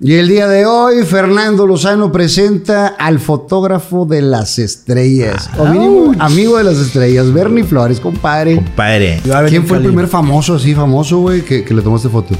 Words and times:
Y 0.00 0.14
el 0.14 0.28
día 0.28 0.46
de 0.46 0.64
hoy, 0.64 1.04
Fernando 1.04 1.66
Lozano 1.66 2.12
presenta 2.12 2.86
al 2.86 3.18
fotógrafo 3.18 4.06
de 4.06 4.22
las 4.22 4.60
estrellas. 4.60 5.50
O 5.58 5.66
mínimo, 5.66 6.14
amigo 6.20 6.56
de 6.56 6.62
las 6.62 6.78
estrellas, 6.78 7.32
Bernie 7.32 7.64
Flores, 7.64 7.98
compadre. 7.98 8.54
Compadre. 8.54 9.20
¿Quién 9.48 9.66
fue 9.66 9.78
el 9.78 9.82
primer 9.82 10.06
famoso, 10.06 10.54
así 10.54 10.72
famoso, 10.72 11.18
güey, 11.18 11.42
que, 11.42 11.64
que 11.64 11.74
le 11.74 11.82
tomaste 11.82 12.08
fotos? 12.08 12.38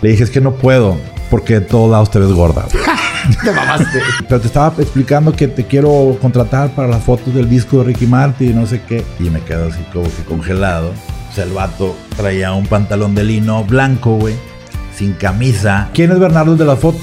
Le 0.00 0.10
dije, 0.10 0.22
es 0.22 0.30
que 0.30 0.40
no 0.40 0.52
puedo, 0.52 0.96
porque 1.28 1.54
de 1.54 1.62
todos 1.62 1.90
lados 1.90 2.08
te 2.12 2.20
ves 2.20 2.30
gorda. 2.30 2.66
Te 3.44 3.50
mamaste. 3.50 4.00
Pero 4.28 4.40
te 4.40 4.46
estaba 4.46 4.74
explicando 4.78 5.32
que 5.32 5.46
te 5.46 5.64
quiero 5.64 6.16
contratar 6.20 6.74
para 6.74 6.88
las 6.88 7.04
fotos 7.04 7.32
del 7.32 7.48
disco 7.48 7.78
de 7.78 7.84
Ricky 7.84 8.06
Martin 8.06 8.50
y 8.50 8.52
no 8.52 8.66
sé 8.66 8.80
qué. 8.82 9.04
Y 9.20 9.30
me 9.30 9.40
quedo 9.40 9.68
así 9.68 9.78
como 9.92 10.04
que 10.04 10.24
congelado. 10.24 10.90
O 11.30 11.34
sea, 11.34 11.44
el 11.44 11.52
vato 11.52 11.96
traía 12.16 12.52
un 12.52 12.66
pantalón 12.66 13.14
de 13.14 13.22
lino 13.22 13.62
blanco, 13.64 14.16
güey, 14.16 14.34
sin 14.96 15.12
camisa. 15.14 15.90
¿Quién 15.94 16.12
es 16.12 16.18
Bernardo 16.18 16.56
de 16.56 16.64
la 16.64 16.76
foto? 16.76 16.98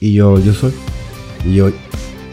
Y 0.00 0.14
yo, 0.14 0.38
yo 0.38 0.52
soy. 0.52 0.72
Y 1.44 1.54
yo, 1.54 1.70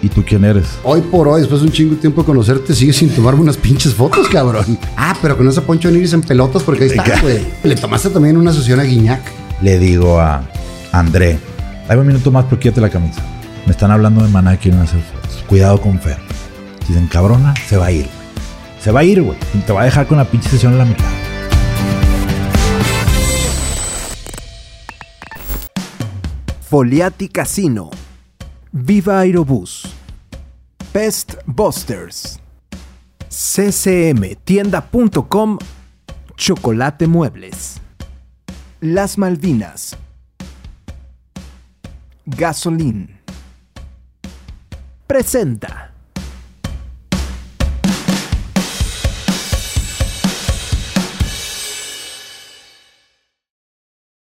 ¿y 0.01 0.09
tú 0.09 0.23
quién 0.25 0.43
eres? 0.43 0.65
Hoy 0.83 1.01
por 1.01 1.27
hoy, 1.27 1.41
después 1.41 1.61
de 1.61 1.67
un 1.67 1.73
chingo 1.73 1.95
de 1.95 2.01
tiempo 2.01 2.21
de 2.21 2.25
conocerte, 2.25 2.73
sigues 2.73 2.95
sin 2.95 3.09
tomarme 3.09 3.41
unas 3.41 3.57
pinches 3.57 3.93
fotos, 3.93 4.27
cabrón. 4.27 4.77
Ah, 4.97 5.15
pero 5.21 5.37
con 5.37 5.47
esa 5.47 5.61
Poncho 5.61 5.89
Niris 5.89 6.13
en 6.13 6.21
pelotas, 6.21 6.63
porque 6.63 6.85
ahí 6.85 6.89
está, 6.89 7.21
güey. 7.21 7.45
Le 7.63 7.75
tomaste 7.75 8.09
también 8.09 8.37
una 8.37 8.53
sesión 8.53 8.79
a 8.79 8.83
Guiñac. 8.83 9.21
Le 9.61 9.79
digo 9.79 10.19
a 10.19 10.43
André, 10.91 11.39
dame 11.87 12.01
un 12.01 12.07
minuto 12.07 12.31
más 12.31 12.45
porque 12.45 12.69
quítate 12.69 12.81
la 12.81 12.89
camisa. 12.89 13.21
Me 13.65 13.71
están 13.71 13.91
hablando 13.91 14.23
de 14.23 14.29
maná 14.29 14.53
que 14.55 14.63
quieren 14.63 14.81
hacer 14.81 15.01
fotos. 15.01 15.43
Cuidado 15.47 15.79
con 15.79 15.99
Fer. 15.99 16.17
Si 16.87 16.93
se 16.93 16.99
encabrona, 16.99 17.53
se 17.67 17.77
va 17.77 17.87
a 17.87 17.91
ir. 17.91 18.07
Se 18.81 18.91
va 18.91 19.01
a 19.01 19.03
ir, 19.03 19.21
güey. 19.21 19.37
Y 19.53 19.59
te 19.59 19.71
va 19.71 19.81
a 19.81 19.85
dejar 19.85 20.07
con 20.07 20.17
la 20.17 20.25
pinche 20.25 20.49
sesión 20.49 20.73
en 20.73 20.79
la 20.79 20.85
mitad. 20.85 21.05
Foliati 26.71 27.27
Casino, 27.27 27.91
Viva 28.71 29.19
Aerobús, 29.19 29.83
Pest 30.93 31.35
Busters, 31.45 32.39
ccmtienda.com, 33.27 35.57
Chocolate 36.37 37.07
Muebles, 37.07 37.81
Las 38.79 39.17
Malvinas, 39.17 39.97
Gasolín. 42.25 43.19
Presenta. 45.07 45.90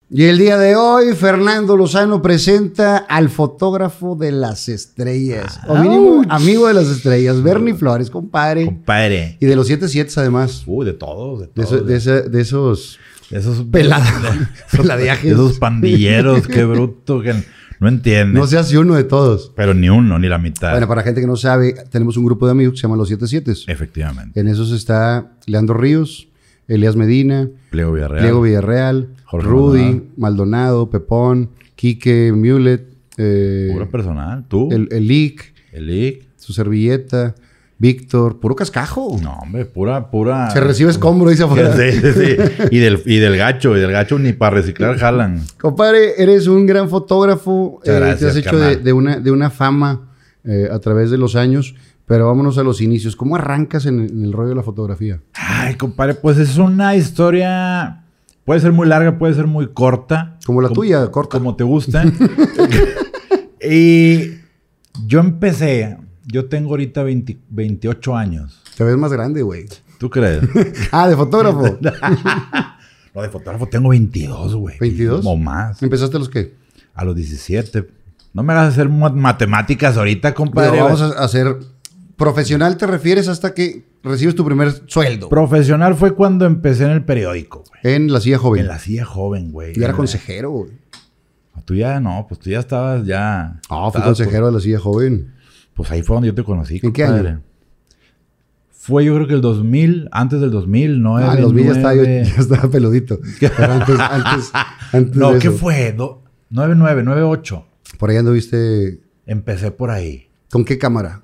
Y 0.09 0.23
el 0.23 0.37
día 0.37 0.57
de 0.57 0.75
hoy, 0.77 1.13
Fernando 1.15 1.75
Lozano 1.75 2.21
presenta 2.21 2.97
al 2.97 3.27
fotógrafo 3.29 4.15
de 4.15 4.31
las 4.31 4.69
estrellas. 4.69 5.59
O 5.67 5.75
mínimo, 5.77 6.21
amigo 6.29 6.67
de 6.69 6.73
las 6.75 6.87
estrellas, 6.87 7.43
Bernie 7.43 7.73
Flores, 7.73 8.09
compadre. 8.09 8.65
Compadre. 8.65 9.37
Y 9.41 9.45
de 9.45 9.55
los 9.57 9.67
77 9.67 10.13
además. 10.17 10.63
Uy, 10.65 10.85
de 10.85 10.93
todos, 10.93 11.41
de 11.41 11.47
De, 11.47 11.51
todos. 11.53 11.71
eso- 11.73 11.83
de 11.83 11.95
ese- 11.97 12.21
de 12.29 12.41
esos 12.41 12.99
de 13.29 13.39
esos 13.39 13.65
pelada- 13.69 14.05
de 14.71 14.77
peladeajes. 14.77 15.33
esos 15.33 15.59
pandilleros, 15.59 16.47
qué 16.47 16.63
bruto, 16.65 17.21
que 17.21 17.33
no 17.81 17.89
entiende. 17.89 18.39
No 18.39 18.47
seas 18.47 18.71
uno 18.73 18.95
de 18.95 19.03
todos. 19.03 19.51
Pero 19.57 19.73
ni 19.73 19.89
uno, 19.89 20.17
ni 20.19 20.29
la 20.29 20.37
mitad. 20.37 20.71
Bueno, 20.71 20.87
para 20.87 21.03
gente 21.03 21.19
que 21.19 21.27
no 21.27 21.35
sabe, 21.35 21.75
tenemos 21.91 22.15
un 22.15 22.23
grupo 22.23 22.45
de 22.45 22.53
amigos 22.53 22.75
que 22.75 22.77
se 22.77 22.83
llama 22.83 22.95
Los 22.95 23.09
77. 23.09 23.51
Efectivamente. 23.67 24.39
En 24.39 24.47
esos 24.47 24.71
está 24.71 25.33
Leandro 25.45 25.75
Ríos, 25.77 26.26
Elías 26.67 26.95
Medina, 26.95 27.49
Pliego 27.69 27.93
Villarreal. 27.93 28.23
Diego 28.23 28.41
Villarreal, 28.41 29.09
Jorge 29.25 29.47
Rudy, 29.47 29.79
Maldonado. 29.83 30.11
Maldonado, 30.17 30.89
Pepón, 30.89 31.49
Quique 31.75 32.31
Mulet, 32.33 32.87
eh, 33.17 33.69
Pura 33.73 33.85
personal. 33.89 34.45
Tú. 34.47 34.69
el, 34.71 34.87
el 34.91 35.07
Lick, 35.07 35.53
El 35.71 35.89
Ic. 35.89 36.27
su 36.35 36.53
servilleta, 36.53 37.35
Víctor, 37.79 38.39
puro 38.39 38.55
cascajo. 38.55 39.19
No, 39.21 39.33
hombre, 39.39 39.65
pura, 39.65 40.09
pura. 40.09 40.49
Se 40.49 40.59
recibe 40.59 40.89
escombro, 40.89 41.29
dice 41.29 41.43
afuera. 41.43 41.75
Sí, 41.77 41.91
sí, 41.91 42.11
sí. 42.13 42.35
Y 42.71 42.79
del, 42.79 43.01
y 43.05 43.17
del 43.17 43.37
gacho, 43.37 43.77
y 43.77 43.79
del 43.79 43.91
gacho 43.91 44.17
ni 44.17 44.33
para 44.33 44.55
reciclar 44.55 44.97
jalan. 44.97 45.43
Compadre, 45.59 46.21
eres 46.21 46.47
un 46.47 46.65
gran 46.65 46.89
fotógrafo. 46.89 47.79
Eh, 47.85 47.91
gracias, 47.93 48.19
te 48.19 48.27
has 48.27 48.35
hecho 48.37 48.57
de 48.57 48.93
una, 48.93 49.19
de 49.19 49.29
una 49.29 49.51
fama 49.51 50.09
eh, 50.43 50.67
a 50.71 50.79
través 50.79 51.11
de 51.11 51.19
los 51.19 51.35
años. 51.35 51.75
Pero 52.07 52.25
vámonos 52.27 52.57
a 52.57 52.63
los 52.63 52.79
inicios. 52.81 53.15
¿Cómo 53.15 53.35
arrancas 53.35 53.85
en, 53.85 53.99
en 53.99 54.23
el 54.23 54.31
rollo 54.33 54.49
de 54.49 54.55
la 54.55 54.63
fotografía? 54.63 55.19
Ay, 55.33 55.75
compadre, 55.75 56.15
pues 56.15 56.37
es 56.37 56.57
una 56.57 56.95
historia. 56.95 58.03
Puede 58.45 58.61
ser 58.61 58.71
muy 58.71 58.87
larga, 58.87 59.17
puede 59.17 59.33
ser 59.33 59.45
muy 59.45 59.67
corta. 59.73 60.37
Como 60.45 60.61
la 60.61 60.69
tuya, 60.69 61.05
corta. 61.11 61.37
Como 61.37 61.55
te 61.57 61.65
gusta. 61.65 62.05
y 63.61 64.35
yo 65.05 65.19
empecé. 65.19 65.97
Yo 66.25 66.45
tengo 66.45 66.71
ahorita 66.71 67.03
20 67.03 67.37
28 67.49 68.15
años. 68.15 68.61
Te 68.77 68.83
ves 68.83 68.97
más 68.97 69.11
grande, 69.11 69.41
güey. 69.41 69.65
¿Tú 69.97 70.09
crees? 70.09 70.41
Ah, 70.91 71.07
de 71.09 71.15
fotógrafo. 71.15 71.77
no, 73.15 73.21
de 73.21 73.29
fotógrafo 73.29 73.67
tengo 73.67 73.89
22, 73.89 74.55
güey. 74.55 74.77
¿22? 74.79 75.21
O 75.25 75.35
más. 75.35 75.81
¿Empezaste 75.83 76.15
a 76.17 76.19
los 76.19 76.29
qué? 76.29 76.53
A 76.93 77.03
los 77.03 77.15
17. 77.15 77.87
No 78.33 78.43
me 78.43 78.53
hagas 78.53 78.73
hacer 78.73 78.87
ma- 78.89 79.09
matemáticas 79.09 79.97
ahorita, 79.97 80.33
compadre. 80.33 80.71
Pero 80.71 80.83
vamos 80.85 81.01
a 81.01 81.23
hacer... 81.23 81.57
Profesional 82.17 82.77
te 82.77 82.87
refieres 82.87 83.27
hasta 83.27 83.53
que 83.53 83.85
recibes 84.03 84.33
tu 84.35 84.43
primer 84.43 84.71
sueldo. 84.87 85.29
Profesional 85.29 85.95
fue 85.95 86.15
cuando 86.15 86.45
empecé 86.45 86.85
en 86.85 86.91
el 86.91 87.05
periódico, 87.05 87.63
güey. 87.69 87.95
En 87.95 88.11
la 88.11 88.19
silla 88.19 88.39
joven. 88.39 88.61
En 88.61 88.67
la 88.67 88.79
silla 88.79 89.05
joven, 89.05 89.51
güey. 89.51 89.73
Y 89.79 89.83
era 89.83 89.93
consejero, 89.93 90.49
güey. 90.49 90.71
Tú 91.65 91.75
ya 91.75 91.99
no, 91.99 92.25
pues 92.27 92.39
tú 92.39 92.49
ya 92.49 92.59
estabas 92.59 93.05
ya. 93.05 93.59
Ah, 93.69 93.89
fui 93.91 94.01
consejero 94.01 94.47
de 94.47 94.51
la 94.53 94.59
silla 94.59 94.79
joven. 94.79 95.33
Pues, 95.75 95.89
pues 95.89 95.91
ahí 95.91 96.01
fue 96.01 96.15
donde 96.15 96.27
yo 96.29 96.35
te 96.35 96.43
conocí. 96.43 96.79
¿En 96.81 96.91
qué 96.93 97.03
compadre. 97.03 97.29
año? 97.29 97.41
Fue 98.71 99.03
yo 99.03 99.13
creo 99.15 99.27
que 99.27 99.33
el 99.33 99.41
2000, 99.41 100.07
antes 100.11 100.39
del 100.39 100.49
2000, 100.49 101.01
no 101.03 101.17
Ah, 101.17 101.35
en 101.35 101.41
los 101.41 101.53
ya 101.53 101.71
estaba, 101.71 101.93
yo- 101.95 102.03
ya 102.03 102.21
estaba 102.21 102.69
peludito. 102.71 103.19
Pero 103.39 103.73
antes, 103.73 103.99
antes, 103.99 104.51
antes 104.93 105.15
No, 105.17 105.33
de 105.33 105.39
¿qué 105.39 105.49
eso. 105.49 105.57
fue? 105.57 105.91
Do- 105.91 106.23
99, 106.49 107.03
98. 107.03 107.65
Por 107.99 108.09
ahí 108.09 108.17
anduviste... 108.17 109.01
Empecé 109.25 109.71
por 109.71 109.91
ahí. 109.91 110.29
¿Con 110.49 110.63
qué 110.63 110.77
cámara? 110.77 111.21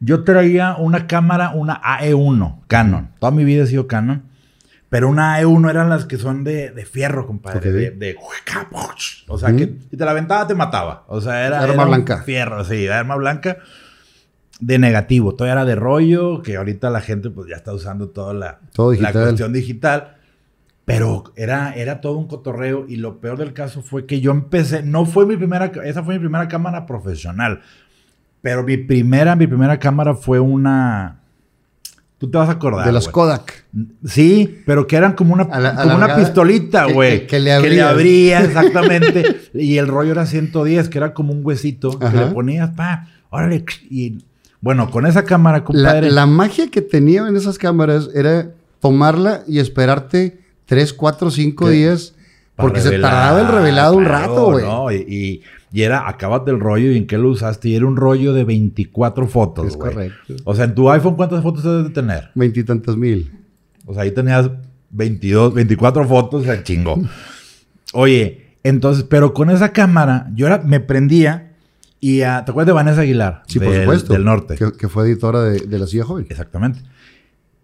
Yo 0.00 0.24
traía 0.24 0.76
una 0.78 1.06
cámara, 1.06 1.50
una 1.54 1.80
AE1, 1.82 2.60
Canon. 2.66 3.10
Toda 3.18 3.30
mi 3.32 3.44
vida 3.44 3.64
he 3.64 3.66
sido 3.66 3.86
Canon. 3.86 4.22
Pero 4.88 5.08
una 5.08 5.38
AE1 5.40 5.70
eran 5.70 5.88
las 5.88 6.04
que 6.06 6.16
son 6.16 6.42
de, 6.42 6.70
de 6.70 6.84
fierro, 6.84 7.26
compadre. 7.26 7.58
Ok. 7.58 7.64
De, 7.66 7.90
de- 7.92 8.16
O 9.28 9.38
sea, 9.38 9.54
que 9.54 9.76
si 9.90 9.96
te 9.96 10.04
la 10.04 10.10
aventaba, 10.10 10.46
te 10.46 10.54
mataba. 10.54 11.04
O 11.06 11.20
sea, 11.20 11.46
era. 11.46 11.60
Arma 11.60 11.74
era 11.74 11.84
blanca. 11.84 12.22
Fierro, 12.24 12.64
sí, 12.64 12.88
arma 12.88 13.14
blanca. 13.16 13.58
De 14.58 14.78
negativo. 14.78 15.34
Todavía 15.34 15.52
era 15.52 15.64
de 15.64 15.74
rollo, 15.76 16.42
que 16.42 16.56
ahorita 16.56 16.90
la 16.90 17.00
gente 17.00 17.30
pues 17.30 17.48
ya 17.48 17.56
está 17.56 17.72
usando 17.72 18.08
toda 18.08 18.34
la, 18.34 18.58
Todo 18.72 18.90
la 18.92 18.98
digital. 18.98 19.22
cuestión 19.22 19.52
digital. 19.52 20.16
Pero 20.84 21.24
era, 21.36 21.72
era 21.74 22.00
todo 22.00 22.16
un 22.18 22.26
cotorreo. 22.26 22.84
Y 22.88 22.96
lo 22.96 23.20
peor 23.20 23.38
del 23.38 23.52
caso 23.52 23.82
fue 23.82 24.06
que 24.06 24.20
yo 24.20 24.32
empecé. 24.32 24.82
No 24.82 25.06
fue 25.06 25.24
mi 25.24 25.36
primera. 25.36 25.66
Esa 25.84 26.02
fue 26.02 26.14
mi 26.14 26.20
primera 26.20 26.48
cámara 26.48 26.84
profesional. 26.86 27.60
Pero 28.42 28.62
mi 28.62 28.76
primera, 28.76 29.36
mi 29.36 29.46
primera 29.46 29.78
cámara 29.78 30.14
fue 30.14 30.40
una. 30.40 31.16
Tú 32.18 32.30
te 32.30 32.36
vas 32.36 32.48
a 32.48 32.52
acordar. 32.52 32.84
de 32.86 32.92
las. 32.92 33.08
Kodak. 33.08 33.64
Sí, 34.04 34.62
pero 34.66 34.86
que 34.86 34.96
eran 34.96 35.12
como 35.14 35.32
una, 35.34 35.44
A 35.44 35.58
la- 35.60 35.74
como 35.74 35.96
una 35.96 36.16
pistolita, 36.16 36.86
que- 36.86 36.92
güey. 36.92 37.20
que- 37.20 37.26
que 37.26 37.40
le 37.40 37.52
abría, 37.82 38.40
exactamente. 38.44 39.40
y 39.54 39.78
el 39.78 39.88
rollo 39.88 40.12
era 40.12 40.26
110, 40.26 40.88
que 40.88 40.98
era 40.98 41.14
como 41.14 41.32
un 41.32 41.40
huesito 41.44 41.98
que 41.98 42.08
le 42.10 42.26
ponías, 42.26 42.70
pa, 42.70 43.08
órale. 43.30 43.64
Y 43.88 44.18
bueno, 44.60 44.90
con 44.90 45.06
esa 45.06 45.24
cámara, 45.24 45.58
La, 45.58 45.64
compadre. 45.64 46.10
la 46.10 46.26
magia 46.26 46.70
que 46.70 46.82
tenía 46.82 47.26
en 47.26 47.36
esas 47.36 47.56
cámaras 47.58 48.10
era 48.14 48.50
tomarla 48.80 49.42
y 49.46 49.58
esperarte 49.58 50.40
3, 50.66 50.92
4, 50.92 51.30
5 51.30 51.66
Que- 51.66 51.72
días. 51.72 52.14
Porque 52.56 52.80
se 52.82 52.98
tardaba 52.98 53.40
el 53.40 53.48
revelado 53.48 53.94
un 53.96 54.04
rato, 54.04 54.50
güey. 54.52 54.64
¿no? 54.66 54.92
Y, 54.92 54.96
y- 54.96 55.42
y 55.72 55.82
era, 55.82 56.08
acabas 56.08 56.44
del 56.44 56.58
rollo 56.60 56.90
y 56.90 56.96
en 56.96 57.06
qué 57.06 57.16
lo 57.18 57.30
usaste. 57.30 57.68
Y 57.68 57.76
era 57.76 57.86
un 57.86 57.96
rollo 57.96 58.32
de 58.32 58.44
24 58.44 59.26
fotos, 59.28 59.66
Es 59.68 59.76
correcto. 59.76 60.34
O 60.44 60.54
sea, 60.54 60.64
en 60.64 60.74
tu 60.74 60.90
iPhone, 60.90 61.14
¿cuántas 61.16 61.42
fotos 61.42 61.62
debes 61.64 61.84
de 61.84 61.90
tener? 61.90 62.30
Veintitantos 62.34 62.96
mil. 62.96 63.30
O 63.86 63.94
sea, 63.94 64.02
ahí 64.02 64.10
tenías 64.10 64.50
22, 64.90 65.54
24 65.54 66.06
fotos, 66.08 66.42
o 66.42 66.44
sea, 66.44 66.62
chingo. 66.64 67.00
Oye, 67.92 68.46
entonces, 68.62 69.04
pero 69.08 69.32
con 69.34 69.50
esa 69.50 69.72
cámara, 69.72 70.28
yo 70.34 70.46
era, 70.46 70.58
me 70.58 70.80
prendía 70.80 71.52
y 72.00 72.22
ah, 72.22 72.42
¿te 72.44 72.50
acuerdas 72.50 72.68
de 72.68 72.72
Vanessa 72.72 73.00
Aguilar? 73.02 73.42
Sí, 73.46 73.58
por 73.58 73.70
Del- 73.70 73.82
supuesto. 73.82 74.12
Del 74.12 74.24
norte. 74.24 74.54
Que, 74.56 74.72
que 74.72 74.88
fue 74.88 75.04
editora 75.04 75.42
de, 75.42 75.60
de 75.60 75.78
la 75.78 75.86
silla 75.86 76.04
joven. 76.04 76.26
Exactamente. 76.28 76.80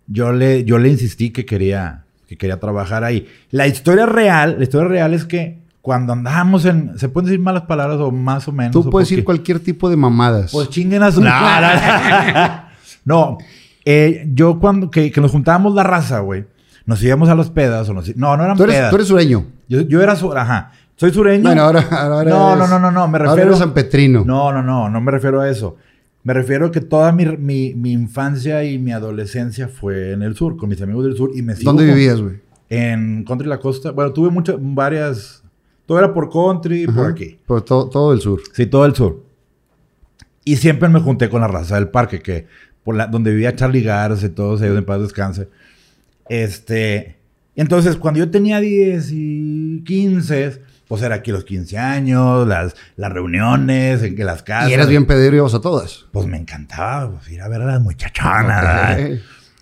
Yo 0.06 0.32
le, 0.32 0.64
yo 0.64 0.78
le 0.78 0.88
insistí 0.90 1.30
que 1.30 1.44
quería, 1.44 2.04
que 2.28 2.36
quería 2.36 2.60
trabajar 2.60 3.02
ahí. 3.02 3.26
La 3.50 3.66
historia 3.66 4.06
real, 4.06 4.56
la 4.58 4.62
historia 4.64 4.88
real 4.88 5.14
es 5.14 5.24
que 5.24 5.58
cuando 5.86 6.14
andábamos 6.14 6.64
en, 6.64 6.98
¿se 6.98 7.08
pueden 7.08 7.26
decir 7.28 7.38
malas 7.38 7.62
palabras 7.62 8.00
o 8.00 8.10
más 8.10 8.48
o 8.48 8.50
menos? 8.52 8.72
Tú 8.72 8.90
puedes 8.90 9.08
decir 9.08 9.22
cualquier 9.22 9.60
tipo 9.60 9.88
de 9.88 9.96
mamadas. 9.96 10.50
Pues 10.50 10.68
chinguen 10.68 11.00
a 11.04 11.12
su... 11.12 11.20
No, 11.20 11.30
no, 11.30 11.60
no. 11.60 12.66
No, 13.04 13.38
eh, 13.84 14.26
yo 14.34 14.58
cuando, 14.58 14.90
que, 14.90 15.12
que 15.12 15.20
nos 15.20 15.30
juntábamos 15.30 15.74
la 15.76 15.84
raza, 15.84 16.18
güey, 16.18 16.44
nos 16.86 17.00
íbamos 17.04 17.28
a 17.28 17.36
los 17.36 17.50
pedas 17.50 17.88
o 17.88 17.94
nos... 17.94 18.16
No, 18.16 18.36
no 18.36 18.42
eran 18.42 18.56
tú, 18.56 18.64
eres, 18.64 18.74
pedas. 18.74 18.90
tú 18.90 18.96
eres 18.96 19.06
sureño. 19.06 19.46
Yo, 19.68 19.82
yo 19.82 20.02
era 20.02 20.16
su... 20.16 20.32
Ajá. 20.32 20.72
Soy 20.96 21.12
sureño. 21.12 21.44
Bueno, 21.44 21.62
ahora, 21.62 21.86
ahora 21.92 22.28
no, 22.28 22.54
eres- 22.54 22.58
no, 22.58 22.66
no, 22.66 22.80
no, 22.80 22.90
no, 22.90 23.06
me 23.06 23.18
ahora 23.18 23.30
refiero. 23.30 23.50
eres 23.50 23.58
San 23.60 23.72
Petrino. 23.74 24.24
No, 24.26 24.52
no, 24.52 24.60
no, 24.64 24.88
no 24.90 25.00
me 25.00 25.12
refiero 25.12 25.40
a 25.40 25.48
eso. 25.48 25.76
Me 26.24 26.34
refiero 26.34 26.66
a 26.66 26.72
que 26.72 26.80
toda 26.80 27.12
mi, 27.12 27.24
mi, 27.26 27.74
mi 27.76 27.92
infancia 27.92 28.64
y 28.64 28.80
mi 28.80 28.90
adolescencia 28.90 29.68
fue 29.68 30.10
en 30.10 30.22
el 30.22 30.34
sur, 30.34 30.56
con 30.56 30.68
mis 30.68 30.82
amigos 30.82 31.04
del 31.04 31.16
sur. 31.16 31.30
Y 31.32 31.42
me 31.42 31.54
sigo 31.54 31.70
¿Dónde 31.70 31.86
con- 31.86 31.94
vivías, 31.94 32.20
güey? 32.20 32.40
En 32.68 33.22
Country 33.24 33.46
La 33.46 33.60
Costa. 33.60 33.92
Bueno, 33.92 34.12
tuve 34.12 34.30
muchas, 34.30 34.56
varias. 34.58 35.44
Todo 35.86 35.98
era 35.98 36.12
por 36.12 36.30
country, 36.30 36.86
por 36.86 37.06
aquí. 37.06 37.38
Por 37.46 37.62
todo, 37.62 37.88
todo 37.88 38.12
el 38.12 38.20
sur. 38.20 38.42
Sí, 38.52 38.66
todo 38.66 38.84
el 38.84 38.94
sur. 38.94 39.22
Y 40.44 40.56
siempre 40.56 40.88
me 40.88 41.00
junté 41.00 41.28
con 41.28 41.40
la 41.40 41.48
raza 41.48 41.76
del 41.76 41.88
parque, 41.88 42.20
que 42.20 42.46
por 42.84 42.96
la, 42.96 43.06
donde 43.06 43.30
vivía 43.30 43.54
Charlie 43.54 43.82
Garza 43.82 44.26
y 44.26 44.30
todos 44.30 44.62
ellos 44.62 44.76
en 44.78 44.84
paz 44.84 45.00
descanse. 45.00 45.48
Este, 46.28 47.16
entonces, 47.54 47.96
cuando 47.96 48.18
yo 48.18 48.30
tenía 48.30 48.60
10 48.60 49.10
y 49.12 49.82
15, 49.84 50.60
pues 50.88 51.02
era 51.02 51.16
aquí 51.16 51.32
los 51.32 51.44
15 51.44 51.78
años, 51.78 52.46
las, 52.46 52.76
las 52.96 53.12
reuniones, 53.12 54.02
en 54.02 54.14
que 54.14 54.24
las 54.24 54.42
casas. 54.42 54.70
Y 54.70 54.74
eras 54.74 54.88
bien 54.88 55.06
pedero 55.06 55.36
y 55.36 55.38
ibas 55.38 55.54
a 55.54 55.60
todas. 55.60 56.06
Pues 56.12 56.26
me 56.26 56.36
encantaba 56.36 57.12
pues, 57.12 57.30
ir 57.30 57.40
a 57.40 57.48
ver 57.48 57.62
a 57.62 57.66
las 57.66 57.80
muchachonas. 57.80 58.98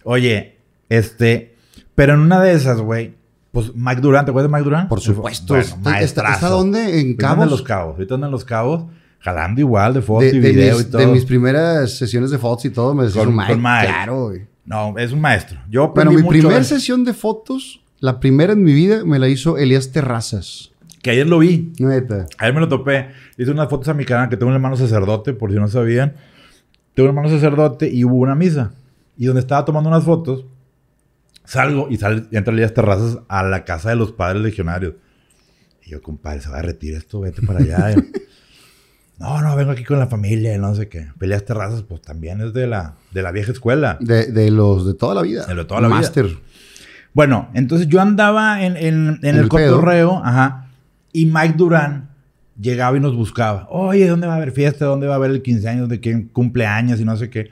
Oye, 0.03 0.59
este, 0.89 1.55
pero 1.95 2.15
en 2.15 2.21
una 2.21 2.43
de 2.43 2.53
esas, 2.53 2.81
güey, 2.81 3.15
pues 3.55 3.75
Mike 3.75 4.03
Durán, 4.03 4.27
¿te 4.27 4.33
acuerdas 4.33 4.51
de 4.51 4.57
Mike 4.59 4.65
Durán? 4.65 4.89
Por 4.89 5.01
supuesto. 5.01 5.55
Bueno, 5.55 5.63
¿Está, 5.63 5.79
está, 5.79 5.91
maestrazo. 5.91 6.35
está 6.35 6.49
dónde? 6.51 7.01
¿En 7.01 7.07
Ahorita 7.07 7.31
anda 7.31 7.45
en 7.45 7.51
los 7.51 7.63
Cabos? 7.63 7.63
cabos. 7.63 7.95
Ahorita 7.95 8.15
anda 8.17 8.27
en 8.27 8.31
los 8.33 8.45
cabos, 8.45 8.85
jalando 9.21 9.61
igual 9.63 9.95
de 9.95 10.03
foto 10.03 10.21
De, 10.25 10.29
y 10.37 10.41
de 10.41 10.51
video 10.53 10.77
mis, 10.77 10.87
y 10.87 10.91
todo. 10.91 11.01
de 11.01 11.07
mis 11.07 11.25
primeras 11.25 11.97
sesiones 11.97 12.31
de 12.31 12.39
fotos 12.39 12.67
y 12.67 12.71
todo, 12.71 12.95
me 12.95 13.05
un 13.07 13.37
Mike. 13.37 13.57
Mike. 13.57 13.87
Claro, 13.87 14.25
güey. 14.27 14.43
No, 14.67 14.99
es 14.99 15.13
un 15.13 15.21
maestro. 15.21 15.59
Yo 15.71 15.93
Bueno, 15.95 16.11
mi 16.11 16.23
primera 16.23 16.59
de- 16.59 16.65
sesión 16.65 17.05
de 17.05 17.15
fotos, 17.15 17.81
la 18.01 18.21
primera 18.21 18.53
en 18.53 18.63
mi 18.63 18.73
vida, 18.75 19.05
me 19.05 19.19
la 19.19 19.29
hizo 19.29 19.57
Elías 19.57 19.93
Terrazas. 19.93 20.73
Que 21.03 21.11
ayer 21.11 21.27
lo 21.29 21.39
vi. 21.39 21.73
Neta. 21.79 22.27
Ayer 22.39 22.55
me 22.55 22.61
lo 22.61 22.69
topé. 22.69 23.09
Hice 23.37 23.51
unas 23.51 23.69
fotos 23.69 23.89
a 23.89 23.95
mi 23.95 24.05
canal 24.07 24.29
que 24.31 24.37
tengo 24.39 24.49
un 24.49 24.55
hermano 24.55 24.75
sacerdote, 24.77 25.35
por 25.35 25.51
si 25.53 25.57
no 25.59 25.69
sabían. 25.69 26.15
Tengo 26.95 27.11
un 27.11 27.17
hermano 27.17 27.29
sacerdote 27.35 27.91
y 27.93 28.05
hubo 28.05 28.17
una 28.17 28.35
misa. 28.35 28.73
Y 29.19 29.27
donde 29.27 29.41
estaba 29.41 29.65
tomando 29.67 29.91
unas 29.91 30.03
fotos, 30.05 30.47
salgo 31.45 31.89
y 31.91 31.97
sale, 31.97 32.25
entra 32.33 32.53
Elías 32.53 32.75
Terrazas 32.75 33.19
a 33.29 33.43
la 33.43 33.65
casa 33.65 33.91
de 33.91 33.97
los 33.97 34.13
padres 34.13 34.43
legionarios. 34.43 34.95
Y 35.85 35.91
yo, 35.91 36.01
compadre, 36.03 36.41
se 36.41 36.49
va 36.49 36.59
a 36.59 36.63
retirar 36.63 36.99
esto, 36.99 37.21
vete 37.21 37.43
para 37.43 37.61
allá. 37.61 37.95
no, 39.19 39.41
no, 39.43 39.55
vengo 39.57 39.71
aquí 39.73 39.85
con 39.85 39.99
la 39.99 40.07
familia 40.07 40.55
y 40.55 40.59
no 40.59 40.75
sé 40.75 40.89
qué. 40.89 41.09
Elías 41.21 41.45
Terrazas, 41.45 41.83
pues 41.83 42.03
también 42.03 42.41
es 42.41 42.53
de 42.53 42.67
la, 42.67 42.95
de 43.13 43.23
la 43.23 43.31
vieja 43.33 43.53
escuela. 43.53 43.99
De, 44.01 44.27
de 44.33 44.51
los 44.51 44.87
de 44.87 44.95
toda 44.95 45.15
la 45.15 45.23
vida. 45.23 45.47
De 45.47 45.55
lo 45.55 45.63
de 45.63 45.69
toda 45.69 45.81
la 45.81 45.89
vida. 45.89 45.97
Master. 45.99 46.27
Bueno, 47.13 47.49
entonces 47.55 47.87
yo 47.89 48.01
andaba 48.01 48.65
en, 48.65 48.77
en- 48.77 49.19
en 49.23 49.37
el, 49.37 49.43
el 49.43 49.49
cotorreo, 49.49 50.21
ajá, 50.25 50.71
y 51.13 51.27
Mike 51.27 51.55
Durán 51.57 52.11
llegaba 52.61 52.97
y 52.97 53.01
nos 53.01 53.15
buscaba. 53.15 53.69
Oye, 53.71 54.09
¿dónde 54.09 54.27
va 54.27 54.33
a 54.35 54.37
haber 54.37 54.51
fiesta? 54.53 54.85
¿Dónde 54.87 55.07
va 55.07 55.15
a 55.15 55.17
haber 55.17 55.31
el 55.31 55.43
15 55.43 55.69
años? 55.69 55.89
¿De 55.89 56.01
quién 56.01 56.29
cumpleaños? 56.29 56.99
Y 57.01 57.05
no 57.05 57.17
sé 57.17 57.31
qué. 57.31 57.51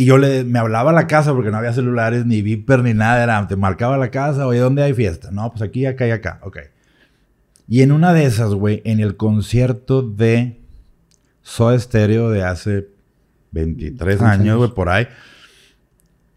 Y 0.00 0.06
yo 0.06 0.16
le, 0.16 0.44
me 0.44 0.58
hablaba 0.58 0.92
a 0.92 0.94
la 0.94 1.06
casa 1.06 1.34
porque 1.34 1.50
no 1.50 1.58
había 1.58 1.74
celulares, 1.74 2.24
ni 2.24 2.40
Viper, 2.40 2.82
ni 2.82 2.94
nada. 2.94 3.22
Era, 3.22 3.46
te 3.46 3.54
marcaba 3.54 3.98
la 3.98 4.10
casa, 4.10 4.46
oye, 4.46 4.58
¿dónde 4.58 4.82
hay 4.82 4.94
fiesta? 4.94 5.30
No, 5.30 5.50
pues 5.50 5.60
aquí, 5.60 5.84
acá 5.84 6.06
y 6.06 6.10
acá. 6.10 6.40
Ok. 6.42 6.56
Y 7.68 7.82
en 7.82 7.92
una 7.92 8.14
de 8.14 8.24
esas, 8.24 8.54
güey, 8.54 8.80
en 8.86 9.00
el 9.00 9.18
concierto 9.18 10.00
de 10.00 10.58
Soda 11.42 11.78
Stereo 11.78 12.30
de 12.30 12.42
hace 12.44 12.88
23 13.50 14.14
Once 14.14 14.24
años, 14.24 14.40
años. 14.40 14.56
güey, 14.56 14.70
por 14.70 14.88
ahí. 14.88 15.06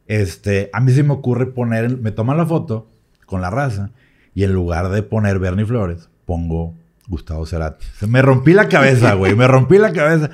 Este, 0.08 0.70
a 0.74 0.82
mí 0.82 0.92
se 0.92 1.04
me 1.04 1.14
ocurre 1.14 1.46
poner, 1.46 1.98
me 2.00 2.12
toman 2.12 2.36
la 2.36 2.46
foto 2.46 2.90
con 3.26 3.40
la 3.40 3.50
raza 3.50 3.92
y 4.36 4.44
en 4.44 4.52
lugar 4.52 4.90
de 4.90 5.04
poner 5.04 5.40
Bernie 5.40 5.66
Flores, 5.66 6.10
pongo 6.26 6.74
Gustavo 7.08 7.46
Cerati. 7.46 7.86
Se 7.98 8.08
me 8.08 8.22
rompí 8.22 8.52
la 8.52 8.68
cabeza, 8.68 9.14
güey, 9.14 9.36
me 9.36 9.48
rompí 9.48 9.78
la 9.78 9.94
cabeza. 9.94 10.32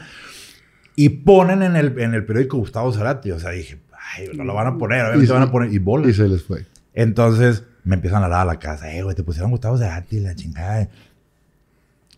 Y 0.99 1.09
ponen 1.09 1.61
en 1.63 1.75
el, 1.75 1.97
en 1.99 2.13
el 2.13 2.25
periódico 2.25 2.57
Gustavo 2.57 2.91
Cerati. 2.91 3.31
O 3.31 3.39
sea, 3.39 3.51
dije, 3.51 3.79
ay, 4.17 4.27
no 4.35 4.43
lo 4.43 4.53
van 4.53 4.67
a 4.67 4.77
poner, 4.77 5.01
obviamente 5.05 5.25
Y- 5.27 5.33
van 5.33 5.43
a 5.43 5.51
poner, 5.51 5.71
y 5.73 5.77
bolas. 5.79 6.09
Y 6.09 6.13
se 6.13 6.27
les 6.27 6.43
fue. 6.43 6.65
Entonces 6.93 7.63
me 7.85 7.95
empiezan 7.95 8.21
a 8.21 8.25
hablar 8.25 8.41
a 8.41 8.45
la 8.45 8.59
casa, 8.59 8.91
eh, 8.93 9.01
güey, 9.03 9.15
te 9.15 9.23
pusieron 9.23 9.51
Gustavo 9.51 9.77
Cerati, 9.77 10.19
la 10.19 10.35
chingada. 10.35 10.89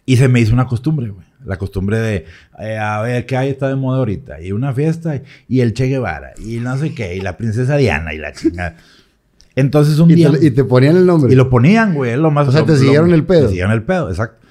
Y 0.05 0.17
se 0.17 0.27
me 0.27 0.39
hizo 0.39 0.53
una 0.53 0.65
costumbre, 0.65 1.09
güey. 1.09 1.25
La 1.45 1.57
costumbre 1.57 1.99
de, 1.99 2.25
eh, 2.59 2.77
a 2.77 3.01
ver, 3.01 3.25
¿qué 3.25 3.37
hay? 3.37 3.49
Está 3.49 3.67
de 3.67 3.75
moda 3.75 3.99
ahorita. 3.99 4.41
Y 4.41 4.51
una 4.51 4.73
fiesta, 4.73 5.21
y 5.47 5.61
el 5.61 5.73
Che 5.73 5.85
Guevara, 5.87 6.33
y 6.43 6.57
no 6.59 6.75
sé 6.77 6.93
qué, 6.93 7.15
y 7.15 7.21
la 7.21 7.37
princesa 7.37 7.77
Diana, 7.77 8.13
y 8.13 8.17
la 8.17 8.31
chingada. 8.33 8.77
Entonces 9.55 9.99
un 9.99 10.11
Y 10.11 10.15
día... 10.15 10.31
te, 10.31 10.45
y 10.45 10.51
te 10.51 10.63
ponían 10.63 10.97
el 10.97 11.05
nombre. 11.05 11.31
Y 11.31 11.35
lo 11.35 11.49
ponían, 11.49 11.93
güey, 11.93 12.15
lo 12.17 12.31
más... 12.31 12.47
O 12.47 12.51
sea, 12.51 12.61
lo- 12.61 12.65
te 12.67 12.73
lo- 12.73 12.77
siguieron 12.79 13.13
el 13.13 13.25
pedo. 13.25 13.41
Te 13.43 13.47
siguieron 13.49 13.71
el 13.73 13.83
pedo, 13.83 14.09
exacto. 14.09 14.45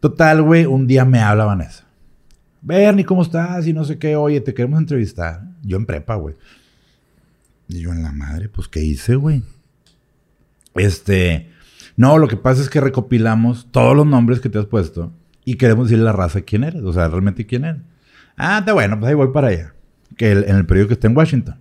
Total, 0.00 0.42
güey, 0.42 0.66
un 0.66 0.86
día 0.86 1.04
me 1.04 1.20
habla 1.20 1.44
Vanessa. 1.44 1.84
Bernie, 2.62 3.04
¿cómo 3.04 3.22
estás? 3.22 3.66
Y 3.66 3.72
no 3.72 3.84
sé 3.84 3.98
qué, 3.98 4.14
oye, 4.16 4.40
te 4.40 4.54
queremos 4.54 4.78
entrevistar. 4.78 5.42
Yo 5.62 5.76
en 5.76 5.84
prepa, 5.86 6.14
güey. 6.14 6.36
Y 7.68 7.80
yo 7.80 7.90
en 7.92 8.02
la 8.02 8.12
madre, 8.12 8.48
pues, 8.48 8.68
¿qué 8.68 8.80
hice, 8.80 9.16
güey? 9.16 9.42
Este... 10.74 11.50
No, 11.96 12.16
lo 12.16 12.26
que 12.26 12.36
pasa 12.38 12.62
es 12.62 12.70
que 12.70 12.80
recopilamos 12.80 13.68
todos 13.70 13.94
los 13.94 14.06
nombres 14.06 14.40
que 14.40 14.48
te 14.48 14.58
has 14.58 14.64
puesto 14.64 15.12
y 15.44 15.56
queremos 15.56 15.86
decirle 15.88 16.04
a 16.08 16.12
la 16.12 16.16
raza 16.16 16.40
quién 16.40 16.64
eres, 16.64 16.82
o 16.84 16.92
sea, 16.92 17.06
realmente 17.08 17.44
quién 17.46 17.66
eres. 17.66 17.82
Ah, 18.36 18.60
está 18.60 18.72
bueno, 18.72 18.98
pues 18.98 19.10
ahí 19.10 19.14
voy 19.14 19.28
para 19.28 19.48
allá. 19.48 19.74
Que 20.16 20.32
el- 20.32 20.44
en 20.44 20.56
el 20.56 20.64
periódico 20.64 20.94
está 20.94 21.08
en 21.08 21.16
Washington. 21.16 21.60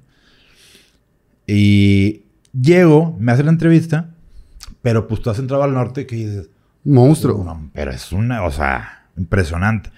Y 1.47 2.23
llego, 2.53 3.17
me 3.19 3.31
hace 3.33 3.43
la 3.43 3.51
entrevista, 3.51 4.11
pero 4.81 5.07
pues 5.07 5.21
tú 5.21 5.29
has 5.29 5.39
entrado 5.39 5.63
al 5.63 5.73
norte 5.73 6.05
que 6.05 6.15
dices, 6.15 6.49
Monstruo. 6.85 7.43
no, 7.43 7.69
pero 7.73 7.91
es 7.91 8.11
una, 8.13 8.43
o 8.43 8.51
sea, 8.51 9.07
impresionante. 9.17 9.91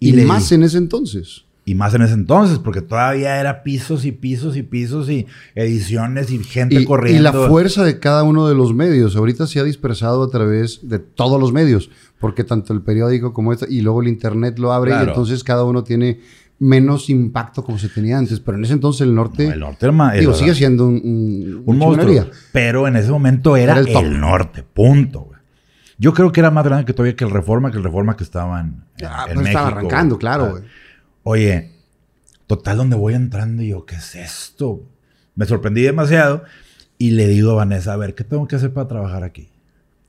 Y 0.00 0.12
le 0.12 0.24
más 0.24 0.48
di- 0.48 0.54
en 0.56 0.62
ese 0.64 0.78
entonces. 0.78 1.44
y 1.64 1.74
más 1.74 1.92
en 1.94 2.02
ese 2.02 2.14
entonces, 2.14 2.58
porque 2.60 2.80
todavía 2.80 3.40
era 3.40 3.62
pisos 3.64 4.04
y 4.04 4.12
pisos 4.12 4.56
y 4.56 4.62
pisos 4.62 5.10
y 5.10 5.26
ediciones 5.56 6.30
y 6.30 6.38
gente 6.44 6.76
Y, 6.80 6.84
corriendo. 6.84 7.20
y 7.20 7.22
la 7.22 7.32
fuerza 7.48 7.82
de 7.84 7.98
cada 7.98 8.22
uno 8.22 8.46
de 8.48 8.54
los 8.54 8.72
medios. 8.72 9.16
Ahorita 9.16 9.46
se 9.48 9.58
ha 9.58 9.64
dispersado 9.64 10.22
a 10.22 10.30
través 10.30 10.88
de 10.88 10.98
todos 11.00 11.40
los 11.40 11.52
medios, 11.52 11.90
porque 12.20 12.44
tanto 12.44 12.72
el 12.72 12.82
periódico 12.82 13.32
como 13.32 13.52
esta, 13.52 13.66
y 13.68 13.80
luego 13.80 14.00
el 14.02 14.08
internet 14.08 14.58
lo 14.60 14.72
abre, 14.72 14.92
Claro. 14.92 15.06
y 15.06 15.08
entonces 15.08 15.42
cada 15.42 15.64
uno 15.64 15.82
tiene 15.82 16.20
menos 16.58 17.10
impacto 17.10 17.64
como 17.64 17.78
se 17.78 17.88
tenía 17.88 18.16
antes. 18.16 18.38
Pero 18.40 18.56
en 18.58 18.64
ese 18.64 18.72
entonces 18.74 19.00
el 19.02 19.14
norte, 19.14 19.46
No, 19.48 19.52
el 19.52 19.60
norte 19.60 19.86
era 19.86 20.12
digo, 20.12 20.34
sigue 20.34 20.54
siendo 20.54 20.86
un, 20.86 21.62
un, 21.66 21.78
monstruo. 21.78 22.26
Pero 22.52 22.86
en 22.86 22.96
ese 22.96 23.10
momento 23.10 23.56
era, 23.56 23.72
Era 23.78 23.80
el 23.80 24.06
el, 24.06 24.20
norte, 24.20 24.62
punto, 24.62 25.20
güey. 25.22 25.35
Yo 25.98 26.12
creo 26.12 26.30
que 26.32 26.40
era 26.40 26.50
más 26.50 26.64
grande 26.64 26.84
que 26.84 26.92
todavía 26.92 27.16
que 27.16 27.24
el 27.24 27.30
Reforma, 27.30 27.70
que 27.70 27.78
el 27.78 27.84
Reforma 27.84 28.16
que 28.16 28.24
estaba 28.24 28.60
en, 28.60 28.84
en- 28.98 29.06
Ah, 29.06 29.26
en 29.28 29.34
pues 29.34 29.46
estaba 29.48 29.66
México, 29.66 29.78
arrancando, 29.80 30.14
güey. 30.16 30.20
claro, 30.20 30.44
Ah, 30.44 30.50
güey. 30.50 30.62
Oye, 31.22 31.72
total, 32.46 32.76
donde 32.76 32.96
voy 32.96 33.14
entrando 33.14 33.62
y 33.62 33.68
yo, 33.68 33.86
¿qué 33.86 33.96
es 33.96 34.14
esto? 34.14 34.82
Me 35.34 35.46
sorprendí 35.46 35.82
demasiado 35.82 36.44
y 36.98 37.10
le 37.12 37.26
digo 37.28 37.52
a 37.52 37.54
Vanessa, 37.54 37.92
a 37.92 37.96
ver, 37.96 38.14
¿qué 38.14 38.24
tengo 38.24 38.46
que 38.46 38.56
hacer 38.56 38.72
para 38.72 38.88
trabajar 38.88 39.24
aquí? 39.24 39.48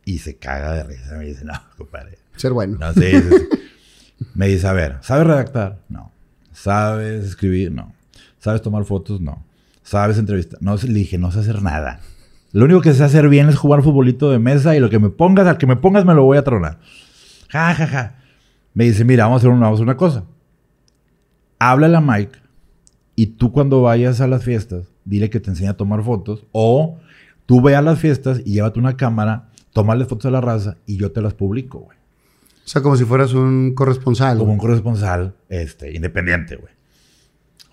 Y 0.05 0.19
se 0.19 0.37
caga 0.37 0.73
de 0.73 0.83
risa. 0.83 1.15
Me 1.17 1.25
dice, 1.25 1.43
no, 1.45 1.53
compadre. 1.77 2.17
Ser 2.35 2.53
bueno. 2.53 2.77
No, 2.79 2.93
sí, 2.93 3.01
sí, 3.11 3.21
sí. 3.29 4.25
Me 4.35 4.47
dice, 4.47 4.67
a 4.67 4.73
ver, 4.73 4.97
¿sabes 5.01 5.25
redactar? 5.27 5.79
No. 5.89 6.11
¿Sabes 6.53 7.25
escribir? 7.25 7.71
No. 7.71 7.93
¿Sabes 8.39 8.61
tomar 8.61 8.83
fotos? 8.85 9.19
No. 9.21 9.43
¿Sabes 9.83 10.17
entrevistar? 10.17 10.59
No, 10.61 10.75
le 10.75 10.93
dije, 10.93 11.17
no 11.17 11.31
sé 11.31 11.39
hacer 11.39 11.61
nada. 11.61 11.99
Lo 12.51 12.65
único 12.65 12.81
que 12.81 12.93
sé 12.93 13.03
hacer 13.03 13.29
bien 13.29 13.49
es 13.49 13.57
jugar 13.57 13.83
futbolito 13.83 14.31
de 14.31 14.39
mesa 14.39 14.75
y 14.75 14.79
lo 14.79 14.89
que 14.89 14.99
me 14.99 15.09
pongas, 15.09 15.47
al 15.47 15.57
que 15.57 15.67
me 15.67 15.75
pongas 15.75 16.05
me 16.05 16.13
lo 16.13 16.23
voy 16.23 16.37
a 16.37 16.43
tronar. 16.43 16.79
Ja, 17.49 17.73
ja, 17.73 17.87
ja. 17.87 18.15
Me 18.73 18.85
dice, 18.85 19.03
mira, 19.03 19.25
vamos 19.25 19.37
a 19.37 19.39
hacer 19.39 19.49
una, 19.49 19.65
vamos 19.65 19.79
a 19.79 19.83
hacer 19.83 19.87
una 19.87 19.97
cosa. 19.97 20.23
Háblale 21.59 21.97
a 21.97 22.01
Mike 22.01 22.39
y 23.15 23.27
tú 23.27 23.51
cuando 23.51 23.81
vayas 23.81 24.21
a 24.21 24.27
las 24.27 24.43
fiestas, 24.43 24.91
dile 25.03 25.29
que 25.29 25.39
te 25.39 25.49
enseñe 25.49 25.69
a 25.69 25.77
tomar 25.77 26.03
fotos 26.03 26.45
o 26.51 26.99
tú 27.45 27.61
ve 27.61 27.75
a 27.75 27.81
las 27.81 27.99
fiestas 27.99 28.41
y 28.45 28.53
llévate 28.53 28.79
una 28.79 28.95
cámara, 28.95 29.49
tómale 29.73 30.05
fotos 30.05 30.27
a 30.27 30.31
la 30.31 30.41
raza 30.41 30.77
y 30.85 30.97
yo 30.97 31.11
te 31.11 31.21
las 31.21 31.33
publico, 31.33 31.79
güey. 31.79 31.97
O 32.67 32.69
sea, 32.69 32.81
como 32.81 32.97
si 32.97 33.05
fueras 33.05 33.33
un 33.33 33.73
corresponsal. 33.73 34.37
Como 34.37 34.51
un 34.51 34.57
corresponsal 34.57 35.33
este, 35.47 35.95
independiente, 35.95 36.57
güey. 36.57 36.73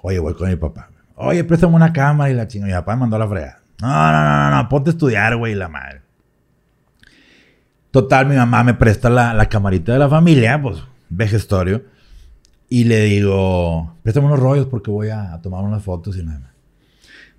Oye, 0.02 0.20
voy 0.20 0.34
con 0.34 0.48
mi 0.48 0.56
papá. 0.56 0.88
Oye, 1.16 1.42
préstame 1.42 1.74
una 1.74 1.92
cámara 1.92 2.30
y 2.30 2.34
la 2.34 2.46
chinga. 2.46 2.66
Mi 2.66 2.72
papá 2.72 2.94
me 2.94 3.00
mandó 3.00 3.16
a 3.16 3.18
la 3.18 3.28
fregada. 3.28 3.63
No, 3.80 3.88
no, 3.88 4.12
no, 4.12 4.50
no, 4.50 4.56
no, 4.62 4.68
ponte 4.68 4.90
a 4.90 4.92
estudiar, 4.92 5.36
güey, 5.36 5.54
la 5.54 5.68
madre. 5.68 6.00
Total, 7.90 8.26
mi 8.26 8.34
mamá 8.34 8.64
me 8.64 8.74
presta 8.74 9.08
la, 9.08 9.34
la 9.34 9.48
camarita 9.48 9.92
de 9.92 9.98
la 9.98 10.08
familia, 10.08 10.60
pues, 10.60 10.82
vejestorio. 11.10 11.84
Y 12.68 12.84
le 12.84 13.02
digo, 13.04 13.94
préstame 14.02 14.26
unos 14.26 14.40
rollos 14.40 14.66
porque 14.66 14.90
voy 14.90 15.08
a, 15.10 15.32
a 15.32 15.40
tomar 15.42 15.62
unas 15.62 15.82
fotos 15.82 16.16
y 16.16 16.24
nada 16.24 16.40
más. 16.40 16.50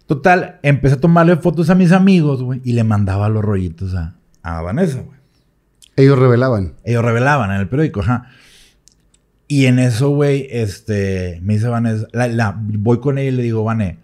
Total, 0.06 0.60
empecé 0.62 0.96
a 0.96 1.00
tomarle 1.02 1.36
fotos 1.38 1.70
a 1.70 1.76
mis 1.76 1.92
amigos, 1.92 2.42
güey, 2.44 2.62
y 2.64 2.74
le 2.74 2.84
mandaba 2.84 3.28
los 3.28 3.44
rollitos 3.44 3.96
a, 3.96 4.16
a 4.44 4.62
Vanessa, 4.62 5.02
güey. 5.02 5.18
Ellos 5.98 6.18
revelaban. 6.20 6.76
Ellos 6.84 7.04
revelaban 7.04 7.52
en 7.52 7.60
el 7.62 7.68
periódico, 7.68 8.02
ajá. 8.02 8.28
Y 9.48 9.66
en 9.66 9.80
eso, 9.80 10.10
güey, 10.10 10.48
este, 10.52 11.40
me 11.44 11.56
dice 11.56 11.68
Vanessa, 11.68 12.08
la, 12.14 12.28
la- 12.28 12.56
voy 12.58 13.00
con 13.00 13.18
ella 13.18 13.30
y 13.30 13.36
le 13.36 13.44
digo, 13.44 13.64
Vané, 13.64 13.98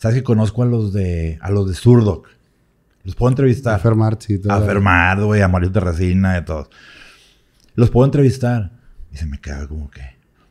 ¿sabes 0.00 0.16
que 0.16 0.22
conozco 0.24 0.62
a 0.62 0.66
los 0.66 0.92
de, 0.92 1.38
a 1.40 1.50
los 1.50 1.68
de 1.68 1.74
Surdoc? 1.74 2.26
Los 3.04 3.14
puedo 3.14 3.30
entrevistar. 3.30 3.74
A 3.74 3.78
Fermar, 3.78 4.16
sí. 4.18 4.38
todo. 4.38 4.52
A 4.52 4.60
Fermar, 4.60 5.22
güey, 5.22 5.40
a 5.42 5.48
Mario 5.48 5.70
de 5.70 5.80
Resina, 5.80 6.34
de 6.34 6.42
todos. 6.42 6.68
Los 7.74 7.90
puedo 7.90 8.04
entrevistar. 8.04 8.72
Y 9.12 9.16
se 9.16 9.26
me 9.26 9.38
queda 9.40 9.66
como 9.66 9.90
que, 9.90 10.02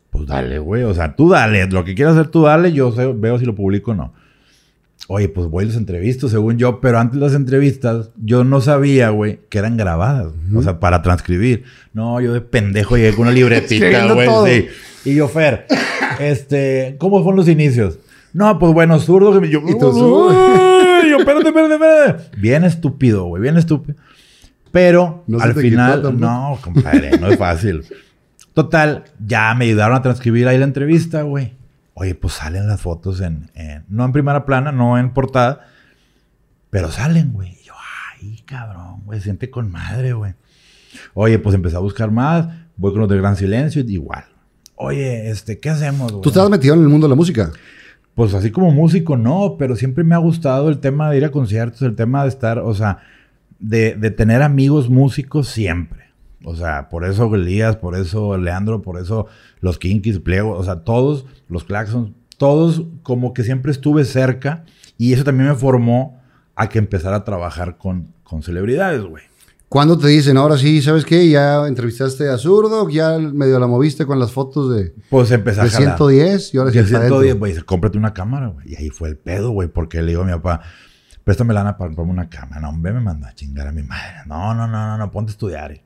pues 0.10 0.26
dale, 0.26 0.58
güey. 0.60 0.84
O 0.84 0.94
sea, 0.94 1.16
tú 1.16 1.30
dale. 1.30 1.68
Lo 1.68 1.84
que 1.84 1.96
quieras 1.96 2.16
hacer, 2.16 2.28
tú 2.32 2.44
dale. 2.44 2.72
Yo 2.74 2.92
sé- 2.92 3.14
veo 3.14 3.38
si 3.38 3.46
lo 3.46 3.56
publico 3.56 3.92
o 3.92 3.96
no. 3.96 4.14
Oye, 5.08 5.30
pues 5.30 5.48
voy 5.48 5.64
y 5.64 5.68
los 5.68 5.76
entrevisto, 5.76 6.28
según 6.30 6.58
yo. 6.58 6.82
Pero 6.82 7.00
antes 7.00 7.20
de 7.20 7.26
las 7.26 7.36
entrevistas, 7.36 8.10
yo 8.18 8.44
no 8.44 8.62
sabía, 8.62 9.10
güey, 9.10 9.40
que 9.50 9.58
eran 9.60 9.78
grabadas. 9.78 10.34
O 10.56 10.62
sea, 10.62 10.80
para 10.80 11.02
transcribir. 11.02 11.64
No, 11.94 12.20
yo 12.22 12.34
de 12.34 12.42
pendejo 12.42 12.98
llegué 12.98 13.12
con 13.12 13.22
una 13.28 13.32
libretita, 13.32 14.14
güey. 14.14 14.28
Sí. 15.04 15.12
Y 15.12 15.16
yo, 15.16 15.28
Fer, 15.28 15.66
este, 16.20 16.96
¿cómo 17.00 17.24
fueron 17.24 17.38
los 17.38 17.48
inicios? 17.48 18.00
No, 18.34 18.60
pues 18.60 18.74
bueno, 18.74 19.00
zurdo. 19.00 19.34
que 19.34 19.40
me- 19.40 19.50
Yo, 19.50 19.60
Y 19.68 19.78
tú, 19.80 19.88
Uy, 19.90 21.10
yo, 21.10 21.18
espérate, 21.20 21.48
espérate, 21.48 21.74
espérate. 21.74 22.38
Bien 22.40 22.64
estúpido, 22.64 23.26
güey, 23.26 23.42
bien 23.42 23.58
estúpido. 23.58 23.98
Pero 24.72 25.24
No 25.28 25.40
al 25.40 25.50
quitó 25.50 25.62
final, 25.62 26.20
no, 26.20 26.58
compadre, 26.62 27.18
no 27.18 27.28
es 27.28 27.38
fácil. 27.40 27.84
Total, 28.54 29.06
ya 29.26 29.54
me 29.56 29.66
ayudaron 29.66 29.96
a 29.98 30.02
transcribir 30.02 30.48
ahí 30.48 30.58
la 30.58 30.66
entrevista, 30.66 31.24
güey. 31.24 31.54
Oye, 31.96 32.14
pues 32.16 32.34
salen 32.36 32.68
las 32.68 32.80
fotos 32.82 33.20
en, 33.22 33.50
en- 33.56 33.84
no 33.90 34.06
en 34.06 34.12
primera 34.12 34.46
plana, 34.46 34.72
no 34.72 34.98
en 34.98 35.12
portada, 35.12 35.68
pero 36.70 36.92
salen, 36.92 37.34
güey. 37.34 37.58
Y 37.62 37.66
yo, 37.66 37.74
ay, 38.22 38.44
cabrón, 38.46 39.02
güey, 39.06 39.20
siente 39.22 39.50
con 39.50 39.72
madre, 39.72 40.14
güey. 40.14 40.34
Oye, 41.14 41.40
pues 41.40 41.56
empecé 41.56 41.76
a 41.76 41.80
buscar 41.80 42.12
más, 42.12 42.48
voy 42.78 42.92
con 42.92 43.02
los 43.02 43.10
de 43.10 43.18
Gran 43.18 43.36
Silencio, 43.36 43.82
y 43.86 43.94
igual. 43.94 44.26
Oye, 44.76 45.30
este, 45.30 45.60
¿qué 45.60 45.70
hacemos, 45.70 46.12
güey? 46.12 46.22
¿Tú 46.22 46.30
estabas 46.30 46.50
metido 46.50 46.74
en 46.76 46.82
el 46.82 46.88
mundo 46.88 47.08
de 47.08 47.10
la 47.10 47.16
música? 47.16 47.52
Pues 48.16 48.34
así 48.34 48.52
como 48.52 48.72
músico, 48.72 49.16
no, 49.18 49.56
pero 49.58 49.76
siempre 49.76 50.04
me 50.04 50.16
ha 50.16 50.20
gustado 50.20 50.70
el 50.70 50.80
tema 50.80 51.10
de 51.10 51.18
ir 51.18 51.26
a 51.26 51.32
conciertos, 51.32 51.82
el 51.84 51.96
tema 51.96 52.24
de 52.24 52.30
estar, 52.30 52.60
o 52.60 52.74
sea, 52.74 53.00
de, 53.60 53.96
de 53.96 54.12
tener 54.12 54.42
amigos 54.42 54.90
músicos 54.90 55.48
siempre. 55.48 56.10
O 56.44 56.56
sea, 56.56 56.90
por 56.90 57.06
eso 57.06 57.34
Elías, 57.36 57.76
por 57.76 57.96
eso 57.96 58.38
Leandro, 58.38 58.82
por 58.82 59.00
eso 59.00 59.28
los 59.60 59.78
Kinkies, 59.78 60.20
Pliego, 60.20 60.52
o 60.52 60.64
sea, 60.64 60.84
todos, 60.84 61.26
los 61.50 61.64
Claxons, 61.64 62.12
todos 62.38 62.86
como 63.04 63.34
que 63.34 63.44
siempre 63.44 63.72
estuve 63.72 64.06
cerca 64.06 64.64
y 64.98 65.14
eso 65.14 65.24
también 65.24 65.50
me 65.50 65.56
formó 65.56 66.22
a 66.56 66.70
que 66.70 66.80
empezara 66.80 67.18
a 67.18 67.24
trabajar 67.24 67.78
con, 67.78 68.14
con 68.24 68.44
celebridades, 68.44 69.04
güey. 69.04 69.24
¿Cuándo 69.70 70.00
te 70.00 70.08
dicen, 70.08 70.36
ahora 70.38 70.58
sí, 70.58 70.82
¿sabes 70.82 71.06
qué? 71.06 71.30
Ya 71.30 71.68
entrevistaste 71.68 72.28
a 72.28 72.40
Zurdo, 72.40 72.90
ya 72.90 73.20
medio 73.20 73.60
la 73.60 73.68
moviste 73.68 74.08
con 74.08 74.18
las 74.20 74.32
fotos 74.32 74.76
de, 74.76 74.96
Pues 75.12 75.30
empecé 75.30 75.62
a 75.62 75.66
de 75.66 75.70
jalar. 75.70 75.90
110 75.98 76.54
y 76.56 76.58
ahora 76.58 76.72
sí 76.72 76.80
el 76.80 76.86
está 76.86 76.98
110, 77.02 77.22
dentro. 77.24 77.40
güey, 77.40 77.52
dice, 77.54 77.64
cómprate 77.64 77.98
una 78.00 78.12
cámara, 78.14 78.48
güey. 78.48 78.72
Y 78.72 78.76
ahí 78.78 78.90
fue 78.90 79.10
el 79.10 79.18
pedo, 79.18 79.52
güey, 79.52 79.68
porque 79.70 80.02
le 80.02 80.08
digo 80.08 80.24
a 80.24 80.26
mi 80.26 80.32
papá, 80.32 80.62
préstame 81.24 81.54
lana 81.54 81.78
para 81.78 81.90
comprarme 81.90 82.14
una 82.14 82.30
cámara. 82.30 82.62
No, 82.62 82.70
hombre, 82.70 82.94
me 82.94 83.00
mandó 83.02 83.28
a 83.28 83.36
chingar 83.36 83.68
a 83.68 83.72
mi 83.72 83.84
madre. 83.84 84.16
No, 84.26 84.56
no, 84.56 84.66
no, 84.68 84.88
no, 84.88 84.98
no, 84.98 85.12
ponte 85.12 85.30
a 85.30 85.34
estudiar. 85.34 85.72
eh. 85.72 85.84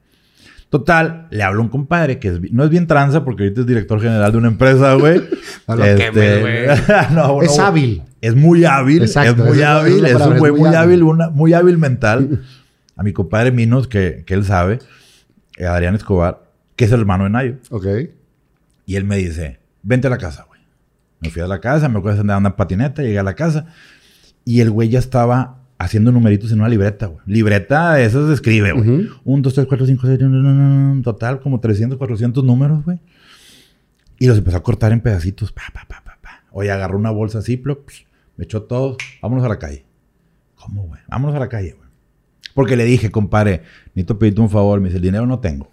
Total, 0.70 1.28
le 1.30 1.44
hablo 1.44 1.60
a 1.60 1.64
un 1.66 1.70
compadre 1.70 2.18
que 2.20 2.30
es 2.30 2.40
no 2.52 2.64
es 2.64 2.70
bien 2.72 2.88
tranza 2.88 3.24
porque 3.24 3.44
ahorita 3.44 3.62
es 3.62 3.68
director 3.68 4.02
general 4.02 4.32
de 4.32 4.38
una 4.38 4.48
empresa, 4.48 4.94
güey. 4.96 5.22
No 5.68 5.76
lo 5.76 5.84
Este, 5.86 6.06
quemes, 6.10 6.42
güey. 6.42 6.66
no, 7.14 7.42
Es 7.42 7.58
no, 7.58 7.64
hábil. 7.66 8.02
Es 8.22 8.34
muy 8.34 8.64
hábil. 8.66 9.04
Exacto, 9.04 9.44
es 9.44 9.50
muy 9.50 9.60
es 9.60 9.66
hábil. 9.66 10.06
es 10.06 10.16
un 10.16 10.38
güey 10.40 10.52
muy 10.54 10.60
muy 10.62 10.70
hábil, 10.70 10.78
hábil. 10.78 11.04
una, 11.04 11.30
muy 11.30 11.54
hábil 11.54 11.78
mental. 11.78 12.42
A 12.96 13.04
mi 13.04 13.14
compadre 13.14 13.52
Minos, 13.52 13.88
que, 13.88 14.24
que 14.26 14.34
él 14.34 14.46
sabe, 14.46 14.80
eh, 15.58 15.66
Adrián 15.66 15.96
Escobar, 15.96 16.44
que 16.76 16.86
es 16.86 16.92
el 16.92 17.02
hermano 17.02 17.24
de 17.26 17.30
Nayo. 17.30 17.58
Ok. 17.70 17.86
Y 18.86 18.96
él 18.96 19.06
me 19.06 19.18
dice, 19.18 19.60
vente 19.82 20.08
a 20.08 20.10
la 20.10 20.18
casa, 20.18 20.46
güey. 20.48 20.62
Me 21.22 21.30
fui 21.30 21.42
a 21.42 21.48
la 21.48 21.62
casa, 21.62 21.88
me 21.90 22.00
acuerdo 22.00 22.22
andar 22.22 22.38
en 22.38 22.42
una 22.42 22.56
patineta, 22.56 23.02
llegué 23.02 23.20
a 23.20 23.24
la 23.24 23.36
casa. 23.36 23.68
Y 24.46 24.60
el 24.60 24.72
güey 24.72 24.90
ya 24.90 25.00
estaba 25.00 25.60
haciendo 25.78 26.12
numeritos 26.12 26.52
en 26.52 26.60
una 26.60 26.70
libreta, 26.70 27.08
güey. 27.08 27.22
Libreta 27.26 27.94
de 27.94 28.06
esas 28.06 28.28
de 28.28 28.34
escribe, 28.34 28.74
güey. 28.74 28.90
Ujú. 28.90 29.14
Un, 29.24 29.42
dos, 29.42 29.54
tres, 29.54 29.68
cuatro, 29.68 29.86
cinco, 29.86 30.08
seis, 30.08 30.20
total, 31.04 31.40
como 31.40 31.60
300, 31.60 31.98
400 31.98 32.44
números, 32.44 32.84
güey. 32.84 33.00
Y 34.20 34.28
los 34.28 34.38
empezó 34.38 34.58
a 34.58 34.64
cortar 34.64 34.92
en 34.92 35.02
pedacitos. 35.02 35.52
Pa, 35.52 35.64
pa, 35.74 35.86
pa, 35.88 36.04
pa, 36.04 36.18
pa. 36.22 36.44
Oye, 36.52 36.72
agarró 36.72 36.98
una 36.98 37.12
bolsa 37.12 37.42
Ziploc, 37.42 37.92
me 38.38 38.46
echó 38.46 38.64
todos. 38.64 38.98
Vámonos 39.22 39.44
a 39.46 39.50
la 39.50 39.60
calle. 39.60 39.86
¿Cómo, 40.56 40.84
güey? 40.84 41.02
Vámonos 41.08 41.36
a 41.36 41.40
la 41.40 41.50
calle, 41.50 41.74
güey. 41.74 41.83
Porque 42.54 42.76
le 42.76 42.86
dije, 42.86 43.10
compadre, 43.12 43.64
necesito 43.96 44.20
pedirte 44.20 44.42
un 44.42 44.50
favor. 44.50 44.80
Me 44.80 44.88
dice, 44.88 44.98
el 44.98 45.04
dinero 45.04 45.26
no 45.26 45.40
tengo. 45.40 45.70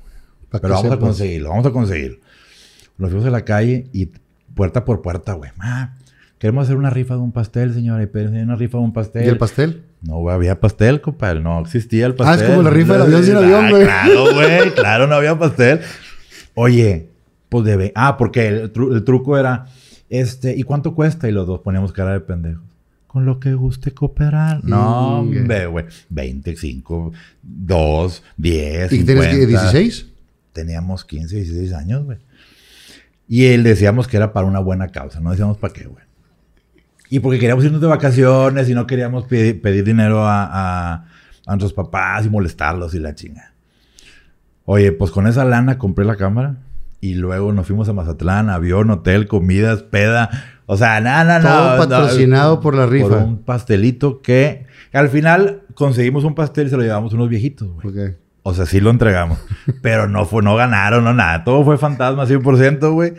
Pero 0.50 0.74
vamos 0.74 0.90
a 0.92 0.98
conseguirlo, 0.98 1.50
vamos 1.50 1.66
a 1.66 1.70
conseguirlo. 1.70 2.18
Nos 2.98 3.10
fuimos 3.10 3.26
a 3.26 3.30
la 3.30 3.44
calle 3.44 3.86
y 3.92 4.10
puerta 4.54 4.84
por 4.84 5.00
puerta, 5.02 5.34
güey. 5.34 5.50
Ma, 5.56 5.96
queremos 6.38 6.64
hacer 6.64 6.76
una 6.76 6.90
rifa 6.90 7.14
de 7.14 7.20
un 7.20 7.32
pastel, 7.32 7.72
señora. 7.72 8.02
Y 8.02 8.18
una 8.42 8.56
rifa 8.56 8.78
de 8.78 8.84
un 8.84 8.92
pastel. 8.92 9.24
¿Y 9.24 9.28
el 9.28 9.38
pastel? 9.38 9.84
No, 10.02 10.16
güey, 10.18 10.34
había 10.34 10.58
pastel, 10.60 11.00
compadre. 11.00 11.40
No 11.40 11.60
existía 11.60 12.06
el 12.06 12.12
Ah, 12.12 12.16
pastel. 12.16 12.44
es 12.46 12.50
como 12.50 12.62
la 12.62 12.70
rifa 12.70 12.94
del 12.94 13.02
avión 13.02 13.24
sin 13.24 13.36
avión, 13.36 13.64
Ah, 13.66 13.70
güey. 13.70 13.82
Claro, 13.84 14.34
güey. 14.34 14.70
Claro, 14.74 15.06
no 15.06 15.14
había 15.14 15.38
pastel. 15.38 15.80
Oye, 16.54 17.08
pues 17.48 17.64
debe. 17.64 17.92
Ah, 17.94 18.16
porque 18.16 18.48
el, 18.48 18.72
tru- 18.72 18.92
el 18.94 19.04
truco 19.04 19.38
era, 19.38 19.66
este, 20.08 20.56
¿y 20.56 20.62
cuánto 20.62 20.94
cuesta? 20.94 21.28
Y 21.28 21.32
los 21.32 21.46
dos 21.46 21.60
poníamos 21.60 21.92
cara 21.92 22.12
de 22.12 22.20
pendejos. 22.20 22.64
Con 23.10 23.24
lo 23.26 23.40
que 23.40 23.54
guste 23.54 23.90
cooperar. 23.90 24.62
No, 24.62 25.22
Mm, 25.24 25.38
hombre, 25.38 25.66
güey. 25.66 25.84
25, 26.10 27.12
2, 27.42 28.22
10, 28.36 28.92
¿Y 28.92 28.98
que 28.98 29.04
tienes 29.04 29.26
que 29.26 29.32
50. 29.46 29.46
16? 29.72 30.06
Teníamos 30.52 31.04
15, 31.04 31.34
16 31.36 31.72
años, 31.72 32.04
güey. 32.04 32.18
Y 33.26 33.46
él 33.46 33.64
decíamos 33.64 34.06
que 34.06 34.16
era 34.16 34.32
para 34.32 34.46
una 34.46 34.60
buena 34.60 34.88
causa, 34.88 35.18
no 35.20 35.30
decíamos 35.32 35.56
para 35.58 35.72
qué, 35.72 35.84
güey. 35.86 36.04
Y 37.08 37.18
porque 37.18 37.40
queríamos 37.40 37.64
irnos 37.64 37.80
de 37.80 37.88
vacaciones 37.88 38.68
y 38.68 38.74
no 38.74 38.86
queríamos 38.86 39.24
pedir, 39.24 39.60
pedir 39.60 39.82
dinero 39.84 40.24
a, 40.24 40.44
a- 40.44 40.94
a 41.46 41.50
nuestros 41.56 41.72
papás 41.72 42.26
y 42.26 42.30
molestarlos 42.30 42.94
y 42.94 43.00
la 43.00 43.16
chinga. 43.16 43.52
Oye, 44.66 44.92
pues 44.92 45.10
con 45.10 45.26
esa 45.26 45.44
lana 45.44 45.78
compré 45.78 46.04
la 46.04 46.14
cámara 46.14 46.58
y 47.00 47.14
luego 47.14 47.52
nos 47.52 47.66
fuimos 47.66 47.88
a 47.88 47.92
Mazatlán, 47.92 48.50
avión, 48.50 48.90
hotel, 48.90 49.26
comidas, 49.26 49.82
peda. 49.82 50.30
O 50.66 50.76
sea, 50.76 51.00
nada, 51.00 51.38
nada. 51.38 51.76
Todo 51.76 51.88
patrocinado 51.88 52.60
por 52.60 52.74
la 52.74 52.86
rifa. 52.86 53.08
Por 53.08 53.18
un 53.18 53.42
pastelito 53.42 54.20
que 54.20 54.66
al 54.92 55.08
final 55.08 55.62
conseguimos 55.74 56.24
un 56.24 56.34
pastel 56.34 56.66
y 56.66 56.70
se 56.70 56.76
lo 56.76 56.82
llevamos 56.82 57.12
a 57.12 57.16
unos 57.16 57.28
viejitos, 57.28 57.68
güey. 57.82 58.14
O 58.42 58.54
sea, 58.54 58.66
sí 58.66 58.80
lo 58.80 58.90
entregamos. 58.90 59.38
pero 59.82 60.08
no 60.08 60.26
fue, 60.26 60.42
no 60.42 60.56
ganaron, 60.56 61.04
no 61.04 61.14
nada. 61.14 61.44
Todo 61.44 61.64
fue 61.64 61.78
fantasma 61.78 62.26
100%, 62.26 62.92
güey. 62.92 63.14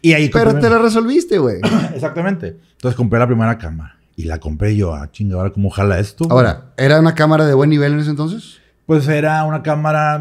Y 0.00 0.14
ahí 0.14 0.28
Pero 0.30 0.58
te 0.58 0.68
la 0.68 0.78
resolviste, 0.78 1.38
güey. 1.38 1.60
Exactamente. 1.94 2.56
Entonces 2.72 2.96
compré 2.96 3.20
la 3.20 3.26
primera 3.26 3.56
cámara. 3.58 3.96
Y 4.16 4.24
la 4.24 4.38
compré 4.38 4.76
yo, 4.76 4.94
ah, 4.94 5.10
chinga, 5.10 5.36
ahora 5.36 5.50
cómo 5.50 5.70
jala 5.70 5.98
esto. 5.98 6.26
Ahora, 6.28 6.72
¿era 6.76 7.00
una 7.00 7.14
cámara 7.14 7.46
de 7.46 7.54
buen 7.54 7.70
nivel 7.70 7.94
en 7.94 8.00
ese 8.00 8.10
entonces? 8.10 8.60
Pues 8.84 9.08
era 9.08 9.42
una 9.44 9.62
cámara 9.62 10.18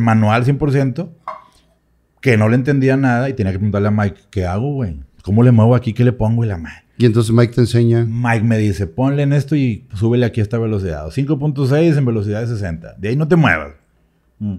manual 0.00 0.44
100%, 0.44 1.08
que 2.26 2.36
no 2.36 2.48
le 2.48 2.56
entendía 2.56 2.96
nada 2.96 3.28
y 3.28 3.34
tenía 3.34 3.52
que 3.52 3.58
preguntarle 3.60 3.86
a 3.86 3.92
Mike, 3.92 4.22
¿qué 4.30 4.46
hago, 4.46 4.72
güey? 4.72 4.98
¿Cómo 5.22 5.44
le 5.44 5.52
muevo 5.52 5.76
aquí? 5.76 5.92
¿Qué 5.92 6.02
le 6.02 6.10
pongo? 6.10 6.44
Y 6.44 6.48
la 6.48 6.58
madre. 6.58 6.82
Y 6.98 7.06
entonces 7.06 7.32
Mike 7.32 7.54
te 7.54 7.60
enseña. 7.60 8.04
Mike 8.04 8.44
me 8.44 8.58
dice, 8.58 8.88
ponle 8.88 9.22
en 9.22 9.32
esto 9.32 9.54
y 9.54 9.86
súbele 9.94 10.26
aquí 10.26 10.40
a 10.40 10.42
esta 10.42 10.58
velocidad. 10.58 11.06
5.6 11.06 11.96
en 11.96 12.04
velocidad 12.04 12.40
de 12.40 12.48
60. 12.48 12.96
De 12.98 13.10
ahí 13.10 13.14
no 13.14 13.28
te 13.28 13.36
muevas. 13.36 13.74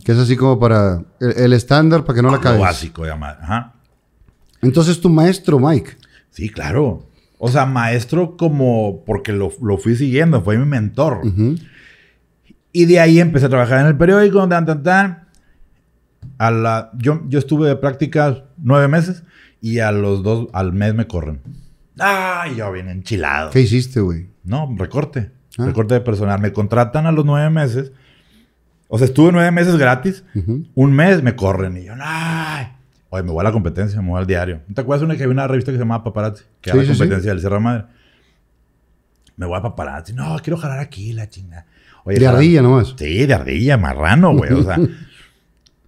Que 0.05 0.13
es 0.13 0.17
así 0.17 0.37
como 0.37 0.57
para 0.57 1.03
el, 1.19 1.51
estándar 1.51 2.05
para 2.05 2.15
que 2.15 2.21
no 2.21 2.29
la 2.29 2.37
Lo 2.37 2.41
cagues. 2.41 2.61
básico, 2.61 3.03
de 3.03 3.13
madre. 3.15 3.39
Ajá. 3.41 3.73
Entonces 4.61 5.01
tu 5.01 5.09
maestro, 5.09 5.59
Mike. 5.59 5.91
Sí, 6.29 6.47
claro. 6.47 7.05
O 7.37 7.49
sea, 7.49 7.65
maestro 7.65 8.37
como 8.37 9.03
porque 9.05 9.33
lo, 9.33 9.51
lo 9.61 9.77
fui 9.77 9.97
siguiendo, 9.97 10.41
fue 10.41 10.57
mi 10.57 10.65
mentor. 10.65 11.21
Y 12.71 12.85
de 12.85 13.01
ahí 13.01 13.19
empecé 13.19 13.47
a 13.47 13.49
trabajar 13.49 13.81
en 13.81 13.87
el 13.87 13.97
periódico, 13.97 14.47
tan, 14.47 14.65
tan, 14.65 14.83
tan. 14.83 15.26
A 16.37 16.51
la, 16.51 16.91
yo, 16.97 17.21
yo 17.27 17.39
estuve 17.39 17.67
de 17.67 17.75
prácticas 17.75 18.43
nueve 18.57 18.87
meses 18.87 19.23
y 19.61 19.79
a 19.79 19.91
los 19.91 20.23
dos, 20.23 20.47
al 20.53 20.73
mes 20.73 20.93
me 20.93 21.07
corren. 21.07 21.41
¡Ay! 21.99 22.55
Yo 22.57 22.71
bien 22.71 22.89
enchilado. 22.89 23.49
¿Qué 23.51 23.61
hiciste, 23.61 23.99
güey? 24.01 24.27
No, 24.43 24.73
recorte. 24.77 25.31
Ah. 25.57 25.65
Recorte 25.65 25.95
de 25.95 26.01
personal. 26.01 26.39
Me 26.39 26.53
contratan 26.53 27.07
a 27.07 27.11
los 27.11 27.25
nueve 27.25 27.49
meses. 27.49 27.91
O 28.87 28.97
sea, 28.97 29.05
estuve 29.05 29.31
nueve 29.31 29.51
meses 29.51 29.75
gratis. 29.77 30.23
Ujú. 30.35 30.65
Un 30.75 30.93
mes 30.93 31.23
me 31.23 31.35
corren 31.35 31.75
y 31.77 31.85
yo, 31.85 31.93
¡ay! 31.99 32.67
Oye, 33.09 33.23
me 33.23 33.31
voy 33.31 33.41
a 33.41 33.43
la 33.45 33.51
competencia, 33.51 34.01
me 34.01 34.09
voy 34.09 34.19
al 34.19 34.27
diario. 34.27 34.61
¿No 34.67 34.75
te 34.75 34.81
acuerdas 34.81 35.03
una 35.03 35.15
que 35.15 35.23
había 35.23 35.33
una 35.33 35.47
revista 35.47 35.71
que 35.71 35.77
se 35.77 35.83
llamaba 35.83 36.03
Paparazzi? 36.03 36.43
Que 36.61 36.69
era 36.69 36.81
Sí, 36.81 36.87
la 36.87 36.93
sí, 36.93 36.99
competencia 36.99 37.31
del 37.31 37.39
Sierra 37.39 37.59
Madre. 37.59 37.85
Me 39.37 39.45
voy 39.45 39.57
a 39.57 39.61
Paparazzi. 39.61 40.13
No, 40.13 40.37
quiero 40.43 40.57
jalar 40.57 40.79
aquí 40.79 41.13
la 41.13 41.29
chinga. 41.29 41.65
Oye, 42.03 42.19
De 42.19 42.27
ardilla 42.27 42.61
nomás. 42.61 42.95
Sí, 42.97 43.25
de 43.25 43.33
ardilla, 43.33 43.77
marrano, 43.77 44.33
güey. 44.35 44.51
O 44.53 44.63
sea. 44.63 44.77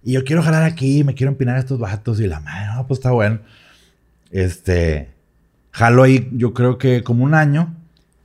y 0.02 0.12
yo 0.12 0.24
quiero 0.24 0.42
jalar 0.42 0.62
aquí, 0.64 1.04
me 1.04 1.14
quiero 1.14 1.30
empinar 1.32 1.56
a 1.56 1.60
estos 1.60 1.78
vatos. 1.78 2.20
Y 2.20 2.26
la 2.26 2.40
madre, 2.40 2.74
no, 2.74 2.86
pues 2.86 2.98
está 2.98 3.10
bueno. 3.10 3.38
Este. 4.30 5.10
Jalo 5.72 6.02
ahí, 6.02 6.28
yo 6.32 6.52
creo 6.52 6.78
que 6.78 7.02
como 7.02 7.24
un 7.24 7.34
año. 7.34 7.74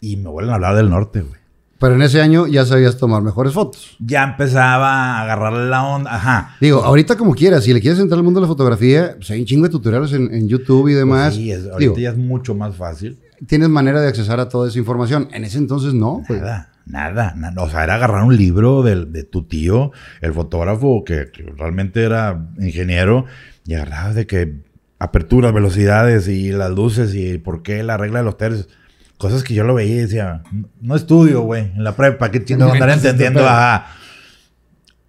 Y 0.01 0.17
me 0.17 0.29
vuelven 0.29 0.51
a 0.51 0.55
hablar 0.55 0.75
del 0.75 0.89
norte, 0.89 1.22
güey. 1.22 1.39
Pero 1.79 1.96
en 1.96 2.01
ese 2.03 2.22
año 2.22 2.48
ya 2.48 2.65
sabías 2.65 2.98
tomar 2.98 3.22
mejores 3.22 3.53
fotos. 3.53 3.98
Ya 4.00 4.24
empezaba 4.24 5.17
a 5.17 5.22
agarrarle 5.24 5.67
la 5.70 5.84
onda. 5.86 6.13
Ajá. 6.15 6.55
Digo, 6.62 6.84
ahorita 6.84 7.17
como 7.17 7.34
quieras, 7.36 7.63
si 7.63 7.74
le 7.74 7.82
quieres 7.82 8.00
entrar 8.00 8.17
al 8.17 8.24
mundo 8.24 8.39
de 8.39 8.44
la 8.46 8.48
fotografía, 8.48 9.15
pues 9.17 9.29
hay 9.32 9.41
un 9.41 9.46
chingo 9.46 9.63
de 9.65 9.70
tutoriales 9.70 10.13
en, 10.13 10.34
en 10.34 10.48
YouTube 10.48 10.88
y 10.89 10.94
demás. 10.94 11.34
Pues 11.34 11.36
sí, 11.36 11.51
es- 11.51 11.63
ahorita 11.65 11.77
Digo, 11.79 11.98
ya 11.98 12.12
es 12.12 12.17
mucho 12.17 12.55
más 12.55 12.75
fácil. 12.75 13.17
tienes 13.48 13.67
manera 13.70 14.00
de 14.00 14.08
accesar 14.08 14.39
a 14.39 14.48
toda 14.48 14.70
esa 14.70 14.79
información. 14.79 15.27
En 15.34 15.44
ese 15.44 15.58
entonces 15.58 15.94
no, 15.94 16.24
pues. 16.27 16.41
Nada, 16.86 17.34
Nada. 17.36 17.62
O 17.63 17.70
sea, 17.70 17.84
era 17.84 17.96
agarrar 17.96 18.24
un 18.24 18.36
libro 18.38 18.84
del- 18.84 19.12
de, 19.12 19.24
tu 19.24 19.44
tío, 19.44 19.92
el 20.22 20.34
fotógrafo, 20.34 21.04
que, 21.04 21.32
que 21.32 21.44
realmente 21.58 22.04
era 22.04 22.48
ingeniero, 22.60 23.25
y 23.65 23.74
agarrabas 23.74 24.15
de 24.15 24.27
que 24.27 24.62
aperturas, 25.00 25.51
velocidades 25.54 26.27
y 26.27 26.51
las 26.51 26.72
luces 26.72 27.13
y 27.15 27.38
por 27.38 27.63
qué 27.63 27.84
la 27.84 27.98
regla 27.98 28.20
de 28.20 28.25
los 28.25 28.38
tercios. 28.38 28.70
Cosas 29.18 29.44
que 29.44 29.54
yo 29.54 29.63
lo 29.63 29.74
veía 29.74 29.96
y 29.96 30.00
decía, 30.00 30.44
no 30.82 30.96
estudio, 30.96 31.42
güey, 31.42 31.72
en 31.75 31.84
la 31.84 31.96
prepa, 31.96 32.32
qué 32.32 32.44
chingo 32.44 32.65
andar 32.74 32.89
entendiendo. 33.08 33.39
Ajá. 33.48 33.88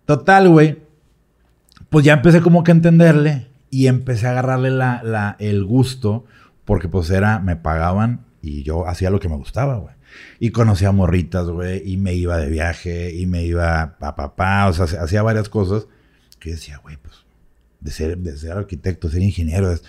Total, 0.05 0.49
güey. 0.49 0.79
Pues 1.91 2.05
ya 2.05 2.15
empecé 2.15 2.41
como 2.41 2.63
que 2.65 2.71
a 2.73 2.75
entenderle 2.75 3.49
y 3.71 3.87
empecé 3.89 4.27
a 4.27 4.31
agarrarle 4.31 4.71
la, 4.71 5.03
la- 5.03 5.37
el 5.39 5.65
gusto 5.65 6.25
porque 6.65 6.89
pues 6.89 7.11
era, 7.11 7.39
me 7.39 7.57
pagaban 7.57 8.25
y 8.43 8.63
yo 8.63 8.87
hacía 8.89 9.11
lo 9.11 9.21
que 9.21 9.29
me 9.29 9.37
gustaba, 9.37 9.77
güey. 9.77 9.95
Y 10.41 10.51
conocía 10.51 10.93
morritas, 10.93 11.47
güey, 11.49 11.83
y 11.91 11.97
me 11.97 12.15
iba 12.15 12.37
de 12.39 12.49
viaje 12.51 13.13
y 13.15 13.27
me 13.27 13.45
iba 13.45 13.83
a 14.01 14.17
papá, 14.17 14.67
o 14.69 14.73
sea, 14.73 14.87
se- 14.87 14.99
hacía 14.99 15.23
varias 15.23 15.49
cosas 15.49 15.87
que 16.39 16.51
decía, 16.51 16.79
güey, 16.79 16.97
pues 16.99 17.15
de 17.81 17.91
ser, 17.91 18.19
de 18.19 18.37
ser 18.37 18.53
arquitecto, 18.53 19.09
ser 19.09 19.23
ingeniero, 19.23 19.71
es 19.73 19.83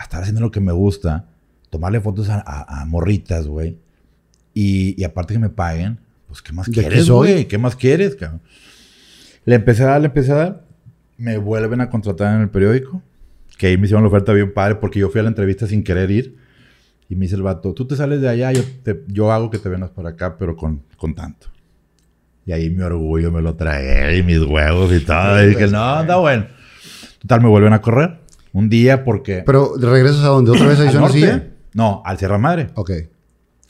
estar 0.00 0.20
haciendo 0.22 0.40
lo 0.40 0.50
que 0.50 0.60
me 0.60 0.72
gusta, 0.72 1.26
tomarle 1.70 2.00
fotos 2.00 2.28
a, 2.28 2.42
a- 2.46 2.82
a 2.82 2.84
morritas, 2.86 3.46
güey. 3.46 3.78
Y, 4.54 4.94
y 5.00 5.04
aparte 5.04 5.34
que 5.34 5.40
me 5.40 5.50
paguen, 5.50 5.98
pues, 6.28 6.42
¿qué 6.42 6.52
más 6.52 6.66
¿De 6.66 6.72
qué 6.72 6.80
quieres, 6.80 7.08
güey? 7.10 7.48
¿Qué 7.48 7.58
más 7.58 7.76
quieres, 7.76 8.16
cabrón? 8.16 8.40
Le 9.44 9.54
empecé 9.54 9.82
a 9.84 9.86
dar, 9.86 10.00
le 10.00 10.06
empecé 10.08 10.32
a 10.32 10.36
dar. 10.36 10.64
Me 11.18 11.38
vuelven 11.38 11.80
a 11.80 11.88
contratar 11.88 12.34
en 12.34 12.42
el 12.42 12.48
periódico. 12.50 13.02
Que 13.58 13.68
ahí 13.68 13.76
me 13.78 13.84
hicieron 13.84 14.02
la 14.02 14.08
oferta 14.08 14.32
bien 14.32 14.52
padre 14.52 14.74
porque 14.76 14.98
yo 14.98 15.08
fui 15.08 15.20
a 15.20 15.22
la 15.22 15.28
entrevista 15.30 15.66
sin 15.66 15.82
querer 15.84 16.10
ir. 16.10 16.36
Y 17.08 17.14
me 17.16 17.22
dice 17.26 17.36
el 17.36 17.42
vato, 17.42 17.72
tú 17.72 17.86
te 17.86 17.94
sales 17.96 18.20
de 18.20 18.28
allá, 18.28 18.52
yo, 18.52 18.62
te- 18.82 19.04
yo 19.08 19.30
hago 19.32 19.48
que 19.50 19.58
te 19.58 19.68
vengas 19.68 19.90
para 19.90 20.10
acá, 20.10 20.36
pero 20.38 20.56
con, 20.56 20.82
con 20.96 21.14
tanto. 21.14 21.48
Y 22.44 22.52
ahí 22.52 22.70
mi 22.70 22.82
orgullo 22.82 23.30
me 23.32 23.42
lo 23.42 23.54
tragué 23.54 24.16
y 24.18 24.22
mis 24.22 24.40
huevos 24.42 24.92
y 24.92 25.00
todo. 25.04 25.42
Y 25.42 25.48
dije, 25.48 25.66
no, 25.68 26.00
está 26.00 26.16
bueno. 26.16 26.46
Total, 27.20 27.40
me 27.42 27.48
vuelven 27.48 27.72
a 27.72 27.80
correr. 27.80 28.20
Un 28.52 28.68
día 28.68 29.04
porque... 29.04 29.42
Pero 29.44 29.76
regresas 29.76 30.22
a 30.24 30.28
donde 30.28 30.52
otra 30.52 30.66
vez 30.66 30.80
a 30.80 30.92
norte. 30.92 31.52
No, 31.74 32.02
al 32.04 32.18
Sierra 32.18 32.38
Madre. 32.38 32.68
Ok. 32.74 32.90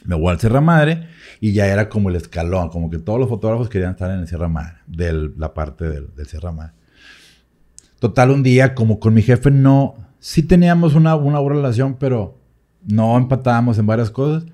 Me 0.04 0.14
voy 0.14 0.30
al 0.30 0.38
Sierra 0.38 0.60
Madre 0.60 1.08
y 1.40 1.52
ya 1.52 1.66
era 1.66 1.88
como 1.88 2.08
el 2.10 2.16
escalón, 2.16 2.68
como 2.68 2.88
que 2.90 2.98
todos 2.98 3.18
los 3.18 3.28
fotógrafos 3.28 3.68
querían 3.68 3.92
estar 3.92 4.10
en 4.10 4.20
el 4.20 4.28
Sierra 4.28 4.48
Madre, 4.48 4.76
de 4.86 5.30
la 5.36 5.52
parte 5.52 5.88
del, 5.88 6.14
del 6.14 6.26
Sierra 6.26 6.52
Madre. 6.52 6.72
Total, 7.98 8.30
un 8.30 8.42
día, 8.42 8.74
como 8.74 9.00
con 9.00 9.14
mi 9.14 9.22
jefe 9.22 9.50
no, 9.50 9.94
sí 10.20 10.42
teníamos 10.42 10.94
una, 10.94 11.16
una 11.16 11.38
buena 11.40 11.56
relación, 11.56 11.96
pero 11.98 12.38
no 12.86 13.16
empatábamos 13.16 13.78
en 13.78 13.86
varias 13.86 14.10
cosas. 14.10 14.44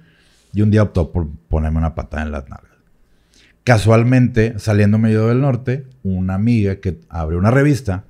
Y 0.55 0.61
un 0.63 0.71
día 0.71 0.83
optó 0.83 1.11
por 1.13 1.29
ponerme 1.49 1.79
una 1.79 1.95
patada 1.95 2.23
en 2.25 2.31
las 2.33 2.49
nalgas. 2.49 2.73
Casualmente, 3.65 4.59
saliendo 4.59 4.99
medio 4.99 5.29
del 5.29 5.41
norte, 5.41 5.87
una 6.03 6.35
amiga 6.35 6.77
que 6.77 6.99
abrió 7.09 7.39
una 7.39 7.51
revista, 7.51 8.05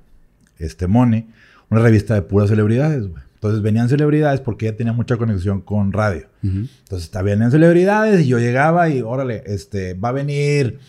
este 0.57 0.87
Moni, 0.87 1.27
una 1.69 1.81
revista 1.81 2.15
de 2.15 2.21
puras 2.23 2.49
celebridades, 2.49 3.07
güey. 3.07 3.21
Entonces 3.35 3.61
venían 3.61 3.87
celebridades 3.89 4.39
porque 4.41 4.67
ella 4.67 4.77
tenía 4.77 4.93
mucha 4.93 5.17
conexión 5.17 5.61
con 5.61 5.91
radio. 5.93 6.27
Ujú. 6.43 6.57
Entonces 6.83 7.03
está- 7.03 7.21
venían 7.21 7.51
celebridades 7.51 8.21
y 8.21 8.27
yo 8.27 8.39
llegaba 8.39 8.89
y 8.89 9.01
órale, 9.01 9.43
este, 9.45 9.93
va 9.93 10.09
a 10.09 10.13
venir. 10.13 10.79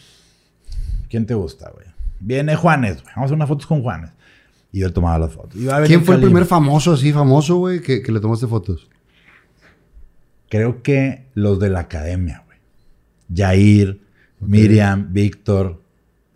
¿Quién 1.10 1.26
te 1.26 1.34
gusta, 1.34 1.70
güey? 1.70 1.86
Viene 2.20 2.56
Juanes, 2.56 3.02
güey. 3.02 3.06
Vamos 3.16 3.22
a 3.22 3.24
hacer 3.26 3.34
unas 3.36 3.48
fotos 3.48 3.66
con 3.66 3.82
Juanes. 3.82 4.10
Y 4.72 4.80
yo 4.80 4.92
tomaba 4.92 5.18
las 5.18 5.32
fotos. 5.32 5.54
¿Quién 5.86 6.04
fue 6.04 6.14
el 6.16 6.20
primer 6.22 6.46
famoso 6.46 6.94
así, 6.94 7.12
famoso, 7.12 7.56
güey, 7.56 7.80
que, 7.80 8.02
que 8.02 8.10
le 8.12 8.18
tomaste 8.20 8.46
fotos? 8.46 8.88
Creo 10.54 10.82
que 10.84 11.26
los 11.34 11.58
de 11.58 11.68
la 11.68 11.80
academia, 11.80 12.44
güey. 12.46 12.58
Jair, 13.34 14.00
Miriam, 14.38 15.08
Víctor. 15.12 15.82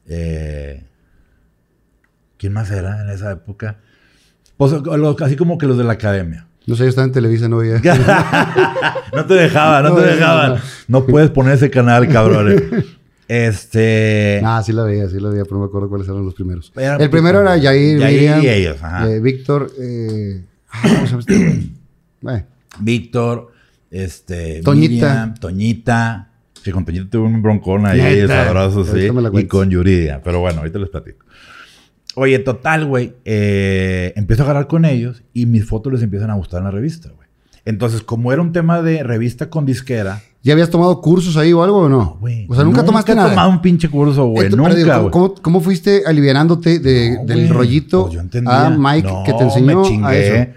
eh, 0.08 0.82
¿Quién 2.36 2.52
más 2.52 2.68
era 2.72 3.00
en 3.02 3.10
esa 3.10 3.30
época? 3.30 3.78
Pues, 4.56 4.72
así 5.22 5.36
como 5.36 5.56
que 5.56 5.66
los 5.66 5.78
de 5.78 5.84
la 5.84 5.92
academia. 5.92 6.48
No 6.66 6.74
sé, 6.74 6.82
yo 6.82 6.88
estaba 6.88 7.06
en 7.06 7.12
Televisa, 7.12 7.48
no 7.48 7.58
veía. 7.58 7.80
no 9.14 9.24
te 9.24 9.34
dejaba, 9.34 9.82
no, 9.82 9.90
No, 9.90 9.94
te 9.94 10.00
no, 10.00 10.06
dejaban. 10.08 10.54
no. 10.54 10.60
No, 11.00 11.06
puedes 11.06 11.30
poner 11.30 11.54
ese 11.54 11.70
canal, 11.70 12.08
cabrón. 12.08 12.56
Este. 13.28 14.40
Ah, 14.44 14.60
sí 14.66 14.72
la 14.72 14.82
veía, 14.82 15.08
sí 15.08 15.20
la 15.20 15.28
veía, 15.28 15.44
pero 15.44 15.58
no 15.58 15.60
me 15.62 15.66
acuerdo 15.68 15.88
cuáles 15.88 16.08
eran 16.08 16.24
los 16.24 16.34
primeros. 16.34 16.72
Era- 16.74 16.96
el 16.96 17.08
primero 17.08 17.40
era 17.40 17.52
Jair, 17.60 17.98
Miriam, 18.02 18.42
y 18.42 18.48
ellos, 18.48 18.82
ajá. 18.82 19.08
eh, 19.08 19.20
Víctor, 19.20 19.70
eh, 19.80 20.44
ah, 20.70 20.80
¿cómo 20.82 21.06
se 21.06 21.06
llama 21.06 21.20
este? 21.20 21.70
Bueno, 22.20 22.46
Víctor, 22.80 23.52
este, 23.90 24.62
Toñita. 24.62 24.92
Miriam, 24.92 25.34
Toñita. 25.34 26.24
Que 26.62 26.72
con 26.72 26.84
Toñita 26.84 27.08
tuve 27.10 27.26
un 27.26 27.40
broncón 27.42 27.86
ahí, 27.86 28.00
Neta. 28.00 28.44
sabroso, 28.46 28.84
sí. 28.84 29.08
Y 29.34 29.44
con 29.44 29.70
Yuridia. 29.70 30.20
Pero 30.22 30.40
bueno, 30.40 30.58
ahorita 30.58 30.78
les 30.78 30.88
platico. 30.90 31.24
Oye, 32.14 32.38
total, 32.40 32.86
güey. 32.86 33.14
eh, 33.24 34.12
empiezo 34.16 34.42
a 34.42 34.46
agarrar 34.46 34.66
con 34.66 34.84
ellos 34.84 35.22
y 35.32 35.46
mis 35.46 35.64
fotos 35.64 35.92
les 35.92 36.02
empiezan 36.02 36.30
a 36.30 36.34
gustar 36.34 36.58
en 36.58 36.64
la 36.64 36.70
revista, 36.72 37.10
güey. 37.10 37.28
Entonces, 37.64 38.02
como 38.02 38.32
era 38.32 38.40
un 38.42 38.52
tema 38.52 38.82
de 38.82 39.02
revista 39.02 39.50
con 39.50 39.66
disquera. 39.66 40.20
¿ya 40.42 40.52
habías 40.54 40.70
tomado 40.70 41.00
cursos 41.02 41.36
ahí 41.36 41.52
o 41.52 41.62
algo 41.62 41.78
o 41.78 41.88
no? 41.88 42.16
güey, 42.20 42.46
o 42.48 42.54
sea, 42.54 42.64
nunca, 42.64 42.84
tomaste 42.84 43.12
he 43.12 43.14
nada. 43.14 43.30
tomado 43.30 43.50
un 43.50 43.60
pinche 43.60 43.88
curso, 43.90 44.26
güey. 44.28 44.48
Nunca, 44.48 44.74
digo. 44.74 45.10
¿cómo, 45.10 45.34
cómo 45.34 45.60
fuiste 45.60 46.02
alivianándote 46.06 46.78
de- 46.78 47.16
No, 47.18 47.24
del 47.26 47.38
güey. 47.40 47.48
rollito 47.48 48.02
Pues 48.02 48.14
yo 48.14 48.20
entendía. 48.20 48.66
a 48.66 48.70
Mike 48.70 49.06
No, 49.08 49.24
que 49.24 49.32
te 49.34 49.42
enseñó 49.44 49.82
me 49.82 49.88
chingué 49.88 50.06
a 50.06 50.16
eso? 50.16 50.50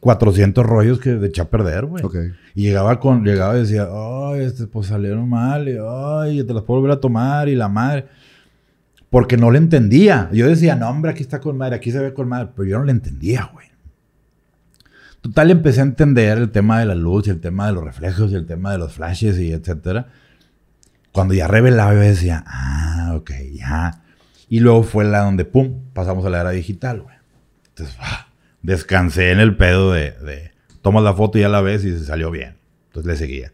400 0.00 0.64
rollos 0.64 1.00
que 1.00 1.10
de 1.14 1.40
a 1.40 1.44
perder, 1.44 1.86
güey. 1.86 2.04
Ok. 2.04 2.16
Y 2.54 2.62
llegaba 2.62 3.00
con, 3.00 3.24
llegaba 3.24 3.56
y 3.56 3.60
decía, 3.60 3.88
ay, 3.90 4.42
este, 4.42 4.66
pues 4.66 4.88
salieron 4.88 5.28
mal, 5.28 5.68
y 5.68 5.76
ay, 5.80 6.44
te 6.44 6.54
las 6.54 6.62
puedo 6.62 6.80
volver 6.80 6.96
a 6.96 7.00
tomar, 7.00 7.48
y 7.48 7.56
la 7.56 7.68
madre. 7.68 8.06
Porque 9.10 9.36
no 9.36 9.50
le 9.50 9.58
entendía. 9.58 10.28
Yo 10.32 10.46
decía, 10.46 10.76
no, 10.76 10.88
hombre, 10.88 11.10
aquí 11.10 11.22
está 11.22 11.40
con 11.40 11.56
madre, 11.56 11.76
aquí 11.76 11.90
se 11.90 11.98
ve 11.98 12.14
con 12.14 12.28
madre, 12.28 12.50
pero 12.54 12.68
yo 12.68 12.78
no 12.78 12.84
le 12.84 12.92
entendía, 12.92 13.50
güey. 13.52 13.66
Total, 15.20 15.50
empecé 15.50 15.80
a 15.80 15.84
entender 15.84 16.38
el 16.38 16.50
tema 16.50 16.78
de 16.78 16.86
la 16.86 16.94
luz, 16.94 17.26
y 17.26 17.30
el 17.30 17.40
tema 17.40 17.66
de 17.66 17.72
los 17.72 17.82
reflejos, 17.82 18.30
y 18.30 18.34
el 18.34 18.46
tema 18.46 18.70
de 18.72 18.78
los 18.78 18.92
flashes, 18.92 19.38
y 19.38 19.52
etcétera. 19.52 20.06
Cuando 21.10 21.34
ya 21.34 21.48
revelaba, 21.48 21.94
yo 21.94 22.00
decía, 22.00 22.44
ah, 22.46 23.14
ok, 23.16 23.32
ya. 23.52 24.02
Y 24.48 24.60
luego 24.60 24.84
fue 24.84 25.04
la 25.04 25.24
donde, 25.24 25.44
pum, 25.44 25.80
pasamos 25.92 26.24
a 26.24 26.30
la 26.30 26.40
era 26.40 26.50
digital, 26.50 27.00
güey. 27.00 27.16
Entonces, 27.70 27.96
ah, 28.00 28.27
descansé 28.62 29.30
en 29.30 29.40
el 29.40 29.56
pedo 29.56 29.92
de, 29.92 30.12
de 30.12 30.50
tomas 30.82 31.02
la 31.04 31.14
foto 31.14 31.38
y 31.38 31.42
ya 31.42 31.48
la 31.48 31.60
ves 31.60 31.84
y 31.84 31.92
se 31.92 32.04
salió 32.04 32.30
bien. 32.30 32.54
Entonces 32.88 33.06
le 33.12 33.16
seguía. 33.16 33.52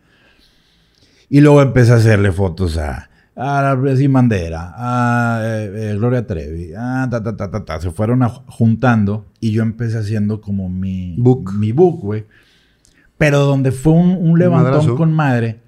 Y 1.29 1.41
luego 1.41 1.63
empecé 1.63 1.93
a 1.93 1.97
hacerle 1.97 2.31
fotos 2.33 2.77
a, 2.79 3.09
a 3.37 3.77
Sin 3.97 4.13
Bandera, 4.13 4.73
a 4.77 5.41
eh, 5.43 5.91
eh, 5.91 5.95
Gloria 5.97 6.27
Trevi, 6.27 6.73
a 6.77 7.09
ta, 7.11 7.23
ta, 7.23 7.37
ta, 7.37 7.51
ta, 7.51 7.65
ta. 7.65 7.81
Se 7.81 7.91
fueron 7.91 8.23
a- 8.23 8.29
juntando 8.29 9.27
y 9.41 9.53
yo 9.53 9.63
empecé 9.63 9.99
haciendo 9.99 10.41
como 10.41 10.69
mi 10.69 11.15
Book. 11.19 11.53
mi 11.55 11.73
book, 11.73 12.01
güey. 12.01 12.25
Pero 13.19 13.41
donde 13.41 13.73
fue 13.73 13.93
un, 13.95 14.11
un 14.11 14.39
levantón 14.39 14.73
Madrazo. 14.73 14.97
con 14.97 15.13
madre 15.13 15.61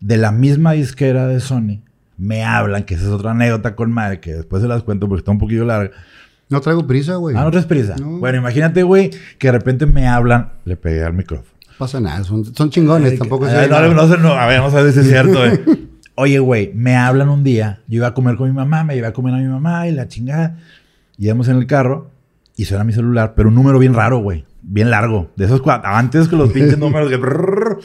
de 0.00 0.16
la 0.16 0.32
misma 0.32 0.72
disquera 0.72 1.26
de 1.26 1.40
Sony, 1.40 1.80
me 2.16 2.44
hablan, 2.44 2.84
que 2.84 2.94
esa 2.94 3.04
es 3.04 3.10
otra 3.10 3.30
anécdota 3.30 3.74
con 3.74 3.90
madre, 3.92 4.20
que 4.20 4.34
después 4.34 4.60
se 4.62 4.68
las 4.68 4.82
cuento 4.82 5.08
porque 5.08 5.20
está 5.20 5.30
un 5.30 5.38
poquillo 5.38 5.64
larga. 5.64 5.92
No 6.50 6.60
traigo 6.60 6.86
prisa, 6.86 7.14
güey. 7.14 7.36
Ah, 7.36 7.44
no 7.44 7.50
traes 7.50 7.66
prisa. 7.66 7.96
No. 7.98 8.18
Bueno, 8.18 8.38
imagínate, 8.38 8.82
güey, 8.82 9.10
que 9.38 9.48
de 9.48 9.52
repente 9.52 9.86
me 9.86 10.06
hablan, 10.06 10.50
le 10.64 10.76
pegué 10.76 11.04
al 11.04 11.14
micrófono. 11.14 11.50
No 11.66 11.74
pasa 11.78 12.00
nada, 12.00 12.22
son, 12.24 12.44
son 12.44 12.68
chingones, 12.68 13.18
tampoco 13.18 13.46
es... 13.46 13.54
Ay, 13.54 13.68
no, 13.70 13.80
no, 13.80 14.06
no, 14.06 14.16
no, 14.18 14.32
a 14.32 14.46
ver, 14.46 14.58
vamos 14.58 14.74
a 14.74 14.82
ver 14.82 14.92
si 14.92 15.00
es 15.00 15.08
cierto, 15.08 15.46
eh. 15.46 15.62
Oye, 16.16 16.38
güey, 16.38 16.72
me 16.74 16.96
hablan 16.96 17.30
un 17.30 17.42
día. 17.42 17.80
Yo 17.88 17.96
iba 17.96 18.08
a 18.08 18.14
comer 18.14 18.36
con 18.36 18.46
mi 18.46 18.54
mamá, 18.54 18.84
me 18.84 18.94
iba 18.94 19.08
a 19.08 19.12
comer 19.14 19.32
a 19.32 19.38
mi 19.38 19.46
mamá 19.46 19.88
y 19.88 19.92
la 19.92 20.06
chingada. 20.06 20.58
Íbamos 21.16 21.48
en 21.48 21.56
el 21.56 21.66
carro 21.66 22.10
y 22.56 22.66
suena 22.66 22.84
mi 22.84 22.92
celular, 22.92 23.32
pero 23.34 23.48
un 23.48 23.54
número 23.54 23.78
bien 23.78 23.94
raro, 23.94 24.18
güey. 24.18 24.44
Bien 24.60 24.90
largo. 24.90 25.30
De 25.36 25.46
esos 25.46 25.62
cuatro. 25.62 25.88
Antes 25.88 26.28
que 26.28 26.36
los 26.36 26.52
pinches 26.52 26.76
números 26.76 27.08
que. 27.08 27.16
brrr. 27.16 27.78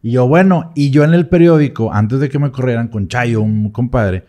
Y 0.00 0.12
yo, 0.12 0.28
bueno, 0.28 0.70
y 0.76 0.90
yo 0.90 1.02
en 1.02 1.12
el 1.12 1.26
periódico, 1.26 1.92
antes 1.92 2.20
de 2.20 2.28
que 2.28 2.38
me 2.38 2.52
corrieran 2.52 2.86
con 2.86 3.08
Chayo, 3.08 3.40
un 3.40 3.70
compadre, 3.70 4.26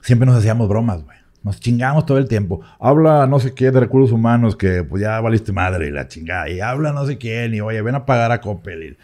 siempre 0.00 0.26
nos 0.26 0.36
hacíamos 0.36 0.68
bromas, 0.68 1.04
güey. 1.04 1.19
Nos 1.42 1.58
chingábamos 1.58 2.04
todo 2.06 2.18
el 2.18 2.28
tiempo. 2.28 2.60
Habla 2.78 3.26
no 3.26 3.40
sé 3.40 3.54
qué 3.54 3.70
de 3.70 3.80
recursos 3.80 4.12
humanos 4.12 4.56
que 4.56 4.84
pues 4.84 5.02
ya 5.02 5.20
valiste 5.20 5.52
madre 5.52 5.88
y 5.88 5.90
la 5.90 6.06
chingada. 6.06 6.48
Y 6.50 6.60
habla 6.60 6.92
no 6.92 7.06
sé 7.06 7.16
quién 7.16 7.54
y 7.54 7.60
oye, 7.60 7.80
ven 7.80 7.94
a 7.94 8.04
pagar 8.04 8.30
a 8.32 8.40
Coppel. 8.40 8.98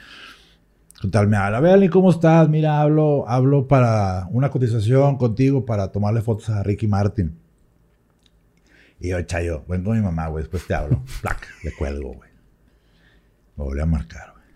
Total, 1.00 1.28
me 1.28 1.36
habla, 1.36 1.60
Beli, 1.60 1.88
¿cómo 1.88 2.10
estás? 2.10 2.48
Mira, 2.48 2.80
hablo, 2.80 3.28
hablo 3.28 3.68
para 3.68 4.26
una 4.30 4.50
cotización 4.50 5.16
contigo 5.18 5.66
para 5.66 5.92
tomarle 5.92 6.22
fotos 6.22 6.48
a 6.48 6.62
Ricky 6.62 6.86
Martin. 6.86 7.36
Y 8.98 9.10
yo, 9.10 9.20
Chayo, 9.22 9.64
ven 9.68 9.84
con 9.84 9.96
mi 9.96 10.02
mamá, 10.02 10.28
güey, 10.28 10.42
después 10.42 10.66
te 10.66 10.74
hablo. 10.74 11.02
Plac, 11.20 11.46
le 11.64 11.72
cuelgo, 11.72 12.14
güey. 12.14 12.30
Me 13.56 13.64
volví 13.64 13.80
a 13.80 13.86
marcar, 13.86 14.32
güey. 14.32 14.46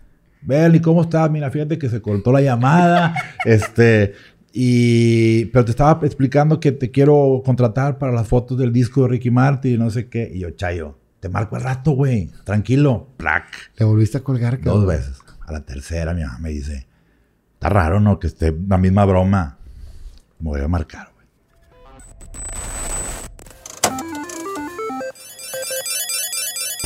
Beli, 0.41 0.81
¿cómo 0.81 1.03
estás? 1.03 1.29
Mira, 1.29 1.51
fíjate 1.51 1.77
que 1.77 1.89
se 1.89 2.01
cortó 2.01 2.31
la 2.31 2.41
llamada. 2.41 3.13
este, 3.45 4.15
y. 4.53 5.45
Pero 5.45 5.65
te 5.65 5.71
estaba 5.71 6.05
explicando 6.05 6.59
que 6.59 6.71
te 6.71 6.91
quiero 6.91 7.41
contratar 7.45 7.97
para 7.97 8.11
las 8.11 8.27
fotos 8.27 8.57
del 8.57 8.71
disco 8.73 9.03
de 9.03 9.09
Ricky 9.09 9.31
Martin 9.31 9.73
y 9.75 9.77
no 9.77 9.89
sé 9.89 10.07
qué. 10.09 10.29
Y 10.33 10.39
yo, 10.39 10.51
Chayo, 10.51 10.97
te 11.19 11.29
marco 11.29 11.55
al 11.55 11.61
rato, 11.63 11.91
güey. 11.91 12.29
Tranquilo. 12.43 13.07
Plac. 13.17 13.45
Le 13.77 13.85
volviste 13.85 14.17
a 14.17 14.21
colgar, 14.23 14.59
Dos 14.61 14.65
cabrón. 14.65 14.87
veces. 14.87 15.17
A 15.45 15.51
la 15.51 15.61
tercera 15.65 16.13
mi 16.13 16.21
mamá 16.21 16.37
me 16.39 16.49
dice, 16.49 16.87
está 17.53 17.69
raro, 17.69 17.99
¿no? 17.99 18.19
Que 18.19 18.27
esté 18.27 18.55
la 18.67 18.77
misma 18.77 19.05
broma. 19.05 19.57
Me 20.39 20.49
voy 20.49 20.61
a 20.61 20.67
marcar, 20.67 21.11
güey. 21.13 21.27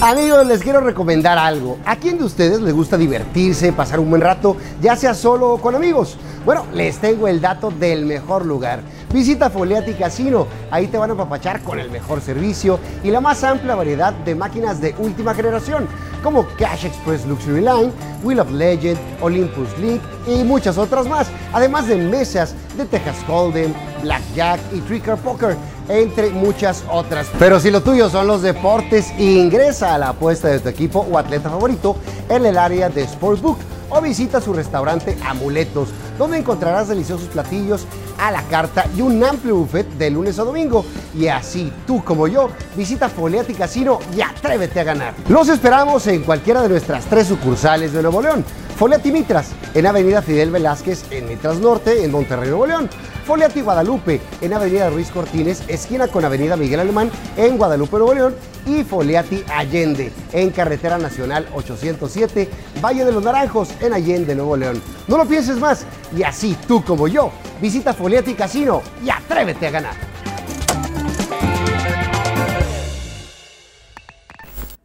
Amigos, 0.01 0.45
les 0.45 0.61
quiero 0.61 0.81
recomendar 0.81 1.37
algo. 1.37 1.77
¿A 1.85 1.95
quién 1.95 2.17
de 2.17 2.25
ustedes 2.25 2.59
le 2.59 2.73
gusta 2.73 2.97
divertirse, 2.97 3.71
pasar 3.71 4.01
un 4.01 4.09
buen 4.09 4.21
rato, 4.21 4.57
ya 4.81 4.97
sea 4.97 5.13
solo 5.13 5.53
o 5.53 5.57
con 5.61 5.73
amigos? 5.73 6.17
Bueno, 6.43 6.65
les 6.73 6.97
tengo 6.97 7.29
el 7.29 7.39
dato 7.39 7.71
del 7.71 8.05
mejor 8.05 8.45
lugar. 8.45 8.81
Visita 9.13 9.49
Foliati 9.49 9.93
Casino. 9.93 10.47
Ahí 10.69 10.87
te 10.87 10.97
van 10.97 11.11
a 11.11 11.15
papachar 11.15 11.61
con 11.61 11.79
el 11.79 11.89
mejor 11.89 12.19
servicio 12.19 12.77
y 13.03 13.09
la 13.09 13.21
más 13.21 13.41
amplia 13.45 13.73
variedad 13.73 14.11
de 14.11 14.35
máquinas 14.35 14.81
de 14.81 14.93
última 14.99 15.33
generación, 15.33 15.87
como 16.21 16.45
Cash 16.57 16.85
Express 16.85 17.25
Luxury 17.25 17.61
Line, 17.61 17.91
Wheel 18.21 18.41
of 18.41 18.51
Legend, 18.51 18.99
Olympus 19.21 19.69
League 19.79 20.01
y 20.27 20.43
muchas 20.43 20.77
otras 20.77 21.07
más. 21.07 21.27
Además 21.53 21.87
de 21.87 21.95
mesas 21.95 22.53
de 22.77 22.85
Texas 22.85 23.15
Hold'em, 23.29 23.73
Blackjack 24.01 24.59
y 24.73 24.81
Tricker 24.81 25.15
Poker 25.15 25.55
entre 25.89 26.29
muchas 26.29 26.83
otras. 26.91 27.27
Pero 27.39 27.59
si 27.59 27.71
lo 27.71 27.81
tuyo 27.81 28.09
son 28.09 28.27
los 28.27 28.41
deportes, 28.41 29.11
ingresa 29.19 29.95
a 29.95 29.97
la 29.97 30.09
apuesta 30.09 30.47
de 30.47 30.59
tu 30.59 30.69
equipo 30.69 31.05
o 31.11 31.17
atleta 31.17 31.49
favorito 31.49 31.95
en 32.29 32.45
el 32.45 32.57
área 32.57 32.89
de 32.89 33.03
Sportsbook 33.07 33.57
o 33.89 34.01
visita 34.01 34.41
su 34.41 34.53
restaurante 34.53 35.17
Amuletos, 35.25 35.89
donde 36.17 36.37
encontrarás 36.37 36.87
deliciosos 36.87 37.27
platillos 37.27 37.85
a 38.17 38.31
la 38.31 38.41
carta 38.43 38.85
y 38.95 39.01
un 39.01 39.23
amplio 39.23 39.57
buffet 39.57 39.87
de 39.97 40.09
lunes 40.09 40.39
a 40.39 40.43
domingo. 40.43 40.85
Y 41.13 41.27
así 41.27 41.71
tú 41.85 42.03
como 42.03 42.27
yo, 42.27 42.49
visita 42.75 43.09
Foliati 43.09 43.53
Casino 43.53 43.99
y 44.15 44.21
atrévete 44.21 44.79
a 44.79 44.83
ganar. 44.83 45.13
Los 45.29 45.49
esperamos 45.49 46.07
en 46.07 46.23
cualquiera 46.23 46.61
de 46.61 46.69
nuestras 46.69 47.05
tres 47.05 47.27
sucursales 47.27 47.93
de 47.93 48.01
Nuevo 48.01 48.21
León. 48.21 48.43
Foliati 48.77 49.11
Mitras, 49.11 49.51
en 49.73 49.85
Avenida 49.85 50.21
Fidel 50.21 50.51
Velázquez, 50.51 51.05
en 51.11 51.29
Mitras 51.29 51.57
Norte, 51.59 52.03
en 52.03 52.11
Monterrey, 52.11 52.49
Nuevo 52.49 52.65
León. 52.65 52.89
Foliati 53.25 53.61
Guadalupe, 53.61 54.21
en 54.39 54.53
Avenida 54.53 54.87
Ruiz 54.91 55.09
Cortines, 55.09 55.63
esquina 55.67 56.07
con 56.07 56.23
Avenida 56.23 56.55
Miguel 56.55 56.81
Alemán, 56.81 57.09
en 57.35 57.57
Guadalupe, 57.57 57.97
Nuevo 57.97 58.13
León. 58.13 58.35
Y 58.67 58.83
Foliati 58.83 59.43
Allende, 59.51 60.11
en 60.31 60.51
Carretera 60.51 60.99
Nacional 60.99 61.47
807, 61.55 62.49
Valle 62.83 63.03
de 63.03 63.11
los 63.11 63.23
Naranjos, 63.23 63.69
en 63.81 63.93
Allende, 63.93 64.35
Nuevo 64.35 64.55
León. 64.55 64.79
No 65.07 65.17
lo 65.17 65.25
pienses 65.25 65.57
más, 65.57 65.85
y 66.15 66.21
así 66.21 66.55
tú 66.67 66.83
como 66.83 67.07
yo, 67.07 67.31
visita 67.59 67.93
Foliati 67.93 68.35
Casino 68.35 68.83
y 69.03 69.09
atrévete 69.09 69.67
a 69.67 69.71
ganar. 69.71 69.95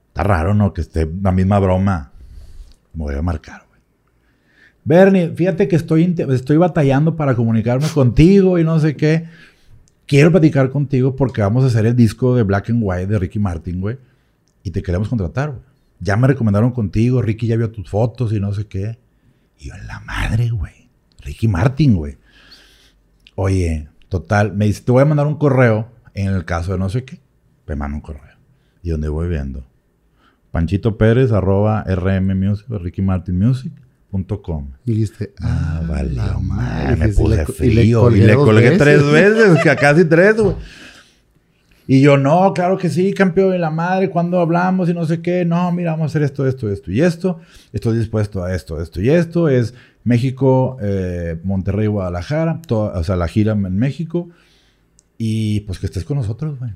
Está 0.08 0.22
raro, 0.22 0.54
¿no? 0.54 0.72
Que 0.72 0.80
esté 0.80 1.06
la 1.22 1.32
misma 1.32 1.58
broma. 1.58 2.10
Me 2.94 3.04
voy 3.04 3.14
a 3.14 3.22
marcar. 3.22 3.69
Bernie, 4.84 5.30
fíjate 5.34 5.68
que 5.68 5.76
estoy, 5.76 6.14
estoy 6.30 6.56
batallando 6.56 7.16
para 7.16 7.34
comunicarme 7.34 7.88
contigo 7.88 8.58
y 8.58 8.64
no 8.64 8.78
sé 8.80 8.96
qué. 8.96 9.28
Quiero 10.06 10.30
platicar 10.30 10.70
contigo 10.70 11.14
porque 11.14 11.42
vamos 11.42 11.64
a 11.64 11.68
hacer 11.68 11.86
el 11.86 11.94
disco 11.94 12.34
de 12.34 12.42
Black 12.42 12.70
and 12.70 12.80
White 12.82 13.06
de 13.06 13.18
Ricky 13.18 13.38
Martin, 13.38 13.80
güey. 13.80 13.98
Y 14.62 14.70
te 14.70 14.82
queremos 14.82 15.08
contratar, 15.08 15.50
güey. 15.50 15.62
Ya 16.00 16.16
me 16.16 16.26
recomendaron 16.26 16.72
contigo, 16.72 17.20
Ricky 17.20 17.46
ya 17.46 17.56
vio 17.56 17.70
tus 17.70 17.90
fotos 17.90 18.32
y 18.32 18.40
no 18.40 18.52
sé 18.54 18.66
qué. 18.66 18.98
Y 19.58 19.68
yo, 19.68 19.74
la 19.86 20.00
madre, 20.00 20.48
güey. 20.48 20.88
Ricky 21.22 21.46
Martin, 21.46 21.94
güey. 21.94 22.16
Oye, 23.34 23.88
total, 24.08 24.54
me 24.54 24.64
dice, 24.64 24.82
te 24.82 24.92
voy 24.92 25.02
a 25.02 25.04
mandar 25.04 25.26
un 25.26 25.36
correo 25.36 25.88
en 26.14 26.28
el 26.28 26.44
caso 26.46 26.72
de 26.72 26.78
no 26.78 26.88
sé 26.88 27.04
qué. 27.04 27.20
Me 27.66 27.76
manda 27.76 27.96
un 27.96 28.00
correo. 28.00 28.22
Y 28.82 28.90
donde 28.90 29.08
voy 29.08 29.28
viendo. 29.28 29.64
Panchito 30.50 30.98
Pérez, 30.98 31.32
arroba 31.32 31.84
RM 31.84 32.34
Music, 32.34 32.66
Ricky 32.68 33.02
Martin 33.02 33.38
Music, 33.38 33.72
com. 34.42 34.70
Y 34.84 34.92
dijiste, 34.92 35.32
Ah, 35.40 35.82
vale, 35.88 36.10
la 36.12 36.38
madre, 36.38 36.96
me 36.96 37.08
puse 37.08 37.42
y 37.42 37.44
frío 37.46 37.82
y 37.82 37.92
colgué 37.92 38.26
le 38.26 38.34
colgué 38.34 38.70
tres 38.78 39.02
veces, 39.12 39.58
casi 39.78 40.04
tres, 40.04 40.36
güey. 40.36 40.56
Y 41.86 42.00
yo, 42.02 42.16
no, 42.16 42.52
claro 42.54 42.78
que 42.78 42.88
sí, 42.88 43.12
campeón 43.12 43.50
de 43.50 43.58
la 43.58 43.70
madre, 43.70 44.10
cuando 44.10 44.38
hablamos 44.38 44.88
y 44.88 44.94
no 44.94 45.04
sé 45.06 45.20
qué, 45.22 45.44
no, 45.44 45.72
mira, 45.72 45.90
vamos 45.92 46.04
a 46.04 46.06
hacer 46.12 46.22
esto, 46.22 46.46
esto, 46.46 46.70
esto 46.70 46.92
y 46.92 47.00
esto, 47.02 47.40
estoy 47.72 47.98
dispuesto 47.98 48.44
a 48.44 48.54
esto, 48.54 48.80
esto 48.80 49.00
y 49.00 49.10
esto, 49.10 49.48
es 49.48 49.74
México, 50.04 50.76
eh, 50.80 51.40
Monterrey, 51.42 51.88
Guadalajara, 51.88 52.60
toda- 52.66 52.96
o 52.98 53.02
sea, 53.02 53.16
la 53.16 53.26
gira 53.26 53.52
en 53.54 53.76
México, 53.76 54.28
y 55.18 55.60
pues 55.60 55.80
que 55.80 55.86
estés 55.86 56.04
con 56.04 56.16
nosotros, 56.18 56.58
güey. 56.60 56.70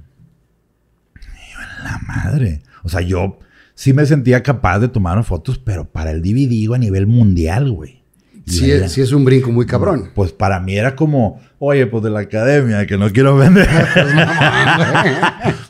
La 1.84 2.00
madre, 2.08 2.62
o 2.82 2.88
sea, 2.88 3.00
yo 3.00 3.38
sí 3.74 3.92
me 3.92 4.06
sentía 4.06 4.42
capaz 4.42 4.78
de 4.80 4.88
tomar 4.88 5.22
fotos, 5.24 5.58
pero 5.58 5.84
para 5.84 6.10
el 6.10 6.22
DVD, 6.22 6.74
a 6.74 6.78
nivel 6.78 7.06
mundial, 7.06 7.70
güey. 7.70 8.02
Sí, 8.46 8.70
era- 8.70 8.88
sí 8.88 9.00
es 9.00 9.12
un 9.12 9.24
brinco 9.24 9.50
muy 9.50 9.64
cabrón. 9.64 10.10
pues 10.14 10.30
para 10.32 10.60
mí 10.60 10.76
era 10.76 10.94
como, 10.94 11.40
oye, 11.58 11.86
pues 11.86 12.04
de 12.04 12.10
la 12.10 12.20
academia, 12.20 12.86
que 12.86 12.98
no 12.98 13.08
quiero 13.10 13.34
vender. 13.38 13.66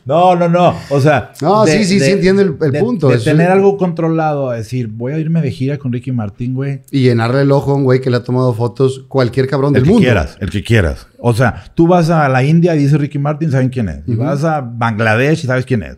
no, 0.04 0.36
no, 0.36 0.48
no. 0.48 0.74
O 0.90 1.00
sea. 1.00 1.32
No, 1.40 1.66
sí, 1.66 1.84
sí, 1.84 2.00
sí 2.00 2.10
entiendo 2.10 2.42
el- 2.42 2.56
el 2.60 2.72
de- 2.72 2.80
punto. 2.80 3.08
De 3.08 3.16
Es- 3.16 3.24
tener 3.24 3.50
algo 3.50 3.76
controlado, 3.76 4.50
a 4.50 4.56
decir, 4.56 4.88
voy 4.88 5.12
a 5.12 5.18
irme 5.18 5.40
de 5.40 5.50
gira 5.50 5.78
con 5.78 5.92
Ricky 5.92 6.12
Martín, 6.12 6.54
güey. 6.54 6.82
Y 6.90 7.02
llenarle 7.02 7.42
el 7.42 7.52
ojo 7.52 7.72
a 7.72 7.74
un 7.76 7.84
güey 7.84 8.00
que 8.00 8.10
le 8.10 8.16
ha 8.16 8.24
tomado 8.24 8.52
fotos 8.54 9.04
cualquier 9.08 9.46
cabrón 9.46 9.70
El 9.70 9.74
del 9.74 9.82
que 9.84 9.90
mundo. 9.90 10.02
quieras, 10.04 10.36
el 10.40 10.50
que 10.50 10.62
quieras. 10.62 11.06
O 11.18 11.32
sea, 11.32 11.64
tú 11.74 11.86
vas 11.86 12.10
a 12.10 12.28
la 12.28 12.42
India 12.44 12.74
y 12.74 12.78
dice 12.80 12.98
Ricky 12.98 13.18
Martin, 13.18 13.50
saben 13.50 13.68
quién 13.68 13.88
es. 13.88 14.00
Y 14.06 14.14
vas 14.14 14.44
a 14.44 14.60
Bangladesh 14.60 15.44
y 15.44 15.46
sabes 15.46 15.64
quién 15.64 15.82
es. 15.84 15.96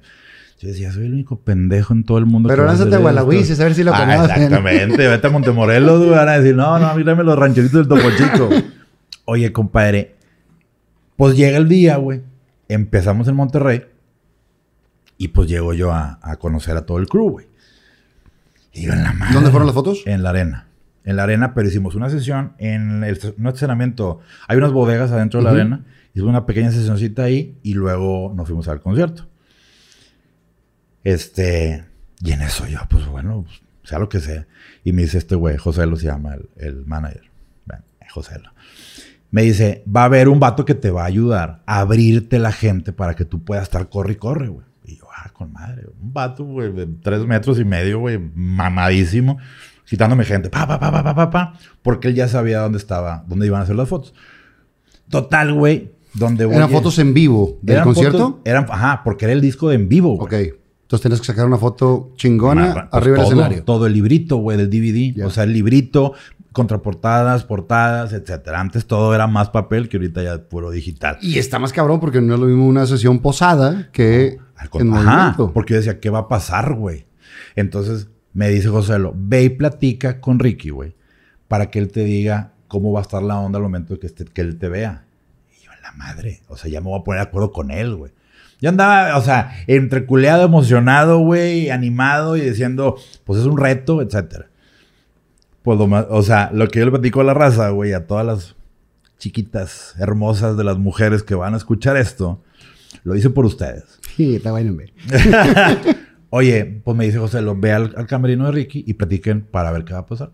Yo 0.59 0.69
decía, 0.69 0.91
soy 0.91 1.05
el 1.07 1.13
único 1.13 1.41
pendejo 1.41 1.93
en 1.93 2.05
todo 2.05 2.17
el 2.19 2.25
mundo. 2.27 2.49
Pero 2.49 2.65
lánzate 2.65 2.95
a 2.95 2.99
Gualahuises, 2.99 3.51
esto. 3.51 3.63
a 3.63 3.67
ver 3.67 3.75
si 3.75 3.85
lo 3.85 3.93
Ah, 3.95 3.99
conocen. 3.99 4.43
Exactamente, 4.43 5.09
vete 5.09 5.27
a 5.27 5.31
Montemorelos, 5.31 5.99
güey. 5.99 6.11
Van 6.11 6.29
a 6.31 6.39
decir, 6.39 6.55
no, 6.57 6.79
no, 6.79 6.95
mírame 6.95 7.23
los 7.25 7.39
rancheritos 7.39 7.87
del 7.87 7.89
Topo 7.89 8.11
Chico. 8.17 8.49
Oye, 9.27 9.53
compadre, 9.53 10.15
pues 11.17 11.37
llega 11.37 11.59
el 11.59 11.69
día, 11.69 11.97
güey. 11.97 12.23
Empezamos 12.69 13.29
en 13.29 13.35
Monterrey. 13.37 13.83
Y 15.19 15.29
pues 15.29 15.49
llego 15.49 15.75
yo 15.75 15.93
a, 15.93 16.19
a 16.23 16.37
conocer 16.37 16.77
a 16.77 16.87
todo 16.87 16.99
el 16.99 17.09
crew, 17.09 17.31
güey. 17.31 17.47
Y 18.73 18.83
yo 18.87 18.93
en 18.93 19.03
la 19.03 19.13
madre. 19.13 19.35
¿Dónde 19.35 19.51
fueron 19.51 19.67
las 19.67 19.75
fotos? 19.75 20.03
En 20.07 20.23
la 20.23 20.31
arena. 20.31 20.69
En 21.05 21.17
la 21.17 21.23
arena, 21.25 21.55
pero 21.55 21.69
hicimos 21.69 21.95
una 21.95 22.11
sesión 22.11 22.53
en 22.59 23.05
el 23.05 23.19
un 23.39 23.47
estacionamiento. 23.47 24.21
Hay 24.49 24.57
unas 24.59 24.73
bodegas 24.73 25.11
adentro 25.13 25.41
de 25.41 25.45
la 25.45 25.51
arena. 25.51 25.85
Hicimos 26.15 26.31
una 26.31 26.47
pequeña 26.47 26.71
sesioncita 26.71 27.25
ahí 27.25 27.57
y 27.63 27.75
luego 27.75 28.33
nos 28.35 28.47
fuimos 28.47 28.69
al 28.69 28.81
concierto. 28.81 29.27
Este, 31.07 31.85
y 32.21 32.33
en 32.33 32.43
eso 32.43 32.67
yo, 32.67 32.81
pues 32.91 33.07
bueno, 33.07 33.45
pues, 33.47 33.61
sea 33.85 34.01
lo 34.01 34.09
que 34.09 34.19
sea. 34.19 34.49
Y 34.83 34.93
me 34.93 35.03
dice 35.03 35.19
este 35.19 35.37
güey, 35.37 35.57
José 35.57 35.87
lo 35.87 35.95
se 35.95 36.07
llama 36.07 36.35
el, 36.35 36.49
el 36.57 36.85
manager. 36.85 37.31
Bueno, 37.65 37.85
José 38.11 38.41
lo. 38.41 38.51
Me 39.31 39.43
dice, 39.43 39.85
va 39.87 40.03
a 40.03 40.07
haber 40.07 40.29
un 40.29 40.41
vato 40.41 40.65
que 40.65 40.75
te 40.75 40.91
va 40.91 41.03
a 41.03 41.07
ayudar 41.07 41.63
a 41.67 41.79
abrirte 41.79 42.41
la 42.41 42.51
gente 42.51 42.93
para 42.93 43.15
que 43.15 43.25
tú 43.25 43.45
puedas 43.45 43.63
estar 43.63 43.89
corre 43.89 44.15
y 44.15 44.17
corre, 44.17 44.49
güey. 44.49 44.67
Y 44.85 44.97
yo, 44.97 45.05
ah, 45.17 45.31
con 45.33 45.53
madre. 45.53 45.85
Un 46.03 46.13
vato, 46.13 46.43
güey, 46.45 46.73
de 46.73 46.87
tres 46.87 47.25
metros 47.25 47.61
y 47.61 47.65
medio, 47.65 48.01
güey, 48.01 48.19
mamadísimo, 48.35 49.39
quitándome 49.85 50.25
gente, 50.25 50.51
pa, 50.51 50.67
pa, 50.67 50.81
pa, 50.81 50.91
pa, 50.91 51.05
pa, 51.05 51.15
pa, 51.15 51.31
pa, 51.31 51.59
porque 51.83 52.09
él 52.09 52.17
ya 52.17 52.27
sabía 52.27 52.59
dónde 52.61 52.79
estaba, 52.79 53.25
dónde 53.29 53.47
iban 53.47 53.61
a 53.61 53.63
hacer 53.63 53.77
las 53.77 53.89
fotos. 53.89 54.13
Total, 55.09 55.53
güey, 55.55 55.93
donde 56.15 56.47
voy. 56.47 56.57
¿Eran 56.57 56.71
fotos 56.71 56.99
en 56.99 57.15
vivo 57.15 57.61
del 57.63 57.77
Eran 57.77 57.85
concierto? 57.85 58.19
fotos- 58.19 58.41
eran, 58.45 58.67
ajá, 58.69 59.03
porque 59.05 59.27
era 59.27 59.33
el 59.35 59.41
disco 59.41 59.69
de 59.69 59.77
en 59.77 59.89
vivo, 59.89 60.17
güey. 60.17 60.47
Ok. 60.51 60.57
Entonces 60.87 61.03
tenías 61.03 61.21
que 61.21 61.27
sacar 61.27 61.47
una 61.47 61.57
foto 61.59 62.13
chingona 62.17 62.73
Pues 62.73 62.85
arriba 62.93 63.17
del 63.17 63.27
escenario. 63.27 63.65
Todo 63.65 63.87
el 63.87 63.93
librito, 63.93 64.37
güey, 64.37 64.57
del 64.57 64.71
DVD. 64.71 65.25
O 65.27 65.31
sea, 65.31 65.43
el 65.43 65.53
librito, 65.53 66.13
contraportadas, 66.53 67.45
portadas, 67.45 68.13
etcétera. 68.13 68.61
Antes 68.61 68.87
todo 68.87 69.15
era 69.15 69.27
más 69.27 69.51
papel 69.51 69.89
que 69.89 69.97
ahorita 69.99 70.23
ya 70.23 70.35
es 70.35 70.39
puro 70.41 70.71
digital. 70.71 71.19
Y 71.21 71.39
está 71.39 71.59
más 71.59 71.73
cabrón 71.73 72.01
porque 72.01 72.21
no 72.21 72.35
es 72.35 72.41
lo 72.41 72.47
mismo 72.47 72.67
una 72.67 72.87
sesión 72.87 73.19
posada 73.19 73.89
que 73.93 74.39
Al 74.57 74.69
en 74.81 74.95
Ajá, 74.95 75.03
movimiento. 75.17 75.53
porque 75.53 75.75
yo 75.75 75.79
decía, 75.79 76.01
¿qué 76.01 76.09
va 76.09 76.21
a 76.21 76.29
pasar, 76.29 76.75
güey? 76.75 77.07
Entonces 77.57 78.09
me 78.33 78.49
dice 78.49 78.69
José, 78.69 78.95
ve 79.15 79.43
y 79.45 79.49
platica 79.51 80.21
con 80.21 80.39
Ricky, 80.39 80.71
güey, 80.71 80.95
para 81.49 81.71
que 81.71 81.79
él 81.79 81.91
te 81.91 82.05
diga 82.05 82.53
cómo 82.69 82.93
va 82.93 83.01
a 83.01 83.03
estar 83.03 83.23
la 83.23 83.39
onda 83.39 83.59
al 83.59 83.63
momento 83.63 83.95
de 83.95 84.01
que, 84.01 84.07
esté- 84.07 84.25
que 84.33 84.41
él 84.41 84.57
te 84.59 84.69
vea. 84.69 85.05
Y 85.61 85.65
yo, 85.65 85.71
la 85.83 85.93
madre, 85.93 86.43
o 86.49 86.57
sea, 86.57 86.71
ya 86.71 86.81
me 86.81 86.89
voy 86.89 87.01
a 87.01 87.05
poner 87.05 87.23
de 87.23 87.29
acuerdo 87.29 87.53
con 87.53 87.71
él, 87.71 87.97
güey. 87.97 88.13
Yo 88.61 88.71
andaba, 88.71 89.17
o 89.19 89.23
sea, 89.23 89.53
entre 89.67 90.07
culeado, 90.07 90.45
emocionado, 90.45 91.19
güey, 91.19 91.71
animado 91.71 92.37
y 92.37 92.41
diciendo, 92.41 92.97
pues 93.25 93.41
es 93.41 93.47
un 93.47 93.59
reto, 93.59 94.01
etcétera. 94.01 94.47
Pues 95.63 95.79
lo 95.79 95.87
más, 95.87 96.07
o 96.09 96.23
sea, 96.23 96.51
lo 96.53 96.69
que 96.69 96.79
yo 96.79 96.85
le 96.87 96.91
platico 96.91 97.21
a 97.21 97.25
la 97.25 97.35
raza, 97.35 97.69
güey, 97.71 97.93
a 97.93 98.07
todas 98.07 98.25
las 98.25 98.57
chiquitas 99.19 99.95
hermosas 99.99 100.57
de 100.57 100.65
las 100.65 100.79
mujeres 100.79 101.23
que 101.23 101.35
van 101.35 101.55
a 101.55 101.57
escuchar 101.59 101.97
esto, 101.97 102.43
lo 103.05 103.15
hice 103.15 103.31
por 103.31 103.45
ustedes. 103.45 103.85
Sí, 104.17 104.37
está 104.37 104.51
bueno, 104.51 104.71
hombre. 104.71 104.95
Oye, 106.31 106.81
pues 106.83 106.97
me 106.97 107.05
dice 107.05 107.19
José, 107.19 107.43
lo 107.43 107.55
ve 107.55 107.73
al, 107.73 107.93
al 107.99 108.07
camerino 108.07 108.47
de 108.47 108.53
Ricky 108.53 108.83
y 108.87 108.95
platiquen 108.95 109.43
para 109.43 109.71
ver 109.71 109.85
qué 109.85 109.93
va 109.93 109.99
a 109.99 110.07
pasar. 110.07 110.31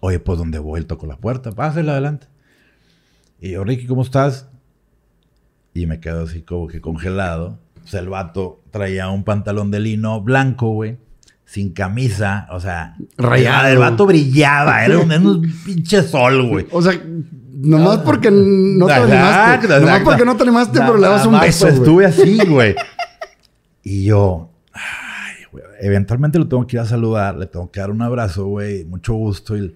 Oye, 0.00 0.18
pues 0.18 0.36
donde 0.36 0.58
voy, 0.58 0.82
toco 0.82 1.06
la 1.06 1.16
puerta, 1.16 1.52
pásale 1.52 1.88
adelante. 1.92 2.26
Y 3.40 3.52
yo, 3.52 3.62
Ricky, 3.62 3.86
¿cómo 3.86 4.02
estás? 4.02 4.49
Y 5.74 5.86
me 5.86 6.00
quedo 6.00 6.24
así 6.24 6.42
como 6.42 6.66
que 6.66 6.80
congelado. 6.80 7.58
O 7.84 7.86
sea, 7.86 8.00
el 8.00 8.08
vato 8.08 8.60
traía 8.70 9.08
un 9.08 9.24
pantalón 9.24 9.70
de 9.70 9.80
lino 9.80 10.20
blanco, 10.20 10.70
güey, 10.70 10.98
sin 11.44 11.72
camisa, 11.72 12.46
o 12.50 12.60
sea, 12.60 12.96
Rayado. 13.16 13.68
El 13.68 13.78
vato 13.78 14.06
brillaba, 14.06 14.84
era 14.84 14.98
un, 14.98 15.10
era 15.10 15.20
un 15.20 15.52
pinche 15.64 16.02
sol, 16.02 16.48
güey. 16.48 16.66
O 16.70 16.82
sea, 16.82 16.92
Nomás 17.62 17.98
porque 17.98 18.30
no 18.30 18.86
te 18.86 18.92
Exacto, 18.92 19.12
animaste. 19.12 19.68
Nomás 19.68 19.82
exacto. 19.82 20.04
porque 20.04 20.24
no 20.24 20.36
te 20.36 20.42
animaste, 20.44 20.80
pero 20.80 20.96
le 20.96 21.06
das 21.08 21.26
un 21.26 21.38
beso. 21.38 21.66
pues, 21.66 21.74
estuve 21.78 22.06
así, 22.06 22.38
güey. 22.48 22.74
y 23.82 24.04
yo, 24.04 24.50
ay, 24.72 25.44
güey, 25.52 25.64
eventualmente 25.80 26.38
lo 26.38 26.48
tengo 26.48 26.66
que 26.66 26.76
ir 26.76 26.80
a 26.80 26.86
saludar, 26.86 27.36
le 27.36 27.46
tengo 27.46 27.70
que 27.70 27.80
dar 27.80 27.90
un 27.90 28.00
abrazo, 28.00 28.46
güey, 28.46 28.84
mucho 28.86 29.12
gusto 29.12 29.58
y 29.58 29.68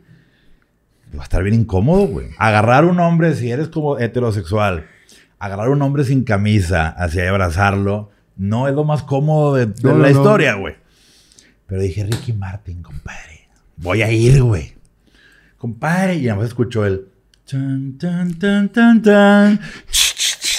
va 1.14 1.20
a 1.20 1.24
estar 1.24 1.42
bien 1.42 1.54
incómodo, 1.61 2.07
güey. 2.07 2.28
Agarrar 2.38 2.87
un 2.87 2.98
hombre, 3.00 3.35
si 3.35 3.50
eres 3.50 3.68
como 3.68 3.98
heterosexual, 3.98 4.87
agarrar 5.38 5.68
un 5.70 5.83
hombre 5.83 6.05
sin 6.05 6.25
camisa, 6.25 6.88
así 6.88 7.20
abrazarlo, 7.20 8.11
no 8.37 8.68
es 8.68 8.75
lo 8.75 8.85
más 8.85 9.03
cómodo 9.03 9.55
de, 9.55 9.66
de 9.66 9.75
No, 9.83 9.92
no, 9.92 9.99
la 9.99 10.11
no. 10.11 10.16
historia, 10.16 10.55
güey. 10.55 10.75
Pero 11.66 11.81
dije, 11.81 12.05
Ricky 12.05 12.33
Martin, 12.33 12.83
compadre, 12.83 13.49
voy 13.77 14.03
a 14.03 14.11
ir, 14.12 14.42
güey. 14.42 14.75
Compadre, 15.59 16.16
y 16.16 16.29
además 16.29 16.49
escuchó 16.49 16.85
el... 16.85 17.07
Tan, 17.51 17.99
tan, 17.99 18.38
tan, 18.38 18.68
tan, 18.70 19.03
tan. 19.03 19.61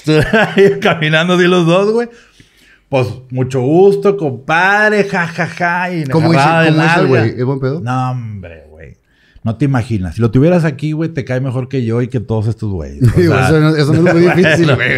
Caminando 0.81 1.33
así 1.33 1.47
los 1.47 1.65
dos, 1.65 1.91
güey. 1.91 2.09
Pues 2.89 3.07
mucho 3.31 3.61
gusto, 3.61 4.15
compadre, 4.15 5.03
ja, 5.05 5.25
ja, 5.27 5.47
ja. 5.47 5.91
Y 5.91 6.03
¿Cómo 6.05 6.31
de 6.31 6.37
cómo 6.37 6.77
nalga. 6.77 7.01
güey? 7.03 7.29
¿Es 7.39 7.43
buen 7.43 7.59
pedo? 7.59 7.81
No, 7.81 8.11
hombre. 8.11 8.64
No 9.45 9.55
te 9.55 9.63
imaginas. 9.65 10.15
Si 10.15 10.21
lo 10.21 10.31
tuvieras 10.31 10.65
aquí, 10.65 10.91
güey, 10.91 11.09
te 11.13 11.23
cae 11.23 11.39
mejor 11.39 11.69
que 11.69 11.85
yo 11.85 12.01
y 12.01 12.07
que 12.09 12.19
todos 12.19 12.47
estos 12.47 12.69
güeyes. 12.71 13.01
O 13.03 13.15
Digo, 13.17 13.33
sea, 13.33 13.47
eso, 13.47 13.59
no, 13.61 13.69
eso 13.75 13.93
no 13.93 14.09
es 14.09 14.13
muy 14.15 14.23
difícil, 14.35 14.75
güey. 14.75 14.89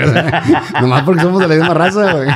Nomás 0.82 1.04
porque 1.04 1.22
somos 1.22 1.40
de 1.42 1.48
la 1.50 1.56
misma 1.56 1.74
raza, 1.76 2.14
güey. 2.14 2.30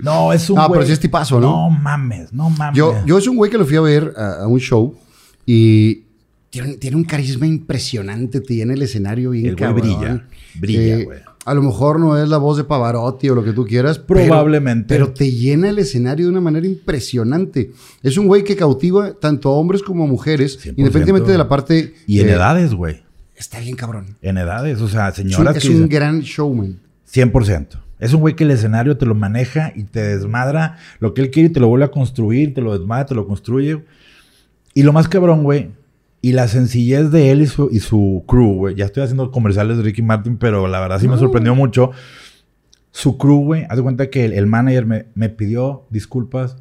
no, 0.00 0.32
es 0.32 0.48
un 0.50 0.56
No, 0.56 0.68
güey. 0.68 0.78
pero 0.78 0.86
sí 0.86 0.92
es 0.92 1.00
tipazo, 1.00 1.40
¿no? 1.40 1.50
No 1.50 1.70
mames, 1.70 2.32
no 2.32 2.50
mames. 2.50 2.76
Yo, 2.76 2.94
yo 3.06 3.18
es 3.18 3.26
un 3.26 3.36
güey 3.36 3.50
que 3.50 3.58
lo 3.58 3.64
fui 3.64 3.76
a 3.76 3.80
ver 3.80 4.12
a, 4.16 4.42
a 4.42 4.46
un 4.46 4.58
show 4.60 4.94
y 5.46 6.02
tiene, 6.50 6.74
tiene 6.74 6.96
un 6.96 7.04
carisma 7.04 7.46
impresionante, 7.46 8.40
te 8.40 8.54
llena 8.54 8.74
el 8.74 8.82
escenario 8.82 9.30
bien 9.30 9.46
El 9.46 9.56
güey 9.56 9.64
cabrón. 9.72 9.82
brilla, 9.98 10.24
brilla, 10.60 10.96
Eh, 10.98 11.04
güey. 11.04 11.18
A 11.44 11.54
lo 11.54 11.62
mejor 11.62 11.98
no 11.98 12.16
es 12.16 12.28
la 12.28 12.38
voz 12.38 12.56
de 12.56 12.64
Pavarotti 12.64 13.28
o 13.28 13.34
lo 13.34 13.42
que 13.42 13.52
tú 13.52 13.66
quieras. 13.66 13.98
Probablemente. 13.98 14.94
Pero, 14.94 15.12
te 15.12 15.30
llena 15.30 15.70
el 15.70 15.78
escenario 15.78 16.26
de 16.26 16.32
una 16.32 16.40
manera 16.40 16.66
impresionante. 16.66 17.72
Es 18.02 18.16
un 18.16 18.26
güey 18.26 18.44
que 18.44 18.54
cautiva 18.54 19.12
tanto 19.14 19.48
a 19.48 19.52
hombres 19.52 19.82
como 19.82 20.04
a 20.04 20.06
mujeres, 20.06 20.58
100%. 20.58 20.74
independientemente 20.76 21.32
de 21.32 21.38
la 21.38 21.48
parte... 21.48 21.94
Y 22.06 22.20
en 22.20 22.28
eh, 22.28 22.32
edades, 22.32 22.74
güey. 22.74 23.02
Está 23.34 23.58
bien 23.58 23.74
cabrón. 23.74 24.16
En 24.22 24.38
edades. 24.38 24.80
O 24.80 24.88
sea, 24.88 25.08
Es 25.08 25.18
un, 25.18 25.30
señoras 25.30 25.56
es 25.56 25.64
que 25.64 25.70
un 25.70 25.88
gran 25.88 26.20
showman. 26.20 26.78
100%. 27.12 27.66
Es 27.98 28.12
un 28.12 28.20
güey 28.20 28.34
que 28.34 28.44
el 28.44 28.50
escenario 28.52 28.96
te 28.96 29.06
lo 29.06 29.14
maneja 29.14 29.72
y 29.74 29.84
te 29.84 30.00
desmadra 30.00 30.76
lo 31.00 31.14
que 31.14 31.22
él 31.22 31.30
quiere 31.30 31.48
y 31.48 31.52
te 31.52 31.60
lo 31.60 31.68
vuelve 31.68 31.84
a 31.84 31.90
construir, 31.90 32.54
te 32.54 32.60
lo 32.60 32.76
desmadra, 32.76 33.06
te 33.06 33.14
lo 33.14 33.26
construye. 33.26 33.84
Y 34.74 34.82
lo 34.82 34.92
más 34.92 35.08
cabrón, 35.08 35.42
güey, 35.44 35.70
y 36.22 36.32
la 36.32 36.46
sencillez 36.46 37.10
de 37.10 37.32
él 37.32 37.42
y 37.42 37.46
su, 37.48 37.68
y 37.70 37.80
su 37.80 38.24
crew, 38.28 38.54
güey. 38.54 38.76
Ya 38.76 38.84
estoy 38.84 39.02
haciendo 39.02 39.32
comerciales 39.32 39.76
de 39.76 39.82
Ricky 39.82 40.02
Martin, 40.02 40.38
pero 40.38 40.68
la 40.68 40.80
verdad 40.80 41.00
sí 41.00 41.08
me 41.08 41.18
sorprendió 41.18 41.56
mucho. 41.56 41.90
Su 42.92 43.18
crew, 43.18 43.44
güey, 43.44 43.66
haz 43.68 43.76
de 43.76 43.82
cuenta 43.82 44.08
que 44.08 44.24
el, 44.24 44.32
el 44.32 44.46
manager 44.46 44.86
me, 44.86 45.06
me 45.14 45.28
pidió 45.28 45.84
disculpas 45.90 46.56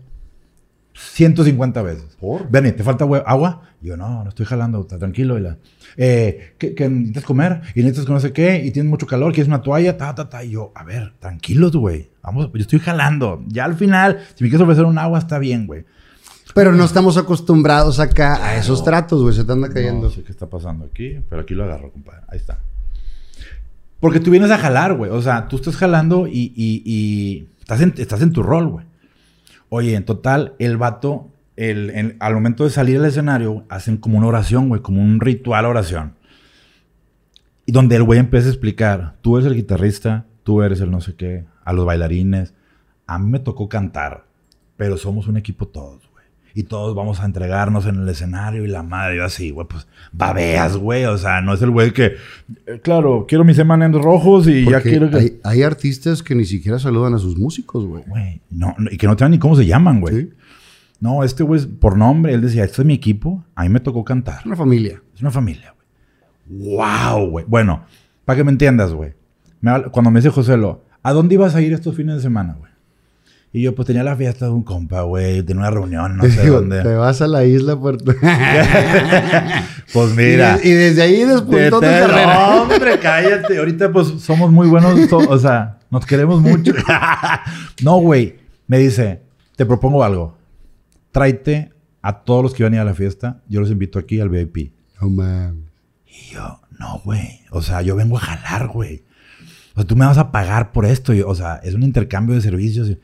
150 0.94 1.82
veces. 1.84 2.18
¿Por? 2.20 2.50
Benny, 2.50 2.72
¿te 2.72 2.84
falta 2.84 3.06
güey, 3.06 3.22
agua? 3.26 3.62
Y 3.84 3.88
yo, 3.88 3.98
no, 3.98 4.24
no 4.24 4.30
estoy 4.30 4.48
jalando, 4.48 4.82
está 4.82 4.98
tranquilo. 4.98 5.38
Y 5.38 5.42
la, 5.42 5.58
eh, 5.96 6.56
¿qué, 6.58 6.74
qué 6.74 6.90
necesitas 6.90 7.24
comer? 7.24 7.62
Y 7.76 7.82
necesitas 7.82 8.08
que 8.08 8.14
no 8.14 8.20
sé 8.20 8.34
qué, 8.34 8.64
y 8.66 8.72
tienes 8.72 8.90
mucho 8.90 9.06
calor, 9.06 9.32
quieres 9.32 9.48
una 9.48 9.62
toalla, 9.62 9.96
ta, 9.96 10.16
ta, 10.16 10.28
ta. 10.28 10.44
Y 10.44 10.52
yo, 10.52 10.72
a 10.74 10.84
ver, 10.84 11.14
tranquilos, 11.20 11.76
güey. 11.76 12.10
Vamos, 12.24 12.50
yo 12.52 12.60
estoy 12.60 12.80
jalando. 12.80 13.44
Ya 13.48 13.66
al 13.66 13.76
final, 13.76 14.20
si 14.34 14.44
me 14.44 14.50
quieres 14.50 14.64
ofrecer 14.64 14.86
un 14.86 14.98
agua, 14.98 15.20
está 15.20 15.38
bien, 15.38 15.68
güey. 15.68 15.86
Pero 16.54 16.72
no 16.74 16.84
estamos 16.84 17.18
acostumbrados 17.18 18.00
acá 18.00 18.46
a 18.46 18.58
esos 18.58 18.84
tratos, 18.84 19.22
güey. 19.22 19.34
Se 19.36 19.44
te 19.46 19.52
anda 19.52 19.70
cayendo. 19.70 20.04
No 20.08 20.10
sé 20.10 20.24
qué 20.24 20.32
está 20.32 20.50
pasando 20.50 20.86
aquí, 20.86 21.18
pero 21.30 21.42
aquí 21.44 21.54
lo 21.54 21.64
agarro, 21.64 21.92
compadre. 21.92 22.22
Ahí 22.28 22.38
está. 22.38 22.60
Porque 24.00 24.20
tú 24.20 24.32
vienes 24.32 24.52
a 24.52 24.58
jalar, 24.58 24.96
güey. 24.96 25.12
O 25.12 25.22
sea, 25.22 25.48
tú 25.48 25.56
estás 25.58 25.78
jalando 25.78 26.28
y, 26.28 26.52
y- 26.56 26.82
y 26.86 27.50
estás, 27.60 27.82
en, 27.82 27.94
estás 27.98 28.22
en 28.22 28.34
tu 28.34 28.44
rol, 28.44 28.68
güey. 28.68 28.86
Oye, 29.70 29.96
en 29.96 30.04
total, 30.04 30.54
el 30.60 30.76
vato, 30.78 31.30
el, 31.56 32.18
al 32.20 32.34
momento 32.34 32.64
de 32.66 32.72
salir 32.72 32.98
al 32.98 33.06
escenario, 33.06 33.64
hacen 33.70 33.98
como 33.98 34.18
una 34.18 34.28
oración, 34.28 34.68
güey, 34.70 34.82
como 34.82 35.02
un 35.02 35.20
ritual 35.22 35.66
oración. 35.66 36.16
Y 37.66 37.72
donde 37.72 37.96
el 37.96 38.04
güey 38.04 38.20
empieza 38.20 38.48
a 38.48 38.52
explicar, 38.52 39.16
tú 39.22 39.38
eres 39.38 39.48
el 39.48 39.56
guitarrista, 39.56 40.26
tú 40.44 40.62
eres 40.64 40.82
el 40.82 40.92
no 40.92 41.00
sé 41.00 41.16
qué, 41.16 41.46
a 41.64 41.72
los 41.72 41.86
bailarines. 41.86 42.54
A 43.08 43.20
mí 43.20 43.30
me 43.30 43.40
tocó 43.40 43.70
cantar, 43.70 44.26
pero 44.76 44.98
somos 44.98 45.28
un 45.28 45.38
equipo 45.38 45.68
todos. 45.68 46.10
Y 46.54 46.64
todos 46.64 46.96
vamos 46.96 47.22
a 47.22 47.26
entregarnos 47.26 47.86
en 47.86 47.98
el 47.98 48.10
escenario 48.10 48.66
y 48.66 48.68
la 48.68 48.84
madre, 48.84 49.18
yo 49.18 49.26
así, 49.26 49.52
güey, 49.52 49.68
pues 49.68 49.88
babeas, 50.12 50.78
güey. 50.78 51.06
O 51.06 51.18
sea, 51.18 51.42
no 51.42 51.54
es 51.54 51.62
el 51.62 51.72
güey 51.72 51.92
que, 51.92 52.16
eh, 52.66 52.80
claro, 52.84 53.26
quiero 53.28 53.44
mis 53.44 53.56
semanas 53.56 53.92
rojos 53.94 54.48
y 54.48 54.66
ya 54.70 54.82
quiero 54.82 55.10
que... 55.10 55.18
hay, 55.18 55.40
hay 55.44 55.64
artistas 55.64 56.22
que 56.24 56.36
ni 56.36 56.46
siquiera 56.46 56.80
saludan 56.80 57.14
a 57.14 57.18
sus 57.18 57.38
músicos, 57.38 57.86
güey. 57.86 58.04
Güey, 58.06 58.42
no, 58.50 58.76
no, 58.78 58.92
y 58.92 58.98
que 58.98 59.08
no 59.08 59.18
saben 59.18 59.32
ni 59.32 59.40
cómo 59.40 59.56
se 59.56 59.66
llaman, 59.66 60.02
güey. 60.02 60.16
Sí. 60.16 60.30
No, 61.00 61.24
este 61.24 61.44
güey, 61.44 61.66
por 61.66 61.98
nombre, 61.98 62.34
él 62.34 62.42
decía, 62.42 62.64
este 62.64 62.84
es 62.84 62.86
mi 62.86 62.94
equipo, 62.94 63.44
a 63.56 63.64
mí 63.64 63.70
me 63.70 63.80
tocó 63.80 64.06
cantar. 64.06 64.40
Es 64.42 64.46
una 64.46 64.56
familia. 64.56 65.02
Es 65.16 65.22
una 65.22 65.32
familia, 65.32 65.74
güey. 65.74 66.76
¡Wow, 66.76 67.30
güey! 67.30 67.46
Bueno, 67.48 67.86
para 68.26 68.38
que 68.38 68.44
me 68.44 68.52
entiendas, 68.52 68.94
güey. 68.94 69.14
Cuando 69.92 70.12
me 70.12 70.20
dice 70.20 70.30
José 70.30 70.58
Lo, 70.58 70.84
¿a 71.02 71.14
dónde 71.14 71.36
ibas 71.36 71.56
a 71.56 71.62
ir 71.62 71.74
estos 71.74 71.96
fines 71.96 72.16
de 72.16 72.22
semana, 72.22 72.54
güey? 72.54 72.71
Y 73.54 73.64
yo, 73.64 73.76
pues 73.76 73.86
tenía 73.86 74.04
la 74.04 74.16
fiesta 74.16 74.46
de 74.46 74.52
un 74.52 74.64
compa, 74.64 75.02
güey, 75.02 75.44
tenía 75.44 75.62
una 75.64 75.72
reunión, 75.72 76.16
no 76.16 76.24
sé 76.24 76.42
Digo, 76.44 76.62
dónde. 76.62 76.84
Te 76.84 76.94
vas 76.96 77.22
a 77.22 77.28
la 77.28 77.44
isla 77.44 77.78
Puerto. 77.78 78.14
Pues 79.94 80.16
mira. 80.16 80.58
Y, 80.64 80.70
de- 80.70 80.70
y 80.70 80.72
desde 80.74 81.02
ahí 81.02 81.26
despuntó 81.26 81.70
tu 81.72 81.80
Te- 81.82 81.88
te- 81.88 82.00
carrera. 82.00 82.62
Hombre, 82.62 83.00
cállate. 83.00 83.58
Ahorita 83.58 83.92
pues 83.92 84.08
somos 84.22 84.52
muy 84.52 84.68
buenos. 84.68 85.12
o 85.12 85.38
sea, 85.38 85.80
nos 85.90 86.06
queremos 86.06 86.42
mucho. 86.42 86.72
no, 87.84 87.98
güey. 87.98 88.38
Me 88.68 88.78
dice, 88.80 89.22
te 89.58 89.66
propongo 89.66 90.04
algo. 90.04 90.38
Tráete 91.12 91.72
a 92.02 92.20
todos 92.24 92.42
los 92.44 92.54
que 92.54 92.64
iban 92.64 92.72
a 92.74 92.76
ir 92.78 92.82
a 92.82 92.86
la 92.86 92.94
fiesta. 92.94 93.42
Yo 93.50 93.60
los 93.60 93.70
invito 93.70 94.00
aquí 94.00 94.22
al 94.22 94.30
VIP. 94.30 94.72
No 95.02 95.10
mames. 95.10 95.66
Y 96.08 96.34
yo, 96.34 96.62
no, 96.80 97.02
güey. 97.04 97.42
O 97.50 97.62
sea, 97.62 97.82
yo 97.82 97.98
vengo 97.98 98.16
a 98.18 98.22
jalar, 98.22 98.68
güey. 98.70 99.04
O 99.74 99.82
sea, 99.82 99.84
tú 99.86 99.98
me 99.98 100.06
vas 100.06 100.18
a 100.18 100.32
pagar 100.32 100.72
por 100.72 100.86
esto. 100.86 101.14
Y, 101.14 101.20
o 101.22 101.36
sea, 101.36 101.56
es 101.64 101.74
un 101.74 101.84
intercambio 101.84 102.34
de 102.36 102.42
servicios. 102.42 102.90
Y, 102.90 103.00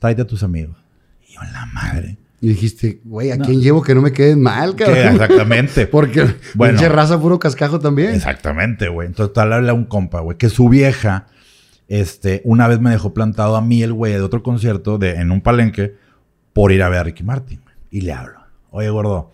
Tráete 0.00 0.22
a 0.22 0.26
tus 0.26 0.42
amigos. 0.42 0.76
Y 1.28 1.34
yo, 1.34 1.40
la 1.52 1.66
madre. 1.66 2.18
Y 2.40 2.48
dijiste, 2.48 3.00
güey, 3.04 3.30
¿a 3.30 3.36
No. 3.36 3.44
quién 3.44 3.60
llevo 3.60 3.82
que 3.82 3.94
no 3.94 4.00
me 4.02 4.12
queden 4.12 4.42
mal, 4.42 4.74
cabrón? 4.74 4.96
exactamente. 4.98 5.86
Porque 5.86 6.26
Bueno. 6.54 6.72
pinche 6.78 6.88
raza 6.88 7.20
puro 7.20 7.38
cascajo 7.38 7.78
también. 7.78 8.14
Exactamente, 8.14 8.88
güey. 8.88 9.06
Entonces, 9.06 9.32
tal 9.34 9.52
habla 9.52 9.72
un 9.74 9.84
compa, 9.84 10.20
güey, 10.20 10.36
que 10.38 10.48
su 10.48 10.68
vieja, 10.68 11.26
este, 11.86 12.40
una 12.44 12.66
vez 12.66 12.80
me 12.80 12.90
dejó 12.90 13.12
plantado 13.14 13.54
a 13.56 13.60
mí 13.62 13.82
el 13.82 13.92
güey 13.92 14.14
de 14.14 14.22
otro 14.22 14.42
concierto 14.42 14.96
de, 14.98 15.16
en 15.16 15.30
un 15.30 15.42
palenque 15.42 15.94
por 16.54 16.72
ir 16.72 16.82
a 16.82 16.88
ver 16.88 16.98
a 17.00 17.02
Ricky 17.04 17.22
Martin. 17.22 17.60
güey. 17.62 17.74
Y 17.90 18.00
le 18.00 18.12
hablo. 18.14 18.40
Oye, 18.70 18.88
gordo, 18.88 19.32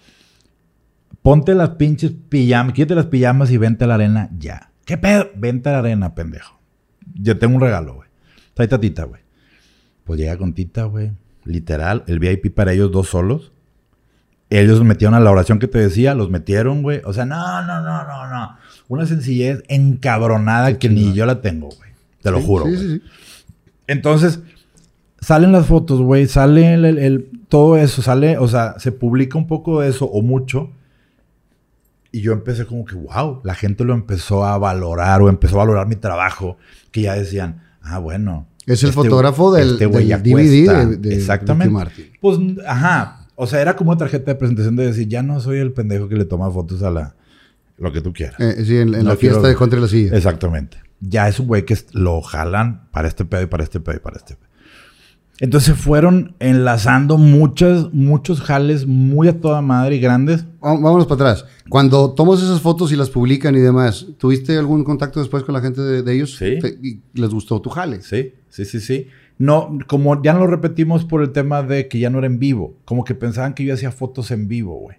ponte 1.22 1.54
las 1.54 1.70
pinches 1.70 2.12
pijamas, 2.28 2.72
quítate 2.72 2.94
las 2.94 3.06
pijamas 3.06 3.50
y 3.50 3.56
vente 3.56 3.84
a 3.84 3.86
la 3.86 3.94
arena 3.94 4.30
ya. 4.38 4.70
¿Qué 4.84 4.96
pedo? 4.96 5.28
Vente 5.36 5.68
a 5.68 5.72
la 5.72 5.78
arena, 5.78 6.14
pendejo. 6.14 6.58
Yo 7.14 7.38
tengo 7.38 7.54
un 7.56 7.60
regalo, 7.60 7.94
güey. 7.96 8.08
Trae 8.54 8.68
a 8.72 8.78
Tita, 8.80 9.04
güey. 9.04 9.20
Pues 10.06 10.18
llega 10.18 10.38
con 10.38 10.54
Tita, 10.54 10.84
güey. 10.84 11.12
Literal, 11.44 12.02
el 12.06 12.18
VIP 12.18 12.54
para 12.54 12.72
ellos 12.72 12.90
dos 12.90 13.08
solos. 13.08 13.52
Ellos 14.48 14.82
metieron 14.84 15.14
a 15.14 15.20
la 15.20 15.30
oración 15.30 15.58
que 15.58 15.66
te 15.68 15.78
decía, 15.78 16.14
los 16.14 16.30
metieron, 16.30 16.82
güey. 16.82 17.02
O 17.04 17.12
sea, 17.12 17.26
no, 17.26 17.62
no, 17.66 17.82
no, 17.82 18.04
no, 18.04 18.28
no. 18.30 18.56
Una 18.88 19.04
sencillez 19.04 19.62
encabronada 19.68 20.78
que 20.78 20.88
ni 20.88 21.12
yo 21.12 21.26
la 21.26 21.40
tengo, 21.42 21.66
güey. 21.76 21.90
Te 22.22 22.30
lo 22.30 22.40
juro. 22.40 22.64
sí, 22.66 22.76
sí, 22.78 22.88
sí. 22.94 23.02
Entonces, 23.88 24.40
salen 25.20 25.52
las 25.52 25.66
fotos, 25.66 26.00
güey. 26.00 26.26
Sale 26.26 26.74
el, 26.74 26.84
el- 26.84 26.98
el- 26.98 27.30
todo 27.48 27.76
eso, 27.76 28.02
sale, 28.02 28.38
o 28.38 28.48
sea, 28.48 28.78
se 28.78 28.90
publica 28.92 29.38
un 29.38 29.46
poco 29.46 29.80
de 29.80 29.88
eso 29.88 30.04
o 30.06 30.22
mucho. 30.22 30.70
Y 32.12 32.20
yo 32.22 32.32
empecé 32.32 32.66
como 32.66 32.84
que, 32.84 32.94
wow, 32.94 33.40
la 33.44 33.54
gente 33.54 33.84
lo 33.84 33.94
empezó 33.94 34.44
a 34.44 34.56
valorar 34.58 35.20
o 35.22 35.28
empezó 35.28 35.56
a 35.56 35.58
valorar 35.64 35.86
mi 35.86 35.96
trabajo. 35.96 36.56
Que 36.90 37.02
ya 37.02 37.14
decían, 37.14 37.62
ah, 37.82 37.98
bueno. 37.98 38.46
Es 38.66 38.82
el 38.82 38.90
este- 38.90 39.02
fotógrafo 39.02 39.52
del, 39.54 39.72
este 39.72 39.86
del 39.88 40.08
DVD 40.22 40.86
de, 40.88 40.96
de 40.96 41.14
Exactamente. 41.14 41.64
Ricky 41.66 41.74
Martin. 41.74 42.06
Pues, 42.20 42.38
ajá. 42.66 43.26
O 43.36 43.46
sea, 43.46 43.60
era 43.60 43.76
como 43.76 43.90
una 43.90 43.98
tarjeta 43.98 44.32
de 44.32 44.34
presentación 44.34 44.76
de 44.76 44.86
decir, 44.86 45.08
ya 45.08 45.22
no 45.22 45.40
soy 45.40 45.58
el 45.58 45.72
pendejo 45.72 46.08
que 46.08 46.16
le 46.16 46.24
toma 46.24 46.50
fotos 46.50 46.82
a 46.82 46.90
la... 46.90 47.14
Lo 47.78 47.92
que 47.92 48.00
tú 48.00 48.12
quieras. 48.12 48.40
Eh, 48.40 48.64
sí, 48.64 48.76
en, 48.78 48.94
en 48.94 49.04
No 49.04 49.10
la 49.10 49.16
fiesta 49.16 49.38
quiero- 49.40 49.48
de 49.48 49.54
Contra 49.54 49.78
la 49.80 49.86
Silla. 49.88 50.16
Exactamente. 50.16 50.78
Ya 51.00 51.28
es 51.28 51.38
un 51.38 51.46
güey 51.46 51.64
que 51.66 51.74
es- 51.74 51.86
lo 51.94 52.22
jalan 52.22 52.88
para 52.90 53.06
este 53.08 53.24
pedo 53.26 53.42
y 53.42 53.46
para 53.46 53.62
este 53.64 53.80
pedo 53.80 53.96
y 53.96 54.00
para 54.00 54.16
este 54.16 54.34
pedo. 54.36 54.45
Entonces 55.38 55.76
fueron 55.76 56.34
enlazando 56.40 57.18
muchas, 57.18 57.92
muchos 57.92 58.40
jales 58.40 58.86
muy 58.86 59.28
a 59.28 59.38
toda 59.38 59.60
madre 59.60 59.96
y 59.96 60.00
grandes. 60.00 60.44
Vá- 60.60 60.70
Vámonos 60.80 61.06
para 61.06 61.30
atrás. 61.32 61.44
Cuando 61.68 62.12
tomas 62.12 62.42
esas 62.42 62.60
fotos 62.62 62.90
y 62.90 62.96
las 62.96 63.10
publican 63.10 63.54
y 63.54 63.58
demás, 63.60 64.06
¿tuviste 64.18 64.56
algún 64.56 64.82
contacto 64.82 65.20
después 65.20 65.42
con 65.42 65.52
la 65.54 65.60
gente 65.60 65.82
de, 65.82 66.02
de 66.02 66.14
ellos? 66.14 66.36
Sí. 66.36 66.58
Te- 66.58 66.78
y 66.82 67.00
¿Les 67.14 67.28
gustó 67.30 67.60
tu 67.60 67.68
jale? 67.68 68.00
Sí, 68.00 68.32
sí, 68.48 68.64
sí, 68.64 68.80
sí. 68.80 69.08
No, 69.38 69.78
como 69.86 70.22
ya 70.22 70.32
no 70.32 70.38
lo 70.40 70.46
repetimos 70.46 71.04
por 71.04 71.22
el 71.22 71.32
tema 71.32 71.62
de 71.62 71.86
que 71.88 71.98
ya 71.98 72.08
no 72.08 72.16
era 72.18 72.26
en 72.28 72.38
vivo. 72.38 72.74
Como 72.86 73.04
que 73.04 73.14
pensaban 73.14 73.52
que 73.52 73.64
yo 73.64 73.74
hacía 73.74 73.90
fotos 73.92 74.30
en 74.30 74.48
vivo, 74.48 74.76
güey. 74.76 74.96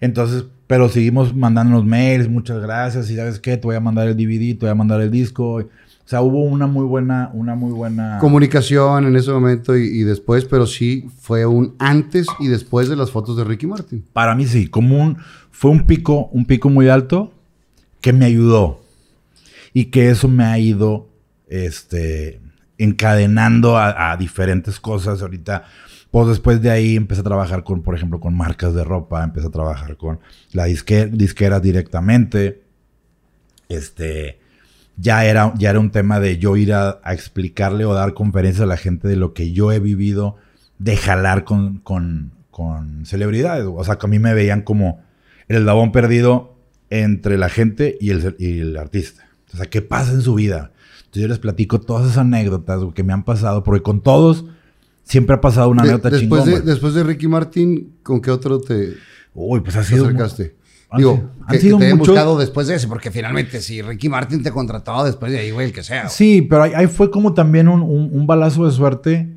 Entonces, 0.00 0.44
pero 0.66 0.90
seguimos 0.90 1.34
mandándonos 1.34 1.86
mails, 1.86 2.28
muchas 2.28 2.60
gracias, 2.60 3.08
y 3.10 3.16
sabes 3.16 3.40
qué, 3.40 3.56
te 3.56 3.66
voy 3.66 3.76
a 3.76 3.80
mandar 3.80 4.06
el 4.08 4.14
DVD, 4.16 4.52
te 4.58 4.66
voy 4.66 4.68
a 4.68 4.74
mandar 4.74 5.00
el 5.00 5.10
disco. 5.10 5.64
O 6.06 6.08
sea, 6.08 6.22
hubo 6.22 6.40
una 6.44 6.68
muy 6.68 6.84
buena, 6.84 7.30
una 7.34 7.56
muy 7.56 7.72
buena... 7.72 8.18
Comunicación 8.20 9.06
en 9.06 9.16
ese 9.16 9.32
momento 9.32 9.76
y, 9.76 9.86
y 9.86 10.02
después, 10.04 10.44
pero 10.44 10.64
sí 10.64 11.08
fue 11.20 11.44
un 11.46 11.74
antes 11.80 12.28
y 12.38 12.46
después 12.46 12.88
de 12.88 12.94
las 12.94 13.10
fotos 13.10 13.36
de 13.36 13.42
Ricky 13.42 13.66
Martin. 13.66 14.04
Para 14.12 14.36
mí 14.36 14.46
sí, 14.46 14.68
como 14.68 15.02
un, 15.02 15.18
fue 15.50 15.72
un 15.72 15.84
pico, 15.84 16.28
un 16.30 16.44
pico 16.44 16.70
muy 16.70 16.88
alto 16.88 17.32
que 18.00 18.12
me 18.12 18.24
ayudó. 18.24 18.84
Y 19.72 19.86
que 19.86 20.08
eso 20.08 20.28
me 20.28 20.44
ha 20.44 20.56
ido, 20.60 21.08
este, 21.48 22.40
encadenando 22.78 23.76
a, 23.76 24.12
a 24.12 24.16
diferentes 24.16 24.78
cosas. 24.78 25.22
Ahorita, 25.22 25.64
pues 26.12 26.28
después 26.28 26.62
de 26.62 26.70
ahí 26.70 26.94
empecé 26.94 27.22
a 27.22 27.24
trabajar 27.24 27.64
con, 27.64 27.82
por 27.82 27.96
ejemplo, 27.96 28.20
con 28.20 28.32
marcas 28.36 28.74
de 28.74 28.84
ropa, 28.84 29.24
empecé 29.24 29.48
a 29.48 29.50
trabajar 29.50 29.96
con 29.96 30.20
la 30.52 30.66
disque, 30.66 31.06
disquera 31.06 31.58
directamente. 31.58 32.62
Este, 33.68 34.38
ya 34.96 35.24
era, 35.24 35.52
ya 35.58 35.70
era 35.70 35.80
un 35.80 35.90
tema 35.90 36.20
de 36.20 36.38
yo 36.38 36.56
ir 36.56 36.72
a, 36.72 37.00
a 37.02 37.12
explicarle 37.14 37.84
o 37.84 37.94
dar 37.94 38.14
conferencias 38.14 38.62
a 38.62 38.66
la 38.66 38.76
gente 38.76 39.08
de 39.08 39.16
lo 39.16 39.34
que 39.34 39.52
yo 39.52 39.72
he 39.72 39.78
vivido 39.78 40.36
de 40.78 40.96
jalar 40.96 41.44
con, 41.44 41.78
con, 41.78 42.32
con 42.50 43.04
celebridades. 43.06 43.66
O 43.68 43.84
sea, 43.84 43.96
que 43.96 44.06
a 44.06 44.08
mí 44.08 44.18
me 44.18 44.34
veían 44.34 44.62
como 44.62 45.00
el 45.48 45.56
eslabón 45.58 45.92
perdido 45.92 46.56
entre 46.90 47.36
la 47.38 47.48
gente 47.48 47.96
y 48.00 48.10
el, 48.10 48.36
y 48.38 48.60
el 48.60 48.76
artista. 48.76 49.28
O 49.52 49.56
sea, 49.56 49.66
¿qué 49.66 49.82
pasa 49.82 50.12
en 50.12 50.22
su 50.22 50.34
vida? 50.34 50.72
Entonces 50.98 51.22
yo 51.22 51.28
les 51.28 51.38
platico 51.38 51.80
todas 51.80 52.04
esas 52.06 52.18
anécdotas 52.18 52.80
que 52.94 53.02
me 53.02 53.12
han 53.12 53.24
pasado, 53.24 53.62
porque 53.62 53.82
con 53.82 54.02
todos 54.02 54.44
siempre 55.04 55.36
ha 55.36 55.40
pasado 55.40 55.68
una 55.68 55.82
De- 55.82 55.90
anécdota 55.90 56.10
después, 56.16 56.44
chingón. 56.44 56.64
de, 56.64 56.70
después 56.70 56.94
de 56.94 57.04
Ricky 57.04 57.28
Martin, 57.28 57.94
¿con 58.02 58.20
qué 58.20 58.30
otro 58.30 58.60
te, 58.60 58.94
Uy, 59.34 59.60
pues 59.60 59.76
ha 59.76 59.84
sido... 59.84 60.04
acercaste? 60.06 60.56
Han 60.90 60.98
Digo, 60.98 61.14
sido- 61.16 61.30
han 61.42 61.46
que, 61.48 61.58
sido 61.60 61.78
que 61.78 61.84
te 61.86 61.94
muchos- 61.94 62.08
buscado 62.14 62.38
después 62.38 62.66
de 62.68 62.74
ese, 62.76 62.88
porque 62.88 63.10
finalmente 63.10 63.60
si 63.60 63.82
Ricky 63.82 64.08
Martin 64.08 64.42
te 64.42 64.50
contrataba 64.50 65.04
después 65.04 65.32
de 65.32 65.38
ahí, 65.38 65.50
güey, 65.50 65.66
el 65.66 65.72
que 65.72 65.82
sea. 65.82 66.02
güey. 66.02 66.12
Sí, 66.12 66.42
pero 66.42 66.62
ahí, 66.62 66.72
ahí 66.74 66.86
fue 66.86 67.10
como 67.10 67.34
también 67.34 67.68
un, 67.68 67.82
un- 67.82 68.10
un 68.12 68.26
balazo 68.26 68.64
de 68.66 68.72
suerte 68.72 69.32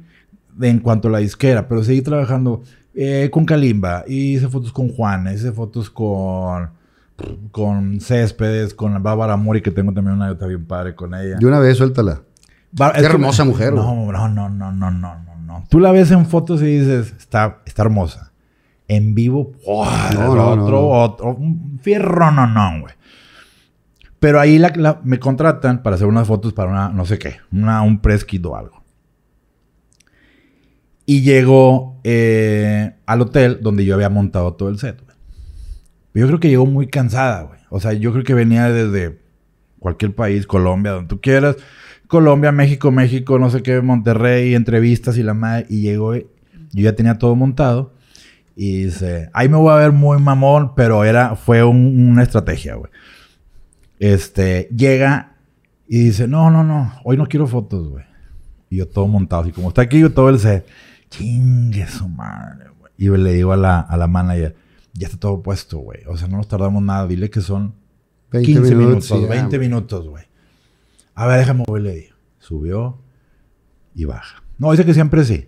de- 0.56 0.70
en 0.70 0.80
cuanto 0.80 1.08
a 1.08 1.12
la 1.12 1.18
disquera, 1.20 1.68
pero 1.68 1.84
seguí 1.84 2.02
trabajando 2.02 2.62
eh, 2.96 3.30
con 3.32 3.46
Kalimba, 3.46 4.04
hice 4.08 4.48
fotos 4.50 4.74
con 4.74 4.90
Juan, 4.90 5.32
hice 5.34 5.52
fotos 5.52 5.90
con, 5.90 6.70
con 7.52 8.00
Céspedes, 8.02 8.74
con 8.74 9.02
Bárbara 9.02 9.38
Mori, 9.38 9.62
que 9.62 9.72
tengo 9.72 9.94
también 9.94 10.16
una 10.16 10.26
anécdota 10.26 10.48
bien 10.48 10.66
padre 10.66 10.96
con 10.96 11.14
ella. 11.14 11.38
De 11.38 11.46
una 11.46 11.60
vez, 11.60 11.78
suéltala. 11.78 12.22
Bar- 12.72 12.94
Qué 12.94 13.00
que- 13.02 13.06
hermosa 13.08 13.44
mujer, 13.46 13.74
No, 13.74 14.12
no, 14.12 14.28
no, 14.30 14.50
no, 14.50 14.72
no, 14.72 14.92
no, 14.92 14.92
no, 14.92 15.36
no. 15.46 15.64
Tú 15.70 15.80
la 15.80 15.92
ves 15.92 16.12
en 16.12 16.26
fotos 16.26 16.62
y 16.62 16.66
dices, 16.80 17.14
está, 17.18 17.60
está 17.66 17.84
hermosa. 17.84 18.29
En 18.90 19.16
vivo. 19.16 19.54
No, 19.66 20.36
no, 20.36 20.50
otro, 20.50 20.66
no. 20.72 20.88
otro, 20.90 21.36
un 21.36 21.80
fierro, 21.82 22.32
no, 22.32 22.46
no, 22.48 22.82
güey. 22.82 22.94
Pero 24.20 24.40
ahí 24.42 24.58
la- 24.58 24.74
la- 24.76 25.00
me 25.06 25.18
contratan 25.20 25.82
para 25.82 25.96
hacer 25.96 26.08
unas 26.08 26.28
fotos 26.28 26.52
para 26.52 26.70
una, 26.72 26.90
no 26.90 27.06
sé 27.06 27.18
qué, 27.18 27.38
una, 27.54 27.82
un 27.84 28.00
press 28.02 28.26
kit 28.26 28.46
o 28.46 28.56
algo. 28.58 28.84
Y 31.06 31.22
llego 31.22 32.00
eh, 32.04 32.94
al 33.06 33.22
hotel 33.22 33.60
donde 33.62 33.86
yo 33.86 33.96
había 33.96 34.10
montado 34.10 34.54
todo 34.54 34.70
el 34.70 34.78
set, 34.78 35.02
güey. 35.04 35.16
Yo 36.14 36.28
creo 36.28 36.40
que 36.40 36.50
llegó 36.50 36.66
muy 36.66 36.88
cansada, 36.88 37.44
güey. 37.44 37.60
O 37.70 37.80
sea, 37.80 37.94
yo 37.94 38.12
creo 38.12 38.24
que 38.24 38.34
venía 38.34 38.70
desde 38.72 39.20
cualquier 39.80 40.14
país, 40.14 40.46
Colombia, 40.46 40.92
donde 40.94 41.08
tú 41.08 41.22
quieras. 41.22 41.56
Colombia, 42.08 42.52
México, 42.52 42.92
México, 42.92 43.38
no 43.40 43.50
sé 43.52 43.62
qué, 43.64 43.80
Monterrey, 43.82 44.54
entrevistas 44.56 45.18
y 45.18 45.24
la 45.24 45.34
madre. 45.34 45.66
Y 45.70 45.82
llegó, 45.82 46.16
yo 46.16 46.26
ya 46.74 46.96
tenía 46.96 47.18
todo 47.18 47.36
montado. 47.36 47.94
Y 48.62 48.84
dice, 48.84 49.30
ahí 49.32 49.48
me 49.48 49.56
voy 49.56 49.72
a 49.72 49.78
ver 49.78 49.94
muy 49.94 50.20
mamón, 50.20 50.76
pero 50.76 51.06
era, 51.06 51.38
fue 51.38 51.64
un- 51.64 52.10
una 52.10 52.24
estrategia, 52.24 52.76
güey. 52.76 52.92
Este, 54.00 54.68
llega 54.76 55.38
y 55.88 56.04
dice, 56.04 56.28
no, 56.28 56.52
no, 56.52 56.66
no, 56.66 56.92
hoy 57.06 57.16
no 57.16 57.26
quiero 57.26 57.48
fotos, 57.48 57.88
güey. 57.88 58.04
Y 58.70 58.76
yo 58.76 58.88
todo 58.90 59.08
montado, 59.08 59.44
así 59.44 59.54
como 59.54 59.70
está 59.70 59.84
aquí, 59.84 60.02
yo 60.02 60.12
todo 60.12 60.28
el 60.28 60.40
set. 60.40 60.68
Chingue 61.10 61.88
su 61.88 62.10
madre, 62.10 62.66
güey. 62.78 62.92
Y 62.98 63.08
le 63.08 63.32
digo 63.32 63.54
a 63.54 63.56
la, 63.56 63.80
a 63.80 63.96
la 63.96 64.08
manager, 64.08 64.58
ya 64.92 65.08
está 65.08 65.18
todo 65.18 65.42
puesto, 65.42 65.78
güey. 65.78 66.02
O 66.08 66.18
sea, 66.18 66.28
no 66.28 66.36
nos 66.36 66.50
tardamos 66.50 66.84
nada. 66.84 67.08
Dile 67.08 67.30
que 67.30 67.40
son 67.40 67.76
20 68.32 68.46
15 68.46 68.62
minutos, 68.76 68.88
minutos, 68.88 69.06
sí, 69.06 69.26
20 69.26 69.56
ah, 69.56 69.60
minutos, 69.60 70.10
güey. 70.10 70.26
A 71.16 71.28
ver, 71.28 71.40
déjame 71.40 71.64
mover, 71.66 71.82
le 71.82 71.96
digo. 71.96 72.16
Subió 72.40 73.00
y 73.96 74.04
baja. 74.04 74.44
No, 74.58 74.70
dice 74.72 74.84
que 74.84 74.94
siempre 74.94 75.24
sí. 75.24 75.48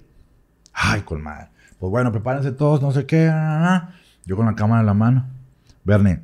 Ay, 0.71 1.01
con 1.01 1.21
madre. 1.21 1.50
Pues 1.81 1.89
bueno, 1.89 2.11
prepárense 2.11 2.51
todos, 2.51 2.79
no 2.79 2.91
sé 2.91 3.07
qué. 3.07 3.25
Yo 4.25 4.37
con 4.37 4.45
la 4.45 4.53
cámara 4.55 4.81
en 4.81 4.85
la 4.85 4.93
mano. 4.93 5.25
Bernie, 5.83 6.19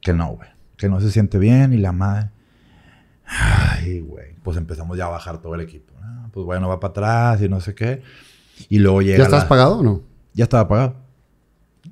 que 0.00 0.14
no, 0.14 0.28
güey. 0.36 0.48
Que 0.78 0.88
no 0.88 1.00
se 1.02 1.10
siente 1.10 1.38
bien 1.38 1.74
y 1.74 1.76
la 1.76 1.92
madre. 1.92 2.30
Ay, 3.26 4.00
güey. 4.00 4.34
Pues 4.42 4.56
empezamos 4.56 4.96
ya 4.96 5.04
a 5.04 5.10
bajar 5.10 5.36
todo 5.42 5.54
el 5.54 5.60
equipo. 5.60 5.92
Ah, 6.02 6.28
Pues 6.32 6.46
bueno, 6.46 6.66
va 6.66 6.80
para 6.80 6.92
atrás 6.92 7.42
y 7.42 7.48
no 7.50 7.60
sé 7.60 7.74
qué. 7.74 8.00
Y 8.70 8.78
luego 8.78 9.02
llega. 9.02 9.18
¿Ya 9.18 9.24
estás 9.24 9.42
la- 9.42 9.48
pagado 9.50 9.80
o 9.80 9.82
no? 9.82 10.00
ya 10.32 10.44
estaba 10.44 10.66
pagado. 10.66 10.96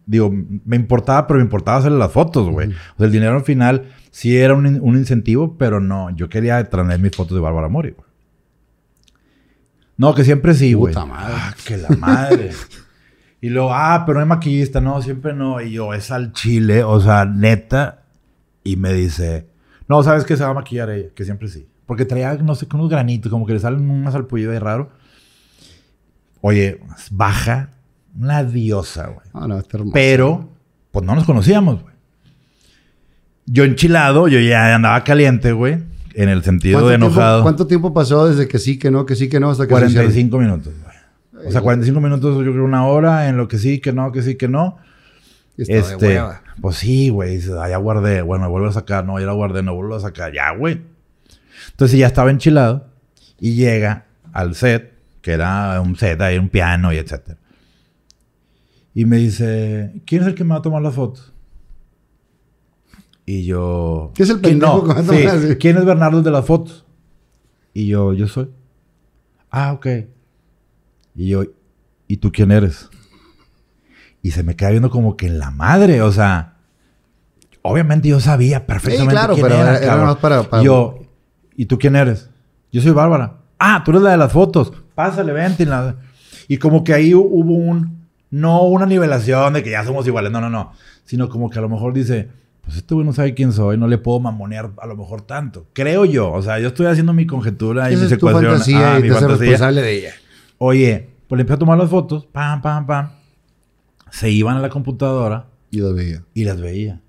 Digo, 0.06 0.30
me 0.64 0.76
importaba, 0.76 1.26
pero 1.26 1.36
me 1.40 1.44
importaba 1.44 1.76
hacerle 1.76 1.98
las 1.98 2.10
fotos, 2.12 2.48
güey. 2.48 2.68
O 2.70 2.96
sea, 2.96 3.04
el 3.06 3.12
dinero 3.12 3.34
al 3.36 3.44
final 3.44 3.92
sí 4.10 4.34
era 4.34 4.54
un 4.54 4.96
incentivo, 4.96 5.58
pero 5.58 5.78
no. 5.78 6.08
Yo 6.16 6.30
quería 6.30 6.70
traer 6.70 6.98
mis 6.98 7.14
fotos 7.14 7.34
de 7.34 7.40
Bárbara 7.42 7.68
Mori, 7.68 7.90
güey. 7.90 8.08
No, 9.98 10.14
que 10.14 10.24
siempre 10.24 10.54
sí, 10.54 10.72
güey. 10.72 10.94
Puta 10.94 11.04
madre. 11.04 11.34
Ah, 11.36 11.54
que 11.66 11.76
la 11.76 11.90
madre. 11.90 12.52
y 13.40 13.48
luego, 13.48 13.72
ah, 13.72 14.02
pero 14.06 14.18
no 14.18 14.22
hay 14.24 14.28
maquillista. 14.28 14.80
No, 14.80 15.00
siempre 15.02 15.32
no. 15.32 15.60
Y 15.60 15.72
yo, 15.72 15.94
es 15.94 16.10
al 16.10 16.32
chile, 16.32 16.84
o 16.84 17.00
sea, 17.00 17.24
neta. 17.24 18.02
Y 18.62 18.76
me 18.76 18.92
dice, 18.92 19.46
no, 19.88 20.02
¿sabes 20.02 20.24
qué 20.24 20.36
se 20.36 20.44
va 20.44 20.50
a 20.50 20.54
maquillar 20.54 20.90
ella? 20.90 21.08
Que 21.14 21.24
siempre 21.24 21.48
sí. 21.48 21.66
Porque 21.86 22.04
traía, 22.04 22.34
no 22.34 22.54
sé, 22.54 22.66
unos 22.74 22.88
granitos, 22.90 23.30
como 23.32 23.46
que 23.46 23.54
le 23.54 23.58
salen 23.60 23.88
una 23.90 24.10
salpullida 24.12 24.52
de 24.52 24.60
raro. 24.60 24.90
Oye, 26.42 26.80
baja, 27.10 27.70
una 28.18 28.44
diosa, 28.44 29.06
güey. 29.08 29.26
Ah, 29.32 29.46
no, 29.48 29.58
está 29.58 29.78
hermosa. 29.78 29.94
Pero, 29.94 30.50
pues 30.90 31.04
no 31.04 31.14
nos 31.14 31.24
conocíamos, 31.24 31.82
güey. 31.82 31.94
Yo 33.46 33.64
enchilado, 33.64 34.28
yo 34.28 34.38
ya 34.40 34.74
andaba 34.74 35.02
caliente, 35.02 35.52
güey. 35.52 35.78
En 36.14 36.28
el 36.28 36.42
sentido 36.42 36.80
de 36.86 36.96
tiempo- 36.96 37.06
enojado. 37.06 37.42
¿Cuánto 37.42 37.66
tiempo 37.66 37.92
pasó 37.94 38.28
desde 38.28 38.46
que 38.48 38.58
sí, 38.58 38.78
que 38.78 38.90
no, 38.90 39.06
que 39.06 39.16
sí, 39.16 39.28
que 39.28 39.40
no, 39.40 39.50
hasta 39.50 39.66
que 39.66 39.74
se 39.74 39.86
hicieron? 39.86 40.06
45 40.06 40.38
minutos, 40.38 40.72
güey. 40.82 40.89
O 41.46 41.50
sea, 41.50 41.60
45 41.60 42.00
minutos, 42.00 42.44
yo 42.44 42.52
creo 42.52 42.64
una 42.64 42.86
hora 42.86 43.28
en 43.28 43.36
lo 43.36 43.48
que 43.48 43.58
sí, 43.58 43.80
que 43.80 43.92
no, 43.92 44.12
que 44.12 44.22
sí, 44.22 44.36
que 44.36 44.48
no. 44.48 44.76
De 45.56 45.64
Este, 45.78 46.06
hueva. 46.06 46.42
pues 46.60 46.76
sí, 46.76 47.10
güey. 47.10 47.40
Ah, 47.58 47.68
ya 47.68 47.76
guardé. 47.76 48.22
Bueno, 48.22 48.48
vuelvo 48.50 48.68
a 48.68 48.72
sacar. 48.72 49.04
No, 49.04 49.18
ya 49.20 49.26
la 49.26 49.32
guardé, 49.32 49.62
no 49.62 49.74
vuelvo 49.74 49.94
a 49.96 50.00
sacar. 50.00 50.32
Ya, 50.32 50.50
güey. 50.54 50.80
Entonces 51.70 51.98
ya 51.98 52.06
estaba 52.06 52.30
enchilado 52.30 52.86
y 53.38 53.54
llega 53.54 54.06
al 54.32 54.54
set, 54.54 54.94
que 55.22 55.32
era 55.32 55.80
un 55.80 55.96
set, 55.96 56.20
ahí 56.20 56.38
un 56.38 56.48
piano 56.48 56.92
y 56.92 56.96
etcétera. 56.96 57.38
Y 58.94 59.04
me 59.04 59.18
dice, 59.18 59.92
¿quién 60.06 60.22
es 60.22 60.28
el 60.28 60.34
que 60.34 60.44
me 60.44 60.50
va 60.50 60.56
a 60.56 60.62
tomar 60.62 60.82
las 60.82 60.94
fotos? 60.94 61.32
Y 63.26 63.44
yo... 63.44 64.10
¿Qué 64.14 64.24
es 64.24 64.30
el 64.30 64.40
"¿Quién 64.40 64.58
pendejo 64.58 64.82
que 64.84 64.94
va 64.94 65.00
a 65.00 65.02
Sí, 65.02 65.08
tomar 65.08 65.36
así? 65.36 65.56
¿Quién 65.56 65.76
es 65.76 65.84
Bernardo 65.84 66.22
de 66.22 66.30
las 66.30 66.44
fotos? 66.44 66.84
Y 67.72 67.86
yo, 67.86 68.12
yo 68.14 68.26
soy. 68.26 68.50
Ah, 69.50 69.72
ok. 69.72 69.86
Y 71.14 71.28
yo, 71.28 71.44
¿y 72.08 72.16
tú 72.18 72.30
quién 72.32 72.50
eres? 72.52 72.88
Y 74.22 74.32
se 74.32 74.42
me 74.42 74.56
queda 74.56 74.70
viendo 74.70 74.90
como 74.90 75.16
que 75.16 75.26
en 75.26 75.38
la 75.38 75.50
madre, 75.50 76.02
o 76.02 76.12
sea, 76.12 76.54
obviamente 77.62 78.08
yo 78.08 78.20
sabía 78.20 78.66
perfectamente 78.66 79.12
claro, 79.14 79.34
quién 79.34 79.44
pero 79.46 79.56
era, 79.56 79.68
era- 79.70 79.78
era 79.78 79.86
cabrón. 79.88 80.06
más 80.06 80.16
para- 80.16 80.42
para- 80.44 80.62
Y 80.62 80.66
yo, 80.66 80.98
¿y 81.56 81.66
tú 81.66 81.78
quién 81.78 81.96
eres? 81.96 82.28
Yo 82.72 82.80
soy 82.82 82.92
Bárbara. 82.92 83.34
Ah, 83.58 83.82
tú 83.84 83.90
eres 83.92 84.02
la 84.02 84.10
de 84.12 84.16
las 84.16 84.32
fotos. 84.32 84.72
Pásale, 84.94 85.32
vente. 85.32 85.62
Y, 85.62 85.66
la- 85.66 85.96
y 86.48 86.56
como 86.58 86.84
que 86.84 86.94
ahí 86.94 87.12
hu- 87.12 87.26
hubo 87.28 87.54
un, 87.54 88.06
no 88.30 88.62
una 88.64 88.86
nivelación 88.86 89.52
de 89.54 89.62
que 89.62 89.70
ya 89.70 89.84
somos 89.84 90.06
iguales, 90.06 90.30
no, 90.30 90.40
no, 90.40 90.50
no, 90.50 90.72
sino 91.04 91.28
como 91.28 91.50
que 91.50 91.58
a 91.58 91.62
lo 91.62 91.68
mejor 91.68 91.92
dice, 91.92 92.28
pues 92.62 92.76
este 92.76 92.94
güey 92.94 93.06
no 93.06 93.12
sabe 93.12 93.34
quién 93.34 93.52
soy, 93.52 93.76
no 93.78 93.88
le 93.88 93.98
puedo 93.98 94.20
mamonear 94.20 94.70
a 94.80 94.86
lo 94.86 94.96
mejor 94.96 95.22
tanto. 95.22 95.66
Creo 95.72 96.04
yo, 96.04 96.30
o 96.30 96.42
sea, 96.42 96.58
yo 96.60 96.68
estoy 96.68 96.86
haciendo 96.86 97.12
mi 97.12 97.26
conjetura 97.26 97.90
y 97.90 97.96
tu 97.96 98.04
ecuaciones. 98.14 98.50
fantasía 98.50 98.94
Ah, 98.94 98.98
y 98.98 99.02
mi 99.02 99.08
te 99.08 99.14
fantasía. 99.14 99.36
responsable 99.38 99.82
de 99.82 99.92
ella. 99.98 100.12
Oye, 100.62 101.08
pues 101.26 101.38
le 101.38 101.40
empecé 101.42 101.54
a 101.54 101.58
tomar 101.58 101.78
las 101.78 101.88
fotos, 101.88 102.26
pam, 102.26 102.60
pam, 102.60 102.86
pam. 102.86 103.08
Se 104.10 104.30
iban 104.30 104.58
a 104.58 104.60
la 104.60 104.68
computadora 104.68 105.46
Y 105.70 105.78
lo 105.78 105.94
veía. 105.94 106.22
y 106.34 106.44
las 106.44 106.60
veía. 106.60 107.00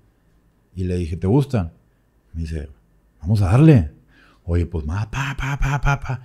Y 0.74 0.84
le 0.84 0.96
dije, 0.96 1.18
¿te 1.18 1.26
gustan? 1.26 1.70
Me 2.32 2.40
dice, 2.42 2.70
vamos 3.20 3.42
a 3.42 3.46
darle. 3.50 3.90
Oye, 4.44 4.64
pues 4.64 4.86
más, 4.86 5.04
pa, 5.08 5.36
pa, 5.38 5.58
pa, 5.58 5.78
pa, 5.82 6.00
pa. 6.00 6.22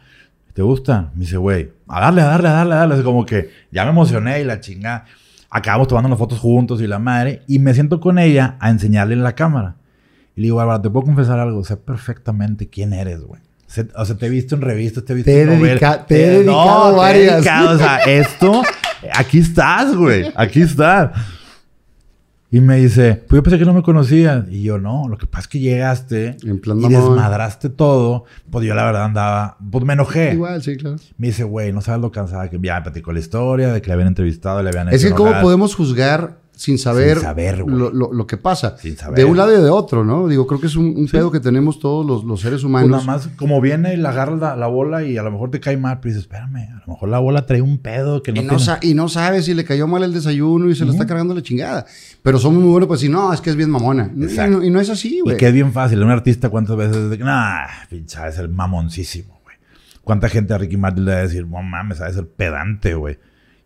¿Te 0.53 0.61
gustan? 0.61 1.11
Me 1.15 1.21
dice, 1.21 1.35
güey, 1.35 1.73
a 1.89 1.99
darle, 1.99 2.21
a 2.21 2.27
darle, 2.27 2.47
a 2.47 2.51
darle, 2.53 2.73
a 2.75 2.77
darle. 2.77 2.95
Es 2.95 3.01
como 3.03 3.25
que 3.25 3.49
ya 3.71 3.83
me 3.83 3.89
emocioné 3.89 4.39
y 4.39 4.45
la 4.45 4.61
chingada. 4.61 5.03
Acabamos 5.49 5.89
tomando 5.89 6.07
las 6.07 6.17
fotos 6.17 6.39
juntos 6.39 6.79
y 6.81 6.87
la 6.87 6.97
madre. 6.97 7.41
Y 7.45 7.59
me 7.59 7.73
siento 7.73 7.99
con 7.99 8.19
ella 8.19 8.55
a 8.61 8.69
enseñarle 8.69 9.15
en 9.15 9.23
la 9.23 9.35
cámara. 9.35 9.75
Y 10.33 10.39
le 10.41 10.45
digo, 10.45 10.55
Bárbara, 10.55 10.81
te 10.81 10.89
puedo 10.89 11.05
confesar 11.07 11.39
algo. 11.39 11.61
Sé 11.65 11.75
perfectamente 11.75 12.69
quién 12.69 12.93
eres, 12.93 13.21
güey. 13.21 13.41
Sé- 13.67 13.87
O 13.95 14.05
sea, 14.05 14.15
te 14.17 14.25
he 14.25 14.29
visto 14.29 14.55
en 14.55 14.61
revistas, 14.61 15.03
te 15.05 15.13
he 15.13 15.15
visto 15.17 15.29
Te 15.29 15.37
he 15.37 15.41
en 15.41 15.47
novelas. 15.49 15.69
dedica- 15.81 16.05
te 16.05 16.23
he 16.25 16.29
dedicado 16.39 16.89
te 16.89 16.93
he 16.93 16.97
varias. 16.97 17.33
dedicado, 17.35 17.75
o 17.75 17.77
sea, 17.77 17.97
esto, 18.07 18.63
aquí 19.13 19.39
estás, 19.39 19.95
güey. 19.95 20.31
Aquí 20.35 20.61
estás. 20.61 21.11
Y 22.49 22.61
me 22.61 22.77
dice, 22.77 23.21
pues 23.27 23.39
yo 23.39 23.43
pensé 23.43 23.59
que 23.59 23.65
no 23.65 23.73
me 23.73 23.81
conocías. 23.83 24.45
Y 24.49 24.63
yo, 24.63 24.79
no, 24.79 25.09
lo 25.09 25.17
que 25.17 25.25
pasa 25.27 25.41
es 25.41 25.47
que 25.49 25.59
llegaste 25.59 26.37
En 26.45 26.61
plan 26.61 26.79
y 26.81 26.87
desmadraste 26.87 27.67
todo. 27.67 28.23
Pues 28.49 28.65
yo 28.65 28.73
la 28.73 28.85
verdad 28.85 29.03
andaba, 29.03 29.57
pues 29.69 29.83
me 29.83 29.93
enojé. 29.93 30.31
Igual, 30.31 30.61
sí, 30.63 30.77
claro. 30.77 30.95
Me 31.17 31.27
dice, 31.27 31.43
güey, 31.43 31.73
no 31.73 31.81
sabes 31.81 31.99
lo 31.99 32.09
cansada 32.09 32.49
que 32.49 32.57
ya 32.63 32.75
me 32.75 32.81
platicó 32.83 33.11
la 33.11 33.19
historia, 33.19 33.73
de 33.73 33.81
que 33.81 33.87
le 33.87 33.93
habían 33.95 34.07
entrevistado, 34.07 34.63
le 34.63 34.69
habían 34.69 34.87
Es 34.87 35.01
hecho 35.03 35.09
que 35.09 35.17
cómo 35.17 35.27
enojar. 35.27 35.43
podemos 35.43 35.75
juzgar 35.75 36.37
sin 36.57 36.77
saber, 36.77 37.17
Sin 37.17 37.23
saber, 37.23 37.63
güey. 37.63 37.75
lo, 37.75 37.91
lo- 37.91 38.11
lo 38.11 38.27
que 38.27 38.35
pasa. 38.37 38.75
Sin 38.77 38.97
saber. 38.97 39.15
De 39.17 39.25
un 39.25 39.37
lado 39.37 39.57
y 39.57 39.61
de 39.63 39.69
otro, 39.69 40.03
¿no? 40.03 40.27
Digo, 40.27 40.47
creo 40.47 40.59
que 40.59 40.67
es 40.67 40.75
un, 40.75 40.87
un 40.97 41.07
pedo 41.07 41.31
que 41.31 41.39
tenemos 41.39 41.79
todos 41.79 42.05
los, 42.05 42.23
los 42.23 42.41
seres 42.41 42.61
Pues 42.61 42.65
humanos. 42.65 42.89
nada 42.89 43.03
más, 43.03 43.29
como 43.37 43.61
viene 43.61 43.93
y 43.93 43.97
le 43.97 44.07
agarras 44.07 44.39
la, 44.39 44.55
la 44.55 44.67
bola 44.67 45.03
y 45.03 45.17
a 45.17 45.23
lo 45.23 45.31
mejor 45.31 45.51
te 45.51 45.59
cae 45.59 45.77
mal, 45.77 45.99
pero 46.01 46.09
dices, 46.15 46.23
espérame, 46.23 46.57
a 46.73 46.83
lo 46.87 46.93
mejor 46.93 47.09
la 47.09 47.19
bola 47.19 47.45
trae 47.45 47.61
un 47.61 47.77
pedo 47.77 48.23
que 48.23 48.33
no 48.33 48.41
y, 48.41 48.45
no 48.45 48.57
tiene... 48.57 48.73
y 48.81 48.93
no 48.95 49.07
sabe 49.07 49.41
si 49.43 49.53
le 49.53 49.63
cayó 49.63 49.87
mal 49.87 50.01
el 50.03 50.11
desayuno 50.13 50.69
y 50.69 50.75
se 50.75 50.83
lo 50.83 50.91
está 50.91 51.05
cargando 51.05 51.33
la 51.35 51.41
chingada. 51.43 51.85
Pero 52.23 52.39
somos 52.39 52.59
muy 52.61 52.71
buenos 52.71 52.87
para 52.87 52.97
decir, 52.97 53.11
no, 53.11 53.31
es 53.31 53.39
que 53.39 53.51
es 53.51 53.55
bien 53.55 53.69
mamona. 53.69 54.11
Y 54.15 54.49
no, 54.49 54.63
y 54.63 54.69
no 54.71 54.79
es 54.81 54.89
así, 54.89 55.19
güey. 55.21 55.35
Y 55.35 55.37
que 55.37 55.47
es 55.47 55.53
bien 55.53 55.71
fácil. 55.71 56.01
Un 56.01 56.09
artista, 56.09 56.49
¿cuántas 56.49 56.75
veces? 56.75 57.19
Nah, 57.19 57.67
pincha, 57.89 58.27
es 58.27 58.39
el 58.39 58.49
mamoncísimo, 58.49 59.39
güey. 59.43 59.55
¿Cuánta 60.03 60.27
gente 60.27 60.53
a 60.53 60.57
Ricky 60.57 60.77
Martin 60.77 61.05
le 61.05 61.11
va 61.11 61.17
a 61.19 61.21
decir, 61.21 61.45
no 61.47 61.61
mames, 61.61 61.99
sabes 61.99 62.15
ser 62.15 62.27
pedante, 62.27 62.95
güey? 62.95 63.19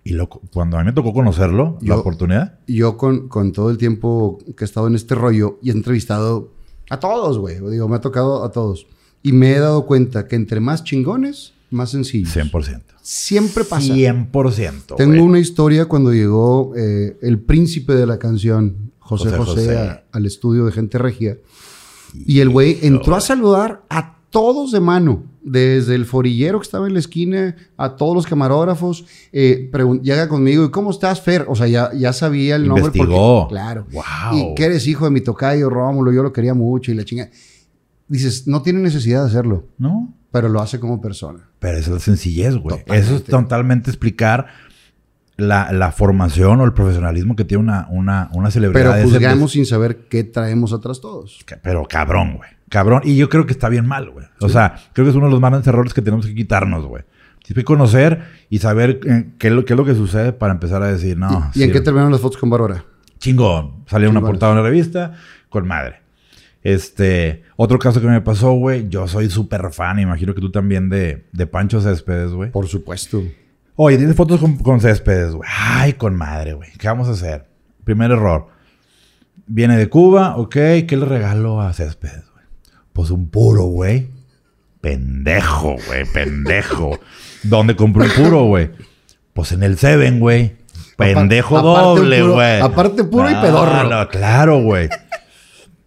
Y 0.04 0.14
lo, 0.14 0.28
cuando 0.30 0.78
a 0.78 0.80
mí 0.82 0.86
me 0.88 0.94
tocó 0.94 1.14
conocerlo, 1.14 1.78
la 1.82 1.98
oportunidad, 1.98 2.60
yo 2.68 2.98
con, 2.98 3.28
con 3.28 3.52
todo 3.52 3.70
el 3.70 3.78
tiempo 3.78 4.40
que 4.58 4.64
he 4.64 4.66
estado 4.66 4.88
en 4.88 4.96
este 4.96 5.14
rollo 5.16 5.60
y 5.62 5.70
he 5.70 5.74
entrevistado 5.74 6.52
a 6.90 7.00
todos, 7.00 7.38
güey. 7.38 7.60
Digo, 7.70 7.88
me 7.88 7.98
ha 7.98 8.02
tocado 8.02 8.44
a 8.44 8.52
todos. 8.52 8.88
Y 9.24 9.32
me 9.32 9.52
he 9.54 9.60
dado 9.60 9.86
cuenta 9.86 10.28
que 10.28 10.36
entre 10.36 10.60
más 10.60 10.84
chingones, 10.84 11.54
más 11.70 11.92
sencillos. 11.92 12.36
100%. 12.36 12.82
Siempre 13.04 13.64
pasa. 13.64 13.94
100%. 13.94 14.96
Tengo 14.98 15.12
güey. 15.12 15.22
una 15.22 15.40
historia 15.40 15.86
cuando 15.86 16.12
llegó 16.12 16.74
eh, 16.76 17.18
el 17.22 17.40
príncipe 17.40 17.94
de 17.94 18.06
la 18.08 18.18
canción, 18.18 18.92
José 19.00 19.26
José 19.30 19.38
José, 19.38 19.62
José. 19.66 19.78
a- 19.78 20.04
al 20.12 20.26
estudio 20.26 20.66
de 20.66 20.72
Gente 20.72 20.98
Regia. 20.98 21.38
Y 22.26 22.40
el 22.40 22.50
güey 22.50 22.80
entró 22.82 23.16
a 23.16 23.22
saludar 23.22 23.84
a 23.90 24.18
todos 24.32 24.72
de 24.72 24.80
mano, 24.80 25.24
desde 25.44 25.94
el 25.94 26.06
forillero 26.06 26.60
que 26.60 26.64
estaba 26.64 26.88
en 26.88 26.94
la 26.94 27.00
esquina, 27.00 27.56
a 27.78 27.96
todos 27.96 28.16
los 28.16 28.26
camarógrafos. 28.26 29.06
eh, 29.32 29.70
llega 30.02 30.28
conmigo, 30.28 30.66
¿y 30.66 30.72
cómo 30.72 30.90
estás, 30.90 31.22
Fer? 31.22 31.46
O 31.48 31.56
sea, 31.56 31.68
ya, 31.68 31.92
ya 31.94 32.14
sabía 32.14 32.56
el 32.56 32.68
nombre. 32.68 32.86
Investigó. 32.86 33.42
Porque, 33.42 33.54
claro. 33.54 33.86
Wow. 33.92 34.38
Y 34.52 34.56
que 34.56 34.66
eres 34.66 34.88
hijo 34.88 35.06
de 35.06 35.12
mi 35.12 35.22
tocayo, 35.22 35.70
Rómulo, 35.70 36.12
yo 36.12 36.24
lo 36.24 36.34
quería 36.34 36.54
mucho 36.54 36.92
y 36.92 36.96
la 36.96 37.06
chinga. 37.06 37.30
Dices, 38.08 38.48
no 38.48 38.62
tiene 38.62 38.80
necesidad 38.80 39.22
de 39.22 39.28
hacerlo, 39.28 39.68
¿No? 39.78 40.14
pero 40.32 40.50
lo 40.50 40.62
hace 40.62 40.80
como 40.80 41.02
persona. 41.02 41.50
Pero 41.60 41.78
esa 41.78 41.90
es 41.90 41.94
la 41.94 42.00
sencillez, 42.00 42.56
güey. 42.56 42.84
Eso 42.88 43.16
es 43.16 43.24
totalmente 43.24 43.90
explicar 43.92 44.48
la, 45.42 45.72
la 45.72 45.92
formación 45.92 46.62
o 46.62 46.66
el 46.66 46.74
profesionalismo 46.74 47.36
que 47.36 47.44
tiene 47.44 47.64
una, 47.64 47.88
una, 47.90 48.30
una 48.34 48.52
celebridad. 48.52 48.94
Pero 48.94 49.04
juzgamos 49.04 49.52
sin 49.52 49.66
saber 49.66 50.08
qué 50.10 50.24
traemos 50.24 50.74
atrás 50.74 51.02
todos. 51.02 51.40
Pero 51.64 51.86
cabrón, 51.86 52.38
güey. 52.38 52.50
Cabrón. 52.70 53.02
Y 53.04 53.18
yo 53.18 53.28
creo 53.30 53.46
que 53.46 53.52
está 53.52 53.68
bien 53.68 53.86
mal, 53.86 54.10
güey. 54.12 54.26
O 54.40 54.50
sea, 54.50 54.76
creo 54.94 55.06
que 55.06 55.10
es 55.10 55.16
uno 55.16 55.26
de 55.26 55.32
los 55.32 55.42
más 55.42 55.52
grandes 55.52 55.68
errores 55.68 55.94
que 55.94 56.02
tenemos 56.02 56.26
que 56.26 56.34
quitarnos, 56.34 56.86
güey. 56.86 57.04
Tienes 57.44 57.64
que 57.64 57.66
conocer 57.66 58.22
y 58.50 58.60
saber 58.60 59.02
eh, 59.06 59.32
qué, 59.38 59.48
es 59.48 59.54
lo, 59.54 59.66
qué 59.66 59.74
es 59.74 59.78
lo 59.78 59.84
que 59.84 59.96
sucede 59.96 60.32
para 60.32 60.54
empezar 60.54 60.82
a 60.84 60.88
decir, 60.88 61.18
no. 61.18 61.52
¿Y 61.54 61.64
en 61.64 61.72
qué 61.72 61.82
terminaron 61.82 62.12
las 62.12 62.22
fotos 62.22 62.40
con 62.40 62.50
Bárbara? 62.50 62.86
Chingón. 63.20 63.84
Salió 63.88 64.10
una 64.10 64.22
portada 64.22 64.54
de 64.54 64.60
una 64.60 64.70
revista 64.70 65.14
con 65.50 65.68
madre. 65.68 66.02
Este, 66.64 67.44
otro 67.56 67.80
caso 67.80 68.00
que 68.00 68.08
me 68.08 68.22
pasó, 68.22 68.52
güey. 68.54 68.88
Yo 68.88 69.08
soy 69.08 69.30
súper 69.30 69.72
fan, 69.72 70.00
imagino 70.00 70.36
que 70.36 70.42
tú 70.42 70.52
también, 70.52 70.90
de, 70.90 71.26
de 71.32 71.48
Pancho 71.48 71.82
Céspedes, 71.82 72.32
güey. 72.32 72.52
Por 72.52 72.68
supuesto. 72.68 73.24
Oye, 73.84 73.98
tienes 73.98 74.16
fotos 74.16 74.40
con, 74.40 74.58
con 74.58 74.80
Céspedes, 74.80 75.34
güey. 75.34 75.50
Ay, 75.52 75.94
con 75.94 76.16
madre, 76.16 76.54
güey. 76.54 76.70
¿Qué 76.78 76.88
vamos 76.88 77.08
a 77.08 77.14
hacer? 77.14 77.48
Primer 77.84 78.12
error. 78.12 78.46
Viene 79.48 79.76
de 79.76 79.90
Cuba, 79.90 80.38
ok. 80.38 80.52
¿Qué 80.52 80.98
le 81.00 81.06
regalo 81.06 81.60
a 81.60 81.74
Céspedes, 81.74 82.30
güey? 82.32 82.46
Pues 82.94 83.10
un 83.10 83.30
puro, 83.30 83.64
güey. 83.64 84.08
Pendejo, 84.82 85.78
güey. 85.88 86.06
Pendejo. 86.14 87.00
¿Dónde 87.42 87.76
compró 87.76 88.04
un 88.04 88.12
puro, 88.12 88.44
güey? 88.44 88.70
Pues 89.34 89.52
en 89.52 89.64
el 89.64 89.80
Seven, 89.80 90.20
güey. 90.20 90.58
Pendejo 90.96 91.58
aparte 91.58 92.02
doble, 92.02 92.22
güey. 92.22 92.62
aparte 92.62 93.04
puro 93.04 93.32
y 93.32 93.34
pedorro. 93.34 93.90
No, 93.90 94.08
claro, 94.10 94.62
güey. 94.62 94.90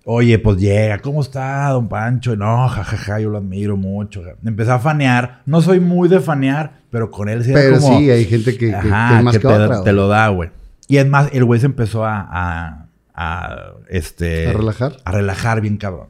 Oye, 0.06 0.38
pues 0.38 0.58
llega, 0.58 0.98
¿cómo 0.98 1.22
está, 1.22 1.68
don 1.70 1.88
Pancho? 1.88 2.36
No, 2.36 2.68
jajaja, 2.68 3.20
yo 3.20 3.30
lo 3.30 3.38
admiro 3.38 3.76
mucho. 3.78 4.22
Empecé 4.44 4.70
a 4.70 4.78
fanear. 4.78 5.40
No 5.46 5.62
soy 5.62 5.80
muy 5.80 6.08
de 6.10 6.20
fanear, 6.20 6.82
pero 6.90 7.10
con 7.10 7.30
él 7.30 7.42
sí 7.42 7.52
Pero 7.54 7.78
como... 7.78 7.98
sí, 7.98 8.10
hay 8.10 8.26
gente 8.26 8.52
que, 8.52 8.58
que- 8.66 8.70
que 8.70 8.76
Ajá, 8.76 9.22
más 9.22 9.34
que 9.34 9.40
que, 9.40 9.48
te, 9.48 9.54
otra. 9.54 9.76
te 9.76 9.80
güey. 9.82 9.94
lo 9.94 10.08
da, 10.08 10.28
güey. 10.28 10.50
Y 10.88 10.98
es 10.98 11.08
más, 11.08 11.30
el 11.32 11.44
güey 11.46 11.58
se 11.58 11.66
empezó 11.66 12.04
a, 12.04 12.20
a, 12.20 12.86
a, 13.14 13.72
este... 13.88 14.48
¿A 14.48 14.52
relajar? 14.52 14.96
A 15.06 15.10
relajar 15.12 15.62
bien 15.62 15.78
cabrón. 15.78 16.08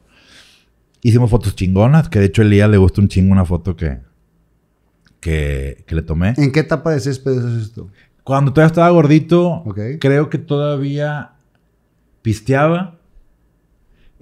Hicimos 1.01 1.31
fotos 1.31 1.55
chingonas, 1.55 2.09
que 2.09 2.19
de 2.19 2.25
hecho 2.27 2.43
a 2.43 2.47
Elías 2.47 2.69
le 2.69 2.79
gustó 2.79 3.01
un 3.01 3.07
chingo 3.09 3.31
una 3.31 3.45
foto 3.45 3.77
que, 3.77 3.99
que, 5.21 5.85
que 5.87 5.95
le 5.95 6.03
tomé. 6.03 6.35
¿En 6.37 6.51
qué 6.51 6.61
etapa 6.61 6.91
de 6.91 6.99
céspedes 6.99 7.45
es 7.45 7.63
esto? 7.67 7.89
Cuando 8.25 8.53
todavía 8.53 8.69
estaba 8.69 8.91
gordito, 8.91 9.63
Ok. 9.67 9.79
creo 10.01 10.31
que 10.31 10.39
todavía 10.39 11.33
pisteaba. 12.23 12.97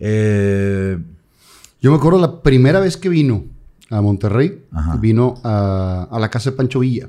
Eh, 0.05 0.99
Yo 1.81 1.91
me 1.93 1.97
acuerdo 1.97 2.21
la 2.21 2.43
primera 2.43 2.81
vez 2.81 2.97
que 2.97 3.09
vino 3.09 3.45
a 3.89 4.01
Monterrey, 4.01 4.65
Ajá. 4.73 4.97
vino 4.97 5.35
a, 5.45 6.09
a 6.11 6.19
la 6.19 6.29
casa 6.29 6.51
de 6.51 6.57
Pancho 6.57 6.81
Villa, 6.81 7.09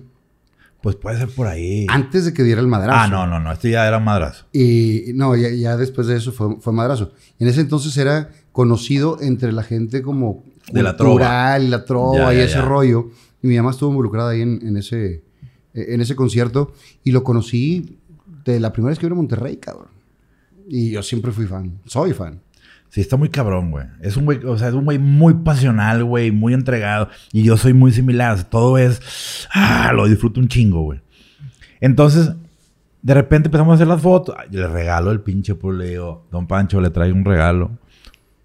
pues 0.81 0.95
puede 0.97 1.17
ser 1.17 1.29
por 1.29 1.47
ahí. 1.47 1.87
antes 1.89 2.25
de 2.25 2.33
que 2.33 2.43
diera 2.43 2.59
el 2.61 2.67
madrazo. 2.67 2.99
Ah, 2.99 3.07
no, 3.07 3.25
no, 3.25 3.39
no. 3.39 3.51
Este 3.51 3.71
ya 3.71 3.87
era 3.87 3.99
madrazo. 3.99 4.45
Y 4.53 5.05
no, 5.15 5.35
ya, 5.35 5.49
ya 5.49 5.75
después 5.77 6.07
de 6.07 6.17
eso 6.17 6.31
fue, 6.33 6.57
fue 6.59 6.71
madrazo. 6.73 7.13
En 7.39 7.47
ese 7.47 7.61
entonces 7.61 7.95
era 7.97 8.29
conocido 8.51 9.17
entre 9.21 9.53
la 9.53 9.63
gente 9.63 10.01
como 10.03 10.43
De 10.71 10.83
la 10.83 10.95
cultural, 10.97 11.71
la 11.71 11.85
trova 11.85 12.17
Ya, 12.17 12.33
y 12.33 12.37
ya, 12.37 12.43
ese 12.43 12.61
rollo. 12.61 13.09
Y 13.41 13.47
mi 13.47 13.55
mamá 13.57 13.71
estuvo 13.71 13.89
involucrada 13.91 14.31
ahí 14.31 14.41
en, 14.41 14.59
en 14.67 14.75
ese, 14.77 15.23
en 15.73 16.01
ese 16.01 16.15
concierto. 16.17 16.73
Y 17.05 17.11
lo 17.11 17.23
conocí 17.23 17.97
de 18.43 18.59
la 18.59 18.73
primera 18.73 18.89
vez 18.89 18.99
que 18.99 19.05
vino 19.05 19.15
a 19.15 19.17
Monterrey, 19.17 19.55
cabrón. 19.57 19.87
Y 20.67 20.91
yo 20.91 21.01
siempre 21.01 21.31
fui 21.31 21.45
fan. 21.45 21.79
Soy 21.85 22.11
fan. 22.11 22.41
Sí, 22.93 23.01
está 23.01 23.17
muy 23.17 23.29
cabrón, 23.29 23.71
güey. 23.71 23.87
Es 24.01 24.17
un 24.17 24.25
güey, 24.25 24.37
o 24.45 24.55
sea, 24.55 24.67
es 24.67 24.75
un 24.75 24.85
güey 24.85 24.99
muy 24.99 25.33
pasional, 25.33 26.03
güey, 26.03 26.29
muy 26.29 26.53
entregado. 26.53 27.09
Y 27.31 27.41
yo 27.41 27.57
soy 27.57 27.73
muy 27.73 27.91
similar. 27.91 28.43
Todo 28.43 28.77
es. 28.77 29.47
Ah, 29.51 29.91
lo 29.95 30.05
disfruto 30.05 30.39
un 30.39 30.47
chingo, 30.47 30.83
güey. 30.83 31.01
Entonces, 31.81 32.33
de 33.01 33.13
repente 33.15 33.47
empezamos 33.47 33.71
a 33.71 33.75
hacer 33.77 33.87
las 33.87 33.99
fotos. 33.99 34.35
Le 34.51 34.67
regalo 34.67 35.09
el 35.09 35.21
pinche 35.21 35.55
puro. 35.55 35.75
Le 35.75 35.89
digo, 35.89 36.27
don 36.29 36.45
Pancho, 36.45 36.79
le 36.81 36.91
traigo 36.91 37.17
un 37.17 37.25
regalo. 37.25 37.79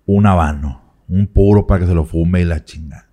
Un 0.06 0.24
habano. 0.24 0.94
Un 1.08 1.26
puro 1.26 1.66
para 1.66 1.80
que 1.80 1.86
se 1.86 1.94
lo 1.94 2.06
fume 2.06 2.40
y 2.40 2.44
la 2.46 2.64
chinga. 2.64 3.06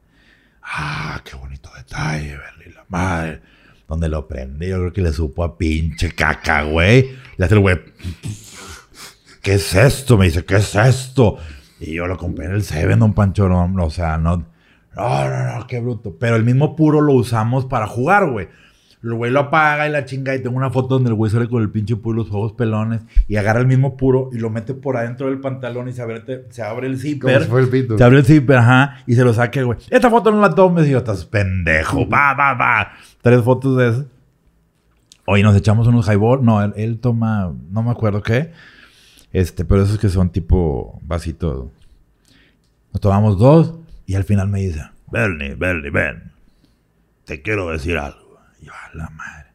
Ah, 0.64 1.22
qué 1.26 1.36
bonito 1.36 1.70
detalle, 1.76 2.38
verle 2.38 2.74
la 2.74 2.86
madre. 2.88 3.42
Donde 3.90 4.08
lo 4.08 4.26
prende, 4.26 4.70
yo 4.70 4.78
creo 4.78 4.94
que 4.94 5.02
le 5.02 5.12
supo 5.12 5.44
a 5.44 5.58
pinche 5.58 6.14
caca, 6.14 6.64
güey. 6.64 7.10
Le 7.36 7.44
hace 7.44 7.56
el 7.56 7.60
güey. 7.60 7.78
¿Qué 9.46 9.54
es 9.54 9.76
esto? 9.76 10.18
Me 10.18 10.26
dice, 10.26 10.44
¿qué 10.44 10.56
es 10.56 10.74
esto? 10.74 11.38
Y 11.80 11.94
yo 11.94 12.08
lo 12.08 12.18
compré 12.18 12.46
en 12.46 12.54
el 12.54 12.64
Seven, 12.64 12.98
don 12.98 13.14
Pancho. 13.14 13.48
No, 13.48 13.72
o 13.86 13.90
sea, 13.92 14.18
no. 14.18 14.38
No, 14.96 15.30
no, 15.30 15.60
no, 15.60 15.68
qué 15.68 15.80
bruto. 15.80 16.18
Pero 16.20 16.36
el 16.36 16.44
mismo 16.44 16.76
puro 16.76 17.00
lo 17.00 17.14
usamos 17.14 17.68
para 17.68 17.86
jugar, 17.86 18.28
güey. 18.32 18.48
El 19.04 19.14
güey 19.14 19.30
lo 19.32 19.42
apaga 19.42 19.88
y 19.88 19.92
la 19.92 20.04
chinga. 20.04 20.34
Y 20.34 20.42
tengo 20.42 20.58
una 20.58 20.72
foto 20.72 20.96
donde 20.96 21.10
el 21.10 21.14
güey 21.14 21.32
sale 21.32 21.48
con 21.48 21.62
el 21.62 21.70
pinche 21.70 21.96
puro 21.96 22.22
y 22.22 22.26
los 22.26 22.34
ojos 22.34 22.54
pelones. 22.54 23.02
Y 23.28 23.36
agarra 23.36 23.60
el 23.60 23.68
mismo 23.68 23.96
puro 23.96 24.32
y 24.34 24.40
lo 24.40 24.50
mete 24.50 24.74
por 24.74 24.98
adentro 24.98 25.28
del 25.28 25.40
pantalón 25.40 25.90
y 25.90 25.94
se 25.94 26.02
abre, 26.02 26.24
se 26.50 26.64
abre 26.64 26.88
el 26.88 26.98
zipper. 26.98 27.44
si 27.44 27.52
el. 27.78 27.98
Se 28.00 28.04
abre 28.04 28.18
el 28.18 28.26
zipper, 28.26 28.58
ajá. 28.58 29.04
Y 29.06 29.14
se 29.14 29.24
lo 29.24 29.32
saca 29.32 29.60
el 29.60 29.68
güey. 29.68 29.78
Esta 29.92 30.10
foto 30.10 30.32
no 30.32 30.42
la 30.42 30.56
tomes. 30.56 30.88
Y 30.88 30.90
yo, 30.90 30.98
estás 30.98 31.24
pendejo. 31.24 32.10
Va, 32.10 32.34
va, 32.34 32.56
va. 32.56 32.94
Tres 33.22 33.44
fotos 33.44 33.78
de 33.78 33.90
esas. 33.90 34.06
Hoy 35.28 35.44
nos 35.44 35.56
echamos 35.56 35.86
unos 35.86 36.08
highball. 36.08 36.44
No, 36.44 36.64
él, 36.64 36.74
él 36.78 37.00
toma, 37.00 37.54
no 37.70 37.84
me 37.84 37.92
acuerdo 37.92 38.24
qué. 38.24 38.52
Este, 39.36 39.66
pero 39.66 39.84
esos 39.84 40.00
que 40.00 40.08
son 40.08 40.30
tipo 40.30 40.98
vasitos. 41.04 41.68
Nos 42.94 43.02
tomamos 43.02 43.38
dos 43.38 43.74
y 44.06 44.16
al 44.16 44.24
final 44.24 44.48
me 44.48 44.62
dice, 44.62 44.82
Bernie, 45.12 45.56
Bernie, 45.56 45.90
ven. 45.92 46.32
Te 47.26 47.42
quiero 47.42 47.70
decir 47.70 47.98
algo. 47.98 48.40
Y 48.62 48.68
yo, 48.68 48.72
a 48.72 48.96
la 48.96 49.10
madre. 49.10 49.48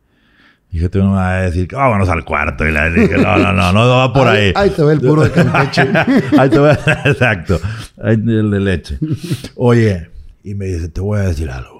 Dije, 0.70 0.90
tú 0.90 0.98
no 0.98 1.12
me 1.12 1.16
vas 1.16 1.32
a 1.32 1.40
decir 1.40 1.66
que 1.66 1.76
vámonos 1.76 2.10
al 2.10 2.26
cuarto. 2.26 2.68
Y 2.68 2.72
le 2.72 2.90
dije, 2.90 3.16
no, 3.16 3.38
no, 3.38 3.54
no, 3.54 3.72
no, 3.72 3.84
no 3.86 3.88
va 3.96 4.12
por 4.12 4.28
ahí. 4.28 4.52
Ahí- 4.54 4.68
te 4.68 4.84
ve 4.84 4.92
el 4.92 5.00
puro 5.00 5.22
de 5.22 5.30
Campeche. 5.32 5.80
Ahí 6.38 6.50
te 6.50 6.58
a- 6.58 6.72
Exacto. 7.06 7.58
Ahí 8.02 8.14
el 8.16 8.50
de 8.50 8.60
leche. 8.60 8.98
Oye, 9.54 10.10
y 10.44 10.54
me 10.54 10.66
dice, 10.66 10.90
te 10.90 11.00
voy 11.00 11.20
a 11.20 11.22
decir 11.22 11.48
algo. 11.50 11.79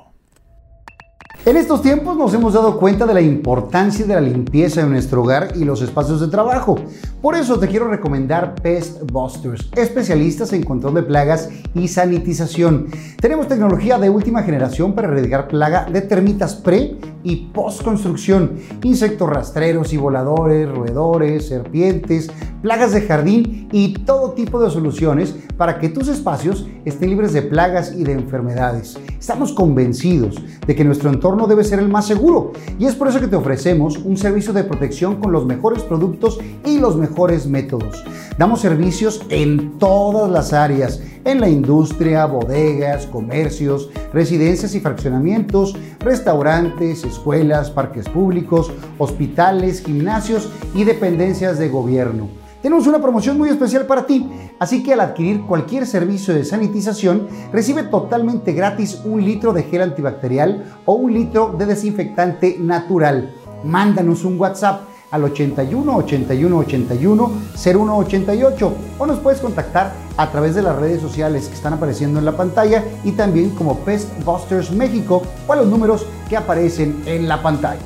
En 1.47 1.57
estos 1.57 1.81
tiempos 1.81 2.19
nos 2.19 2.35
hemos 2.35 2.53
dado 2.53 2.79
cuenta 2.79 3.07
de 3.07 3.15
la 3.15 3.23
importancia 3.23 4.05
de 4.05 4.15
la 4.15 4.21
limpieza 4.21 4.83
en 4.83 4.91
nuestro 4.91 5.23
hogar 5.23 5.53
y 5.57 5.65
los 5.65 5.81
espacios 5.81 6.21
de 6.21 6.29
trabajo. 6.29 6.77
Por 7.23 7.35
eso 7.35 7.59
te 7.59 7.67
quiero 7.67 7.89
recomendar 7.89 8.57
Pest 8.57 9.11
Busters, 9.11 9.71
especialistas 9.75 10.53
en 10.53 10.63
control 10.63 10.95
de 10.97 11.03
plagas 11.03 11.49
y 11.75 11.89
sanitización. 11.89 12.89
Tenemos 13.19 13.49
tecnología 13.49 13.99
de 13.99 14.11
última 14.11 14.43
generación 14.43 14.93
para 14.95 15.09
erradicar 15.09 15.49
plaga 15.49 15.87
de 15.87 16.03
termitas 16.03 16.55
pre 16.57 16.99
y 17.23 17.49
post 17.53 17.83
construcción, 17.83 18.57
insectos 18.83 19.29
rastreros 19.29 19.93
y 19.95 19.97
voladores, 19.97 20.69
roedores, 20.69 21.49
serpientes, 21.49 22.31
plagas 22.63 22.93
de 22.93 23.03
jardín 23.03 23.69
y 23.73 23.95
todo 23.95 24.33
tipo 24.33 24.63
de 24.63 24.71
soluciones 24.71 25.35
para 25.57 25.79
que 25.79 25.89
tus 25.89 26.09
espacios 26.09 26.67
estén 26.85 27.11
libres 27.11 27.33
de 27.33 27.43
plagas 27.43 27.95
y 27.97 28.05
de 28.05 28.13
enfermedades. 28.13 28.99
Estamos 29.19 29.53
convencidos 29.53 30.37
de 30.67 30.75
que 30.75 30.85
nuestro 30.85 31.11
entorno 31.11 31.30
debe 31.47 31.65
ser 31.65 31.79
el 31.79 31.89
más 31.89 32.07
seguro 32.07 32.53
y 32.79 32.87
es 32.87 32.95
por 32.95 33.09
eso 33.09 33.21
que 33.21 33.29
te 33.29 33.37
ofrecemos 33.37 33.99
un 33.99 34.17
servicio 34.17 34.53
de 34.53 34.65
protección 34.65 35.17
con 35.17 35.33
los 35.33 35.47
mejores 35.47 35.83
productos 35.83 36.39
y 36.65 36.79
los 36.79 36.97
mejores 36.97 37.47
métodos. 37.47 38.05
Damos 38.39 38.61
servicios 38.61 39.23
en 39.29 39.79
todas 39.79 40.31
las 40.31 40.53
áreas, 40.53 41.03
en 41.25 41.41
la 41.41 41.49
industria, 41.49 42.27
bodegas, 42.27 43.07
comercios, 43.07 43.91
residencias 44.13 44.75
y 44.75 44.81
fraccionamientos, 44.81 45.77
restaurantes, 46.01 47.05
escuelas, 47.05 47.71
parques 47.71 48.09
públicos, 48.09 48.71
hospitales, 48.99 49.83
gimnasios 49.85 50.49
y 50.75 50.85
dependencias 50.85 51.59
de 51.59 51.69
gobierno. 51.69 52.40
Tenemos 52.63 52.87
una 52.87 53.01
promoción 53.01 53.39
muy 53.39 53.49
especial 53.49 53.87
para 53.87 54.05
ti, 54.05 54.29
así 54.59 54.83
que 54.83 54.93
al 54.93 55.01
adquirir 55.01 55.43
cualquier 55.43 55.87
servicio 55.87 56.35
de 56.35 56.45
sanitización, 56.45 57.27
recibe 57.53 57.85
totalmente 57.85 58.53
gratis 58.53 59.01
un 59.05 59.25
litro 59.25 59.55
de 59.55 59.63
gel 59.63 59.81
antibacterial 59.81 60.81
o 60.85 60.93
un 60.95 61.15
litro 61.15 61.55
de 61.57 61.65
desinfectante 61.65 62.59
natural. 62.59 63.35
Mándanos 63.65 64.25
un 64.25 64.39
WhatsApp 64.39 64.83
al 65.11 65.25
81 65.25 65.97
81 65.97 66.59
81 66.59 67.33
0188 67.57 68.75
o 68.99 69.07
nos 69.07 69.19
puedes 69.21 69.41
contactar 69.41 69.95
a 70.19 70.31
través 70.31 70.55
de 70.55 70.63
las 70.63 70.77
redes 70.77 71.01
sociales 71.01 71.49
que 71.49 71.55
están 71.55 71.73
apareciendo 71.73 72.19
en 72.19 72.27
la 72.27 72.37
pantalla 72.37 72.85
y 73.05 73.13
también 73.13 73.51
como 73.51 73.79
Pest 73.81 74.09
Busters 74.25 74.71
México 74.71 75.23
o 75.47 75.53
a 75.53 75.57
los 75.57 75.67
números 75.67 76.07
que 76.29 76.37
aparecen 76.37 77.03
en 77.07 77.27
la 77.27 77.43
pantalla. 77.43 77.81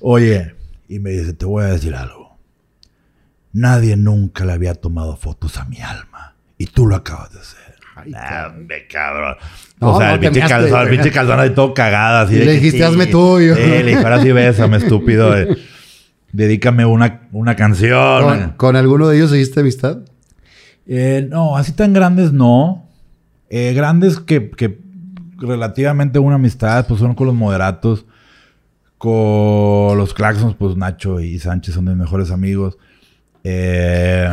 Oye, 0.00 0.54
y 0.88 1.00
me 1.00 1.10
dice, 1.10 1.32
te 1.32 1.44
voy 1.44 1.64
a 1.64 1.68
decir 1.68 1.94
algo. 1.94 2.19
Nadie 3.52 3.96
nunca 3.96 4.44
le 4.44 4.52
había 4.52 4.74
tomado 4.74 5.16
fotos 5.16 5.56
a 5.58 5.64
mi 5.64 5.78
alma. 5.80 6.34
Y 6.58 6.66
tú 6.66 6.86
lo 6.86 6.94
acabas 6.96 7.32
de 7.32 7.40
hacer. 7.40 7.58
Ay, 7.96 8.12
Dame, 8.12 8.86
cabrón. 8.90 9.36
No, 9.80 9.94
o 9.94 9.98
sea, 9.98 10.08
no, 10.08 10.14
el 10.14 10.20
pinche 10.20 10.40
calzón, 10.40 10.82
el 10.82 10.88
pinche 10.90 11.10
calzón 11.10 11.40
ahí 11.40 11.50
todo 11.50 11.74
cagado. 11.74 12.18
Así 12.26 12.34
Y 12.36 12.38
de 12.38 12.44
le 12.44 12.52
dijiste, 12.52 12.78
sí. 12.78 12.82
"Hazme 12.84 13.06
tuyo". 13.06 13.54
Sí, 13.56 13.62
le 13.62 13.82
dije, 13.84 13.96
ahora 13.98 14.22
sí 14.22 14.30
bésame, 14.32 14.76
estúpido. 14.76 15.36
eh. 15.36 15.56
Dedícame 16.32 16.84
una, 16.84 17.22
una 17.32 17.56
canción. 17.56 18.22
¿Con, 18.22 18.50
con 18.56 18.76
alguno 18.76 19.08
de 19.08 19.16
ellos 19.16 19.30
seguiste 19.30 19.60
amistad? 19.60 19.98
Eh, 20.86 21.26
no, 21.28 21.56
así 21.56 21.72
tan 21.72 21.92
grandes 21.92 22.32
no. 22.32 22.88
Eh, 23.48 23.72
grandes 23.74 24.20
que, 24.20 24.50
que 24.50 24.78
relativamente 25.38 26.18
una 26.20 26.36
amistad, 26.36 26.86
pues 26.86 27.00
son 27.00 27.14
con 27.14 27.26
los 27.26 27.34
moderatos. 27.34 28.06
Con 28.98 29.96
los 29.96 30.12
Claxons, 30.14 30.54
pues 30.56 30.76
Nacho 30.76 31.20
y 31.20 31.38
Sánchez 31.38 31.74
son 31.74 31.84
mis 31.86 31.96
mejores 31.96 32.30
amigos. 32.30 32.76
Eh, 33.44 34.28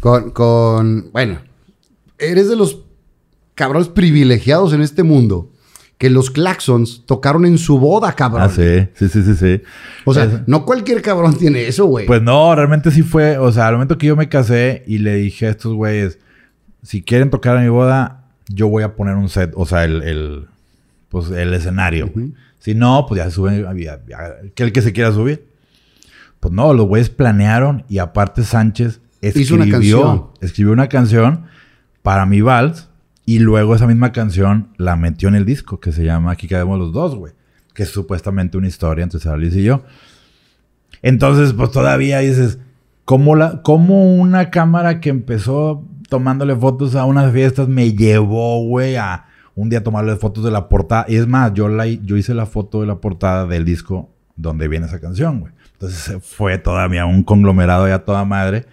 Con, 0.00 0.30
con, 0.30 1.10
bueno, 1.12 1.38
eres 2.18 2.48
de 2.48 2.56
los 2.56 2.78
cabrones 3.54 3.88
privilegiados 3.88 4.72
en 4.72 4.80
este 4.80 5.02
mundo 5.02 5.50
que 5.98 6.08
los 6.08 6.30
Claxons 6.30 7.04
tocaron 7.04 7.44
en 7.44 7.58
su 7.58 7.78
boda, 7.78 8.12
cabrón. 8.14 8.42
ah, 8.42 8.48
sí, 8.48 8.88
sí, 8.94 9.08
sí, 9.08 9.22
sí, 9.22 9.34
sí. 9.34 9.62
O 10.06 10.14
sea, 10.14 10.24
Es- 10.24 10.48
no 10.48 10.64
cualquier 10.64 11.02
cabrón 11.02 11.36
tiene 11.36 11.66
eso, 11.66 11.84
güey. 11.84 12.06
Pues 12.06 12.22
no, 12.22 12.54
realmente 12.54 12.90
sí 12.90 13.02
fue. 13.02 13.36
O 13.36 13.52
sea, 13.52 13.66
al 13.68 13.74
momento 13.74 13.98
que 13.98 14.06
yo 14.06 14.16
me 14.16 14.28
casé 14.30 14.82
y 14.86 14.96
le 14.98 15.16
dije 15.16 15.46
a 15.46 15.50
estos 15.50 15.74
güeyes, 15.74 16.18
si 16.82 17.02
quieren 17.02 17.28
tocar 17.28 17.58
a 17.58 17.60
mi 17.60 17.68
boda, 17.68 18.24
yo 18.48 18.68
voy 18.68 18.82
a 18.82 18.94
poner 18.96 19.16
un 19.16 19.28
set, 19.28 19.52
o 19.54 19.66
sea, 19.66 19.84
el, 19.84 20.02
el, 20.02 20.46
pues, 21.10 21.30
el 21.30 21.52
escenario. 21.52 22.10
Si 22.58 22.74
no, 22.74 23.04
pues 23.06 23.18
ya 23.18 23.24
se 23.26 23.32
suben, 23.32 23.62
ya- 23.78 24.00
ya- 24.08 24.36
que 24.54 24.62
el 24.62 24.72
que 24.72 24.80
se 24.80 24.94
quiera 24.94 25.12
subir. 25.12 25.49
Pues 26.40 26.52
no, 26.54 26.72
los 26.72 26.86
güeyes 26.86 27.10
planearon 27.10 27.84
y 27.88 27.98
aparte 27.98 28.42
Sánchez 28.44 29.00
Hizo 29.22 29.54
una 29.54 29.64
escribió, 29.64 30.02
canción. 30.02 30.28
escribió 30.40 30.72
una 30.72 30.88
canción 30.88 31.44
para 32.02 32.24
mi 32.24 32.40
vals 32.40 32.88
y 33.26 33.38
luego 33.38 33.74
esa 33.74 33.86
misma 33.86 34.12
canción 34.12 34.70
la 34.78 34.96
metió 34.96 35.28
en 35.28 35.34
el 35.34 35.44
disco 35.44 35.78
que 35.78 35.92
se 35.92 36.04
llama 36.04 36.32
Aquí 36.32 36.48
quedamos 36.48 36.78
los 36.78 36.92
dos, 36.92 37.14
güey. 37.14 37.34
Que 37.74 37.82
es 37.84 37.90
supuestamente 37.90 38.56
una 38.56 38.66
historia 38.68 39.04
entre 39.04 39.20
Sara 39.20 39.36
Luis 39.36 39.54
y 39.54 39.62
yo. 39.62 39.82
Entonces, 41.02 41.52
pues 41.52 41.70
todavía 41.70 42.18
dices, 42.20 42.58
¿cómo, 43.04 43.36
la, 43.36 43.62
cómo 43.62 44.14
una 44.16 44.50
cámara 44.50 45.00
que 45.00 45.10
empezó 45.10 45.84
tomándole 46.08 46.56
fotos 46.56 46.94
a 46.96 47.04
unas 47.04 47.32
fiestas 47.32 47.68
me 47.68 47.92
llevó, 47.92 48.64
güey, 48.64 48.96
a 48.96 49.26
un 49.54 49.68
día 49.68 49.84
tomarle 49.84 50.16
fotos 50.16 50.42
de 50.44 50.50
la 50.50 50.68
portada? 50.68 51.04
Y 51.08 51.16
es 51.16 51.26
más, 51.26 51.52
yo, 51.54 51.68
la, 51.68 51.86
yo 51.86 52.16
hice 52.16 52.34
la 52.34 52.46
foto 52.46 52.80
de 52.80 52.86
la 52.86 52.96
portada 53.00 53.46
del 53.46 53.64
disco 53.64 54.10
donde 54.34 54.66
viene 54.66 54.86
esa 54.86 55.00
canción, 55.00 55.40
güey. 55.40 55.52
Entonces 55.80 56.22
fue 56.22 56.58
todavía 56.58 57.06
un 57.06 57.22
conglomerado 57.22 57.88
ya 57.88 58.00
toda 58.00 58.26
madre. 58.26 58.66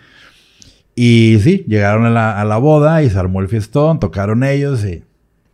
Y 0.93 1.37
sí, 1.41 1.63
llegaron 1.65 2.05
a 2.05 2.09
la, 2.09 2.41
a 2.41 2.43
la 2.43 2.57
boda 2.57 3.01
y 3.01 3.09
se 3.09 3.17
armó 3.17 3.39
el 3.39 3.47
fiestón, 3.47 3.99
tocaron 3.99 4.43
ellos 4.43 4.83
y 4.83 5.03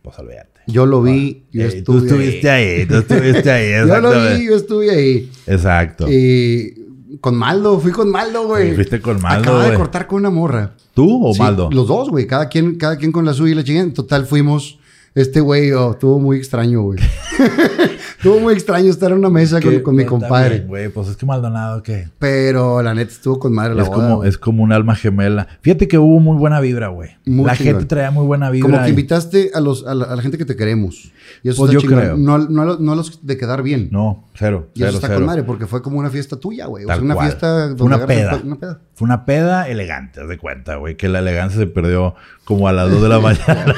pues 0.02 0.18
olvídate. 0.18 0.62
yo 0.66 0.84
lo 0.84 1.00
vi, 1.00 1.44
yo 1.52 1.62
Eh, 1.62 1.82
tú 1.82 1.98
estuve 1.98 2.24
estuviste 2.24 2.50
ahí, 2.50 2.86
tú 2.86 2.96
estuviste 2.96 3.50
ahí, 3.50 3.70
Yo 3.88 4.00
lo 4.00 4.10
vi, 4.10 4.46
yo 4.46 4.56
estuve 4.56 4.90
ahí. 4.90 5.30
Exacto. 5.46 6.06
Y 6.10 6.74
con 7.20 7.36
Maldo, 7.36 7.78
fui 7.78 7.92
con 7.92 8.10
Maldo, 8.10 8.48
güey. 8.48 8.70
Sí, 8.70 8.74
fuiste 8.74 9.00
con 9.00 9.20
Maldo, 9.22 9.52
Acaba 9.52 9.70
de 9.70 9.76
cortar 9.76 10.06
con 10.08 10.18
una 10.18 10.30
morra. 10.30 10.72
¿Tú 10.92 11.24
o 11.24 11.34
Sí, 11.34 11.40
Maldo? 11.40 11.70
Los 11.70 11.86
dos, 11.86 12.10
güey. 12.10 12.26
Cada 12.26 12.48
quien, 12.48 12.76
cada 12.78 12.96
quien 12.96 13.12
con 13.12 13.24
la 13.24 13.32
suya 13.32 13.52
y 13.52 13.54
la 13.54 13.62
chingada. 13.64 13.86
En 13.86 13.94
total 13.94 14.26
fuimos. 14.26 14.80
Este 15.14 15.40
güey, 15.40 15.70
oh, 15.70 15.92
estuvo 15.92 16.18
muy 16.18 16.38
extraño, 16.38 16.82
güey. 16.82 16.98
estuvo 18.16 18.40
muy 18.40 18.54
extraño 18.54 18.90
estar 18.90 19.10
en 19.12 19.18
una 19.18 19.30
mesa 19.30 19.60
con, 19.82 19.94
mi 19.96 20.04
compadre. 20.04 20.60
Güey, 20.60 20.88
pues 20.88 21.08
es 21.08 21.16
que 21.16 21.26
Maldonado 21.26 21.82
que 21.82 22.08
Pero 22.18 22.82
la 22.82 22.94
neta 22.94 23.12
estuvo 23.12 23.38
con 23.38 23.52
madre 23.52 23.74
la 23.74 23.82
es 23.82 23.88
boda. 23.88 24.08
como, 24.10 24.24
es 24.24 24.38
como 24.38 24.62
un 24.62 24.72
alma 24.72 24.94
gemela. 24.94 25.46
Fíjate 25.62 25.88
que 25.88 25.98
hubo 25.98 26.20
muy 26.20 26.36
buena 26.36 26.60
vibra, 26.60 26.88
güey. 26.88 27.10
La 27.24 27.54
chingón. 27.56 27.56
gente 27.56 27.84
traía 27.86 28.10
muy 28.10 28.26
buena 28.26 28.50
vibra. 28.50 28.68
Como 28.70 28.80
que 28.82 28.88
y- 28.88 28.90
invitaste 28.90 29.50
a, 29.54 29.60
los, 29.60 29.86
a, 29.86 29.94
la, 29.94 30.04
a 30.06 30.16
la 30.16 30.22
gente 30.22 30.38
que 30.38 30.44
te 30.44 30.56
queremos. 30.56 31.12
Y 31.42 31.48
eso 31.48 31.58
Pues 31.62 31.70
está 31.70 31.72
yo 31.74 31.80
chingón. 31.80 31.98
creo. 32.00 32.16
No, 32.16 32.38
no, 32.38 32.76
no 32.78 32.94
los 32.94 33.24
de 33.26 33.36
quedar 33.38 33.62
bien. 33.62 33.88
No, 33.90 34.24
cero. 34.34 34.68
y 34.74 34.82
eso 34.82 34.86
cero, 34.86 34.96
está 34.96 35.06
cero. 35.08 35.18
con 35.20 35.26
madre 35.26 35.42
porque 35.44 35.66
fue 35.66 35.82
como 35.82 35.98
una 35.98 36.10
fiesta 36.10 36.36
tuya, 36.36 36.66
güey. 36.66 36.84
O 36.84 36.88
sea, 36.88 36.98
una 36.98 37.14
cual. 37.14 37.26
fiesta 37.26 37.46
Fue 37.68 37.74
donde 37.76 37.84
una 37.96 38.06
peda. 38.06 38.34
un- 38.42 38.46
Una 38.48 38.56
peda. 38.60 38.80
Fue 38.94 39.06
una 39.06 39.24
peda 39.24 39.68
elegante, 39.68 40.20
haz 40.20 40.28
de 40.28 40.38
cuenta, 40.38 40.76
güey. 40.76 40.96
Que 40.96 41.08
la 41.08 41.18
elegancia 41.18 41.58
se 41.58 41.66
perdió 41.66 42.14
como 42.44 42.68
a 42.68 42.72
las 42.72 42.90
2 42.90 43.02
de 43.02 43.08
la 43.08 43.18
mañana. 43.20 43.74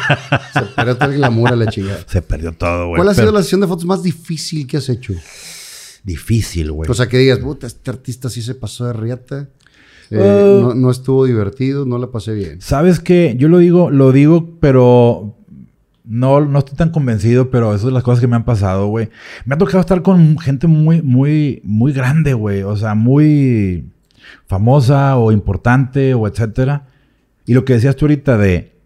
Se 0.52 0.60
perdió 0.74 0.96
todo 0.96 1.10
el 1.10 1.16
glamour 1.16 1.52
a 1.52 1.56
la 1.56 1.66
chingada. 1.68 1.98
se 2.06 2.20
perdió 2.20 2.52
todo, 2.52 2.88
güey. 2.88 2.96
¿Cuál 2.98 3.08
ha 3.08 3.14
sido 3.14 3.26
Pero 3.26 3.36
la 3.36 3.42
sesión 3.42 3.60
de 3.62 3.66
fotos 3.66 3.86
más 3.86 4.02
difícil 4.02 4.15
que 4.68 4.76
has 4.76 4.88
hecho? 4.88 5.14
Difícil, 6.04 6.72
güey. 6.72 6.90
O 6.90 6.94
sea, 6.94 7.08
que 7.08 7.18
digas, 7.18 7.38
puta, 7.38 7.66
este 7.66 7.90
artista 7.90 8.28
sí 8.30 8.42
se 8.42 8.54
pasó 8.54 8.86
de 8.86 8.92
riata. 8.92 9.48
Eh, 10.10 10.58
Uh. 10.58 10.60
no, 10.62 10.74
no 10.74 10.90
estuvo 10.90 11.24
divertido, 11.24 11.84
no 11.84 11.98
la 11.98 12.08
pasé 12.12 12.32
bien. 12.32 12.60
¿Sabes 12.60 13.00
qué? 13.00 13.34
Yo 13.38 13.48
lo 13.48 13.58
digo, 13.58 13.90
lo 13.90 14.12
digo, 14.12 14.56
pero 14.60 15.36
no, 16.04 16.44
no 16.44 16.60
estoy 16.60 16.76
tan 16.76 16.90
convencido, 16.90 17.50
pero 17.50 17.74
eso 17.74 17.88
es 17.88 17.92
las 17.92 18.04
cosas 18.04 18.20
que 18.20 18.28
me 18.28 18.36
han 18.36 18.44
pasado, 18.44 18.86
güey. 18.86 19.08
Me 19.44 19.56
ha 19.56 19.58
tocado 19.58 19.80
estar 19.80 20.02
con 20.02 20.38
gente 20.38 20.68
muy, 20.68 21.02
muy, 21.02 21.60
muy 21.64 21.92
grande, 21.92 22.34
güey. 22.34 22.62
O 22.62 22.76
sea, 22.76 22.94
muy 22.94 23.90
famosa 24.46 25.16
o 25.16 25.32
importante 25.32 26.14
o 26.14 26.28
etcétera. 26.28 26.86
Y 27.44 27.54
lo 27.54 27.64
que 27.64 27.72
decías 27.74 27.96
tú 27.96 28.04
ahorita 28.04 28.38
de 28.38 28.76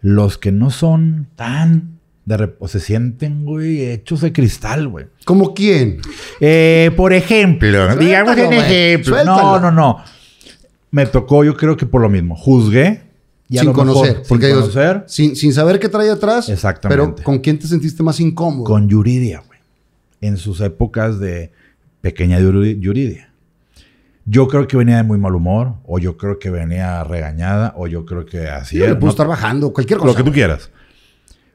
los 0.00 0.38
que 0.38 0.50
no 0.52 0.70
son 0.70 1.28
tan 1.36 1.97
de 2.36 2.68
se 2.68 2.80
sienten, 2.80 3.44
güey, 3.44 3.90
hechos 3.90 4.20
de 4.20 4.32
cristal, 4.32 4.88
güey. 4.88 5.06
¿Como 5.24 5.54
quién? 5.54 6.00
Eh, 6.40 6.90
por 6.96 7.12
ejemplo, 7.12 7.68
Suéltalo, 7.70 8.00
digamos 8.00 8.36
un 8.36 8.52
ejemplo. 8.52 9.14
Suéltalo. 9.14 9.40
No, 9.40 9.60
no, 9.60 9.70
no. 9.70 10.04
Me 10.90 11.06
tocó, 11.06 11.44
yo 11.44 11.56
creo 11.56 11.76
que 11.76 11.86
por 11.86 12.00
lo 12.00 12.08
mismo. 12.08 12.36
Juzgué. 12.36 13.02
y 13.50 13.56
sin 13.58 13.68
mejor- 13.68 13.86
conocer. 13.86 14.22
sin 14.26 14.38
conocer. 14.40 15.04
sin, 15.06 15.34
sin 15.36 15.52
saber 15.54 15.78
qué 15.80 15.88
trae 15.88 16.10
atrás. 16.10 16.48
Exactamente. 16.50 17.02
Pero 17.16 17.24
¿con 17.24 17.38
quién 17.38 17.58
te 17.58 17.66
sentiste 17.66 18.02
más 18.02 18.20
incómodo? 18.20 18.64
Con 18.64 18.88
Yuridia, 18.88 19.42
güey. 19.46 19.58
En 20.20 20.36
sus 20.36 20.60
épocas 20.60 21.18
de 21.18 21.50
pequeña 22.02 22.38
Yuri- 22.40 22.78
Yuridia. 22.78 23.32
Yo 24.26 24.46
creo 24.48 24.66
que 24.68 24.76
venía 24.76 24.98
de 24.98 25.02
muy 25.04 25.16
mal 25.18 25.34
humor, 25.34 25.76
o 25.86 25.98
yo 25.98 26.18
creo 26.18 26.38
que 26.38 26.50
venía 26.50 27.02
regañada, 27.04 27.72
o 27.76 27.86
yo 27.86 28.04
creo 28.04 28.26
que 28.26 28.48
así 28.48 28.76
Sí, 28.76 28.82
le 28.82 28.94
¿no? 28.94 29.08
estar 29.08 29.26
bajando, 29.26 29.72
cualquier 29.72 29.98
cosa. 29.98 30.10
Lo 30.12 30.14
que 30.16 30.22
tú 30.22 30.32
quieras. 30.32 30.70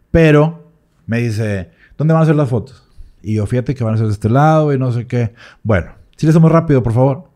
Pero 0.10 0.63
me 1.06 1.20
dice, 1.20 1.72
¿dónde 1.98 2.14
van 2.14 2.22
a 2.22 2.24
hacer 2.24 2.36
las 2.36 2.50
fotos? 2.50 2.84
Y 3.22 3.36
yo, 3.36 3.46
fíjate 3.46 3.74
que 3.76 3.84
van 3.84 3.96
a 3.96 3.98
ser 3.98 4.08
de 4.08 4.14
este 4.14 4.30
lado 4.30 4.74
y 4.74 4.80
no 4.80 4.92
sé 4.92 5.08
qué. 5.08 5.34
Bueno, 5.64 5.92
si 6.18 6.26
le 6.26 6.32
hacemos 6.32 6.52
rápido, 6.52 6.84
por 6.84 6.94
favor. 6.94 7.30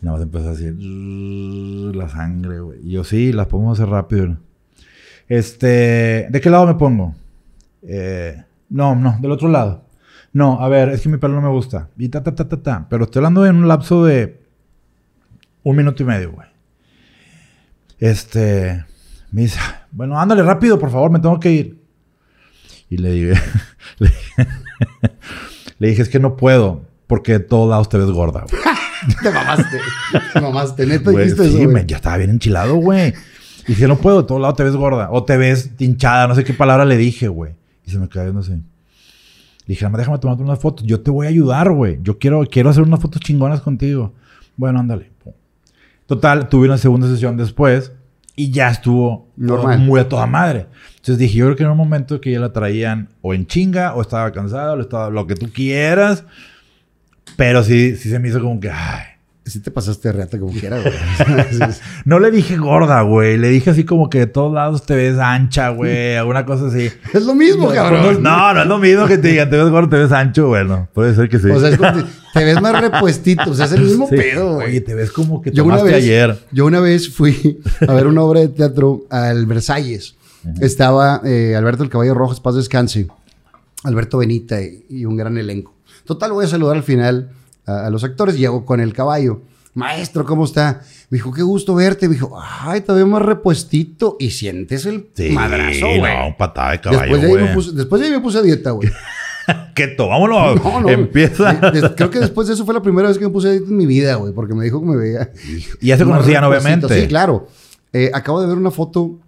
Nada 0.00 0.16
más 0.16 0.22
empezó 0.22 0.48
a 0.48 0.52
decir 0.52 0.76
la 0.78 2.08
sangre, 2.08 2.60
güey. 2.60 2.78
Y 2.86 2.92
yo, 2.92 3.04
sí, 3.04 3.32
las 3.32 3.48
podemos 3.48 3.78
hacer 3.78 3.90
rápido. 3.90 4.36
Este, 5.28 6.28
¿de 6.30 6.40
qué 6.40 6.50
lado 6.50 6.66
me 6.66 6.74
pongo? 6.74 7.14
Eh, 7.82 8.44
no, 8.70 8.94
no, 8.94 9.18
del 9.20 9.32
otro 9.32 9.48
lado. 9.48 9.84
No, 10.32 10.60
a 10.60 10.68
ver, 10.68 10.90
es 10.90 11.00
que 11.00 11.08
mi 11.08 11.18
pelo 11.18 11.34
no 11.34 11.42
me 11.42 11.48
gusta. 11.48 11.88
Y 11.98 12.08
ta, 12.08 12.22
ta, 12.22 12.34
ta, 12.34 12.48
ta, 12.48 12.62
ta. 12.62 12.86
Pero 12.88 13.04
estoy 13.04 13.20
hablando 13.20 13.44
en 13.46 13.56
un 13.56 13.68
lapso 13.68 14.04
de 14.04 14.40
Un 15.64 15.76
minuto 15.76 16.02
y 16.02 16.06
medio, 16.06 16.32
güey. 16.32 16.48
Este. 17.98 18.84
Me 19.30 19.42
dice, 19.42 19.58
bueno, 19.92 20.18
ándale 20.18 20.42
rápido, 20.42 20.78
por 20.78 20.90
favor, 20.90 21.10
me 21.10 21.18
tengo 21.20 21.38
que 21.38 21.52
ir. 21.52 21.78
Y 22.90 22.96
le 22.98 23.10
dije, 23.12 23.40
le 23.98 24.08
dije, 24.08 24.46
le 25.78 25.88
dije, 25.88 26.02
es 26.02 26.08
que 26.08 26.18
no 26.18 26.36
puedo, 26.36 26.82
porque 27.06 27.32
de 27.32 27.40
todos 27.40 27.68
lados 27.68 27.88
te 27.88 27.98
ves 27.98 28.10
gorda, 28.10 28.44
güey. 28.50 28.62
Te 29.22 29.30
mamaste. 29.30 29.78
Te 30.32 30.40
mamaste. 30.40 30.84
Neta 30.86 31.10
Güey, 31.12 31.24
dijiste 31.26 31.44
sí, 31.48 31.56
eso, 31.56 31.58
me- 31.68 31.72
güey. 31.72 31.86
ya 31.86 31.96
estaba 31.96 32.16
bien 32.16 32.30
enchilado, 32.30 32.74
güey. 32.76 33.14
Y 33.66 33.72
dije, 33.72 33.86
no 33.86 33.96
puedo, 33.96 34.22
de 34.22 34.26
todos 34.26 34.40
lados 34.40 34.56
te 34.56 34.64
ves 34.64 34.74
gorda. 34.74 35.08
O 35.12 35.22
te 35.24 35.36
ves 35.36 35.70
hinchada, 35.78 36.26
no 36.26 36.34
sé 36.34 36.42
qué 36.42 36.52
palabra 36.52 36.84
le 36.84 36.96
dije, 36.96 37.28
güey. 37.28 37.52
Y 37.86 37.90
se 37.92 37.98
me 37.98 38.08
cayó, 38.08 38.32
no 38.32 38.42
sé. 38.42 38.52
Le 38.56 38.62
dije, 39.66 39.84
"Nada 39.84 39.92
más 39.92 39.98
déjame 40.00 40.18
tomarte 40.18 40.42
unas 40.42 40.58
fotos. 40.58 40.84
Yo 40.84 41.00
te 41.00 41.10
voy 41.12 41.26
a 41.26 41.28
ayudar, 41.30 41.70
güey. 41.70 42.00
Yo 42.02 42.18
quiero, 42.18 42.44
quiero 42.50 42.70
hacer 42.70 42.82
unas 42.82 42.98
fotos 43.00 43.20
chingonas 43.20 43.60
contigo. 43.60 44.14
Bueno, 44.56 44.80
ándale. 44.80 45.12
Total, 46.06 46.48
tuve 46.48 46.66
una 46.66 46.78
segunda 46.78 47.06
sesión 47.06 47.36
después 47.36 47.92
y 48.38 48.52
ya 48.52 48.70
estuvo 48.70 49.26
Normal. 49.36 49.80
muy 49.80 49.98
a 49.98 50.08
toda 50.08 50.24
madre. 50.26 50.68
Entonces 50.90 51.18
dije, 51.18 51.38
yo 51.38 51.46
creo 51.46 51.56
que 51.56 51.64
en 51.64 51.70
un 51.70 51.76
momento 51.76 52.20
que 52.20 52.30
ya 52.30 52.38
la 52.38 52.52
traían 52.52 53.08
o 53.20 53.34
en 53.34 53.48
chinga, 53.48 53.94
o 53.94 54.00
estaba 54.00 54.30
cansada, 54.30 54.74
o 54.74 54.80
estaba 54.80 55.10
lo 55.10 55.26
que 55.26 55.34
tú 55.34 55.50
quieras. 55.52 56.22
Pero 57.36 57.64
sí, 57.64 57.96
sí 57.96 58.08
se 58.08 58.20
me 58.20 58.28
hizo 58.28 58.40
como 58.40 58.60
que, 58.60 58.70
ay. 58.70 59.17
Sí 59.48 59.60
te 59.60 59.70
pasaste 59.70 60.08
de 60.08 60.12
reata 60.12 60.38
como 60.38 60.52
quiera, 60.52 60.78
güey. 60.80 60.92
No 62.04 62.18
le 62.18 62.30
dije 62.30 62.56
gorda, 62.56 63.00
güey. 63.02 63.36
Le 63.38 63.48
dije 63.48 63.70
así 63.70 63.84
como 63.84 64.10
que 64.10 64.18
de 64.20 64.26
todos 64.26 64.52
lados 64.52 64.84
te 64.84 64.94
ves 64.94 65.18
ancha, 65.18 65.70
güey. 65.70 66.16
Alguna 66.16 66.44
cosa 66.44 66.66
así. 66.66 66.90
es 67.14 67.24
lo 67.24 67.34
mismo, 67.34 67.68
cabrón. 67.70 68.22
No, 68.22 68.52
no 68.54 68.62
es 68.62 68.66
lo 68.66 68.78
mismo 68.78 69.06
que 69.06 69.18
te 69.18 69.28
digan, 69.28 69.48
te 69.50 69.56
ves 69.56 69.70
gordo, 69.70 69.88
te 69.88 69.96
ves 69.96 70.12
ancho. 70.12 70.48
Bueno, 70.48 70.88
puede 70.92 71.14
ser 71.14 71.28
que 71.28 71.38
sí. 71.38 71.48
O 71.50 71.58
sea, 71.60 71.70
es 71.70 71.76
como 71.78 71.92
que 71.94 72.04
te 72.34 72.44
ves 72.44 72.60
más 72.60 72.80
repuestito. 72.80 73.50
O 73.50 73.54
sea, 73.54 73.66
es 73.66 73.72
el 73.72 73.82
mismo 73.82 74.06
Sí. 74.08 74.16
pedo, 74.16 74.54
güey. 74.54 74.66
Oye, 74.68 74.80
te 74.82 74.94
ves 74.94 75.10
como 75.10 75.40
que 75.42 75.50
Yo 75.50 75.64
una, 75.64 75.76
tomaste 75.78 75.94
vez, 75.96 76.04
ayer. 76.04 76.38
yo 76.52 76.66
una 76.66 76.80
vez 76.80 77.08
fui 77.14 77.60
a 77.86 77.92
ver 77.94 78.06
una 78.06 78.22
obra 78.22 78.40
de 78.40 78.48
teatro 78.48 79.04
al 79.10 79.46
Versalles. 79.46 80.14
Estaba 80.60 81.20
eh, 81.24 81.54
Alberto 81.56 81.82
el 81.82 81.90
Caballo 81.90 82.14
Rojas, 82.14 82.40
paz 82.40 82.54
descanse. 82.54 83.06
Alberto 83.84 84.18
Benita 84.18 84.60
y, 84.60 84.84
y 84.88 85.04
un 85.04 85.16
gran 85.16 85.36
elenco. 85.38 85.74
Total, 86.04 86.32
voy 86.32 86.44
a 86.44 86.48
saludar 86.48 86.76
al 86.76 86.82
final 86.82 87.30
a, 87.68 87.86
a 87.86 87.90
los 87.90 88.02
actores. 88.04 88.36
Llego 88.38 88.64
con 88.64 88.80
el 88.80 88.92
caballo. 88.92 89.42
Maestro, 89.74 90.24
¿cómo 90.24 90.44
está? 90.44 90.80
Me 91.10 91.16
dijo, 91.18 91.32
qué 91.32 91.42
gusto 91.42 91.74
verte. 91.76 92.08
Me 92.08 92.14
dijo, 92.14 92.36
ay, 92.40 92.80
te 92.80 92.92
veo 92.92 93.06
más 93.06 93.22
repuestito. 93.22 94.16
Y 94.18 94.30
sientes 94.30 94.86
el 94.86 95.08
Sí, 95.14 95.30
madrazo, 95.30 95.86
güey. 95.98 96.00
no, 96.00 96.36
patada 96.36 96.72
de 96.72 96.80
caballo, 96.80 97.00
después, 97.02 97.22
de 97.22 97.28
ahí 97.28 97.44
me 97.48 97.54
puse, 97.54 97.72
después 97.72 98.00
de 98.00 98.06
ahí 98.08 98.12
me 98.14 98.20
puse 98.20 98.38
a 98.38 98.42
dieta, 98.42 98.70
güey. 98.72 98.88
Keto, 99.74 100.08
vámonos. 100.08 100.60
No, 100.64 100.80
no, 100.80 100.88
Empieza. 100.88 101.60
creo 101.94 102.10
que 102.10 102.18
después 102.18 102.48
de 102.48 102.54
eso 102.54 102.64
fue 102.64 102.74
la 102.74 102.82
primera 102.82 103.08
vez 103.08 103.18
que 103.18 103.24
me 103.24 103.30
puse 103.30 103.48
a 103.48 103.50
dieta 103.52 103.66
en 103.68 103.76
mi 103.76 103.86
vida, 103.86 104.16
güey. 104.16 104.32
Porque 104.32 104.54
me 104.54 104.64
dijo 104.64 104.80
que 104.80 104.86
me 104.86 104.96
veía... 104.96 105.30
Y 105.80 105.86
ya 105.86 105.96
se 105.96 106.04
conocían, 106.04 106.42
obviamente. 106.44 107.02
Sí, 107.02 107.06
claro. 107.06 107.46
Eh, 107.92 108.10
acabo 108.12 108.40
de 108.42 108.48
ver 108.48 108.56
una 108.58 108.70
foto 108.70 109.18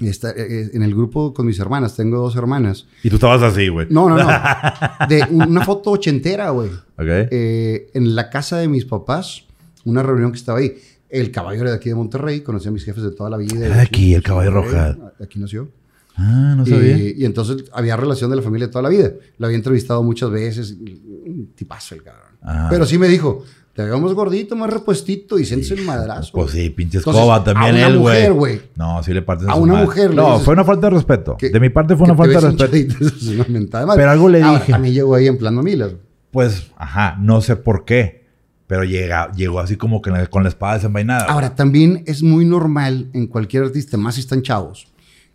está, 0.00 0.30
eh, 0.30 0.70
en 0.72 0.82
el 0.82 0.94
grupo 0.94 1.32
con 1.32 1.46
mis 1.46 1.58
hermanas. 1.58 1.96
Tengo 1.96 2.18
dos 2.18 2.36
hermanas. 2.36 2.86
Y 3.02 3.10
tú 3.10 3.16
estabas 3.16 3.42
así, 3.42 3.68
güey. 3.68 3.86
No, 3.90 4.08
no, 4.08 4.16
no. 4.16 4.26
De 5.08 5.24
una 5.30 5.64
foto 5.64 5.92
ochentera, 5.92 6.50
güey. 6.50 6.68
Ok. 6.68 7.06
Eh, 7.30 7.90
en 7.94 8.14
la 8.14 8.30
casa 8.30 8.58
de 8.58 8.68
mis 8.68 8.84
papás, 8.84 9.44
una 9.84 10.02
reunión 10.02 10.32
que 10.32 10.38
estaba 10.38 10.58
ahí. 10.58 10.74
El 11.08 11.30
caballo 11.30 11.60
era 11.60 11.70
de 11.70 11.76
aquí 11.76 11.88
de 11.88 11.94
Monterrey. 11.94 12.40
Conocí 12.40 12.68
a 12.68 12.72
mis 12.72 12.84
jefes 12.84 13.04
de 13.04 13.12
toda 13.12 13.30
la 13.30 13.36
vida. 13.36 13.68
De 13.68 13.80
aquí, 13.80 14.14
el 14.14 14.22
caballo 14.22 14.50
Rojas. 14.50 14.96
Aquí 15.22 15.38
nació. 15.38 15.70
Ah, 16.16 16.54
no 16.56 16.66
sabía. 16.66 16.96
Y, 16.96 17.14
y 17.18 17.24
entonces 17.24 17.64
había 17.72 17.96
relación 17.96 18.30
de 18.30 18.36
la 18.36 18.42
familia 18.42 18.66
de 18.66 18.72
toda 18.72 18.82
la 18.82 18.88
vida. 18.88 19.12
Lo 19.38 19.46
había 19.46 19.56
entrevistado 19.56 20.02
muchas 20.02 20.30
veces. 20.30 20.72
Un 20.72 21.52
tipazo 21.54 21.94
el 21.94 22.02
cabrón. 22.02 22.32
Ah. 22.42 22.66
Pero 22.70 22.84
sí 22.84 22.98
me 22.98 23.08
dijo, 23.08 23.44
te 23.74 23.84
más 23.84 24.12
gordito, 24.12 24.54
más 24.54 24.70
repuestito 24.70 25.36
y 25.36 25.44
sientes 25.44 25.70
el 25.72 25.82
madrazo. 25.84 26.30
Pues 26.32 26.52
sí, 26.52 26.70
pinche 26.70 26.98
Entonces, 26.98 27.20
escoba 27.20 27.42
también 27.42 27.74
a 27.74 27.78
una 27.78 27.86
él, 27.88 27.98
güey. 27.98 28.14
mujer, 28.16 28.32
güey. 28.32 28.60
No, 28.76 29.02
sí 29.02 29.12
le 29.12 29.20
partes 29.20 29.48
A 29.48 29.56
una 29.56 29.74
mujer 29.82 30.14
No, 30.14 30.38
fue 30.38 30.54
una 30.54 30.64
falta 30.64 30.86
de 30.88 30.94
respeto. 30.94 31.36
Que- 31.36 31.50
de 31.50 31.58
mi 31.58 31.70
parte 31.70 31.96
fue 31.96 32.04
una 32.04 32.14
falta 32.14 32.40
de 32.40 32.50
respeto. 32.50 32.94
madre. 33.86 33.96
Pero 33.96 34.10
algo 34.10 34.28
le 34.28 34.42
Ahora, 34.42 34.60
dije. 34.60 34.74
A 34.74 34.78
mí 34.78 34.92
llegó 34.92 35.16
ahí 35.16 35.26
en 35.26 35.38
plan 35.38 35.56
mamilas. 35.56 35.92
Pues, 36.30 36.70
ajá, 36.76 37.16
no 37.20 37.40
sé 37.40 37.56
por 37.56 37.84
qué. 37.84 38.24
Pero 38.68 38.84
llega, 38.84 39.30
llegó 39.32 39.58
así 39.60 39.76
como 39.76 40.00
que 40.00 40.10
con 40.30 40.42
la 40.44 40.48
espada 40.48 40.74
desenvainada. 40.74 41.24
Ahora, 41.26 41.54
también 41.54 42.04
es 42.06 42.22
muy 42.22 42.44
normal 42.44 43.10
en 43.12 43.26
cualquier 43.26 43.64
artista, 43.64 43.96
más 43.96 44.14
si 44.14 44.20
están 44.20 44.42
chavos, 44.42 44.86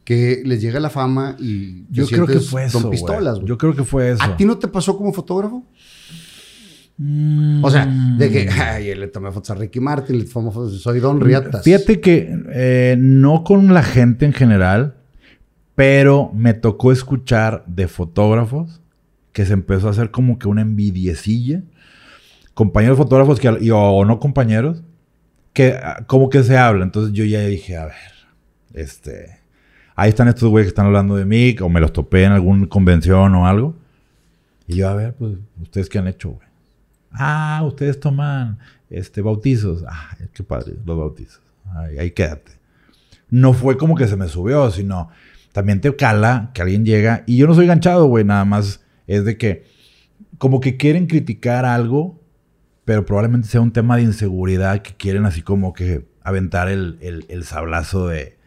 que 0.04 0.42
les 0.46 0.62
llega 0.62 0.80
la 0.80 0.90
fama 0.90 1.36
y 1.40 1.84
yo 1.92 2.08
creo 2.08 2.26
que 2.26 2.40
fue 2.40 2.66
eso. 2.66 2.82
Con 2.82 2.90
pistolas, 2.90 3.36
güey. 3.36 3.48
Yo 3.48 3.58
creo 3.58 3.76
que 3.76 3.84
fue 3.84 4.12
eso. 4.12 4.24
¿A 4.24 4.36
ti 4.36 4.46
no 4.46 4.58
te 4.58 4.68
pasó 4.68 4.98
como 4.98 5.14
fotógrafo? 5.14 5.64
Mm. 7.02 7.64
O 7.64 7.70
sea, 7.72 7.86
de 7.86 8.30
que, 8.30 8.50
ay, 8.50 8.93
le 8.93 9.08
tomé 9.08 9.32
fotos 9.32 9.52
a 9.52 9.56
Ricky 9.56 9.80
Martin, 9.80 10.20
le 10.20 10.26
tomé 10.26 10.52
fotos, 10.52 10.82
soy 10.82 11.00
Don 11.00 11.22
Riatas. 11.22 11.64
Fíjate 11.64 12.02
que 12.02 12.30
eh, 12.52 12.97
no 13.00 13.45
con 13.45 13.74
la 13.74 13.84
gente 13.84 14.26
en 14.26 14.34
general, 14.34 14.95
pero 15.76 16.30
me 16.34 16.54
tocó 16.54 16.91
escuchar 16.91 17.64
de 17.68 17.88
fotógrafos 17.88 18.82
que 19.32 19.45
se 19.45 19.54
empezó 19.54 19.88
a 19.88 19.91
hacer 19.91 20.12
como 20.12 20.38
que 20.38 20.50
una 20.50 20.62
envidiecilla. 20.62 21.64
Compañeros 22.54 22.97
fotógrafos 22.97 23.39
que, 23.39 23.58
y- 23.62 23.72
o, 23.72 24.04
no 24.04 24.20
compañeros, 24.20 24.84
que 25.54 25.80
ah, 25.82 26.04
como 26.06 26.30
que 26.30 26.43
se 26.43 26.58
habla. 26.58 26.84
Entonces 26.84 27.14
yo 27.14 27.24
ya 27.24 27.39
dije, 27.45 27.78
a 27.78 27.86
ver, 27.86 27.95
este, 28.74 29.38
ahí 29.95 30.10
están 30.10 30.28
estos 30.28 30.50
güeyes 30.50 30.66
que 30.66 30.72
están 30.72 30.88
hablando 30.88 31.16
de 31.16 31.24
mí, 31.24 31.56
o 31.62 31.70
me 31.70 31.80
los 31.80 31.93
topé 31.93 32.26
en 32.26 32.34
alguna 32.34 32.68
convención 32.68 33.34
o 33.36 33.47
algo. 33.47 33.78
Y 34.68 34.76
yo, 34.76 34.89
a 34.89 34.95
ver, 34.95 35.14
pues, 35.14 35.38
¿ustedes 35.62 35.88
qué 35.88 36.00
han 36.00 36.08
hecho, 36.08 36.32
güey? 36.32 36.49
Ah, 37.12 37.62
ustedes 37.66 37.99
toman 37.99 38.60
este, 38.89 39.22
bautizos. 39.22 39.84
Ah, 39.88 40.16
qué 40.34 40.43
padre, 40.43 40.74
los 40.86 40.97
bautizos. 40.97 41.41
Ay, 41.76 41.97
ahí 41.99 42.12
quédate. 42.12 42.53
No 43.30 43.53
fue 43.53 43.78
como 43.78 43.95
que 43.95 44.07
se 44.07 44.16
me 44.16 44.28
subió, 44.28 44.72
sino 44.72 45.10
también 45.51 45.82
te 45.82 45.95
cala 45.95 46.51
que 46.53 46.62
alguien 46.62 46.86
llega. 46.86 47.24
Y 47.28 47.38
yo 47.38 47.47
no 47.47 47.53
soy 47.53 47.68
ganchado, 47.68 48.07
güey, 48.07 48.24
nada 48.24 48.45
más 48.45 48.84
es 49.07 49.26
de 49.26 49.38
que 49.38 49.66
como 50.38 50.62
que 50.62 50.78
quieren 50.78 51.07
criticar 51.07 51.66
algo, 51.66 52.20
pero 52.86 53.05
probablemente 53.05 53.47
sea 53.47 53.62
un 53.62 53.72
tema 53.72 53.97
de 53.97 54.03
inseguridad 54.03 54.82
que 54.82 54.95
quieren 54.95 55.26
así 55.26 55.41
como 55.41 55.74
que 55.74 56.07
aventar 56.24 56.70
el, 56.70 56.97
el, 57.01 57.26
el 57.30 57.43
sablazo 57.43 58.07
de, 58.07 58.38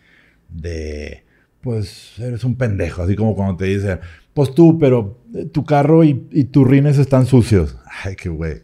de, 0.48 1.24
pues 1.60 2.18
eres 2.18 2.44
un 2.44 2.56
pendejo, 2.56 3.02
así 3.02 3.14
como 3.14 3.34
cuando 3.34 3.56
te 3.56 3.66
dicen, 3.66 4.00
pues 4.34 4.54
tú, 4.54 4.78
pero 4.78 5.18
eh, 5.34 5.46
tu 5.46 5.64
carro 5.64 6.04
y, 6.04 6.14
tus 6.50 6.66
rines 6.66 6.98
están 6.98 7.26
sucios. 7.26 7.76
Ay, 8.04 8.16
que 8.16 8.28
güey, 8.28 8.62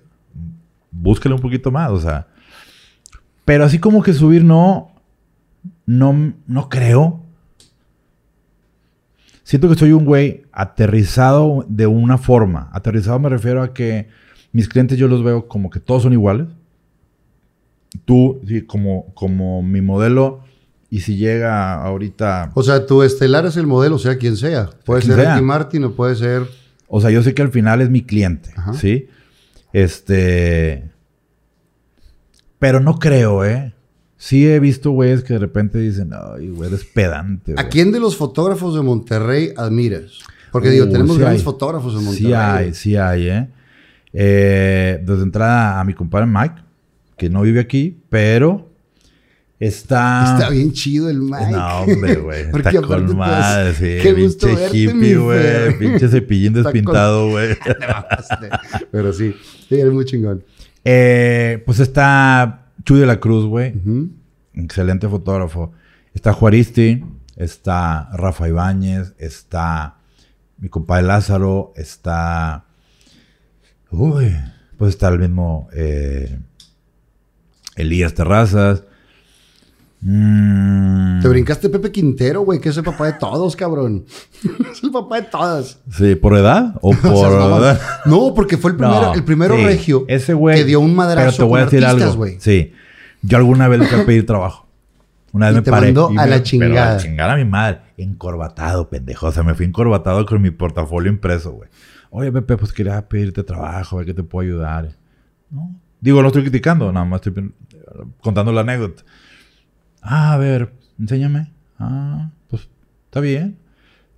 búscale 0.90 1.34
un 1.34 1.40
poquito 1.40 1.70
más, 1.70 1.90
o 1.90 2.00
sea. 2.00 2.26
Pero 3.44 3.64
así 3.64 3.78
como 3.78 4.02
que 4.02 4.12
subir 4.12 4.44
no, 4.44 4.92
no, 5.86 6.34
no 6.46 6.68
creo. 6.68 7.20
Siento 9.42 9.68
que 9.68 9.76
soy 9.76 9.92
un 9.92 10.04
güey 10.04 10.42
aterrizado 10.52 11.64
de 11.68 11.86
una 11.86 12.18
forma. 12.18 12.68
Aterrizado 12.72 13.18
me 13.18 13.30
refiero 13.30 13.62
a 13.62 13.72
que 13.72 14.08
mis 14.52 14.68
clientes 14.68 14.98
yo 14.98 15.08
los 15.08 15.24
veo 15.24 15.48
como 15.48 15.70
que 15.70 15.80
todos 15.80 16.02
son 16.02 16.12
iguales. 16.12 16.48
Tú, 18.04 18.42
como, 18.66 19.06
como 19.14 19.62
mi 19.62 19.80
modelo, 19.80 20.44
y 20.90 21.00
si 21.00 21.16
llega 21.16 21.74
ahorita 21.82 22.50
O 22.54 22.62
sea, 22.62 22.86
tu 22.86 23.02
estelar 23.02 23.44
es 23.46 23.56
el 23.56 23.66
modelo, 23.66 23.98
sea 23.98 24.16
quien 24.18 24.36
sea. 24.36 24.70
Puede 24.84 25.02
Quien 25.02 25.14
ser 25.14 25.24
sea. 25.24 25.34
Ricky 25.34 25.44
Martin 25.44 25.84
o 25.84 25.92
puede 25.92 26.14
ser... 26.16 26.42
O 26.86 27.00
sea, 27.00 27.10
yo 27.10 27.22
sé 27.22 27.34
que 27.34 27.42
al 27.42 27.50
final 27.50 27.80
es 27.82 27.90
mi 27.90 28.02
cliente, 28.02 28.50
Ajá. 28.56 28.72
¿sí? 28.72 29.08
Este. 29.74 30.90
Pero 32.58 32.80
no 32.80 32.98
creo, 32.98 33.44
¿eh? 33.44 33.74
Sí 34.16 34.48
he 34.48 34.58
visto 34.58 34.90
güeyes 34.90 35.22
que 35.22 35.34
de 35.34 35.38
repente 35.38 35.78
dicen, 35.78 36.10
ay, 36.12 36.48
güey, 36.48 36.68
eres 36.70 36.84
pedante. 36.84 37.52
¿A 37.52 37.54
güey". 37.56 37.68
quién 37.68 37.92
de 37.92 38.00
los 38.00 38.16
fotógrafos 38.16 38.74
de 38.74 38.82
Monterrey 38.82 39.52
admiras? 39.56 40.12
Porque 40.50 40.68
Uh, 40.68 40.72
digo, 40.72 40.88
tenemos 40.88 41.16
sí 41.16 41.20
grandes 41.20 41.42
hay. 41.42 41.44
fotógrafos 41.44 41.92
en 41.94 42.04
Monterrey. 42.04 42.26
Sí 42.26 42.32
hay, 42.32 42.74
sí 42.74 42.96
hay, 42.96 43.28
¿eh? 43.28 43.48
Eh, 44.14 45.02
Desde 45.04 45.22
entrada 45.22 45.78
a 45.78 45.84
mi 45.84 45.92
compadre 45.94 46.26
Mike, 46.26 46.62
que 47.16 47.28
no 47.28 47.42
vive 47.42 47.60
aquí, 47.60 48.00
pero 48.08 48.67
está... 49.60 50.34
Está 50.34 50.50
bien 50.50 50.72
chido 50.72 51.08
el 51.10 51.20
Mike. 51.20 51.50
No, 51.50 51.80
hombre, 51.80 52.14
güey. 52.16 52.50
Porque 52.50 52.68
Está 52.68 52.78
aparte, 52.80 52.94
con 52.96 53.04
pues, 53.06 53.16
madre, 53.16 53.74
sí. 53.74 54.02
qué 54.02 54.12
gusto 54.12 54.46
pinche 54.46 54.70
hippie, 54.76 55.16
güey. 55.16 55.78
Pinche 55.78 56.08
cepillín 56.08 56.52
con- 56.54 56.62
despintado, 56.62 57.28
güey. 57.30 57.56
Te 57.58 57.76
mamaste. 57.86 58.48
Pero 58.90 59.12
sí, 59.12 59.34
sí, 59.68 59.80
eres 59.80 59.92
muy 59.92 60.04
chingón. 60.04 60.44
Eh, 60.84 61.62
pues 61.66 61.80
está 61.80 62.66
Chuy 62.84 63.00
de 63.00 63.06
la 63.06 63.20
Cruz, 63.20 63.44
güey. 63.46 63.74
Excelente 64.54 65.08
fotógrafo. 65.08 65.72
Está 66.14 66.32
Juaristi, 66.32 67.04
está 67.36 68.08
Rafa 68.12 68.48
Ibáñez, 68.48 69.14
está 69.18 69.96
mi 70.58 70.68
compadre 70.68 71.06
Lázaro, 71.06 71.72
está. 71.76 72.64
Uy, 73.90 74.34
pues 74.76 74.90
está 74.94 75.08
el 75.08 75.18
mismo 75.18 75.68
eh, 75.72 76.38
Elías 77.76 78.14
Terrazas. 78.14 78.84
Mm, 80.00 81.20
Te 81.20 81.28
brincaste 81.28 81.68
Pepe 81.68 81.90
Quintero, 81.90 82.42
güey, 82.42 82.60
que 82.60 82.68
es 82.68 82.76
el 82.76 82.84
papá 82.84 83.06
de 83.06 83.12
todos, 83.14 83.56
cabrón. 83.56 84.04
es 84.72 84.82
el 84.82 84.90
papá 84.90 85.20
de 85.20 85.26
todas. 85.26 85.80
Sí, 85.90 86.14
¿por 86.14 86.36
edad 86.36 86.74
o 86.82 86.90
O 86.92 86.94
sea, 86.94 87.10
por.? 87.10 87.38
mamá. 87.38 87.78
no, 88.06 88.32
porque 88.34 88.56
fue 88.56 88.70
el 88.72 88.76
primero, 88.76 89.00
No, 89.02 89.14
el 89.14 89.24
primero 89.24 89.56
sí, 89.56 89.64
regio 89.64 90.04
Ese 90.08 90.34
güey. 90.34 90.58
que 90.58 90.64
dio 90.64 90.80
un 90.80 90.94
madrazo 90.94 91.24
Pero 91.30 91.36
te 91.36 91.42
voy 91.50 91.60
a 91.60 91.64
decir 91.64 91.84
artistas, 91.84 92.10
algo. 92.10 92.16
güey. 92.18 92.36
Sí. 92.40 92.72
Yo 93.22 93.36
alguna 93.38 93.66
vez 93.68 93.80
le 93.80 93.86
fui 93.86 94.00
a 94.00 94.06
pedir 94.06 94.24
trabajo. 94.26 94.66
Una 95.32 95.46
vez 95.46 95.54
Y 95.54 95.56
me 95.58 95.62
te 95.62 95.70
paré. 95.70 95.86
mandó 95.88 96.10
y 96.12 96.16
a 96.16 96.22
me- 96.22 96.26
la 96.28 96.36
pero 96.36 96.42
chingada. 96.44 96.94
a 96.94 96.98
chingar 96.98 97.30
a 97.30 97.36
mi 97.36 97.44
madre. 97.44 97.80
Encorbatado, 97.96 98.88
pendejo. 98.88 99.26
O 99.26 99.32
sea, 99.32 99.42
me 99.42 99.54
fui 99.54 99.66
encorbatado 99.66 100.24
con 100.24 100.40
mi 100.40 100.50
portafolio 100.50 101.10
impreso, 101.10 101.52
güey. 101.52 101.68
Oye, 102.10 102.32
Pepe, 102.32 102.56
pues 102.56 102.72
quería 102.72 103.06
pedirte 103.08 103.42
trabajo, 103.42 103.96
a 103.96 103.98
ver 103.98 104.06
qué 104.06 104.14
te 104.14 104.22
puedo 104.22 104.46
ayudar. 104.48 104.88
No. 105.50 105.74
Digo, 106.00 106.22
no 106.22 106.28
estoy 106.28 106.42
criticando, 106.42 106.90
nada 106.92 107.04
más 107.04 107.20
estoy 107.26 107.52
contando 108.22 108.52
la 108.52 108.60
anécdota. 108.62 109.02
Ah, 110.02 110.32
a 110.34 110.36
ver, 110.38 110.72
enséñame. 110.98 111.52
Ah, 111.78 112.30
pues 112.48 112.68
está 113.06 113.20
bien. 113.20 113.56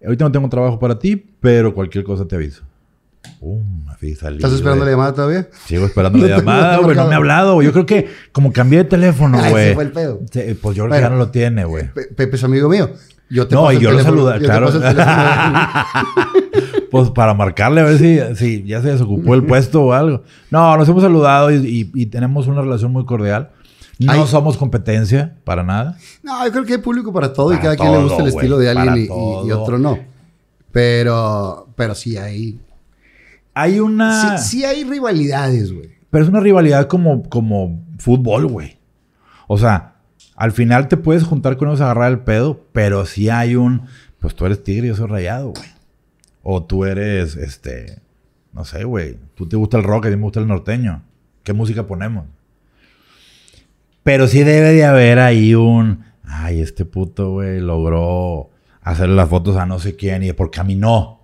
Ahorita 0.05 0.25
no 0.25 0.33
tengo 0.33 0.49
trabajo 0.49 0.79
para 0.79 0.99
ti, 0.99 1.17
pero 1.41 1.75
cualquier 1.75 2.05
cosa 2.05 2.27
te 2.27 2.37
aviso. 2.37 2.63
Salí, 4.19 4.37
¿Estás 4.37 4.53
esperando 4.53 4.85
la 4.85 4.91
güey. 4.91 4.93
llamada 4.93 5.15
todavía? 5.15 5.49
Sigo 5.67 5.85
esperando 5.85 6.19
No 6.19 6.27
la 6.27 6.39
llamada, 6.39 6.79
güey. 6.79 6.97
No 6.97 7.07
me 7.07 7.15
ha 7.15 7.17
hablado, 7.19 7.55
güey. 7.55 7.67
Yo 7.67 7.73
creo 7.73 7.85
que 7.87 8.09
como 8.33 8.51
cambié 8.53 8.79
de 8.79 8.85
teléfono, 8.85 9.37
Ah, 9.39 9.43
ese 9.43 9.51
güey. 9.51 9.75
fue 9.75 9.85
el 9.85 9.93
pedo. 9.93 10.21
Pues 10.21 10.33
yo 10.35 10.41
creo 10.41 10.63
que 10.85 10.89
Bueno. 10.89 11.01
ya 11.01 11.11
no 11.11 11.17
lo 11.17 11.31
tiene, 11.31 11.65
güey. 11.65 11.93
Pe- 11.93 12.07
Pepe 12.17 12.37
es 12.37 12.45
amigo 12.45 12.69
mío. 12.71 12.91
Yo 13.29 13.47
te 13.47 13.55
No, 13.55 13.71
y 13.73 13.79
yo 13.79 13.91
lo 13.91 13.99
teléfono- 13.99 14.25
yo 14.33 14.39
te 14.39 14.45
claro. 14.45 14.73
teléfono. 14.73 15.05
Pues 16.91 17.09
para 17.11 17.35
marcarle 17.35 17.83
a 17.83 17.85
ver 17.85 17.99
si, 17.99 18.19
si 18.35 18.65
ya 18.65 18.83
se 18.83 18.89
desocupó 18.91 19.35
el 19.37 19.45
puesto 19.45 19.81
o 19.83 19.93
algo. 19.93 20.25
No, 20.51 20.77
nos 20.77 20.89
hemos 20.89 21.03
saludado 21.05 21.53
y, 21.53 21.57
y- 21.57 21.91
y 21.95 22.07
tenemos 22.07 22.49
una 22.49 22.63
relación 22.63 22.91
muy 22.91 23.05
cordial. 23.05 23.51
No 24.07 24.27
somos 24.27 24.57
competencia 24.57 25.37
para 25.45 25.63
nada. 25.63 25.97
No, 26.23 26.45
yo 26.47 26.53
creo 26.53 26.65
que 26.65 26.73
hay 26.75 26.79
público 26.81 27.13
para 27.13 27.33
todo 27.33 27.53
y 27.53 27.59
cada 27.59 27.77
quien 27.77 27.93
le 27.93 28.03
gusta 28.03 28.23
el 28.23 28.29
estilo 28.29 28.59
de 28.59 28.71
alguien 28.71 28.97
y, 28.97 29.01
y- 29.01 29.03
y 29.05 29.09
todo. 29.09 29.63
otro 29.63 29.79
no. 29.79 29.99
Pero, 30.73 31.69
pero 31.77 31.95
sí 31.95 32.17
hay, 32.17 32.61
Hay 33.55 33.81
una. 33.81 34.39
sí, 34.39 34.49
sí 34.59 34.65
hay 34.65 34.85
rivalidades, 34.85 35.73
güey. 35.73 35.91
Pero 36.11 36.25
es 36.25 36.31
una 36.31 36.41
rivalidad 36.41 36.87
como, 36.87 37.23
como 37.29 37.81
fútbol, 37.99 38.47
güey. 38.47 38.79
O 39.49 39.59
sea, 39.59 39.95
al 40.37 40.53
final 40.53 40.89
te 40.89 40.97
puedes 40.97 41.25
juntar 41.25 41.57
con 41.57 41.69
ellos 41.69 41.81
a 41.81 41.85
agarrar 41.85 42.11
el 42.13 42.21
pedo, 42.21 42.65
pero 42.73 43.05
sí 43.07 43.29
hay 43.29 43.57
un. 43.57 43.83
Pues 44.21 44.35
tú 44.35 44.47
eres 44.47 44.63
tigre 44.63 44.87
y 44.87 44.89
yo 44.91 44.97
soy 44.97 45.07
rayado, 45.09 45.49
güey. 45.51 45.69
O 46.43 46.63
tú 46.63 46.85
eres, 46.85 47.37
este. 47.37 47.99
No 48.53 48.65
sé, 48.65 48.85
güey. 48.85 49.17
Tú 49.35 49.49
te 49.49 49.57
gusta 49.57 49.77
el 49.77 49.85
rock 49.85 50.05
y 50.05 50.09
a 50.09 50.11
mí 50.13 50.17
me 50.17 50.23
gusta 50.25 50.41
el 50.41 50.47
norteño. 50.49 51.03
¿Qué 51.43 51.53
música 51.53 51.87
ponemos? 51.87 52.27
Pero 54.03 54.27
sí 54.27 54.43
debe 54.43 54.73
de 54.73 54.85
haber 54.85 55.19
ahí 55.19 55.55
un. 55.55 56.05
Ay, 56.25 56.61
este 56.61 56.85
puto, 56.85 57.33
güey, 57.33 57.61
logró 57.61 58.51
hacerle 58.83 59.17
las 59.17 59.29
fotos 59.29 59.57
a 59.57 59.67
no 59.67 59.79
sé 59.79 59.97
quién 59.97 60.23
y 60.23 60.33
mí 60.65 60.75
no. 60.75 61.21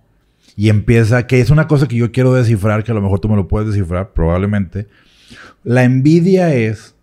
Y 0.55 0.69
empieza, 0.69 1.27
que 1.27 1.39
es 1.39 1.49
una 1.49 1.67
cosa 1.67 1.87
que 1.87 1.95
yo 1.95 2.11
quiero 2.11 2.33
descifrar, 2.33 2.83
que 2.83 2.91
a 2.91 2.95
lo 2.95 3.01
mejor 3.01 3.19
tú 3.19 3.29
me 3.29 3.35
lo 3.35 3.47
puedes 3.47 3.69
descifrar, 3.69 4.13
probablemente. 4.13 4.87
La 5.63 5.83
envidia 5.83 6.53
es 6.53 6.95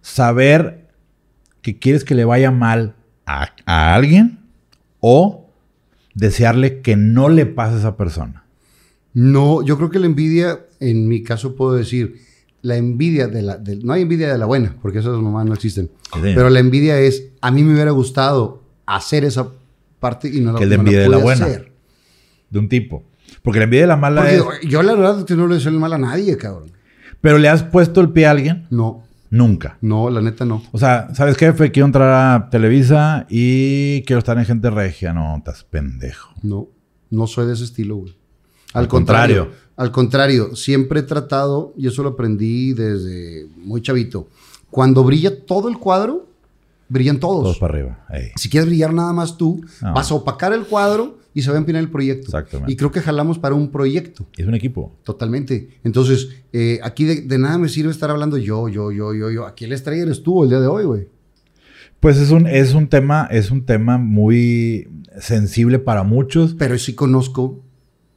saber 0.00 0.88
que 1.60 1.78
quieres 1.78 2.04
que 2.04 2.14
le 2.14 2.24
vaya 2.24 2.50
mal 2.50 2.94
a, 3.26 3.50
a 3.66 3.94
alguien 3.94 4.38
o 5.00 5.50
desearle 6.14 6.80
que 6.80 6.96
no 6.96 7.28
le 7.28 7.46
pase 7.46 7.74
a 7.74 7.78
esa 7.78 7.96
persona. 7.96 8.44
No, 9.12 9.62
yo 9.62 9.76
creo 9.76 9.90
que 9.90 9.98
la 9.98 10.06
envidia, 10.06 10.60
en 10.80 11.08
mi 11.08 11.22
caso 11.22 11.54
puedo 11.54 11.74
decir, 11.74 12.20
la 12.64 12.76
envidia 12.76 13.28
de 13.28 13.42
la... 13.42 13.56
de- 13.58 13.76
no 13.76 13.92
hay 13.92 14.02
envidia 14.02 14.32
de 14.32 14.38
la 14.38 14.46
buena, 14.46 14.74
porque 14.82 14.98
esas 15.00 15.16
mamás 15.18 15.44
no 15.46 15.52
existen. 15.54 15.90
Sí. 16.14 16.20
Pero 16.22 16.48
la 16.50 16.60
envidia 16.60 16.98
es, 16.98 17.28
a 17.40 17.50
mí 17.50 17.62
me 17.62 17.74
hubiera 17.74 17.90
gustado 17.90 18.62
hacer 18.86 19.24
esa 19.24 19.48
parte 20.00 20.28
y 20.28 20.40
no 20.40 20.52
la, 20.52 20.58
Que 20.58 20.66
la 20.66 20.76
no 20.76 20.80
envidia 20.82 21.00
de 21.02 21.08
la 21.10 21.18
buena. 21.18 21.44
hacer. 21.44 21.72
De 22.50 22.58
un 22.58 22.68
tipo. 22.68 23.04
Porque 23.42 23.58
la 23.58 23.64
envidia 23.64 23.82
de 23.82 23.88
la 23.88 23.96
mala 23.96 24.22
Porque 24.22 24.66
es... 24.66 24.70
yo 24.70 24.82
la 24.82 24.94
verdad 24.94 25.18
es 25.20 25.24
que 25.26 25.34
no 25.34 25.46
le 25.46 25.56
deseo 25.56 25.72
el 25.72 25.78
mal 25.78 25.92
a 25.92 25.98
nadie, 25.98 26.36
cabrón. 26.38 26.72
Pero 27.20 27.38
le 27.38 27.48
has 27.48 27.62
puesto 27.62 28.00
el 28.00 28.10
pie 28.10 28.26
a 28.26 28.30
alguien, 28.32 28.66
No, 28.70 29.02
nunca. 29.30 29.78
no, 29.80 30.08
la 30.10 30.20
neta 30.20 30.44
no. 30.44 30.62
O 30.72 30.78
sea, 30.78 31.08
¿sabes 31.14 31.36
qué, 31.36 31.46
jefe? 31.46 31.70
Quiero 31.70 31.86
entrar 31.86 32.10
a 32.36 32.48
Televisa 32.50 33.26
y 33.28 34.02
quiero 34.02 34.18
estar 34.20 34.38
en 34.38 34.44
gente 34.46 34.70
regia. 34.70 35.12
No, 35.12 35.36
estás 35.36 35.64
pendejo. 35.64 36.34
No, 36.42 36.68
no 37.10 37.26
soy 37.26 37.46
de 37.46 37.54
ese 37.54 37.64
estilo, 37.64 37.96
güey. 37.96 38.14
Al, 38.72 38.82
Al 38.84 38.88
contrario, 38.88 39.36
contrario. 39.44 39.63
Al 39.76 39.90
contrario, 39.90 40.54
siempre 40.54 41.00
he 41.00 41.02
tratado, 41.02 41.72
y 41.76 41.88
eso 41.88 42.02
lo 42.02 42.10
aprendí 42.10 42.72
desde 42.74 43.46
muy 43.56 43.82
chavito. 43.82 44.28
Cuando 44.70 45.02
brilla 45.04 45.44
todo 45.44 45.68
el 45.68 45.78
cuadro, 45.78 46.26
brillan 46.88 47.18
todos. 47.18 47.42
Todos 47.42 47.58
para 47.58 47.74
arriba. 47.74 48.06
Si 48.36 48.48
quieres 48.48 48.68
brillar 48.68 48.92
nada 48.94 49.12
más 49.12 49.36
tú, 49.36 49.64
No. 49.82 49.94
vas 49.94 50.10
a 50.10 50.14
opacar 50.14 50.52
el 50.52 50.64
cuadro 50.64 51.18
y 51.32 51.42
se 51.42 51.50
va 51.50 51.56
a 51.56 51.58
empinar 51.58 51.82
el 51.82 51.90
proyecto. 51.90 52.26
Exactamente. 52.26 52.72
Y 52.72 52.76
creo 52.76 52.92
que 52.92 53.00
jalamos 53.00 53.38
para 53.40 53.56
un 53.56 53.70
proyecto. 53.72 54.26
Es 54.36 54.46
un 54.46 54.54
equipo. 54.54 54.92
Totalmente. 55.02 55.78
Entonces, 55.82 56.28
eh, 56.52 56.78
aquí 56.84 57.04
de, 57.04 57.22
de 57.22 57.38
nada 57.38 57.58
me 57.58 57.68
sirve 57.68 57.90
estar 57.90 58.10
hablando 58.10 58.36
yo, 58.36 58.68
yo, 58.68 58.92
yo, 58.92 59.12
yo, 59.14 59.30
yo. 59.30 59.44
Aquí 59.46 59.64
el 59.64 59.72
estrella 59.72 60.02
eres 60.04 60.22
tú 60.22 60.44
el 60.44 60.50
día 60.50 60.60
de 60.60 60.68
hoy, 60.68 60.84
güey. 60.84 61.08
Pues 61.98 62.18
es 62.18 62.30
un, 62.30 62.46
es 62.46 62.74
un 62.74 62.86
tema, 62.88 63.26
es 63.30 63.50
un 63.50 63.64
tema 63.64 63.98
muy 63.98 64.88
sensible 65.18 65.78
para 65.80 66.02
muchos. 66.04 66.54
Pero 66.54 66.78
sí 66.78 66.94
conozco 66.94 67.60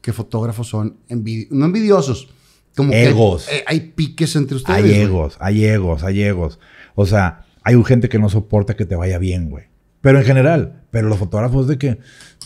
que 0.08 0.14
fotógrafos 0.14 0.70
son 0.70 0.96
envidi- 1.10 1.50
no 1.52 1.66
envidiosos, 1.66 2.30
como 2.78 2.92
que 2.92 3.10
Egos. 3.10 3.50
hay, 3.50 3.60
hay 3.68 3.80
piques 3.92 4.38
entre 4.38 4.56
ustedes. 4.56 4.78
Hay 4.78 4.84
güey. 4.90 5.02
egos, 5.02 5.36
hay 5.42 5.66
egos, 5.66 6.04
hay 6.06 6.22
egos. 6.24 6.60
O 6.96 7.06
sea, 7.06 7.46
hay 7.62 7.76
gente 7.84 8.08
que 8.08 8.18
no 8.20 8.30
soporta 8.30 8.78
que 8.78 8.86
te 8.86 8.96
vaya 8.96 9.18
bien, 9.18 9.50
güey. 9.50 9.66
Pero 10.00 10.20
en 10.20 10.24
general, 10.26 10.84
pero 10.92 11.10
los 11.10 11.18
fotógrafos 11.18 11.68
de 11.68 11.78
que, 11.78 11.98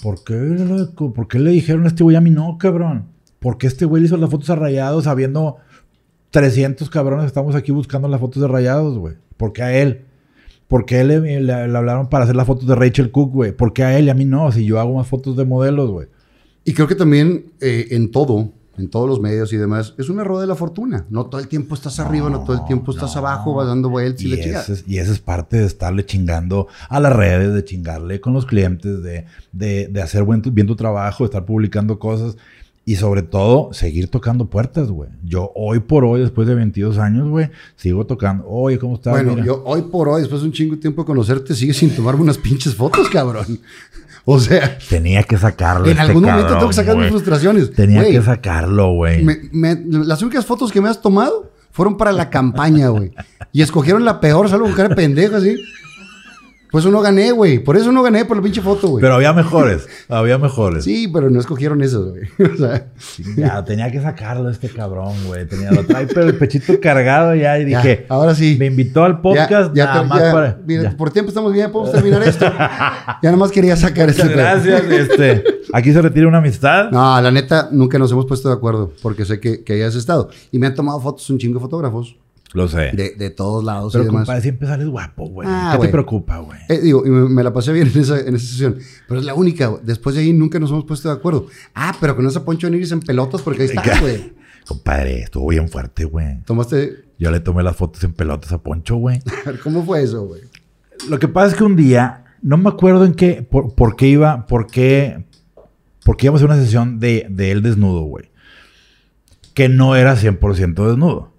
¿por 0.01 0.23
qué, 0.23 0.33
¿por 0.95 1.27
qué 1.27 1.37
le 1.37 1.51
dijeron 1.51 1.83
a 1.83 1.87
este 1.89 2.01
güey 2.03 2.15
a 2.15 2.21
mí 2.21 2.31
no, 2.31 2.57
cabrón? 2.57 3.09
¿Por 3.39 3.59
qué 3.59 3.67
este 3.67 3.85
güey 3.85 4.01
le 4.01 4.07
hizo 4.07 4.17
las 4.17 4.31
fotos 4.31 4.49
a 4.49 4.55
rayados 4.55 5.03
sabiendo 5.03 5.57
300 6.31 6.89
cabrones 6.89 7.25
estamos 7.27 7.53
aquí 7.53 7.71
buscando 7.71 8.07
las 8.07 8.19
fotos 8.19 8.41
de 8.41 8.47
rayados, 8.47 8.97
güey? 8.97 9.17
¿Por 9.37 9.53
qué 9.53 9.61
a 9.61 9.77
él? 9.77 10.05
¿Por 10.67 10.85
qué 10.85 11.03
le, 11.03 11.19
le- 11.19 11.67
le 11.67 11.77
hablaron 11.77 12.07
para 12.09 12.23
hacer 12.23 12.35
las 12.35 12.47
fotos 12.47 12.65
de 12.67 12.73
Rachel 12.75 13.11
Cook, 13.11 13.31
güey? 13.33 13.51
¿Por 13.51 13.73
qué 13.73 13.83
a 13.83 13.97
él 13.99 14.05
y 14.05 14.09
a 14.09 14.13
mí 14.15 14.25
no? 14.25 14.51
Si 14.51 14.65
yo 14.65 14.79
hago 14.79 14.95
más 14.95 15.07
fotos 15.07 15.35
de 15.37 15.45
modelos, 15.45 15.91
güey. 15.91 16.07
Y 16.63 16.73
creo 16.73 16.87
que 16.87 16.95
también 16.95 17.45
eh, 17.59 17.87
en 17.91 18.11
todo, 18.11 18.51
en 18.77 18.89
todos 18.89 19.07
los 19.09 19.19
medios 19.19 19.51
y 19.53 19.57
demás, 19.57 19.93
es 19.97 20.09
una 20.09 20.23
rueda 20.23 20.41
de 20.41 20.47
la 20.47 20.55
fortuna. 20.55 21.05
No 21.09 21.25
todo 21.25 21.41
el 21.41 21.47
tiempo 21.47 21.73
estás 21.75 21.99
arriba, 21.99 22.29
no 22.29 22.43
todo 22.43 22.55
el 22.57 22.65
tiempo 22.65 22.91
estás 22.91 23.13
no. 23.15 23.19
abajo, 23.19 23.53
vas 23.55 23.67
dando 23.67 23.89
vueltas 23.89 24.21
y, 24.21 24.27
Y 24.27 24.29
le 24.29 24.41
chingas. 24.43 24.69
es, 24.69 24.83
y 24.87 24.97
esa 24.99 25.11
es 25.11 25.19
parte 25.19 25.57
de 25.57 25.65
estarle 25.65 26.05
chingando 26.05 26.67
a 26.89 26.99
las 26.99 27.13
redes, 27.15 27.53
de 27.53 27.63
chingarle 27.65 28.21
con 28.21 28.33
los 28.33 28.45
clientes, 28.45 29.01
de, 29.01 29.25
de, 29.51 29.87
de 29.87 30.01
hacer 30.01 30.23
buen 30.23 30.41
tu- 30.41 30.51
bien 30.51 30.67
tu 30.67 30.75
trabajo, 30.75 31.23
de 31.23 31.25
estar 31.29 31.45
publicando 31.45 31.97
cosas 31.99 32.37
y 32.91 32.97
sobre 32.97 33.21
todo 33.21 33.71
seguir 33.71 34.09
tocando 34.09 34.49
puertas, 34.49 34.91
güey. 34.91 35.09
Yo 35.23 35.53
hoy 35.55 35.79
por 35.79 36.03
hoy, 36.03 36.19
después 36.19 36.45
de 36.45 36.55
22 36.55 36.97
años, 36.97 37.29
güey, 37.29 37.49
sigo 37.77 38.05
tocando. 38.05 38.45
Oye, 38.49 38.77
¿cómo 38.79 38.95
estás? 38.95 39.13
Bueno, 39.13 39.31
Mira. 39.31 39.45
yo 39.45 39.63
hoy 39.65 39.83
por 39.83 40.09
hoy, 40.09 40.19
después 40.19 40.41
de 40.41 40.47
un 40.47 40.53
chingo 40.53 40.75
de 40.75 40.81
tiempo 40.81 41.03
de 41.03 41.05
conocerte, 41.05 41.55
sigues 41.55 41.77
sin 41.77 41.95
tomarme 41.95 42.23
unas 42.23 42.37
pinches 42.37 42.75
fotos, 42.75 43.07
cabrón. 43.09 43.45
O 44.23 44.39
sea, 44.39 44.77
Tenía 44.87 45.23
que 45.23 45.35
sacarlo. 45.35 45.85
en 45.85 45.93
este 45.93 46.01
algún 46.03 46.21
momento 46.21 46.41
cabrón, 46.43 46.59
tengo 46.59 46.69
que 46.69 46.75
sacar 46.75 46.95
mis 46.95 47.09
frustraciones. 47.09 47.71
Tenía 47.71 48.03
que 48.05 48.21
sacarlo, 48.21 48.91
güey. 48.93 49.25
las 49.89 50.21
únicas 50.21 50.45
fotos 50.45 50.71
que 50.71 50.79
me 50.79 50.89
has 50.89 51.01
tomado 51.01 51.49
fueron 51.71 51.97
para 51.97 52.11
la 52.11 52.29
campaña, 52.29 52.89
güey. 52.89 53.13
Y 53.51 53.63
escogieron 53.63 54.05
la 54.05 54.19
peor, 54.19 54.47
salvo 54.47 54.65
con 54.65 54.75
cara 54.75 54.89
de 54.89 54.95
pendejo, 54.95 55.37
así. 55.37 55.55
Pues 56.71 56.85
eso 56.85 56.91
no 56.91 57.01
gané, 57.01 57.31
güey. 57.31 57.59
Por 57.59 57.75
eso 57.75 57.91
no 57.91 58.01
gané 58.01 58.23
por 58.23 58.37
la 58.37 58.43
pinche 58.43 58.61
foto, 58.61 58.87
güey. 58.87 59.01
Pero 59.01 59.15
había 59.15 59.33
mejores, 59.41 59.87
había 60.07 60.37
mejores. 60.37 60.85
Sí, 60.85 61.09
pero 61.09 61.29
no 61.29 61.39
escogieron 61.39 61.81
esas, 61.81 62.01
güey. 62.05 62.23
O 62.53 62.57
sea, 62.57 62.87
Ya, 63.35 63.63
tenía 63.65 63.91
que 63.91 64.01
sacarlo 64.01 64.49
este 64.49 64.69
cabrón, 64.69 65.13
güey. 65.27 65.45
Tenía, 65.45 65.71
lo 65.71 65.85
trae 65.85 66.07
pero 66.07 66.27
el 66.27 66.37
pechito 66.37 66.79
cargado 66.79 67.35
ya 67.35 67.59
y 67.59 67.69
ya, 67.69 67.81
dije, 67.81 68.05
ahora 68.07 68.33
sí. 68.33 68.55
me 68.57 68.67
invitó 68.67 69.03
al 69.03 69.19
podcast 69.19 69.73
Ya, 69.75 69.85
ya, 69.85 69.85
nada 69.85 70.03
más 70.03 70.21
para... 70.33 70.59
mira, 70.65 70.95
por 70.97 71.11
tiempo 71.11 71.29
estamos 71.29 71.51
bien, 71.51 71.71
podemos 71.71 71.91
terminar 71.93 72.23
esto. 72.23 72.45
ya 72.49 73.17
nada 73.21 73.37
más 73.37 73.51
quería 73.51 73.75
sacar 73.75 74.09
este 74.09 74.23
Muchas 74.23 74.37
pedo. 74.63 74.71
gracias. 74.71 75.09
Este, 75.09 75.43
aquí 75.73 75.91
se 75.91 76.01
retira 76.01 76.27
una 76.27 76.37
amistad. 76.37 76.89
No, 76.91 77.19
la 77.21 77.31
neta, 77.31 77.67
nunca 77.71 77.99
nos 77.99 78.11
hemos 78.11 78.25
puesto 78.25 78.47
de 78.47 78.55
acuerdo, 78.55 78.93
porque 79.01 79.25
sé 79.25 79.39
que, 79.41 79.63
que 79.63 79.73
hayas 79.73 79.95
estado. 79.95 80.29
Y 80.51 80.57
me 80.59 80.67
han 80.67 80.75
tomado 80.75 80.99
fotos 81.01 81.29
un 81.29 81.37
chingo 81.37 81.55
de 81.55 81.61
fotógrafos 81.61 82.15
Lo 82.53 82.67
sé. 82.67 82.91
de, 82.93 83.15
de 83.15 83.29
todos 83.29 83.63
lados 83.63 83.93
pero 83.93 84.03
y 84.03 84.07
demás. 84.07 84.21
compadre, 84.23 84.41
siempre 84.41 84.67
sales 84.67 84.87
guapo, 84.87 85.27
güey. 85.29 85.47
Ah, 85.49 85.69
¿Qué 85.71 85.77
güey. 85.77 85.87
te 85.87 85.91
preocupa, 85.91 86.37
güey? 86.39 86.59
Eh, 86.67 86.79
digo, 86.81 87.05
y 87.05 87.09
me, 87.09 87.29
me 87.29 87.43
la 87.43 87.53
pasé 87.53 87.71
bien 87.71 87.89
en 87.93 88.01
esa, 88.01 88.19
en 88.19 88.35
esa 88.35 88.45
sesión. 88.45 88.77
Pero 89.07 89.19
es 89.21 89.25
la 89.25 89.33
única, 89.33 89.67
güey. 89.67 89.81
Después 89.85 90.15
de 90.15 90.21
ahí 90.21 90.33
nunca 90.33 90.59
nos 90.59 90.69
hemos 90.71 90.83
puesto 90.83 91.07
de 91.07 91.15
acuerdo. 91.15 91.47
Ah, 91.73 91.95
pero 92.01 92.15
con 92.15 92.27
esa 92.27 92.43
Poncho 92.43 92.69
Nigris 92.69 92.91
en 92.91 92.99
pelotas, 92.99 93.41
porque 93.41 93.63
ahí 93.63 93.69
está, 93.69 93.99
güey. 94.01 94.33
Compadre, 94.67 95.21
estuvo 95.21 95.47
bien 95.47 95.69
fuerte, 95.69 96.03
güey. 96.05 96.43
Tomaste. 96.43 97.05
Yo 97.17 97.31
le 97.31 97.39
tomé 97.39 97.63
las 97.63 97.75
fotos 97.75 98.03
en 98.03 98.13
pelotas 98.13 98.51
a 98.51 98.57
Poncho, 98.61 98.95
güey. 98.97 99.21
a 99.45 99.51
ver, 99.51 99.59
¿Cómo 99.59 99.83
fue 99.85 100.03
eso, 100.03 100.25
güey? 100.25 100.41
Lo 101.09 101.19
que 101.19 101.27
pasa 101.27 101.47
es 101.51 101.55
que 101.55 101.63
un 101.63 101.75
día, 101.75 102.25
no 102.41 102.57
me 102.57 102.69
acuerdo 102.69 103.05
en 103.05 103.13
qué, 103.13 103.41
por, 103.49 103.73
por 103.75 103.95
qué 103.95 104.07
iba, 104.07 104.45
por 104.45 104.67
qué, 104.67 105.23
por 106.03 106.17
qué 106.17 106.25
íbamos 106.27 106.41
a 106.41 106.45
una 106.45 106.57
sesión 106.57 106.99
de, 106.99 107.27
de 107.29 107.51
él 107.51 107.61
desnudo, 107.61 108.01
güey. 108.01 108.29
Que 109.53 109.67
no 109.69 109.95
era 109.95 110.15
100% 110.15 110.87
desnudo. 110.87 111.30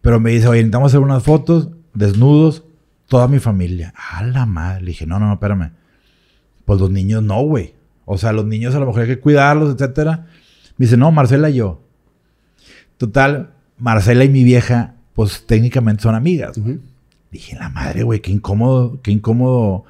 Pero 0.00 0.20
me 0.20 0.30
dice, 0.30 0.48
oye, 0.48 0.60
necesitamos 0.60 0.92
hacer 0.92 1.00
unas 1.00 1.22
fotos 1.22 1.70
desnudos, 1.94 2.64
toda 3.06 3.28
mi 3.28 3.38
familia. 3.38 3.92
A 4.12 4.22
la 4.22 4.46
madre. 4.46 4.80
Le 4.82 4.86
dije, 4.88 5.06
no, 5.06 5.18
no, 5.18 5.26
no, 5.26 5.34
espérame. 5.34 5.72
Pues 6.64 6.80
los 6.80 6.90
niños 6.90 7.22
no, 7.22 7.42
güey. 7.42 7.74
O 8.04 8.18
sea, 8.18 8.32
los 8.32 8.46
niños 8.46 8.74
a 8.74 8.80
lo 8.80 8.86
mejor 8.86 9.02
hay 9.02 9.08
que 9.08 9.20
cuidarlos, 9.20 9.74
etcétera. 9.74 10.26
Me 10.76 10.86
dice, 10.86 10.96
no, 10.96 11.10
Marcela 11.12 11.50
y 11.50 11.54
yo. 11.54 11.82
Total, 12.96 13.50
Marcela 13.78 14.24
y 14.24 14.28
mi 14.28 14.44
vieja 14.44 14.94
pues 15.14 15.44
técnicamente 15.46 16.02
son 16.02 16.14
amigas. 16.14 16.56
Ujú. 16.56 16.78
Dije, 17.30 17.56
la 17.56 17.68
madre, 17.68 18.02
güey, 18.02 18.20
qué 18.20 18.32
incómodo, 18.32 19.00
qué 19.02 19.10
incómodo. 19.10 19.84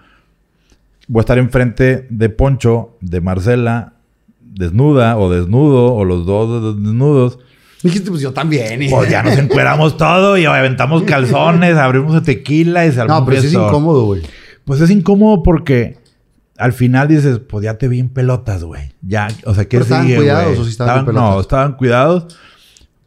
Voy 1.09 1.21
a 1.21 1.23
estar 1.23 1.39
enfrente 1.39 2.07
de 2.11 2.29
Poncho, 2.29 2.97
de 3.01 3.21
Marcela, 3.21 3.95
desnuda 4.41 5.17
o 5.19 5.31
desnudo, 5.31 5.95
o 5.95 6.05
los 6.05 6.27
dos 6.27 6.77
desnudos. 6.77 7.39
Dijiste, 7.83 8.11
pues 8.11 8.20
yo 8.22 8.33
también. 8.33 8.83
y- 8.83 8.89
Pues 8.91 9.11
ya 9.11 9.22
nos 9.22 9.37
encueramos 9.39 9.97
todo 9.97 10.37
y 10.37 10.45
aventamos 10.45 11.03
calzones, 11.05 11.76
abrimos 11.76 12.14
el 12.14 12.22
tequila 12.22 12.87
y 12.87 12.93
se 12.93 13.05
No, 13.05 13.24
pero 13.24 13.39
es 13.39 13.53
incómodo, 13.53 14.05
güey. 14.05 14.22
Pues 14.64 14.81
es 14.81 14.91
incómodo 14.91 15.43
porque 15.43 15.99
al 16.59 16.72
final 16.74 17.09
dices, 17.09 17.39
pues 17.39 17.64
ya 17.64 17.78
te 17.78 17.89
vi 17.89 18.01
en 18.01 18.11
pelotas, 18.11 18.62
güey. 18.64 18.93
Ya, 19.01 19.28
o 19.47 19.55
sea, 19.55 19.64
¿qué 19.64 19.70
¿Pero 19.78 19.85
estaban 19.85 20.05
sigue, 20.05 20.16
cuidados 20.18 20.59
o 20.59 20.64
sí 20.64 20.70
estaban 20.70 20.99
en 21.01 21.07
pelotas? 21.07 21.31
No, 21.31 21.41
estaban 21.41 21.72
cuidados. 21.76 22.37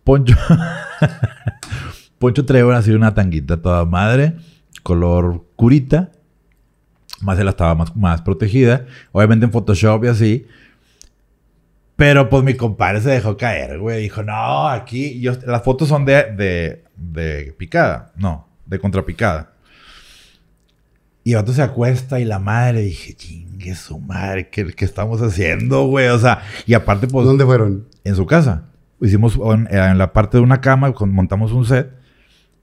Poncho... 0.04 0.36
Poncho 2.20 2.46
traía 2.46 2.78
así 2.78 2.92
una 2.92 3.14
tanguita 3.14 3.62
toda 3.62 3.86
madre, 3.86 4.36
color 4.82 5.44
curita. 5.56 6.12
Marcela 7.22 7.52
estaba 7.52 7.76
más, 7.76 7.96
más 7.96 8.22
protegida. 8.22 8.86
Obviamente 9.12 9.46
en 9.46 9.52
Photoshop 9.52 10.06
y 10.06 10.08
así. 10.08 10.46
Pero 12.04 12.30
pues 12.30 12.44
mi 12.44 12.56
compadre 12.56 13.00
se 13.00 13.12
dejó 13.12 13.38
caer, 13.38 13.80
güey. 13.80 14.02
Dijo, 14.02 14.24
no, 14.24 14.68
aquí... 14.68 15.22
Yo, 15.22 15.32
las 15.46 15.64
fotos 15.64 15.88
son 15.88 16.04
de, 16.04 16.34
de, 16.34 16.84
de 16.98 17.56
picada. 17.58 18.12
No, 18.18 18.50
de 18.66 18.78
contrapicada. 18.78 19.54
Y 21.24 21.34
vato 21.36 21.54
se 21.54 21.62
acuesta 21.62 22.20
y 22.20 22.26
la 22.26 22.40
madre 22.40 22.82
dije, 22.82 23.14
chingue 23.14 23.74
su 23.76 24.02
madre, 24.02 24.50
¿qué, 24.50 24.66
qué 24.74 24.84
estamos 24.84 25.22
haciendo, 25.22 25.86
güey? 25.86 26.10
O 26.10 26.20
sea, 26.20 26.42
y 26.66 26.74
aparte, 26.74 27.08
pues, 27.08 27.26
¿Dónde 27.26 27.46
fueron? 27.46 27.88
en 28.04 28.16
su 28.18 28.26
casa. 28.26 28.66
Hicimos 29.00 29.40
en, 29.42 29.74
en 29.74 29.98
la 29.98 30.12
parte 30.12 30.36
de 30.36 30.44
una 30.44 30.60
cama, 30.60 30.94
montamos 31.06 31.54
un 31.54 31.66
set 31.66 31.90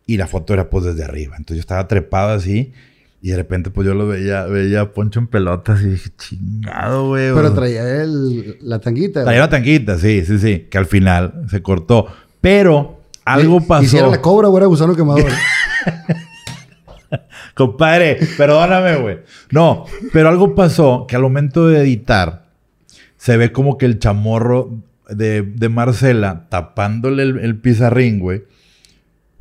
y 0.04 0.18
la 0.18 0.26
foto 0.26 0.52
era 0.52 0.68
pues 0.68 0.84
desde 0.84 1.02
arriba. 1.02 1.36
Entonces 1.38 1.56
yo 1.56 1.60
estaba 1.60 1.88
trepado 1.88 2.34
así 2.34 2.74
y 3.22 3.30
de 3.30 3.36
repente 3.36 3.70
pues 3.70 3.86
yo 3.86 3.94
lo 3.94 4.06
veía, 4.06 4.44
veía 4.44 4.80
a 4.80 4.92
Poncho 4.92 5.20
en 5.20 5.26
pelotas 5.26 5.82
y 5.82 5.88
dije, 5.88 6.10
chingado, 6.16 7.08
güey. 7.08 7.32
Pero 7.34 7.52
traía 7.52 8.02
el, 8.02 8.56
la 8.62 8.78
tanguita. 8.78 9.24
traía 9.24 9.40
la 9.40 9.50
tanquita, 9.50 9.98
sí, 9.98 10.24
sí, 10.24 10.38
sí, 10.38 10.68
que 10.70 10.78
al 10.78 10.86
final 10.86 11.44
se 11.50 11.60
cortó. 11.62 12.06
Pero 12.40 13.00
algo 13.24 13.60
pasó. 13.60 13.84
Y 13.84 13.88
si 13.88 13.98
era 13.98 14.08
la 14.08 14.22
cobra 14.22 14.48
o 14.48 14.56
era 14.56 14.66
gusano 14.66 14.96
quemador. 14.96 15.30
Compadre, 17.54 18.18
perdóname, 18.38 18.96
güey. 18.96 19.18
No, 19.50 19.84
pero 20.12 20.30
algo 20.30 20.54
pasó 20.54 21.04
que 21.06 21.16
al 21.16 21.22
momento 21.22 21.68
de 21.68 21.80
editar 21.80 22.46
se 23.16 23.36
ve 23.36 23.52
como 23.52 23.76
que 23.76 23.84
el 23.84 23.98
chamorro 23.98 24.70
de, 25.10 25.42
de 25.42 25.68
Marcela 25.68 26.46
tapándole 26.48 27.22
el, 27.22 27.38
el 27.40 27.56
pizarrín, 27.56 28.18
güey. 28.18 28.44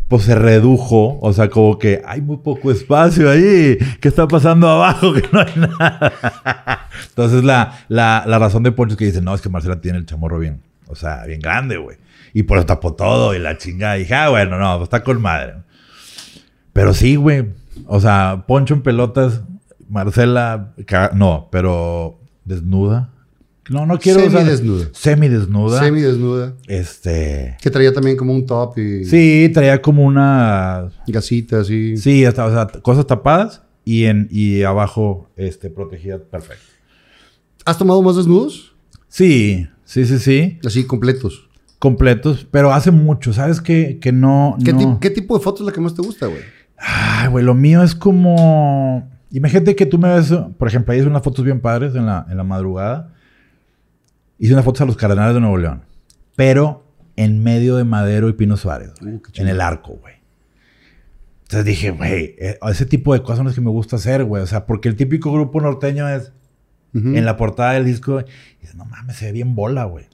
Pues 0.09 0.23
se 0.23 0.35
redujo, 0.35 1.19
o 1.21 1.31
sea, 1.33 1.49
como 1.49 1.77
que 1.79 2.01
hay 2.05 2.19
muy 2.19 2.37
poco 2.37 2.71
espacio 2.71 3.29
ahí. 3.29 3.77
¿Qué 4.01 4.07
está 4.07 4.27
pasando 4.27 4.67
abajo? 4.67 5.13
Que 5.21 5.23
no 5.31 5.39
hay 5.39 5.53
nada. 5.55 6.89
Entonces, 7.09 7.43
la, 7.43 7.85
la, 7.87 8.23
la 8.25 8.39
razón 8.39 8.63
de 8.63 8.71
Poncho 8.71 8.93
es 8.93 8.97
que 8.97 9.05
dice: 9.05 9.21
No, 9.21 9.33
es 9.35 9.41
que 9.41 9.49
Marcela 9.49 9.79
tiene 9.79 9.99
el 9.99 10.05
chamorro 10.05 10.39
bien, 10.39 10.61
o 10.87 10.95
sea, 10.95 11.25
bien 11.25 11.39
grande, 11.39 11.77
güey. 11.77 11.97
Y 12.33 12.43
por 12.43 12.57
eso 12.57 12.65
tapó 12.65 12.93
todo 12.95 13.35
y 13.35 13.39
la 13.39 13.57
chingada. 13.57 13.97
Y 13.97 14.01
dije: 14.01 14.15
Ah, 14.15 14.29
bueno, 14.29 14.57
no, 14.57 14.77
pues 14.77 14.87
está 14.87 15.03
con 15.03 15.21
madre. 15.21 15.53
Pero 16.73 16.93
sí, 16.93 17.15
güey. 17.15 17.45
O 17.85 17.99
sea, 17.99 18.45
Poncho 18.47 18.73
en 18.73 18.81
pelotas, 18.81 19.41
Marcela, 19.89 20.73
no, 21.13 21.49
pero 21.51 22.19
desnuda. 22.45 23.11
No, 23.69 23.85
no 23.85 23.99
quiero 23.99 24.21
usar- 24.21 24.39
Semidesnuda. 24.39 24.85
Semidesnuda. 24.93 25.79
Semidesnuda. 25.83 26.53
Este. 26.67 27.55
Que 27.61 27.69
traía 27.69 27.93
también 27.93 28.17
como 28.17 28.33
un 28.33 28.45
top 28.45 28.77
y 28.79 29.05
Sí, 29.05 29.49
traía 29.53 29.81
como 29.81 30.03
una. 30.03 30.89
gasitas 31.07 31.69
y... 31.69 31.95
Sí, 31.97 32.25
hasta, 32.25 32.45
o 32.45 32.51
sea, 32.51 32.67
cosas 32.81 33.05
tapadas 33.07 33.61
y 33.85 34.05
en 34.05 34.27
y 34.31 34.63
abajo, 34.63 35.29
este, 35.35 35.69
protegida 35.69 36.17
perfecto. 36.19 36.63
¿Has 37.65 37.77
tomado 37.77 38.01
más 38.01 38.15
desnudos? 38.15 38.75
Sí, 39.07 39.67
sí, 39.85 40.05
sí, 40.05 40.17
sí. 40.19 40.59
Así, 40.65 40.85
completos. 40.85 41.47
Completos, 41.77 42.45
pero 42.49 42.73
hace 42.73 42.91
mucho, 42.91 43.31
¿sabes? 43.33 43.61
Que, 43.61 43.99
que 43.99 44.11
no. 44.11 44.57
¿Qué, 44.65 44.73
no- 44.73 44.79
ti- 44.79 44.97
qué 45.01 45.09
tipo 45.11 45.37
de 45.37 45.43
foto 45.43 45.63
es 45.63 45.67
la 45.67 45.71
que 45.71 45.79
más 45.81 45.93
te 45.95 46.01
gusta, 46.01 46.25
güey? 46.27 46.41
Ay, 46.77 47.29
güey, 47.29 47.43
lo 47.45 47.53
mío 47.53 47.83
es 47.83 47.95
como. 47.95 49.09
Imagínate 49.31 49.75
que 49.75 49.85
tú 49.85 49.97
me 49.99 50.09
ves, 50.13 50.33
por 50.57 50.67
ejemplo, 50.67 50.91
ahí 50.91 50.99
hice 50.99 51.07
unas 51.07 51.21
fotos 51.23 51.45
bien 51.45 51.59
padres 51.61 51.93
en 51.95 52.05
la, 52.07 52.25
en 52.29 52.35
la 52.37 52.43
madrugada. 52.43 53.13
Hice 54.39 54.53
unas 54.53 54.65
fotos 54.65 54.81
a 54.81 54.85
los 54.85 54.97
Cardenales 54.97 55.35
de 55.35 55.41
Nuevo 55.41 55.57
León, 55.57 55.83
pero 56.35 56.85
en 57.15 57.43
medio 57.43 57.75
de 57.75 57.83
Madero 57.83 58.29
y 58.29 58.33
Pino 58.33 58.57
Suárez, 58.57 58.91
qué 59.33 59.41
en 59.41 59.49
el 59.49 59.59
arco, 59.61 59.97
güey. 60.01 60.15
Entonces 61.43 61.65
dije, 61.65 61.89
güey, 61.89 62.35
eh, 62.37 62.57
ese 62.69 62.85
tipo 62.85 63.13
de 63.13 63.21
cosas 63.21 63.37
son 63.37 63.47
las 63.47 63.55
que 63.55 63.61
me 63.61 63.71
gusta 63.71 63.95
hacer, 63.95 64.23
güey. 64.23 64.43
O 64.43 64.47
sea, 64.47 64.65
porque 64.65 64.87
el 64.87 64.95
típico 64.95 65.33
grupo 65.33 65.59
norteño 65.59 66.07
es 66.07 66.31
en 66.93 67.25
la 67.25 67.37
portada 67.37 67.73
del 67.73 67.85
disco. 67.85 68.21
Y 68.21 68.25
dices, 68.61 68.75
no 68.75 68.85
mames, 68.85 69.15
se 69.15 69.25
ve 69.25 69.31
bien 69.31 69.55
bola, 69.55 69.85
güey. 69.85 70.05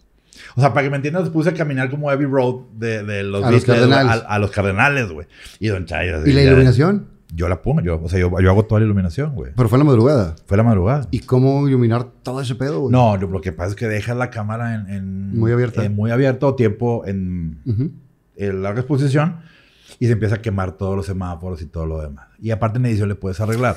O 0.56 0.62
sea, 0.62 0.74
para 0.74 0.86
que 0.86 0.90
me 0.90 0.96
entiendas, 0.96 1.30
puse 1.30 1.50
a 1.50 1.54
caminar 1.54 1.90
como 1.90 2.10
Abbey 2.10 2.26
Road 2.26 2.62
de, 2.78 3.04
de 3.04 3.24
los 3.24 3.44
A 3.44 3.50
Beatles. 3.50 3.92
A, 3.92 4.14
a 4.14 4.40
los 4.40 4.50
Cardenales, 4.52 5.12
güey. 5.12 5.28
Y 5.60 5.68
Don 5.68 5.86
Chayo. 5.86 6.26
¿Y 6.26 6.32
la 6.32 6.42
iluminación? 6.42 7.08
Yo 7.34 7.50
la 7.50 7.62
pongo, 7.62 7.82
yo, 7.82 8.02
o 8.02 8.08
sea, 8.08 8.20
yo, 8.20 8.30
yo 8.40 8.50
hago 8.50 8.66
toda 8.66 8.80
la 8.80 8.86
iluminación, 8.86 9.34
güey. 9.34 9.52
Pero 9.56 9.68
fue 9.68 9.78
en 9.78 9.86
la 9.86 9.92
madrugada. 9.92 10.36
Fue 10.46 10.58
la 10.58 10.64
madrugada. 10.64 11.08
¿Y 11.12 11.20
cómo 11.20 11.68
iluminar 11.68 12.06
todo 12.24 12.40
ese 12.42 12.56
pedo, 12.56 12.82
güey? 12.82 12.92
No, 12.92 13.20
yo- 13.20 13.28
lo 13.28 13.42
que 13.42 13.52
pasa 13.52 13.72
es 13.72 13.76
que 13.76 13.88
dejas 13.88 14.16
la 14.16 14.30
cámara 14.30 14.76
en, 14.76 14.90
en- 14.90 15.38
Muy 15.40 15.52
abierta. 15.52 15.84
en 15.84 15.96
muy 15.96 16.12
abierto 16.12 16.56
tiempo 16.56 17.04
en, 17.06 17.60
Ujú. 17.66 17.92
en 18.38 18.62
larga 18.64 18.82
exposición 18.82 19.38
y 20.00 20.06
se 20.06 20.14
empieza 20.14 20.36
a 20.36 20.42
quemar 20.42 20.74
todos 20.74 20.96
los 20.96 21.06
semáforos 21.08 21.62
y 21.62 21.66
todo 21.66 21.86
lo 21.86 22.00
demás. 22.02 22.28
Y 22.40 22.52
aparte 22.52 22.78
en 22.80 22.86
edición 22.86 23.10
le 23.10 23.16
puedes 23.16 23.40
arreglar. 23.42 23.76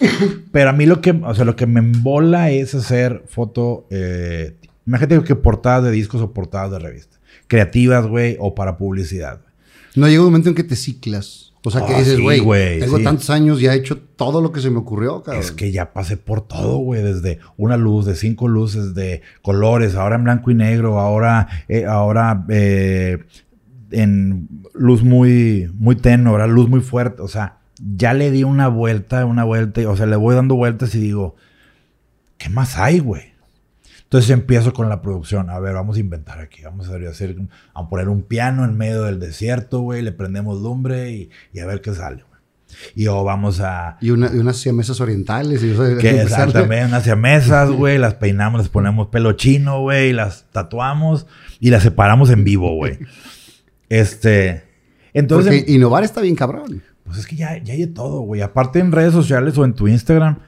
Pero 0.52 0.70
a 0.70 0.72
mí 0.72 0.86
lo 0.86 1.00
que, 1.00 1.10
o 1.12 1.34
sea, 1.34 1.44
lo 1.44 1.56
que 1.56 1.66
me 1.66 1.80
embola 1.80 2.50
es 2.50 2.74
hacer 2.74 3.24
foto, 3.28 3.86
eh, 3.90 4.56
imagínate 4.86 5.22
que 5.24 5.34
portadas 5.36 5.84
de 5.84 5.90
discos 5.92 6.20
o 6.20 6.32
portadas 6.32 6.70
de 6.72 6.78
revistas. 6.78 7.20
Creativas, 7.46 8.06
güey, 8.06 8.36
o 8.40 8.54
para 8.54 8.76
publicidad. 8.76 9.40
No 9.94 10.06
llega 10.08 10.20
un 10.20 10.26
momento 10.26 10.48
en 10.50 10.54
que 10.54 10.64
te 10.64 10.76
ciclas. 10.76 11.47
O 11.68 11.70
sea, 11.70 11.86
que 11.86 11.94
Ah, 11.94 11.98
dices, 11.98 12.16
sí, 12.16 12.22
güey, 12.22 12.40
güey, 12.40 12.80
tengo 12.80 12.98
sí. 12.98 13.04
tantos 13.04 13.30
años, 13.30 13.60
ya 13.60 13.72
he 13.74 13.76
hecho 13.78 13.98
todo 13.98 14.40
lo 14.42 14.52
que 14.52 14.60
se 14.60 14.70
me 14.70 14.78
ocurrió, 14.78 15.22
cabrón. 15.22 15.42
Es 15.42 15.52
que 15.52 15.70
ya 15.72 15.92
pasé 15.92 16.16
por 16.16 16.40
todo, 16.40 16.78
güey. 16.78 17.02
Desde 17.02 17.38
una 17.56 17.76
luz, 17.76 18.04
de 18.06 18.14
cinco 18.16 18.48
luces, 18.48 18.94
de 18.94 19.22
colores, 19.42 19.94
ahora 19.94 20.16
en 20.16 20.24
blanco 20.24 20.50
y 20.50 20.54
negro, 20.54 20.98
ahora, 20.98 21.46
eh, 21.68 21.84
ahora 21.86 22.44
eh, 22.48 23.18
en 23.90 24.48
luz 24.74 25.02
muy, 25.02 25.70
muy 25.78 25.96
tenue, 25.96 26.30
ahora 26.32 26.46
luz 26.46 26.68
muy 26.68 26.80
fuerte. 26.80 27.22
O 27.22 27.28
sea, 27.28 27.58
ya 27.96 28.12
le 28.14 28.30
di 28.30 28.44
una 28.44 28.68
vuelta, 28.68 29.24
una 29.24 29.44
vuelta, 29.44 29.80
y- 29.80 29.84
o 29.84 29.96
sea, 29.96 30.06
le 30.06 30.16
voy 30.16 30.34
dando 30.34 30.56
vueltas 30.56 30.94
y 30.94 31.00
digo, 31.00 31.36
¿qué 32.38 32.48
más 32.48 32.76
hay, 32.78 32.98
güey? 32.98 33.27
Entonces 34.08 34.30
empiezo 34.30 34.72
con 34.72 34.88
la 34.88 35.02
producción. 35.02 35.50
A 35.50 35.58
ver, 35.58 35.74
vamos 35.74 35.98
a 35.98 36.00
inventar 36.00 36.38
aquí. 36.40 36.62
Vamos 36.64 36.88
a 36.88 36.96
hacer, 37.10 37.36
a 37.74 37.88
poner 37.90 38.08
un 38.08 38.22
piano 38.22 38.64
en 38.64 38.76
medio 38.76 39.02
del 39.04 39.20
desierto, 39.20 39.80
güey. 39.80 40.00
Le 40.02 40.12
prendemos 40.12 40.60
lumbre 40.62 41.10
y, 41.12 41.30
y 41.52 41.60
a 41.60 41.66
ver 41.66 41.82
qué 41.82 41.94
sale, 41.94 42.16
güey. 42.22 42.40
Y 42.94 43.06
o 43.08 43.22
vamos 43.24 43.60
a, 43.60 43.98
Y, 44.00 44.10
una, 44.10 44.30
y 44.34 44.38
unas 44.38 44.56
siamesas 44.56 45.00
orientales. 45.02 45.62
Y, 45.62 45.72
o 45.72 45.76
sea, 45.86 45.98
que 45.98 46.10
empezarle- 46.22 46.52
también 46.52 46.94
hacia 46.94 47.16
mesas, 47.16 47.70
güey, 47.70 47.98
las 47.98 48.14
peinamos, 48.14 48.60
les 48.62 48.70
ponemos 48.70 49.08
pelo 49.08 49.32
chino, 49.32 49.80
güey, 49.82 50.12
las 50.14 50.46
tatuamos 50.52 51.26
y 51.60 51.68
las 51.70 51.82
separamos 51.82 52.30
en 52.30 52.44
vivo, 52.44 52.74
güey. 52.76 52.98
Este, 53.88 54.64
entonces, 55.12 55.54
Porque 55.60 55.72
innovar 55.72 56.04
está 56.04 56.20
bien 56.20 56.34
cabrón. 56.34 56.82
pues 57.04 57.18
es 57.18 57.26
que 57.26 57.36
ya, 57.36 57.56
ya 57.62 57.72
hay 57.74 57.80
de 57.80 57.86
todo, 57.88 58.20
güey. 58.20 58.42
Aparte 58.42 58.78
en 58.78 58.92
redes 58.92 59.12
sociales 59.12 59.56
o 59.58 59.64
en 59.64 59.74
tu 59.74 59.88
Instagram, 59.88 60.38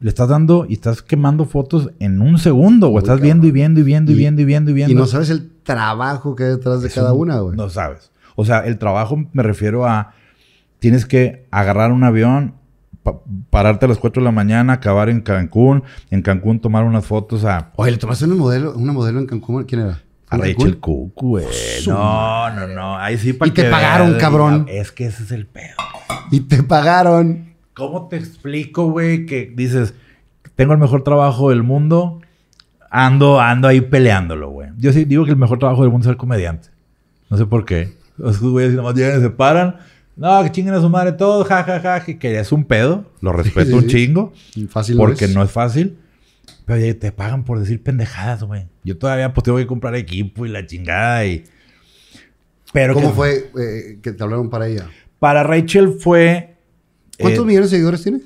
le 0.00 0.08
estás 0.08 0.28
dando 0.28 0.64
y 0.68 0.74
estás 0.74 1.02
quemando 1.02 1.44
fotos 1.44 1.90
en 1.98 2.20
un 2.20 2.38
segundo, 2.38 2.88
güey. 2.88 3.02
Muy 3.02 3.08
Estás 3.08 3.20
viendo 3.20 3.46
y 3.46 3.50
viendo 3.50 3.80
y 3.80 3.82
viendo 3.82 4.12
y, 4.12 4.14
Y- 4.14 4.18
viendo 4.18 4.42
y 4.42 4.44
viendo 4.44 4.70
y 4.70 4.74
viendo. 4.74 4.92
Y 4.92 4.96
no 4.96 5.06
sabes 5.06 5.30
el 5.30 5.50
trabajo 5.62 6.36
que 6.36 6.44
hay 6.44 6.50
detrás 6.50 6.82
de 6.82 6.90
cada 6.90 7.12
un- 7.12 7.22
una, 7.22 7.40
güey. 7.40 7.56
No 7.56 7.68
sabes. 7.68 8.10
O 8.36 8.44
sea, 8.44 8.60
el 8.60 8.78
trabajo 8.78 9.18
me 9.32 9.42
refiero 9.42 9.86
a. 9.86 10.12
Tienes 10.78 11.06
que 11.06 11.46
agarrar 11.50 11.90
un 11.90 12.04
avión, 12.04 12.54
pa- 13.02 13.18
pararte 13.50 13.86
a 13.86 13.88
las 13.88 13.98
4 13.98 14.20
de 14.22 14.24
la 14.24 14.30
mañana, 14.32 14.74
acabar 14.74 15.08
en 15.08 15.20
Cancún, 15.22 15.82
en 16.10 16.22
Cancún 16.22 16.60
tomar 16.60 16.84
unas 16.84 17.04
fotos 17.04 17.44
a, 17.44 17.72
Oye, 17.74 17.90
le 17.90 17.96
tomaste 17.98 18.26
una 18.26 18.36
modelo, 18.36 18.74
una 18.76 18.92
modelo 18.92 19.18
en 19.18 19.26
Cancún. 19.26 19.64
¿Quién 19.64 19.80
era? 19.80 20.02
a 20.30 20.36
¿En 20.36 20.42
Rachel? 20.42 20.78
Cook, 20.78 21.14
güey. 21.16 21.46
No, 21.86 22.50
no, 22.54 22.66
no. 22.68 22.96
Ahí 22.98 23.16
sí 23.18 23.32
para 23.32 23.48
Y 23.48 23.54
te 23.54 23.64
pagaron, 23.70 24.14
cabrón. 24.18 24.66
Es 24.68 24.92
que 24.92 25.06
ese 25.06 25.22
es 25.24 25.32
el 25.32 25.46
pedo. 25.46 25.74
Y 26.30 26.40
te 26.40 26.62
pagaron. 26.62 27.47
¿Cómo 27.78 28.08
te 28.08 28.16
explico, 28.16 28.90
güey, 28.90 29.24
que 29.24 29.50
dices, 29.54 29.94
tengo 30.56 30.72
el 30.74 30.78
mejor 30.78 31.02
trabajo 31.04 31.48
del 31.50 31.62
mundo, 31.62 32.20
ando, 32.90 33.40
ando 33.40 33.68
ahí 33.68 33.80
peleándolo, 33.80 34.50
güey? 34.50 34.70
Yo 34.76 34.92
sí 34.92 35.04
digo 35.04 35.24
que 35.24 35.30
el 35.30 35.36
mejor 35.36 35.58
trabajo 35.58 35.82
del 35.82 35.90
mundo 35.92 36.04
es 36.04 36.08
ser 36.10 36.16
comediante. 36.16 36.68
No 37.30 37.36
sé 37.36 37.46
por 37.46 37.64
qué. 37.64 37.92
Los 38.16 38.40
güeyes 38.40 38.74
nomás 38.74 38.94
llegan 38.94 39.20
y 39.20 39.22
se 39.22 39.30
paran. 39.30 39.76
No, 40.16 40.42
que 40.42 40.50
chinguen 40.50 40.74
a 40.74 40.80
su 40.80 40.88
madre 40.90 41.12
todo, 41.12 41.44
ja, 41.44 41.62
ja, 41.62 41.78
ja, 41.78 42.04
que- 42.04 42.38
es 42.40 42.50
un 42.50 42.64
pedo. 42.64 43.04
Lo 43.20 43.32
respeto 43.32 43.70
sí, 43.70 43.74
un 43.76 43.82
sí. 43.82 43.88
chingo. 43.88 44.32
Fácil 44.68 44.96
Porque 44.96 45.26
es. 45.26 45.34
no 45.34 45.42
es 45.44 45.50
fácil. 45.52 45.96
Pero 46.64 46.84
ya 46.84 46.92
te 46.98 47.12
pagan 47.12 47.44
por 47.44 47.60
decir 47.60 47.80
pendejadas, 47.82 48.42
güey. 48.42 48.66
Yo 48.82 48.98
todavía 48.98 49.32
pues 49.32 49.44
tengo 49.44 49.58
que 49.58 49.66
comprar 49.68 49.94
equipo 49.94 50.44
y 50.44 50.48
la 50.48 50.66
chingada 50.66 51.24
y... 51.24 51.44
Pero 52.72 52.94
¿Cómo 52.94 53.10
que- 53.10 53.14
fue 53.14 53.50
eh, 53.60 53.98
que 54.02 54.12
te 54.12 54.22
hablaron 54.22 54.50
para 54.50 54.66
ella? 54.66 54.88
Para 55.20 55.44
Rachel 55.44 55.94
fue... 56.00 56.56
¿Cuántos 57.18 57.44
eh, 57.44 57.46
millones 57.46 57.70
de 57.70 57.76
seguidores 57.76 58.02
tiene? 58.02 58.20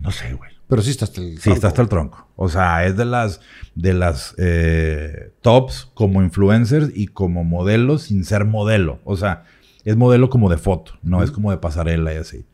No 0.00 0.10
sé, 0.10 0.32
güey. 0.34 0.50
Pero 0.70 0.82
sí 0.82 0.90
está 0.90 1.04
hasta 1.04 1.20
el. 1.20 1.38
Sí, 1.38 1.50
está 1.50 1.68
hasta 1.68 1.82
el 1.82 1.88
tronco. 1.88 2.28
O 2.36 2.48
sea, 2.48 2.86
es 2.86 2.96
de 2.96 3.04
las, 3.04 3.40
de 3.74 3.92
las 3.92 4.34
eh, 4.38 5.32
tops 5.42 5.90
como 5.94 6.22
influencers 6.22 6.92
y 6.94 7.08
como 7.08 7.42
modelo 7.42 7.98
sin 7.98 8.24
ser 8.24 8.44
modelo. 8.44 9.00
O 9.04 9.16
sea, 9.16 9.44
es 9.84 9.96
modelo 9.96 10.30
como 10.30 10.48
de 10.48 10.58
foto, 10.58 10.92
no 11.02 11.22
es 11.24 11.32
como 11.32 11.50
de 11.50 11.58
pasarela 11.58 12.14
y 12.14 12.18
así. 12.18 12.44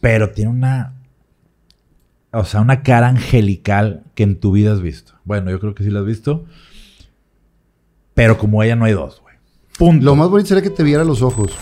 Pero 0.00 0.30
tiene 0.30 0.52
una. 0.52 0.94
O 2.30 2.44
sea, 2.44 2.60
una 2.60 2.82
cara 2.82 3.08
angelical 3.08 4.04
que 4.14 4.22
en 4.22 4.38
tu 4.38 4.52
vida 4.52 4.72
has 4.72 4.80
visto. 4.80 5.14
Bueno, 5.24 5.50
yo 5.50 5.58
creo 5.58 5.74
que 5.74 5.82
sí 5.82 5.90
la 5.90 6.00
has 6.00 6.06
visto. 6.06 6.44
Pero 8.14 8.38
como 8.38 8.62
ella 8.62 8.76
no 8.76 8.84
hay 8.84 8.92
dos, 8.92 9.20
güey. 9.20 9.34
Punto. 9.76 10.04
Lo 10.04 10.14
más 10.14 10.28
bonito 10.28 10.48
sería 10.48 10.62
que 10.62 10.70
te 10.70 10.84
viera 10.84 11.02
los 11.02 11.22
ojos. 11.22 11.52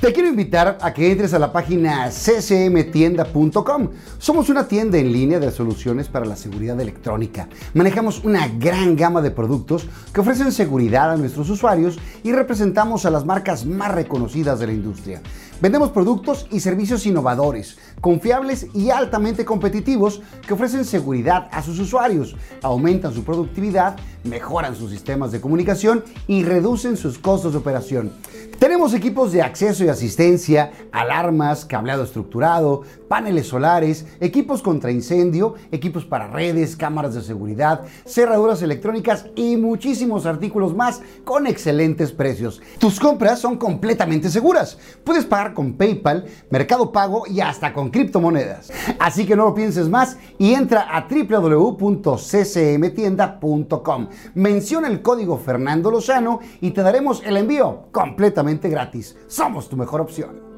Te 0.00 0.12
quiero 0.12 0.28
invitar 0.28 0.78
a 0.80 0.94
que 0.94 1.10
entres 1.10 1.34
a 1.34 1.40
la 1.40 1.50
página 1.50 2.08
ccmtienda.com. 2.08 3.88
Somos 4.18 4.48
una 4.48 4.68
tienda 4.68 4.96
en 4.96 5.12
línea 5.12 5.40
de 5.40 5.50
soluciones 5.50 6.06
para 6.06 6.24
la 6.24 6.36
seguridad 6.36 6.80
electrónica. 6.80 7.48
Manejamos 7.74 8.22
una 8.22 8.46
gran 8.46 8.94
gama 8.94 9.20
de 9.22 9.32
productos 9.32 9.88
que 10.12 10.20
ofrecen 10.20 10.52
seguridad 10.52 11.10
a 11.10 11.16
nuestros 11.16 11.50
usuarios 11.50 11.98
y 12.22 12.30
representamos 12.30 13.06
a 13.06 13.10
las 13.10 13.26
marcas 13.26 13.66
más 13.66 13.92
reconocidas 13.92 14.60
de 14.60 14.68
la 14.68 14.72
industria. 14.72 15.20
Vendemos 15.60 15.90
productos 15.90 16.46
y 16.52 16.60
servicios 16.60 17.04
innovadores, 17.04 17.78
confiables 18.00 18.68
y 18.74 18.90
altamente 18.90 19.44
competitivos 19.44 20.22
que 20.46 20.54
ofrecen 20.54 20.84
seguridad 20.84 21.48
a 21.50 21.64
sus 21.64 21.80
usuarios, 21.80 22.36
aumentan 22.62 23.12
su 23.12 23.24
productividad, 23.24 23.96
mejoran 24.28 24.76
sus 24.76 24.90
sistemas 24.90 25.32
de 25.32 25.40
comunicación 25.40 26.04
y 26.26 26.44
reducen 26.44 26.96
sus 26.96 27.18
costos 27.18 27.52
de 27.52 27.58
operación. 27.58 28.12
Tenemos 28.58 28.92
equipos 28.92 29.30
de 29.30 29.40
acceso 29.40 29.84
y 29.84 29.88
asistencia, 29.88 30.72
alarmas, 30.90 31.64
cableado 31.64 32.02
estructurado, 32.02 32.82
paneles 33.06 33.46
solares, 33.46 34.04
equipos 34.18 34.62
contra 34.62 34.90
incendio, 34.90 35.54
equipos 35.70 36.04
para 36.04 36.26
redes, 36.26 36.74
cámaras 36.74 37.14
de 37.14 37.22
seguridad, 37.22 37.82
cerraduras 38.04 38.60
electrónicas 38.62 39.26
y 39.36 39.56
muchísimos 39.56 40.26
artículos 40.26 40.74
más 40.74 41.02
con 41.24 41.46
excelentes 41.46 42.10
precios. 42.10 42.60
Tus 42.78 42.98
compras 42.98 43.38
son 43.38 43.58
completamente 43.58 44.28
seguras. 44.28 44.76
Puedes 45.04 45.24
pagar 45.24 45.54
con 45.54 45.74
PayPal, 45.74 46.26
Mercado 46.50 46.90
Pago 46.90 47.28
y 47.28 47.40
hasta 47.40 47.72
con 47.72 47.90
criptomonedas. 47.90 48.72
Así 48.98 49.24
que 49.24 49.36
no 49.36 49.44
lo 49.44 49.54
pienses 49.54 49.88
más 49.88 50.16
y 50.36 50.54
entra 50.54 50.96
a 50.96 51.06
www.ccmtienda.com. 51.08 54.08
Menciona 54.34 54.88
el 54.88 55.02
código 55.02 55.38
Fernando 55.38 55.90
Lozano 55.90 56.40
y 56.60 56.70
te 56.70 56.82
daremos 56.82 57.22
el 57.24 57.36
envío 57.36 57.88
completamente 57.92 58.68
gratis. 58.68 59.16
Somos 59.26 59.68
tu 59.68 59.76
mejor 59.76 60.00
opción. 60.00 60.48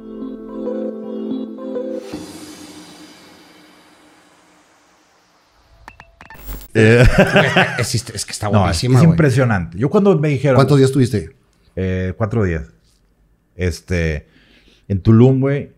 Eh, 6.74 7.04
Es, 7.78 7.94
es 7.94 8.24
que 8.24 8.32
está 8.32 8.48
no, 8.50 8.68
es, 8.68 8.82
impresionante. 8.84 9.78
Yo 9.78 9.90
cuando 9.90 10.16
me 10.18 10.28
dijeron... 10.28 10.56
¿Cuántos 10.56 10.78
días 10.78 10.92
tuviste? 10.92 11.34
Eh, 11.76 12.14
cuatro 12.16 12.44
días. 12.44 12.68
Este, 13.56 14.28
en 14.88 15.00
Tulum, 15.00 15.40
güey. 15.40 15.72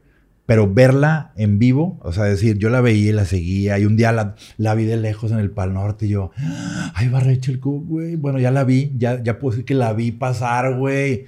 Pero 0.45 0.73
verla 0.73 1.33
en 1.37 1.59
vivo, 1.59 1.99
o 2.03 2.13
sea, 2.13 2.25
decir, 2.25 2.59
yo 2.59 2.69
la 2.69 2.81
veía 2.81 3.11
y 3.11 3.13
la 3.13 3.25
seguía. 3.25 3.79
Y 3.79 3.85
un 3.87 3.97
día 3.97 4.11
la, 4.13 4.35
la 4.59 4.75
vi 4.75 4.85
de 4.85 4.97
lejos 4.97 5.31
en 5.31 5.39
el 5.39 5.51
Pal 5.51 5.73
Norte 5.73 6.07
y 6.07 6.11
yo, 6.11 6.33
"Ah, 6.37 6.93
ahí 6.97 7.09
va 7.09 7.21
Rachel 7.21 7.61
Cook, 7.61 7.87
güey. 7.87 8.17
Bueno, 8.17 8.39
ya 8.41 8.51
la 8.51 8.65
vi, 8.65 8.93
ya, 8.99 9.23
ya 9.23 9.39
puedo 9.39 9.53
decir 9.53 9.65
que 9.65 9.75
la 9.75 9.93
vi 9.93 10.11
pasar, 10.11 10.77
güey. 10.77 11.27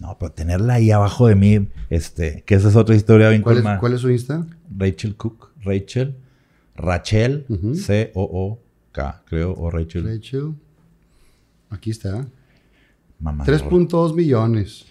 No, 0.00 0.16
pero 0.18 0.32
tenerla 0.32 0.74
ahí 0.74 0.90
abajo 0.90 1.26
de 1.26 1.34
mí, 1.34 1.68
este, 1.90 2.42
que 2.46 2.54
esa 2.54 2.68
es 2.68 2.76
otra 2.76 2.94
historia 2.94 3.28
bien 3.30 3.42
¿Cuál 3.42 3.58
es, 3.58 3.64
cuál 3.78 3.92
es 3.94 4.00
su 4.00 4.10
Insta? 4.10 4.46
Rachel 4.76 5.16
Cook, 5.16 5.50
Rachel, 5.62 6.16
Rachel. 6.76 7.44
C-O-O-K, 7.74 9.22
creo, 9.26 9.54
o 9.54 9.70
Rachel. 9.70 10.04
Rachel. 10.04 10.54
Aquí 11.70 11.90
está. 11.90 12.26
Mamá. 13.18 13.44
3.2 13.44 14.14
millones. 14.14 14.84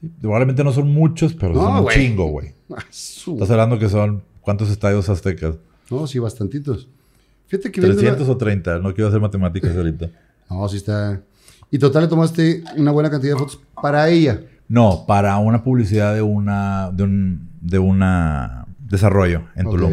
Sí, 0.00 0.10
probablemente 0.20 0.62
no 0.64 0.72
son 0.72 0.92
muchos, 0.92 1.34
pero 1.34 1.54
No, 1.54 1.62
son 1.62 1.84
un 1.84 1.90
chingo, 1.90 2.26
güey. 2.26 2.52
Estás 2.68 3.50
hablando 3.50 3.78
que 3.78 3.88
son 3.88 4.22
cuántos 4.40 4.70
estadios 4.70 5.08
aztecas? 5.08 5.56
No, 5.90 6.06
sí, 6.06 6.18
bastantitos. 6.18 6.88
Fíjate 7.46 7.72
que 7.72 7.80
viendo 7.80 7.96
la- 8.02 8.08
300 8.10 8.28
o 8.28 8.36
30, 8.36 8.78
no 8.80 8.94
quiero 8.94 9.08
hacer 9.08 9.20
matemáticas 9.20 9.76
ahorita. 9.76 10.10
No, 10.50 10.66
sí 10.66 10.78
está. 10.78 11.20
Y 11.70 11.78
total 11.78 12.04
le 12.04 12.08
tomaste 12.08 12.64
una 12.78 12.90
buena 12.90 13.10
cantidad 13.10 13.34
de 13.34 13.38
fotos 13.38 13.60
para 13.82 14.08
ella. 14.08 14.40
No, 14.66 15.04
para 15.06 15.36
una 15.36 15.62
publicidad 15.62 16.14
de 16.14 16.22
una 16.22 16.90
de 16.90 17.02
un 17.02 17.50
de 17.60 17.78
una 17.78 18.66
desarrollo 18.80 19.42
en. 19.54 19.64
Tulum, 19.68 19.92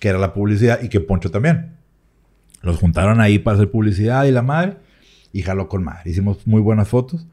que 0.00 0.08
era 0.08 0.18
la 0.18 0.34
publicidad 0.34 0.82
y 0.82 0.88
que 0.88 0.98
Poncho 0.98 1.30
también. 1.30 1.76
Los 2.62 2.78
juntaron 2.78 3.20
ahí 3.20 3.38
para 3.38 3.54
hacer 3.58 3.70
publicidad 3.70 4.24
y 4.24 4.32
la 4.32 4.42
madre 4.42 4.76
y 5.32 5.42
jaló 5.42 5.68
con 5.68 5.84
madre. 5.84 6.10
Hicimos 6.10 6.44
muy 6.48 6.60
buenas 6.60 6.88
fotos. 6.88 7.24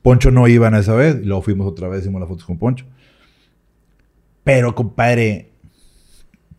Poncho 0.00 0.30
no 0.30 0.48
iba 0.48 0.66
en 0.68 0.76
esa 0.76 0.94
vez 0.94 1.16
y 1.22 1.26
luego 1.26 1.42
fuimos 1.42 1.66
otra 1.66 1.88
vez 1.88 2.00
hicimos 2.00 2.20
las 2.20 2.28
fotos 2.30 2.46
con 2.46 2.56
Poncho. 2.56 2.86
Pero 4.46 4.76
compadre, 4.76 5.50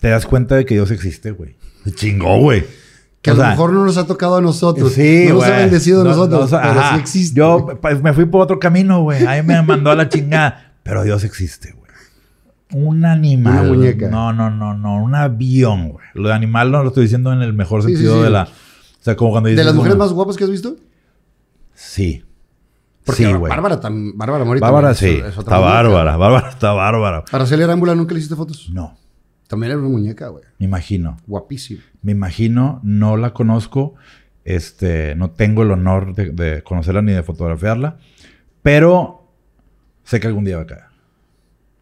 te 0.02 0.10
das 0.10 0.26
cuenta 0.26 0.56
de 0.56 0.66
que 0.66 0.74
Dios 0.74 0.92
existe, 0.92 1.32
güey. 1.32 1.56
Se 1.86 1.92
Chingó, 1.96 2.38
güey. 2.38 2.66
Que 3.22 3.32
O 3.32 3.34
a 3.34 3.38
sea, 3.38 3.46
lo 3.46 3.52
mejor 3.52 3.72
no 3.72 3.86
nos 3.86 3.96
ha 3.96 4.06
tocado 4.06 4.36
a 4.36 4.42
nosotros. 4.42 4.92
Sí, 4.92 5.28
no 5.30 5.36
nos 5.36 5.46
ha 5.46 5.52
bendecido 5.52 6.02
a 6.02 6.04
No, 6.04 6.10
nosotros, 6.10 6.52
no, 6.52 6.58
pero 6.62 6.70
ajá. 6.82 6.96
sí 6.96 7.00
existe. 7.00 7.38
Yo 7.40 7.66
pues, 7.82 8.04
me 8.04 8.12
fui 8.12 8.26
por 8.26 8.42
otro 8.42 8.60
camino, 8.60 9.04
güey. 9.04 9.26
Ahí 9.26 9.42
me 9.42 9.62
mandó 9.62 9.90
a 9.92 9.96
la 9.96 10.10
chingada. 10.10 10.74
Pero 10.84 11.04
Dios 11.04 11.24
existe, 11.24 11.72
güey. 11.72 11.88
Un 12.84 13.06
animal. 13.06 13.70
Una 13.70 13.74
muñeca. 13.74 14.10
No, 14.10 14.34
no, 14.34 14.50
no, 14.50 14.74
no. 14.74 15.02
Un 15.02 15.16
avión, 15.16 15.90
güey. 15.94 16.06
Lo 16.14 16.28
de 16.28 16.34
animal 16.36 16.72
no 16.74 16.84
lo 16.84 16.90
estoy 16.90 17.04
diciendo 17.04 17.32
en 17.32 17.42
el 17.42 17.54
mejor 17.54 17.84
Sí, 17.84 17.88
sí, 17.90 17.94
sentido 17.96 18.18
sí. 18.18 18.24
de 18.24 18.30
la. 18.30 18.44
O 18.44 18.50
sea, 19.00 19.16
como 19.16 19.32
cuando 19.32 19.48
dices. 19.48 19.60
¿De 19.60 19.66
las 19.66 19.76
mujeres 19.76 19.98
más 19.98 20.12
guapas 20.12 20.36
que 20.36 20.44
has 20.44 20.50
visto? 20.50 20.76
Sí. 21.74 22.24
Porque 23.08 23.26
sí, 23.26 23.34
güey. 23.34 23.49
Bárbara, 23.49 23.80
tam- 23.82 24.14
Bárbara 24.16 24.45
Mori 24.45 24.60
Bárbara, 24.60 24.93
sí. 24.93 25.08
es- 25.10 25.26
es 25.34 25.38
está 25.38 25.58
bárbara. 25.58 26.16
Bárbara 26.18 26.49
está 26.49 26.74
bárbara. 26.74 27.24
Araceli 27.32 27.64
Arámbula 27.64 27.95
nunca 27.95 28.14
le 28.14 28.20
hiciste 28.20 28.36
fotos. 28.36 28.70
No. 28.72 28.95
También 29.47 29.72
era 29.72 29.80
una 29.80 29.89
muñeca, 29.89 30.28
güey. 30.28 30.43
Me 30.60 30.66
imagino. 30.68 31.18
Guapísima. 31.26 31.82
Me 32.03 32.12
imagino. 32.12 32.80
No 32.84 33.18
la 33.18 33.34
conozco. 33.34 33.95
Este. 34.43 35.16
No 35.16 35.32
tengo 35.32 35.64
el 35.64 35.72
honor 35.72 36.14
de, 36.14 36.32
de 36.32 36.62
conocerla 36.64 37.01
ni 37.01 37.14
de 37.14 37.24
fotografiarla. 37.24 37.97
Pero 38.62 39.32
sé 40.03 40.20
que 40.20 40.28
algún 40.28 40.43
día 40.45 40.58
va 40.58 40.64
a 40.64 40.68
caer. 40.68 40.84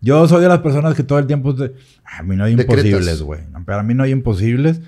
Yo 0.01 0.27
soy 0.27 0.41
de 0.41 0.47
las 0.47 0.59
personas 0.59 0.93
que 0.93 1.01
todo 1.01 1.17
el 1.17 1.25
tiempo... 1.25 1.53
de, 1.53 1.73
a 2.05 2.21
mí 2.21 2.35
no 2.35 2.43
hay 2.43 2.53
imposibles, 2.53 3.23
güey. 3.23 3.41
Para 3.65 3.81
mí 3.81 3.95
no 3.95 4.03
hay 4.03 4.11
imposibles. 4.11 4.81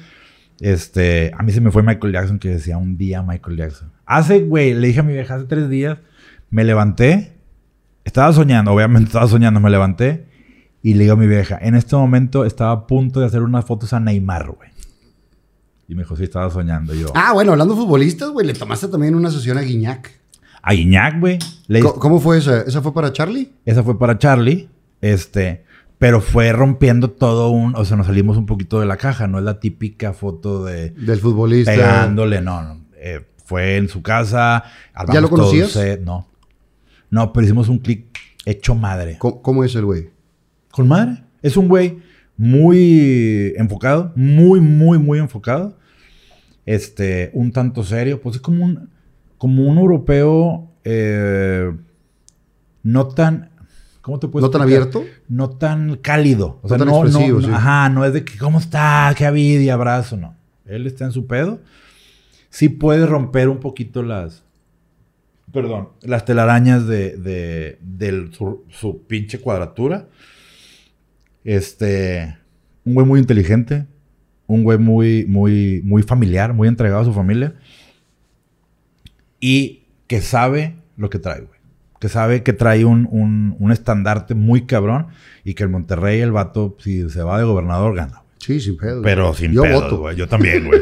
Este... 0.60 1.32
A 1.36 1.42
mí 1.42 1.52
se 1.52 1.62
me 1.62 1.72
fue 1.72 1.82
Michael 1.82 2.14
Jackson 2.14 2.38
que 2.38 2.50
decía 2.50 2.78
un 2.78 2.98
día 2.98 3.24
Michael 3.24 3.58
Jackson. 3.58 3.92
Hace, 4.06 4.42
güey, 4.42 4.76
le 4.76 4.88
dije 4.88 5.00
a 5.00 5.04
mi 5.04 5.14
vieja 5.14 5.36
hace 5.36 5.46
tres 5.46 5.70
días, 5.70 5.98
me 6.50 6.64
levanté, 6.64 7.38
estaba 8.04 8.32
soñando, 8.34 8.72
obviamente 8.74 9.08
estaba 9.08 9.28
soñando, 9.28 9.60
me 9.60 9.70
levanté 9.70 10.28
y 10.82 10.94
le 10.94 11.02
digo 11.04 11.14
a 11.14 11.18
mi 11.18 11.28
vieja, 11.28 11.58
en 11.62 11.76
este 11.76 11.96
momento 11.96 12.46
estaba 12.46 12.72
a 12.72 12.88
punto 12.88 13.20
de 13.20 13.26
hacer 13.26 13.42
unas 13.42 13.66
fotos 13.66 13.94
a 13.94 14.00
Neymar, 14.00 14.52
güey. 14.52 14.70
Y 15.90 15.96
me 15.96 16.04
dijo, 16.04 16.16
sí, 16.18 16.24
estaba 16.24 16.50
soñando. 16.50 16.94
Y 16.94 17.00
yo, 17.02 17.08
Ah, 17.16 17.32
bueno, 17.34 17.54
hablando 17.54 17.74
de 17.74 17.82
futbolistas, 17.82 18.30
güey, 18.30 18.46
le 18.46 18.54
tomaste 18.54 18.88
también 18.90 19.16
una 19.16 19.32
sesión 19.32 19.58
a 19.58 19.62
Guiñac. 19.62 20.12
a 20.62 20.74
Iñak, 20.74 21.20
güey. 21.22 21.40
Le- 21.68 21.82
¿Cómo 21.82 22.20
fue 22.20 22.40
esa? 22.40 22.62
¿Esa 22.62 22.82
fue 22.82 22.94
para 22.94 23.14
Charlie? 23.14 23.54
Esa 23.66 23.84
fue 23.84 23.98
para 23.98 24.18
Charlie. 24.18 24.68
Este, 25.00 25.64
pero 25.98 26.20
fue 26.20 26.52
rompiendo 26.52 27.12
todo 27.12 27.50
un. 27.52 27.74
O 27.78 27.86
sea, 27.86 27.96
nos 27.96 28.08
salimos 28.08 28.36
un 28.36 28.46
poquito 28.46 28.82
de 28.82 28.86
la 28.86 28.98
caja. 28.98 29.28
No 29.28 29.38
es 29.38 29.46
la 29.46 29.62
típica 29.62 30.12
foto 30.12 30.66
de 30.66 30.90
Del 30.90 31.20
futbolista. 31.22 31.72
pegándole. 31.72 32.42
No, 32.42 32.62
no. 32.64 32.82
Eh, 32.98 33.26
fue 33.46 33.78
en 33.78 33.88
su 33.88 34.02
casa. 34.02 34.64
¿Ya 35.14 35.22
lo 35.22 35.30
conocías? 35.30 35.72
set, 35.72 36.02
No. 36.04 36.28
No, 37.10 37.32
pero 37.34 37.46
hicimos 37.46 37.70
un 37.70 37.80
clic 37.80 38.06
hecho 38.46 38.76
madre. 38.76 39.18
¿Cómo, 39.20 39.42
cómo 39.42 39.64
es 39.64 39.74
el 39.76 39.86
güey? 39.86 40.10
Con 40.72 40.88
madre. 40.88 41.24
Es 41.42 41.56
un 41.58 41.68
güey 41.68 42.00
muy 42.36 43.54
enfocado. 43.58 44.12
Muy, 44.16 44.60
muy, 44.62 44.98
muy 45.00 45.20
enfocado. 45.20 45.78
Este, 46.66 47.32
un 47.34 47.52
tanto 47.52 47.84
serio. 47.84 48.22
Pues 48.22 48.36
es 48.38 48.42
como 48.42 48.66
un, 48.66 48.90
como 49.38 49.64
un 49.68 49.78
europeo. 49.78 50.72
eh, 50.84 51.72
no 52.84 53.08
tan. 53.08 53.50
¿Cómo 54.02 54.20
te 54.20 54.28
puedo 54.30 54.46
¿No 54.46 54.50
tan 54.52 54.62
abierto? 54.62 55.04
no 55.28 55.50
tan 55.50 55.98
cálido. 55.98 56.60
O 56.62 56.70
No 56.70 56.78
tan 56.78 56.88
no, 56.88 57.04
expresivo, 57.04 57.42
no- 57.42 57.48
sí. 57.48 57.54
ajá, 57.54 57.90
no 57.90 58.06
es 58.06 58.14
de 58.14 58.24
que, 58.24 58.38
¿cómo 58.38 58.58
está? 58.60 59.14
¿Qué 59.18 59.26
habida 59.26 59.62
y 59.62 59.70
abrazo? 59.70 60.16
No. 60.16 60.34
Él 60.66 60.88
está 60.88 61.04
en 61.04 61.12
su 61.12 61.28
pedo. 61.28 61.60
Sí 62.50 62.70
puede 62.70 63.06
romper 63.06 63.50
un 63.50 63.60
poquito 63.60 64.04
las, 64.04 64.46
perdón, 65.52 65.90
las 66.02 66.26
telarañas 66.26 66.88
de, 66.88 67.18
de, 67.18 67.78
del- 67.82 68.34
su, 68.34 68.64
su 68.70 69.06
pinche 69.08 69.40
cuadratura. 69.40 70.08
Este, 71.44 72.38
un 72.84 72.94
güey 72.96 73.06
muy 73.08 73.20
inteligente, 73.20 73.86
un 74.48 74.64
güey 74.64 74.78
muy, 74.78 75.26
muy, 75.26 75.82
muy 75.84 76.04
familiar, 76.04 76.54
muy 76.54 76.68
entregado 76.68 77.02
a 77.02 77.06
su 77.06 77.14
familia 77.14 77.56
y 79.40 79.84
que 80.08 80.22
sabe 80.22 80.76
lo 80.98 81.10
que 81.10 81.20
trae, 81.20 81.42
güey. 81.42 81.60
que 82.00 82.10
sabe 82.10 82.44
que 82.44 82.54
trae 82.54 82.86
un, 82.86 83.08
un, 83.12 83.56
un 83.60 83.72
estandarte 83.72 84.36
muy 84.36 84.66
cabrón 84.66 85.08
y 85.44 85.54
que 85.54 85.64
el 85.64 85.70
Monterrey, 85.70 86.20
el 86.22 86.32
vato, 86.32 86.76
si 86.80 87.10
se 87.10 87.22
va 87.24 87.38
de 87.38 87.46
gobernador, 87.46 87.96
gana. 87.96 88.12
güey. 88.24 88.28
Sí, 88.40 88.60
sin 88.60 88.78
pedo. 88.78 89.02
Pero 89.02 89.34
sin 89.34 89.52
Yo 89.54 89.62
pedos, 89.64 89.84
voto. 89.84 89.98
güey. 90.00 90.16
Yo 90.18 90.28
también, 90.28 90.66
güey. 90.68 90.82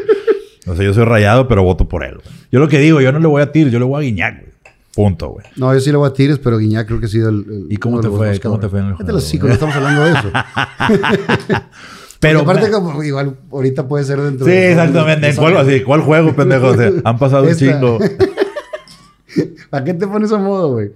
o 0.67 0.75
sea, 0.75 0.85
yo 0.85 0.93
soy 0.93 1.05
rayado, 1.05 1.47
pero 1.47 1.63
voto 1.63 1.87
por 1.87 2.03
él. 2.03 2.15
güey. 2.15 2.27
Yo 2.51 2.59
lo 2.59 2.67
que 2.67 2.79
digo, 2.79 3.01
yo 3.01 3.11
no 3.11 3.19
le 3.19 3.27
voy 3.27 3.41
a 3.41 3.51
Tigres, 3.51 3.71
yo 3.73 3.79
le 3.79 3.85
voy 3.85 4.03
a 4.03 4.07
Guiñac, 4.07 4.39
güey. 4.41 4.54
Punto, 4.95 5.29
güey. 5.29 5.45
No, 5.57 5.73
yo 5.73 5.79
sí 5.81 5.91
le 5.91 5.97
voy 5.97 6.07
a 6.09 6.13
Tigres, 6.13 6.39
pero 6.39 6.57
Guiñac 6.57 6.87
creo 6.87 6.99
que 7.01 7.07
ha 7.07 7.09
sido 7.09 7.29
el. 7.29 7.45
el- 7.49 7.67
¿Y 7.69 7.77
cómo 7.77 7.99
te 7.99 8.07
los 8.07 8.15
fue? 8.17 8.39
¿Cómo 8.39 8.59
te 8.59 8.69
fue 8.69 8.79
en 8.79 8.85
el 8.87 8.93
juego, 8.93 9.11
los 9.11 9.23
hocico, 9.25 9.47
güey? 9.47 9.49
no 9.49 9.53
estamos 9.53 9.75
hablando 9.75 10.03
de 10.05 10.11
eso. 10.11 10.31
Pero. 12.19 12.41
Aparte, 12.41 12.71
como 12.71 13.03
igual 13.03 13.37
ahorita 13.51 13.87
puede 13.87 14.05
ser 14.05 14.19
dentro 14.21 14.45
Sí, 14.45 14.51
de- 14.51 14.71
exactamente. 14.71 15.29
¿En 15.29 15.35
no 15.35 15.41
cuál, 15.41 15.57
así, 15.57 15.81
¿Cuál 15.83 16.01
juego, 16.01 16.33
pendejo? 16.35 16.67
O 16.67 16.75
sea, 16.77 16.91
han 17.03 17.19
pasado 17.19 17.43
un 17.43 17.55
chingo. 17.55 17.99
¿A 19.71 19.83
qué 19.83 19.93
te 19.93 20.07
pones 20.07 20.31
a 20.31 20.37
modo, 20.37 20.71
güey? 20.73 20.91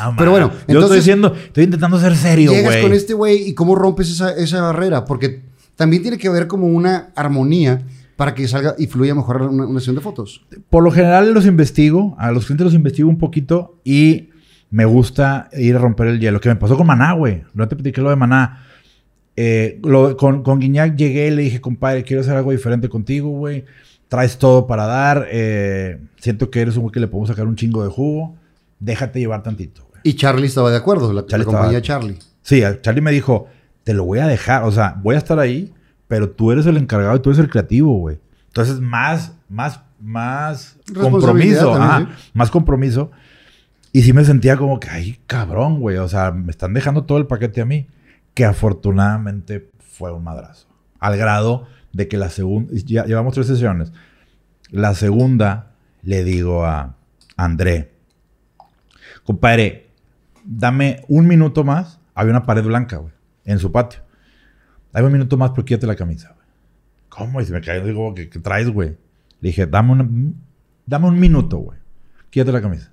Ah, 0.00 0.12
Pero 0.18 0.32
bueno, 0.32 0.48
man. 0.48 0.56
yo 0.56 0.60
estoy 0.62 0.74
entonces- 0.74 0.96
diciendo, 0.98 1.32
estoy 1.46 1.64
intentando 1.64 2.00
ser 2.00 2.16
serio, 2.16 2.50
Llegas 2.50 2.72
güey. 2.72 2.82
con 2.82 2.92
este 2.92 3.14
güey 3.14 3.48
y 3.48 3.54
cómo 3.54 3.76
rompes 3.76 4.10
esa, 4.10 4.32
esa 4.34 4.60
barrera, 4.62 5.04
porque 5.04 5.42
también 5.76 6.02
tiene 6.02 6.18
que 6.18 6.26
haber 6.26 6.48
como 6.48 6.66
una 6.66 7.10
armonía 7.14 7.82
para 8.16 8.34
que 8.34 8.48
salga 8.48 8.74
y 8.78 8.86
fluya 8.86 9.14
mejor 9.14 9.42
una, 9.42 9.66
una 9.66 9.78
sesión 9.80 9.96
de 9.96 10.02
fotos. 10.02 10.44
Por 10.70 10.82
lo 10.82 10.90
general 10.90 11.32
los 11.34 11.46
investigo, 11.46 12.16
a 12.18 12.30
los 12.32 12.46
clientes 12.46 12.64
los 12.64 12.74
investigo 12.74 13.08
un 13.08 13.18
poquito 13.18 13.78
y 13.84 14.30
me 14.70 14.84
gusta 14.84 15.48
ir 15.52 15.76
a 15.76 15.78
romper 15.78 16.08
el 16.08 16.18
hielo. 16.20 16.40
Que 16.40 16.48
me 16.48 16.56
pasó 16.56 16.76
con 16.76 16.86
Maná, 16.86 17.12
güey. 17.12 17.42
No 17.54 17.68
te 17.68 17.76
platiqué 17.76 18.00
lo 18.00 18.10
de 18.10 18.16
Maná. 18.16 18.62
Eh, 19.36 19.78
lo- 19.84 20.16
con, 20.16 20.42
con 20.42 20.58
Guiñac 20.60 20.96
llegué 20.96 21.28
y 21.28 21.30
le 21.30 21.42
dije, 21.42 21.60
compadre, 21.60 22.02
quiero 22.04 22.22
hacer 22.22 22.34
algo 22.36 22.52
diferente 22.52 22.88
contigo, 22.88 23.28
güey. 23.30 23.64
Traes 24.08 24.38
todo 24.38 24.66
para 24.66 24.86
dar. 24.86 25.26
eh, 25.30 25.98
siento 26.18 26.50
que 26.50 26.60
eres 26.60 26.76
un 26.76 26.82
güey 26.82 26.92
que 26.92 27.00
le 27.00 27.08
podemos 27.08 27.28
sacar 27.28 27.46
un 27.46 27.56
chingo 27.56 27.82
de 27.84 27.90
jugo. 27.90 28.34
Déjate 28.80 29.18
llevar 29.20 29.42
tantito, 29.42 29.86
güey. 29.90 30.00
Y 30.04 30.14
Charlie 30.14 30.46
estaba 30.46 30.70
de 30.70 30.76
acuerdo, 30.76 31.12
la, 31.12 31.26
Charlie 31.26 31.44
la 31.44 31.52
compañía 31.52 31.78
estaba- 31.78 32.00
Charlie. 32.00 32.18
Sí, 32.42 32.62
Charlie 32.80 33.00
me 33.02 33.10
dijo, 33.10 33.48
te 33.84 33.92
lo 33.92 34.04
voy 34.04 34.20
a 34.20 34.26
dejar, 34.26 34.62
o 34.64 34.70
sea, 34.72 34.96
voy 35.02 35.16
a 35.16 35.18
estar 35.18 35.38
ahí, 35.38 35.72
pero 36.08 36.30
tú 36.30 36.52
eres 36.52 36.66
el 36.66 36.76
encargado 36.76 37.16
y 37.16 37.20
tú 37.20 37.30
eres 37.30 37.40
el 37.40 37.50
creativo, 37.50 37.98
güey. 37.98 38.18
Entonces, 38.48 38.80
más, 38.80 39.34
más, 39.48 39.80
más 40.00 40.78
compromiso, 40.94 41.72
también, 41.72 42.08
ajá, 42.08 42.18
más 42.32 42.50
compromiso. 42.50 43.10
Y 43.92 44.02
sí 44.02 44.12
me 44.12 44.24
sentía 44.24 44.56
como 44.56 44.78
que, 44.78 44.88
ay, 44.90 45.18
cabrón, 45.26 45.80
güey, 45.80 45.96
o 45.96 46.08
sea, 46.08 46.30
me 46.32 46.50
están 46.50 46.74
dejando 46.74 47.04
todo 47.04 47.18
el 47.18 47.26
paquete 47.26 47.60
a 47.60 47.64
mí, 47.64 47.86
que 48.34 48.44
afortunadamente 48.44 49.70
fue 49.78 50.12
un 50.12 50.24
madrazo. 50.24 50.68
Al 51.00 51.16
grado 51.16 51.66
de 51.92 52.08
que 52.08 52.16
la 52.16 52.28
segunda, 52.30 52.72
ya 52.74 53.04
llevamos 53.04 53.34
tres 53.34 53.46
sesiones, 53.46 53.92
la 54.70 54.94
segunda 54.94 55.72
le 56.02 56.24
digo 56.24 56.64
a 56.64 56.94
André, 57.36 57.94
compadre, 59.24 59.90
dame 60.44 61.02
un 61.08 61.26
minuto 61.26 61.64
más. 61.64 61.98
Había 62.14 62.30
una 62.30 62.46
pared 62.46 62.64
blanca, 62.64 62.96
güey, 62.96 63.12
en 63.44 63.58
su 63.58 63.72
patio. 63.72 64.00
Dame 64.96 65.06
un 65.08 65.12
minuto 65.12 65.36
más, 65.36 65.50
pero 65.50 65.64
quítate 65.64 65.86
la 65.86 65.94
camisa, 65.94 66.28
güey. 66.34 66.46
¿Cómo? 67.10 67.40
Y 67.40 67.44
se 67.44 67.52
me 67.52 67.60
cayó. 67.60 67.84
Digo, 67.84 68.14
¿qué, 68.14 68.28
qué 68.30 68.38
traes, 68.38 68.70
güey? 68.70 68.96
Le 69.40 69.48
dije, 69.50 69.66
dame, 69.66 69.92
una- 69.92 70.08
dame 70.86 71.06
un 71.08 71.18
minuto, 71.20 71.58
güey. 71.58 71.78
Quítate 72.30 72.50
la 72.52 72.62
camisa. 72.62 72.90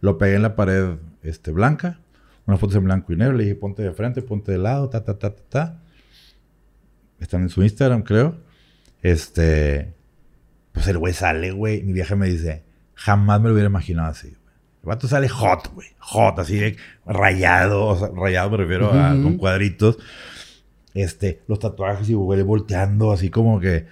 Lo 0.00 0.16
pegué 0.16 0.36
en 0.36 0.42
la 0.42 0.54
pared 0.56 0.96
este, 1.22 1.50
blanca. 1.50 1.98
Unas 2.46 2.60
fotos 2.60 2.76
en 2.76 2.84
blanco 2.84 3.12
y 3.12 3.16
negro. 3.16 3.36
Le 3.36 3.44
dije, 3.44 3.54
ponte 3.56 3.82
de 3.82 3.92
frente, 3.92 4.22
ponte 4.22 4.52
de 4.52 4.58
lado, 4.58 4.88
ta, 4.88 5.02
ta, 5.04 5.18
ta, 5.18 5.30
ta, 5.34 5.42
ta. 5.48 5.80
Están 7.20 7.42
en 7.42 7.48
su 7.48 7.62
Instagram, 7.62 8.02
creo. 8.02 8.36
Este. 9.02 9.92
Pues 10.72 10.86
el 10.88 10.98
güey 10.98 11.12
sale, 11.14 11.52
güey. 11.52 11.82
Mi 11.82 11.92
vieja 11.92 12.16
me 12.16 12.28
dice, 12.28 12.64
jamás 12.94 13.40
me 13.40 13.48
lo 13.48 13.54
hubiera 13.54 13.68
imaginado 13.68 14.08
así, 14.10 14.28
güey. 14.28 14.40
El 14.82 14.88
vato 14.88 15.08
sale 15.08 15.28
hot, 15.28 15.72
güey. 15.72 15.88
Hot, 15.98 16.38
así 16.38 16.56
de 16.58 16.76
rayado. 17.06 17.86
O 17.86 17.96
sea, 17.98 18.08
rayado 18.14 18.50
me 18.50 18.56
refiero 18.58 18.92
a 18.92 19.10
con 19.10 19.36
cuadritos. 19.38 19.98
Este, 20.94 21.42
los 21.48 21.58
tatuajes 21.58 22.08
y 22.08 22.14
güey 22.14 22.42
volteando, 22.42 23.12
así 23.12 23.28
como 23.30 23.60
que. 23.60 23.86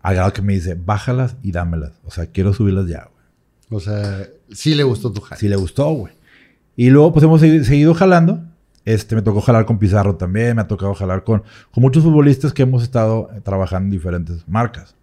Al 0.00 0.14
grado 0.14 0.32
que 0.32 0.40
me 0.42 0.52
dice, 0.52 0.76
bájalas 0.76 1.36
y 1.42 1.50
dámelas. 1.50 2.00
O 2.04 2.12
sea, 2.12 2.26
quiero 2.26 2.52
subirlas 2.52 2.86
ya, 2.86 3.08
güey. 3.12 3.26
O 3.70 3.80
sea, 3.80 4.24
sí 4.52 4.76
le 4.76 4.84
gustó 4.84 5.12
tu 5.12 5.20
jale. 5.20 5.40
Sí 5.40 5.48
le 5.48 5.56
gustó, 5.56 5.90
güey. 5.92 6.12
Y 6.76 6.90
luego, 6.90 7.12
pues 7.12 7.24
hemos 7.24 7.42
segui- 7.42 7.64
seguido 7.64 7.92
jalando. 7.92 8.44
Este, 8.84 9.16
me 9.16 9.22
tocó 9.22 9.40
jalar 9.40 9.66
con 9.66 9.80
Pizarro 9.80 10.14
también. 10.14 10.54
Me 10.54 10.62
ha 10.62 10.68
tocado 10.68 10.94
jalar 10.94 11.24
con, 11.24 11.42
con 11.72 11.82
muchos 11.82 12.04
futbolistas 12.04 12.52
que 12.52 12.62
hemos 12.62 12.84
estado 12.84 13.28
eh, 13.34 13.40
trabajando 13.40 13.86
en 13.86 13.90
diferentes 13.90 14.46
marcas. 14.46 14.94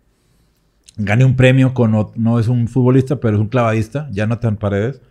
Gané 0.95 1.25
un 1.25 1.35
premio 1.35 1.73
con, 1.73 1.91
no 2.15 2.39
es 2.39 2.47
un 2.47 2.67
futbolista, 2.69 3.19
pero 3.19 3.35
es 3.35 3.41
un 3.41 3.47
clavadista, 3.49 4.07
Jonathan 4.11 4.55
Paredes, 4.57 5.01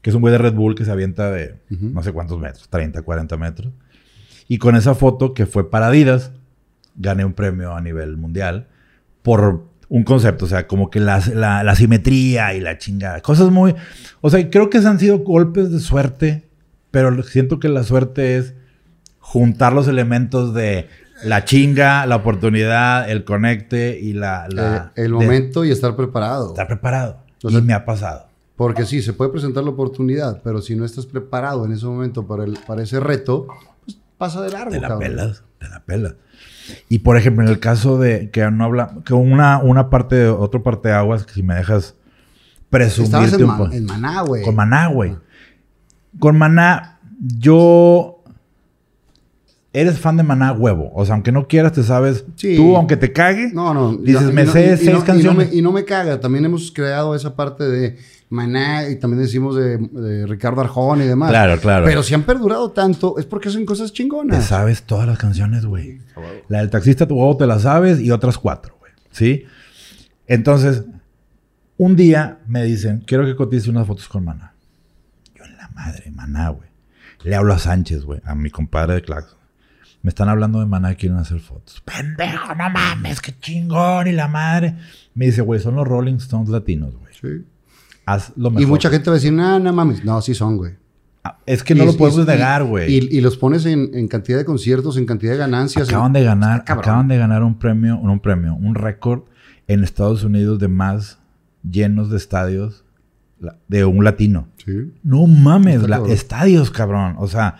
que 0.00 0.10
es 0.10 0.16
un 0.16 0.22
güey 0.22 0.32
de 0.32 0.38
Red 0.38 0.54
Bull 0.54 0.74
que 0.74 0.84
se 0.86 0.90
avienta 0.90 1.30
de 1.30 1.60
no 1.68 2.02
sé 2.02 2.12
cuántos 2.12 2.40
metros, 2.40 2.68
30, 2.70 3.02
40 3.02 3.36
metros. 3.36 3.72
Y 4.48 4.58
con 4.58 4.74
esa 4.76 4.94
foto 4.94 5.34
que 5.34 5.46
fue 5.46 5.70
para 5.70 5.88
Adidas, 5.88 6.32
gané 6.96 7.24
un 7.24 7.34
premio 7.34 7.74
a 7.74 7.80
nivel 7.80 8.16
mundial 8.16 8.66
por 9.22 9.66
un 9.90 10.04
concepto, 10.04 10.44
o 10.46 10.48
sea, 10.48 10.66
como 10.66 10.90
que 10.90 11.00
la, 11.00 11.22
la, 11.34 11.62
la 11.62 11.74
simetría 11.74 12.54
y 12.54 12.60
la 12.60 12.76
chingada. 12.78 13.20
Cosas 13.20 13.50
muy... 13.50 13.74
O 14.20 14.30
sea, 14.30 14.48
creo 14.50 14.68
que 14.70 14.78
han 14.78 14.98
sido 14.98 15.18
golpes 15.20 15.70
de 15.70 15.80
suerte, 15.80 16.48
pero 16.90 17.22
siento 17.22 17.58
que 17.60 17.68
la 17.68 17.84
suerte 17.84 18.36
es 18.38 18.54
juntar 19.18 19.72
los 19.72 19.88
elementos 19.88 20.54
de 20.54 20.88
la 21.24 21.44
chinga, 21.44 22.06
la 22.06 22.16
oportunidad, 22.16 23.10
el 23.10 23.24
conecte 23.24 23.98
y 24.00 24.12
la... 24.12 24.46
la- 24.50 24.92
Eh, 24.96 25.02
el 25.04 25.10
de 25.12 25.24
momento 25.24 25.64
y 25.64 25.70
estar 25.70 25.94
preparado. 25.96 26.48
estar 26.48 26.66
preparado. 26.66 27.18
Sea- 27.38 27.50
y 27.50 27.62
me 27.62 27.72
ha 27.74 27.84
pasado. 27.84 28.26
Porque 28.56 28.84
sí, 28.86 29.02
se 29.02 29.12
puede 29.12 29.30
presentar 29.30 29.62
la 29.64 29.70
oportunidad, 29.70 30.40
pero 30.42 30.60
si 30.60 30.74
no 30.74 30.84
estás 30.84 31.06
preparado 31.06 31.64
en 31.64 31.72
ese 31.72 31.86
momento 31.86 32.26
para, 32.26 32.44
el, 32.44 32.58
para 32.66 32.82
ese 32.82 32.98
reto, 33.00 33.46
pasa 34.18 34.42
de 34.42 34.50
largo. 34.50 34.70
Te 34.70 34.80
la 34.80 34.88
cabrón. 34.88 35.08
pelas, 35.10 35.44
te 35.58 35.68
la 35.68 35.80
pelas. 35.84 36.14
Y 36.90 36.98
por 36.98 37.16
ejemplo, 37.16 37.44
en 37.44 37.50
el 37.50 37.60
caso 37.60 37.98
de 37.98 38.30
que 38.30 38.48
no 38.50 38.64
habla, 38.64 38.96
que 39.04 39.14
una, 39.14 39.58
una 39.58 39.88
parte 39.88 40.16
de, 40.16 40.28
otra 40.28 40.62
parte 40.62 40.88
de 40.88 40.94
aguas, 40.94 41.24
que 41.24 41.32
si 41.32 41.42
me 41.42 41.54
dejas 41.54 41.94
Estabas 42.70 42.92
presumirte 42.92 43.36
en, 43.36 43.42
un 43.44 43.48
Ma- 43.48 43.56
poco. 43.58 43.72
en 43.72 43.84
Maná, 43.86 44.20
güey. 44.22 44.42
Con 44.42 44.54
Maná, 44.56 44.86
güey. 44.88 45.16
Con 46.18 46.36
Maná, 46.36 46.98
yo. 47.20 48.17
Eres 49.80 49.98
fan 49.98 50.16
de 50.16 50.22
Maná 50.22 50.52
huevo. 50.52 50.90
O 50.94 51.04
sea, 51.04 51.14
aunque 51.14 51.30
no 51.30 51.46
quieras, 51.46 51.72
te 51.72 51.82
sabes. 51.82 52.24
Sí. 52.36 52.56
Tú, 52.56 52.74
aunque 52.76 52.96
te 52.96 53.12
cague. 53.12 53.50
No, 53.52 53.72
no. 53.74 53.96
Dices, 53.96 54.22
no- 54.22 54.32
me 54.32 54.44
no- 54.44 54.52
sé 54.52 54.72
y- 54.74 54.76
seis 54.76 54.84
no- 54.86 54.96
y 54.96 54.98
no 55.00 55.04
canciones. 55.04 55.50
me- 55.50 55.54
Y 55.56 55.62
no, 55.62 55.72
me, 55.72 55.84
caga. 55.84 56.18
También 56.20 56.44
hemos 56.44 56.72
creado 56.72 57.14
esa 57.14 57.36
parte 57.36 57.64
de 57.68 57.96
Maná 58.30 58.88
y 58.88 58.96
también 58.96 59.22
decimos 59.22 59.54
de, 59.56 59.78
de 59.78 60.26
Ricardo 60.26 60.60
Arjón 60.60 61.00
y 61.02 61.04
demás. 61.06 61.30
Claro, 61.30 61.60
claro. 61.60 61.84
Pero 61.86 62.02
si 62.02 62.12
han 62.14 62.24
perdurado 62.24 62.70
tanto, 62.72 63.18
es 63.18 63.24
porque 63.26 63.48
hacen 63.50 63.64
cosas 63.64 63.90
Te 63.92 63.98
chingonas. 63.98 64.44
sabes 64.46 64.82
todas 64.82 65.06
las 65.06 65.18
canciones, 65.18 65.64
güey. 65.64 66.00
La 66.48 66.58
del 66.58 66.70
taxista, 66.70 67.06
tu 67.06 67.14
huevo 67.14 67.36
te 67.36 67.46
la 67.46 67.58
sabes 67.58 68.00
y 68.00 68.10
otras 68.10 68.36
cuatro, 68.36 68.76
güey. 68.80 68.92
¿Sí? 69.12 69.44
Entonces, 70.26 70.82
un 71.76 71.94
día 71.96 72.38
me 72.46 72.64
dicen, 72.64 73.02
quiero 73.06 73.24
que 73.24 73.36
cotice 73.36 73.70
unas 73.70 73.86
fotos 73.86 74.08
con 74.08 74.24
Maná. 74.24 74.52
Yo 75.36 75.44
en 75.44 75.56
la 75.56 75.68
madre, 75.68 76.10
Maná, 76.10 76.48
güey. 76.50 76.68
Le 77.24 77.34
hablo 77.34 77.52
a 77.54 77.58
Sánchez, 77.58 78.04
güey, 78.04 78.20
a 78.24 78.34
mi 78.34 78.50
compadre 78.50 78.94
de 78.94 79.02
Claxon. 79.02 79.37
Me 80.02 80.10
están 80.10 80.28
hablando 80.28 80.60
de 80.60 80.66
Maná 80.66 80.92
y 80.92 80.96
quieren 80.96 81.18
hacer 81.18 81.40
fotos. 81.40 81.82
Pendejo, 81.84 82.54
no 82.54 82.70
mames, 82.70 83.20
qué 83.20 83.34
chingón 83.38 84.06
y 84.06 84.12
la 84.12 84.28
madre. 84.28 84.76
Me 85.14 85.26
dice, 85.26 85.42
güey, 85.42 85.60
son 85.60 85.74
los 85.74 85.86
Rolling 85.86 86.14
Stones 86.16 86.48
latinos, 86.48 86.94
güey. 86.96 87.12
Sí. 87.20 87.44
Haz 88.06 88.32
lo 88.36 88.50
mejor. 88.50 88.62
Y 88.62 88.66
mucha 88.66 88.90
gente 88.90 89.10
va 89.10 89.14
a 89.14 89.18
decir, 89.18 89.32
no, 89.32 89.58
no 89.58 89.72
mames. 89.72 90.04
No, 90.04 90.22
sí 90.22 90.34
son, 90.34 90.56
güey. 90.56 90.74
Ah, 91.24 91.36
Es 91.46 91.62
que 91.64 91.74
no 91.74 91.82
Y- 91.82 91.86
lo 91.86 91.96
podemos 91.96 92.24
y- 92.24 92.28
negar, 92.30 92.62
güey. 92.64 92.92
Y, 92.94 93.18
y 93.18 93.20
los 93.20 93.36
pones 93.36 93.66
en, 93.66 93.90
en 93.92 94.06
cantidad 94.08 94.38
de 94.38 94.44
conciertos, 94.44 94.96
en 94.96 95.04
cantidad 95.04 95.32
de 95.32 95.38
ganancias. 95.38 95.88
Acaban 95.88 96.12
de 96.12 96.22
ganar, 96.22 96.60
acaban 96.66 97.08
de 97.08 97.18
ganar 97.18 97.42
un 97.42 97.58
premio, 97.58 98.00
no 98.02 98.12
un 98.12 98.20
premio, 98.20 98.54
un 98.54 98.76
récord 98.76 99.22
en 99.66 99.82
Estados 99.82 100.22
Unidos 100.22 100.58
de 100.60 100.68
más 100.68 101.18
llenos 101.68 102.08
de 102.08 102.16
estadios 102.18 102.84
de 103.68 103.84
un 103.84 104.04
latino. 104.04 104.48
Sí. 104.64 104.92
No 105.02 105.26
mames, 105.26 105.82
la- 105.88 106.02
estadios, 106.08 106.70
cabrón. 106.70 107.16
O 107.18 107.26
sea, 107.28 107.56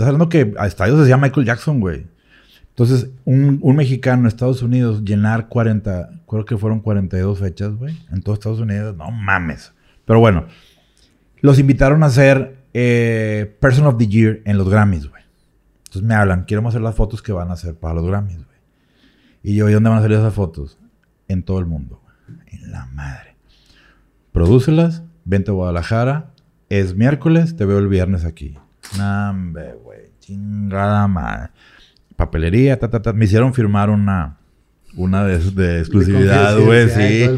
estás 0.00 0.14
hablando 0.14 0.30
que 0.30 0.54
a 0.58 0.66
estadios 0.66 1.06
llama 1.06 1.26
Michael 1.26 1.46
Jackson, 1.46 1.78
güey. 1.78 2.06
Entonces, 2.70 3.10
un, 3.26 3.58
un 3.60 3.76
mexicano 3.76 4.22
en 4.22 4.28
Estados 4.28 4.62
Unidos 4.62 5.04
llenar 5.04 5.48
40, 5.48 6.22
creo 6.26 6.44
que 6.46 6.56
fueron 6.56 6.80
42 6.80 7.38
fechas, 7.38 7.74
güey, 7.74 7.94
en 8.10 8.22
todo 8.22 8.34
Estados 8.34 8.60
Unidos, 8.60 8.96
no 8.96 9.10
mames. 9.10 9.74
Pero 10.06 10.20
bueno, 10.20 10.46
los 11.42 11.58
invitaron 11.58 12.02
a 12.02 12.08
ser 12.08 12.56
eh, 12.72 13.54
Person 13.60 13.86
of 13.86 13.98
the 13.98 14.06
Year 14.06 14.40
en 14.46 14.56
los 14.56 14.70
Grammys, 14.70 15.10
güey. 15.10 15.22
Entonces 15.80 16.02
me 16.02 16.14
hablan, 16.14 16.46
queremos 16.46 16.70
hacer 16.70 16.80
las 16.80 16.94
fotos 16.94 17.20
que 17.20 17.32
van 17.32 17.50
a 17.50 17.54
hacer 17.54 17.74
para 17.74 17.94
los 17.94 18.06
Grammys, 18.06 18.36
güey. 18.36 18.58
Y 19.42 19.56
yo, 19.56 19.68
¿y 19.68 19.74
dónde 19.74 19.90
van 19.90 19.98
a 19.98 20.02
salir 20.02 20.16
esas 20.16 20.32
fotos? 20.32 20.78
En 21.28 21.42
todo 21.42 21.58
el 21.58 21.66
mundo, 21.66 22.00
güey. 22.02 22.38
En 22.46 22.70
la 22.72 22.86
madre. 22.86 23.36
Prodúcelas, 24.32 25.02
vente 25.26 25.50
a 25.50 25.54
Guadalajara. 25.54 26.30
Es 26.70 26.96
miércoles, 26.96 27.56
te 27.56 27.66
veo 27.66 27.78
el 27.78 27.88
viernes 27.88 28.24
aquí. 28.24 28.56
Nambe, 28.96 29.74
güey. 29.74 29.89
Chingada 30.30 31.08
madre. 31.08 31.50
Papelería, 32.14 32.78
ta, 32.78 32.88
ta, 32.88 33.02
ta. 33.02 33.12
Me 33.12 33.24
hicieron 33.24 33.52
firmar 33.52 33.90
una, 33.90 34.36
una 34.94 35.24
de, 35.24 35.38
de 35.38 35.80
exclusividad, 35.80 36.56
güey, 36.60 36.88
sí. 36.88 37.28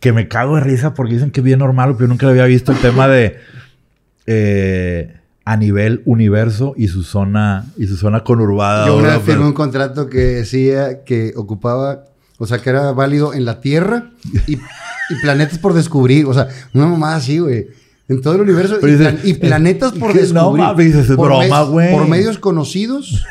Que 0.00 0.14
me 0.14 0.28
cago 0.28 0.56
de 0.56 0.62
risa 0.62 0.94
porque 0.94 1.12
dicen 1.12 1.30
que 1.30 1.40
es 1.40 1.44
bien 1.44 1.58
normal, 1.58 1.92
pero 1.92 2.06
yo 2.06 2.08
nunca 2.08 2.24
lo 2.24 2.30
había 2.30 2.46
visto 2.46 2.72
el 2.72 2.78
tema 2.78 3.06
de 3.06 3.36
eh, 4.26 5.14
a 5.44 5.58
nivel 5.58 6.00
universo 6.06 6.72
y 6.74 6.88
su 6.88 7.02
zona, 7.02 7.66
y 7.76 7.86
su 7.86 7.98
zona 7.98 8.24
conurbada. 8.24 8.86
Yo 8.86 8.96
una 8.96 9.18
vez 9.18 9.22
firmé 9.26 9.44
un 9.44 9.52
contrato 9.52 10.08
que 10.08 10.18
decía 10.18 11.04
que 11.04 11.34
ocupaba, 11.36 12.04
o 12.38 12.46
sea, 12.46 12.60
que 12.60 12.70
era 12.70 12.92
válido 12.92 13.34
en 13.34 13.44
la 13.44 13.60
Tierra 13.60 14.12
y, 14.46 14.54
y 14.54 15.20
planetas 15.20 15.58
por 15.58 15.74
descubrir. 15.74 16.24
O 16.24 16.32
sea, 16.32 16.48
una 16.72 16.86
mamada 16.86 17.16
así, 17.16 17.40
güey. 17.40 17.66
En 18.08 18.20
todo 18.22 18.34
el 18.36 18.40
universo. 18.42 18.78
Y, 18.82 18.86
dices, 18.92 19.00
plan- 19.08 19.20
y 19.22 19.34
planetas 19.34 19.92
por 19.92 20.14
no 20.14 20.20
descubrir. 20.20 20.86
dices, 20.86 21.10
es 21.10 21.16
por 21.16 21.26
broma, 21.28 21.62
güey. 21.64 21.92
Por 21.92 22.08
medios 22.08 22.38
conocidos 22.38 23.24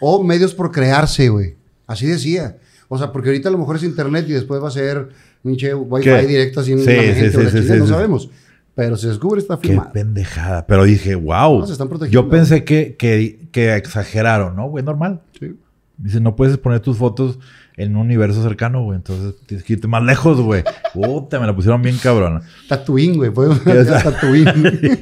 o 0.00 0.22
medios 0.24 0.54
por 0.54 0.72
crearse, 0.72 1.28
güey. 1.28 1.54
Así 1.86 2.06
decía. 2.06 2.58
O 2.88 2.98
sea, 2.98 3.12
porque 3.12 3.28
ahorita 3.30 3.48
a 3.48 3.52
lo 3.52 3.58
mejor 3.58 3.76
es 3.76 3.84
internet 3.84 4.26
y 4.28 4.32
después 4.32 4.62
va 4.62 4.68
a 4.68 4.72
ser 4.72 5.08
un 5.44 5.56
che 5.56 5.72
wifi 5.74 6.04
¿Qué? 6.08 6.26
directo 6.26 6.60
así 6.60 6.72
en 6.72 6.80
Sí, 6.80 6.84
la 6.86 6.92
sí, 7.02 7.08
mente 7.08 7.30
sí, 7.30 7.36
o 7.36 7.42
la 7.42 7.50
sí, 7.50 7.78
no 7.78 7.86
sabemos. 7.86 8.28
Pero 8.74 8.96
se 8.96 9.08
descubre 9.08 9.40
está 9.40 9.58
Qué 9.60 9.68
filmado. 9.68 9.92
pendejada. 9.92 10.66
Pero 10.66 10.84
dije, 10.84 11.14
wow. 11.14 11.60
No, 11.60 11.66
se 11.66 11.72
están 11.72 11.88
protegiendo. 11.88 12.22
Yo 12.22 12.28
pensé 12.30 12.64
que, 12.64 12.96
que, 12.98 13.48
que 13.52 13.76
exageraron, 13.76 14.56
¿no? 14.56 14.68
Güey, 14.68 14.84
normal. 14.84 15.20
Sí. 15.38 15.54
Dice, 15.98 16.20
no 16.20 16.34
puedes 16.36 16.56
poner 16.58 16.80
tus 16.80 16.96
fotos 16.96 17.38
en 17.76 17.96
un 17.96 18.02
universo 18.02 18.42
cercano, 18.42 18.82
güey. 18.82 18.96
Entonces 18.96 19.34
tienes 19.46 19.64
que 19.64 19.74
irte 19.74 19.88
más 19.88 20.02
lejos, 20.02 20.40
güey. 20.40 20.64
Puta, 20.92 21.40
me 21.40 21.46
la 21.46 21.54
pusieron 21.54 21.82
bien 21.82 21.96
cabrona. 21.98 22.42
Tatooine, 22.68 23.16
güey. 23.16 23.30
Podemos 23.30 23.62
Tatooine. 23.64 24.52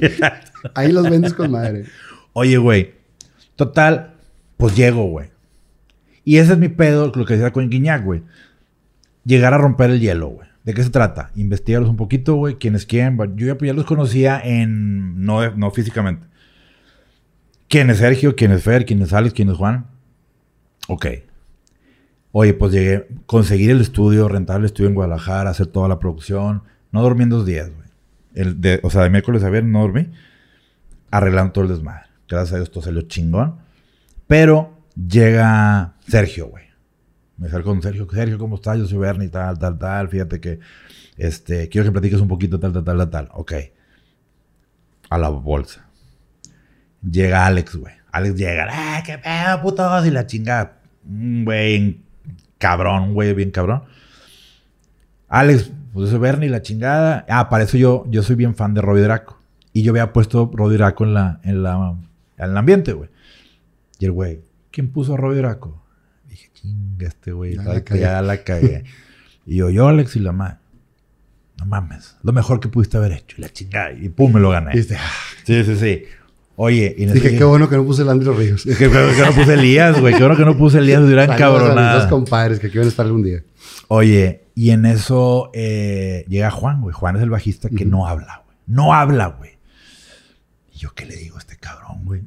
Ahí 0.75 0.91
los 0.91 1.09
vendes 1.09 1.33
con 1.33 1.51
madre. 1.51 1.85
Oye, 2.33 2.57
güey. 2.57 2.93
Total, 3.55 4.13
pues 4.57 4.75
llego, 4.75 5.05
güey. 5.05 5.29
Y 6.23 6.37
ese 6.37 6.53
es 6.53 6.57
mi 6.57 6.69
pedo, 6.69 7.11
lo 7.13 7.25
que 7.25 7.33
decía 7.33 7.51
con 7.51 7.69
Guiñac, 7.69 8.03
güey. 8.03 8.21
Llegar 9.25 9.53
a 9.53 9.57
romper 9.57 9.89
el 9.91 9.99
hielo, 9.99 10.29
güey. 10.29 10.47
¿De 10.63 10.73
qué 10.73 10.83
se 10.83 10.91
trata? 10.91 11.31
Investigarlos 11.35 11.89
un 11.89 11.97
poquito, 11.97 12.35
güey. 12.35 12.55
¿Quién 12.55 12.75
es 12.75 12.85
quién? 12.85 13.17
Yo 13.35 13.47
ya, 13.47 13.57
pues, 13.57 13.67
ya 13.67 13.73
los 13.73 13.85
conocía 13.85 14.39
en... 14.43 15.25
No, 15.25 15.49
no 15.55 15.71
físicamente. 15.71 16.27
¿Quién 17.67 17.89
es 17.89 17.97
Sergio? 17.97 18.35
¿Quién 18.35 18.51
es 18.51 18.63
Fer? 18.63 18.85
¿Quién 18.85 19.01
es 19.01 19.13
Alex? 19.13 19.33
¿Quién 19.33 19.49
es 19.49 19.57
Juan? 19.57 19.87
Ok. 20.87 21.07
Oye, 22.31 22.53
pues 22.53 22.71
llegué... 22.71 23.07
Conseguir 23.25 23.71
el 23.71 23.81
estudio, 23.81 24.27
rentar 24.27 24.59
el 24.59 24.65
estudio 24.65 24.89
en 24.89 24.95
Guadalajara, 24.95 25.49
hacer 25.49 25.67
toda 25.67 25.87
la 25.87 25.99
producción. 25.99 26.63
No 26.91 27.01
dormí 27.01 27.23
en 27.23 27.29
dos 27.29 27.45
días, 27.45 27.69
güey. 27.69 28.79
O 28.83 28.89
sea, 28.89 29.03
de 29.03 29.09
miércoles 29.09 29.43
a 29.43 29.49
viernes 29.49 29.71
no 29.71 29.81
dormí 29.81 30.09
arreglando 31.11 31.51
todo 31.51 31.65
el 31.65 31.69
desmadre. 31.69 32.05
Gracias 32.27 32.53
a 32.53 32.55
Dios 32.57 32.71
todo 32.71 32.83
salió 32.83 33.01
chingón. 33.03 33.57
Pero 34.27 34.77
llega 34.95 35.95
Sergio, 36.07 36.47
güey. 36.47 36.63
Me 37.37 37.47
acerco 37.47 37.69
con 37.69 37.81
Sergio. 37.81 38.07
Sergio, 38.09 38.37
¿cómo 38.37 38.55
estás? 38.55 38.77
Yo 38.77 38.87
soy 38.87 38.99
Bernie, 38.99 39.27
tal, 39.27 39.59
tal, 39.59 39.77
tal. 39.77 40.07
Fíjate 40.07 40.39
que 40.39 40.59
este, 41.17 41.67
quiero 41.67 41.85
que 41.85 41.91
platiques 41.91 42.21
un 42.21 42.27
poquito, 42.27 42.59
tal, 42.59 42.71
tal, 42.71 42.83
tal, 42.83 43.09
tal. 43.09 43.29
Ok. 43.33 43.53
A 45.09 45.17
la 45.17 45.29
bolsa. 45.29 45.85
Llega 47.01 47.45
Alex, 47.45 47.75
güey. 47.75 47.93
Alex 48.11 48.35
llega. 48.35 48.67
¡Ah, 48.69 49.03
qué 49.05 49.17
pedo, 49.17 49.61
putos! 49.61 50.05
Y 50.05 50.11
la 50.11 50.25
chingada. 50.25 50.79
Güey 51.03 51.99
cabrón, 52.61 53.13
güey, 53.13 53.33
bien 53.33 53.51
cabrón. 53.51 53.83
Alex, 55.27 55.71
pues 55.93 56.09
ese 56.09 56.17
Bernie, 56.17 56.49
la 56.49 56.61
chingada. 56.61 57.25
Ah, 57.27 57.49
para 57.49 57.63
eso 57.65 57.77
yo, 57.77 58.05
yo 58.09 58.23
soy 58.23 58.35
bien 58.35 58.55
fan 58.55 58.73
de 58.73 58.81
Robbie 58.81 59.01
Draco. 59.01 59.39
Y 59.73 59.83
yo 59.83 59.91
había 59.91 60.13
puesto 60.13 60.49
Robbie 60.53 60.77
Draco 60.77 61.03
en, 61.05 61.13
la, 61.13 61.39
en, 61.43 61.63
la, 61.63 61.95
en 62.37 62.49
el 62.49 62.57
ambiente, 62.57 62.93
güey. 62.93 63.09
Y 63.99 64.05
el 64.05 64.11
güey, 64.11 64.41
¿quién 64.71 64.89
puso 64.91 65.13
a 65.13 65.17
Robbie 65.17 65.37
Draco? 65.37 65.81
Dije, 66.27 66.49
chinga 66.53 67.07
este 67.07 67.31
güey, 67.31 67.55
Ya 67.55 67.63
la 67.63 67.81
cagué. 67.83 68.01
ya 68.01 68.21
la 68.21 68.43
cagué. 68.43 68.83
y 69.45 69.55
yo, 69.57 69.69
yo, 69.69 69.87
Alex 69.87 70.15
y 70.15 70.19
la 70.19 70.31
madre. 70.31 70.57
No 71.59 71.65
mames, 71.65 72.17
lo 72.23 72.31
mejor 72.33 72.59
que 72.59 72.67
pudiste 72.69 72.97
haber 72.97 73.11
hecho. 73.13 73.35
Y 73.37 73.41
la 73.41 73.49
chingada. 73.49 73.91
Y 73.93 74.09
pum, 74.09 74.33
me 74.33 74.39
lo 74.39 74.49
gané. 74.49 74.71
Ah. 74.71 75.11
Sí, 75.45 75.63
sí, 75.63 75.75
sí. 75.75 76.03
Oye, 76.57 76.93
y 76.97 77.05
Dije, 77.05 77.37
qué 77.37 77.43
bueno 77.43 77.67
que 77.69 77.75
no 77.75 77.85
puse 77.85 78.01
el 78.03 78.09
Andrew 78.09 78.33
Ríos. 78.33 78.63
que, 78.63 78.75
que- 78.75 78.89
que 78.89 79.23
no 79.25 79.31
puse 79.33 79.53
Elías, 79.53 79.99
güey. 79.99 80.13
Qué 80.13 80.19
bueno 80.21 80.35
que 80.37 80.45
no 80.45 80.57
puse 80.57 80.77
Elías, 80.79 81.01
hubieran 81.01 81.35
cabronado. 81.37 81.99
dos 81.99 82.09
compadres 82.09 82.59
que 82.59 82.67
aquí 82.67 82.77
van 82.77 82.85
a 82.87 82.89
estar 82.89 83.05
algún 83.05 83.23
día. 83.23 83.41
Oye, 83.87 84.43
y 84.53 84.69
en 84.71 84.85
eso 84.85 85.49
eh, 85.53 86.25
llega 86.27 86.51
Juan, 86.51 86.81
güey. 86.81 86.93
Juan 86.93 87.15
es 87.15 87.23
el 87.23 87.29
bajista 87.29 87.69
que 87.69 87.85
no 87.85 88.05
habla, 88.07 88.43
güey. 88.45 88.57
No 88.67 88.93
habla, 88.93 89.27
güey. 89.27 89.51
Y 90.73 90.77
yo, 90.77 90.93
¿qué 90.93 91.05
le 91.05 91.15
digo 91.15 91.37
a 91.37 91.39
este 91.39 91.57
cabrón, 91.57 92.01
güey? 92.05 92.21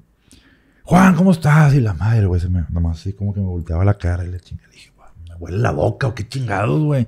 Juan, 0.83 1.15
¿cómo 1.15 1.31
estás? 1.31 1.73
Y 1.75 1.81
la 1.81 1.95
madre, 1.95 2.27
güey, 2.27 2.41
se 2.41 2.49
me, 2.49 2.65
nomás 2.71 3.01
así 3.01 3.13
como 3.13 3.33
que 3.33 3.41
me 3.41 3.47
volteaba 3.47 3.85
la 3.85 3.95
cara 3.95 4.25
y 4.25 4.29
le 4.31 4.41
chinga. 4.41 4.65
Le 4.67 4.73
dije, 4.75 4.91
"Guau, 4.97 5.09
me 5.29 5.35
huele 5.37 5.59
la 5.59 5.71
boca 5.71 6.09
o 6.09 6.15
qué 6.15 6.27
chingados, 6.29 6.83
güey. 6.83 7.07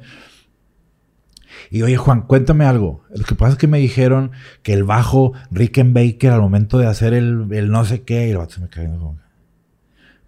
Y 1.70 1.82
oye, 1.82 1.96
Juan, 1.96 2.22
cuéntame 2.22 2.64
algo. 2.64 3.02
Lo 3.14 3.24
que 3.24 3.34
pasa 3.34 3.52
es 3.52 3.58
que 3.58 3.66
me 3.66 3.78
dijeron 3.78 4.32
que 4.62 4.72
el 4.72 4.84
bajo 4.84 5.32
Rickenbacker 5.50 6.32
al 6.32 6.40
momento 6.40 6.78
de 6.78 6.86
hacer 6.86 7.14
el, 7.14 7.46
el 7.52 7.70
no 7.70 7.84
sé 7.84 8.02
qué, 8.02 8.26
y 8.28 8.30
el 8.30 8.38
vato 8.38 8.54
se 8.54 8.60
me 8.60 8.68
cae 8.68 8.86
como 8.86 9.18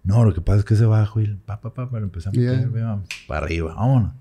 No, 0.03 0.23
lo 0.25 0.33
que 0.33 0.41
pasa 0.41 0.59
es 0.59 0.65
que 0.65 0.73
ese 0.73 0.85
bajo 0.85 1.19
y 1.21 1.25
el 1.25 1.37
pa, 1.37 1.59
pa, 1.61 1.73
pa, 1.73 1.87
lo 1.91 1.97
empecé 1.99 2.29
a 2.29 2.31
meter, 2.31 2.69
Yeah. 2.71 2.85
vamos, 2.87 3.07
para 3.27 3.45
arriba, 3.45 3.73
vámonos. 3.75 4.13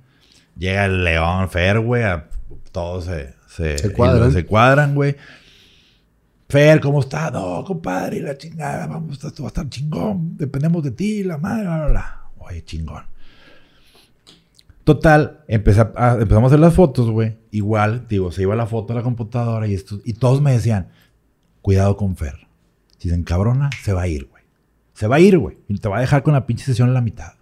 Llega 0.57 0.87
el 0.87 1.05
León 1.05 1.49
Fer, 1.49 1.81
güey, 1.81 2.03
todos 2.73 3.05
se, 3.05 3.35
se, 3.49 3.79
Se 3.79 3.93
cuadran. 3.93 4.33
Se 4.33 4.45
cuadran, 4.45 4.95
güey. 4.95 5.17
Fer, 6.49 6.81
¿cómo 6.81 7.01
está? 7.01 7.31
No, 7.31 7.63
compadre, 7.65 8.21
la 8.21 8.37
chingada, 8.37 8.87
vamos, 8.87 9.23
esto 9.23 9.43
va 9.43 9.49
a 9.49 9.51
estar 9.51 9.69
chingón. 9.69 10.37
Dependemos 10.37 10.83
de 10.83 10.91
ti, 10.93 11.23
la 11.23 11.37
madre, 11.39 11.65
bla, 11.65 11.77
bla, 11.77 11.89
bla. 11.89 12.21
Oye, 12.39 12.65
chingón. 12.65 13.05
Total, 14.89 15.44
empezamos 15.48 15.94
a 15.98 16.47
hacer 16.47 16.60
las 16.60 16.73
fotos, 16.73 17.10
güey. 17.10 17.36
Igual, 17.51 18.06
digo, 18.09 18.32
se 18.32 18.40
iba 18.40 18.56
la 18.56 18.65
foto 18.65 18.94
a 18.94 18.97
la 18.97 19.02
computadora 19.02 19.66
y, 19.66 19.74
esto, 19.74 20.01
y 20.02 20.15
todos 20.15 20.40
me 20.40 20.51
decían, 20.52 20.89
cuidado 21.60 21.98
con 21.98 22.16
Fer. 22.16 22.48
Si 22.97 23.10
se 23.10 23.15
encabrona, 23.15 23.69
se 23.82 23.93
va 23.93 24.01
a 24.01 24.09
ir, 24.09 24.24
güey. 24.31 24.44
Se 24.94 25.06
va 25.06 25.16
a 25.16 25.20
ir, 25.20 25.36
güey. 25.36 25.59
Te 25.78 25.90
va 25.90 25.98
a 25.98 26.01
dejar 26.01 26.23
con 26.23 26.32
la 26.32 26.47
pinche 26.47 26.65
sesión 26.65 26.89
en 26.89 26.94
la 26.94 27.02
mitad. 27.02 27.35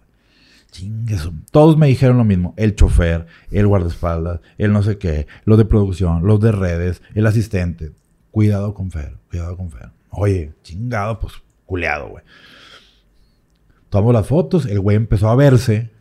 Chingue 0.71 1.17
su- 1.17 1.31
Todos 1.49 1.77
me 1.77 1.87
dijeron 1.87 2.17
lo 2.17 2.25
mismo. 2.25 2.53
El 2.57 2.75
chofer, 2.75 3.27
el 3.49 3.65
guardaespaldas, 3.65 4.41
el 4.57 4.73
no 4.73 4.83
sé 4.83 4.97
qué, 4.97 5.27
los 5.45 5.57
de 5.57 5.63
producción, 5.63 6.27
los 6.27 6.41
de 6.41 6.51
redes, 6.51 7.01
el 7.15 7.25
asistente. 7.27 7.93
Cuidado 8.29 8.73
con 8.73 8.91
Fer, 8.91 9.15
cuidado 9.29 9.55
con 9.55 9.71
Fer. 9.71 9.91
Oye, 10.09 10.51
chingado, 10.63 11.17
pues 11.21 11.35
culeado, 11.65 12.09
güey. 12.09 12.25
Tomamos 13.89 14.13
las 14.15 14.27
fotos, 14.27 14.65
el 14.65 14.81
güey 14.81 14.97
empezó 14.97 15.29
a 15.29 15.35
verse. 15.37 15.95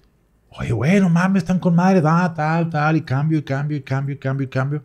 Oye, 0.59 0.73
güey, 0.73 1.01
no 1.01 1.11
mames, 1.11 1.43
están 1.43 1.59
con 1.59 1.75
madre, 1.75 2.01
da, 2.01 2.33
tal, 2.33 2.71
tal, 2.71 2.97
y 2.97 3.03
cambio, 3.03 3.39
y 3.39 3.43
cambio, 3.43 3.77
y 3.77 3.83
cambio, 3.83 4.15
y 4.15 4.19
cambio, 4.19 4.45
y 4.45 4.49
cambio. 4.49 4.83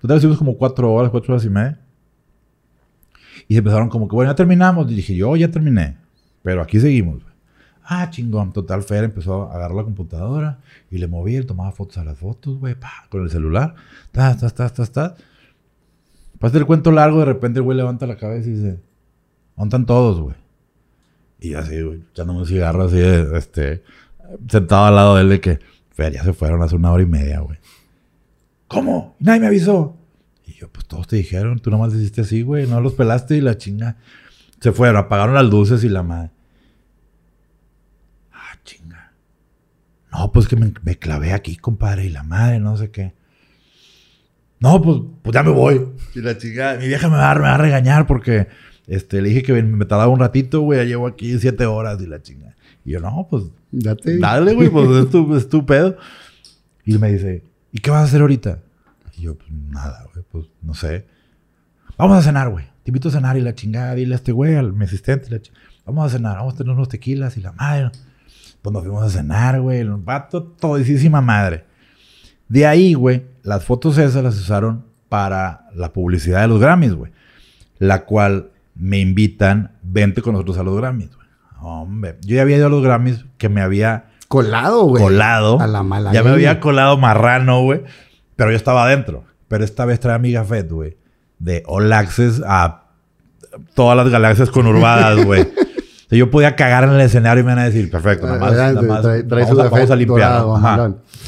Total, 0.00 0.16
estuvimos 0.16 0.38
como 0.38 0.56
cuatro 0.56 0.92
horas, 0.92 1.10
cuatro 1.10 1.34
horas 1.34 1.44
y 1.44 1.50
media. 1.50 1.78
Y 3.48 3.54
se 3.54 3.58
empezaron 3.58 3.88
como 3.88 4.08
que, 4.08 4.14
bueno, 4.14 4.30
ya 4.30 4.34
terminamos. 4.34 4.90
Y 4.90 4.94
dije, 4.94 5.14
yo 5.14 5.36
ya 5.36 5.50
terminé. 5.50 5.98
Pero 6.42 6.62
aquí 6.62 6.80
seguimos. 6.80 7.22
Ah, 7.82 8.08
chingón. 8.10 8.52
Total, 8.52 8.82
Fer 8.82 9.04
empezó 9.04 9.44
a 9.44 9.54
agarrar 9.54 9.76
la 9.76 9.84
computadora 9.84 10.58
y 10.90 10.98
le 10.98 11.06
movía, 11.06 11.38
él 11.38 11.46
tomaba 11.46 11.72
fotos 11.72 11.98
a 11.98 12.04
las 12.04 12.18
fotos, 12.18 12.58
güey, 12.58 12.74
con 13.08 13.22
el 13.22 13.30
celular. 13.30 13.74
Ta, 14.12 14.36
ta, 14.36 14.50
ta, 14.50 14.68
ta, 14.70 14.86
ta. 14.86 15.14
Pasa 16.38 16.58
el 16.58 16.66
cuento 16.66 16.90
largo, 16.90 17.20
de 17.20 17.26
repente 17.26 17.60
el 17.60 17.62
güey 17.62 17.76
levanta 17.76 18.06
la 18.06 18.16
cabeza 18.16 18.48
y 18.48 18.52
dice, 18.52 18.80
¿dónde 19.56 19.68
están 19.68 19.86
todos, 19.86 20.20
güey? 20.20 20.36
Y 21.38 21.54
así, 21.54 21.80
güey, 21.80 22.02
echándome 22.10 22.40
un 22.40 22.46
cigarro 22.46 22.84
así, 22.84 22.98
este, 23.00 23.82
sentado 24.48 24.86
al 24.86 24.94
lado 24.94 25.16
de 25.16 25.22
él 25.22 25.28
de 25.28 25.40
que, 25.40 25.58
Fer, 25.90 26.12
ya 26.12 26.22
se 26.24 26.32
fueron 26.32 26.62
hace 26.62 26.76
una 26.76 26.92
hora 26.92 27.02
y 27.02 27.06
media, 27.06 27.40
güey. 27.40 27.58
¿Cómo? 28.68 29.16
Nadie 29.20 29.40
me 29.40 29.46
avisó. 29.46 29.96
Y 30.44 30.54
yo, 30.54 30.68
pues 30.70 30.86
todos 30.86 31.06
te 31.06 31.16
dijeron, 31.16 31.58
tú 31.58 31.70
nomás 31.70 31.94
hiciste 31.94 32.20
así, 32.22 32.42
güey, 32.42 32.66
no 32.66 32.80
los 32.80 32.94
pelaste 32.94 33.36
y 33.36 33.40
la 33.40 33.56
chinga. 33.56 33.96
Se 34.60 34.72
fueron, 34.72 34.96
apagaron 34.96 35.34
las 35.34 35.44
luces 35.46 35.84
y 35.84 35.88
la 35.88 36.02
madre. 36.02 36.30
Ah, 38.32 38.58
chinga. 38.64 39.12
No, 40.12 40.32
pues 40.32 40.48
que 40.48 40.56
me, 40.56 40.72
me 40.82 40.98
clavé 40.98 41.32
aquí, 41.32 41.56
compadre, 41.56 42.06
y 42.06 42.10
la 42.10 42.22
madre, 42.22 42.58
no 42.60 42.76
sé 42.76 42.90
qué. 42.90 43.14
No, 44.58 44.80
pues, 44.80 44.98
pues 45.22 45.34
ya 45.34 45.42
me 45.42 45.50
voy. 45.50 45.86
Y 46.14 46.20
la 46.20 46.38
chica, 46.38 46.76
mi 46.80 46.88
vieja 46.88 47.08
me 47.08 47.16
va, 47.16 47.30
a- 47.30 47.34
me 47.34 47.40
va 47.42 47.54
a 47.54 47.58
regañar 47.58 48.06
porque 48.06 48.48
este, 48.86 49.20
le 49.20 49.28
dije 49.28 49.42
que 49.42 49.62
me 49.62 49.84
tardaba 49.84 50.10
un 50.10 50.18
ratito, 50.20 50.60
güey, 50.62 50.78
ya 50.80 50.84
llevo 50.84 51.06
aquí 51.06 51.38
siete 51.38 51.66
horas 51.66 52.00
y 52.00 52.06
la 52.06 52.22
chinga. 52.22 52.56
Y 52.86 52.92
yo, 52.92 53.00
no, 53.00 53.26
pues 53.28 53.44
Date. 53.72 54.18
Dale, 54.18 54.54
güey, 54.54 54.70
pues 54.70 54.88
es 55.04 55.10
tu, 55.10 55.36
es 55.36 55.48
tu 55.48 55.66
pedo. 55.66 55.96
Y 56.84 56.96
me 56.98 57.12
dice, 57.12 57.42
¿y 57.72 57.80
qué 57.80 57.90
vas 57.90 58.02
a 58.02 58.04
hacer 58.04 58.20
ahorita? 58.20 58.60
Y 59.18 59.22
yo, 59.22 59.34
pues 59.34 59.50
nada, 59.50 60.06
güey, 60.14 60.24
pues 60.30 60.46
no 60.62 60.72
sé. 60.72 61.04
Vamos 61.98 62.16
a 62.16 62.22
cenar, 62.22 62.48
güey. 62.48 62.64
Te 62.84 62.90
invito 62.90 63.08
a 63.08 63.12
cenar 63.12 63.36
y 63.36 63.40
la 63.40 63.54
chingada, 63.54 63.94
dile 63.94 64.14
a 64.14 64.16
este 64.16 64.30
güey, 64.30 64.54
al 64.54 64.72
mi 64.72 64.84
asistente, 64.84 65.28
la 65.30 65.40
vamos 65.84 66.06
a 66.06 66.16
cenar, 66.16 66.36
vamos 66.36 66.54
a 66.54 66.56
tener 66.58 66.72
unos 66.72 66.88
tequilas 66.88 67.36
y 67.36 67.40
la 67.40 67.52
madre. 67.52 67.90
Pues 68.62 68.72
nos 68.72 68.82
fuimos 68.82 69.02
a 69.02 69.10
cenar, 69.10 69.60
güey, 69.60 69.80
el 69.80 69.90
vato, 69.96 70.44
todísima 70.44 71.20
madre. 71.20 71.64
De 72.48 72.66
ahí, 72.66 72.94
güey, 72.94 73.24
las 73.42 73.64
fotos 73.64 73.98
esas 73.98 74.22
las 74.22 74.38
usaron 74.38 74.84
para 75.08 75.68
la 75.74 75.92
publicidad 75.92 76.42
de 76.42 76.48
los 76.48 76.60
Grammys, 76.60 76.94
güey. 76.94 77.10
La 77.78 78.04
cual 78.04 78.50
me 78.76 79.00
invitan, 79.00 79.72
vente 79.82 80.22
con 80.22 80.34
nosotros 80.34 80.58
a 80.58 80.62
los 80.62 80.76
Grammys, 80.76 81.14
güey. 81.14 81.25
Hombre, 81.60 82.16
yo 82.22 82.36
ya 82.36 82.42
había 82.42 82.56
ido 82.56 82.66
a 82.66 82.70
los 82.70 82.82
Grammys 82.82 83.24
que 83.38 83.48
me 83.48 83.60
había 83.60 84.06
Colado, 84.28 84.84
güey. 84.84 85.02
colado. 85.02 85.60
A 85.60 85.66
la 85.66 85.82
mala. 85.82 86.12
Ya 86.12 86.22
me 86.22 86.30
había 86.30 86.60
colado 86.60 86.96
marrano, 86.98 87.62
güey. 87.62 87.82
Pero 88.36 88.50
yo 88.50 88.56
estaba 88.56 88.84
adentro. 88.84 89.24
Pero 89.48 89.64
esta 89.64 89.84
vez 89.84 90.00
trae 90.00 90.14
amiga 90.16 90.44
Fed, 90.44 90.70
güey. 90.70 90.96
de 91.38 91.62
All 91.66 91.92
Access 91.92 92.42
a 92.46 92.84
todas 93.74 93.96
las 93.96 94.08
galaxias 94.10 94.50
conurbadas, 94.50 95.24
güey. 95.24 95.46
O 96.06 96.08
sea, 96.08 96.18
yo 96.18 96.30
podía 96.30 96.54
cagar 96.54 96.84
en 96.84 96.90
el 96.90 97.00
escenario 97.00 97.42
y 97.42 97.44
me 97.44 97.50
van 97.52 97.58
a 97.58 97.64
decir, 97.64 97.90
perfecto, 97.90 98.26
nada 98.26 98.38
más, 98.38 98.52
nada 98.52 98.80
más 98.82 99.02
trae- 99.04 99.26
trae 99.28 99.42
vamos, 99.44 99.58
a, 99.58 99.68
vamos 99.70 99.90
a 99.90 99.96
limpiar. 99.96 100.42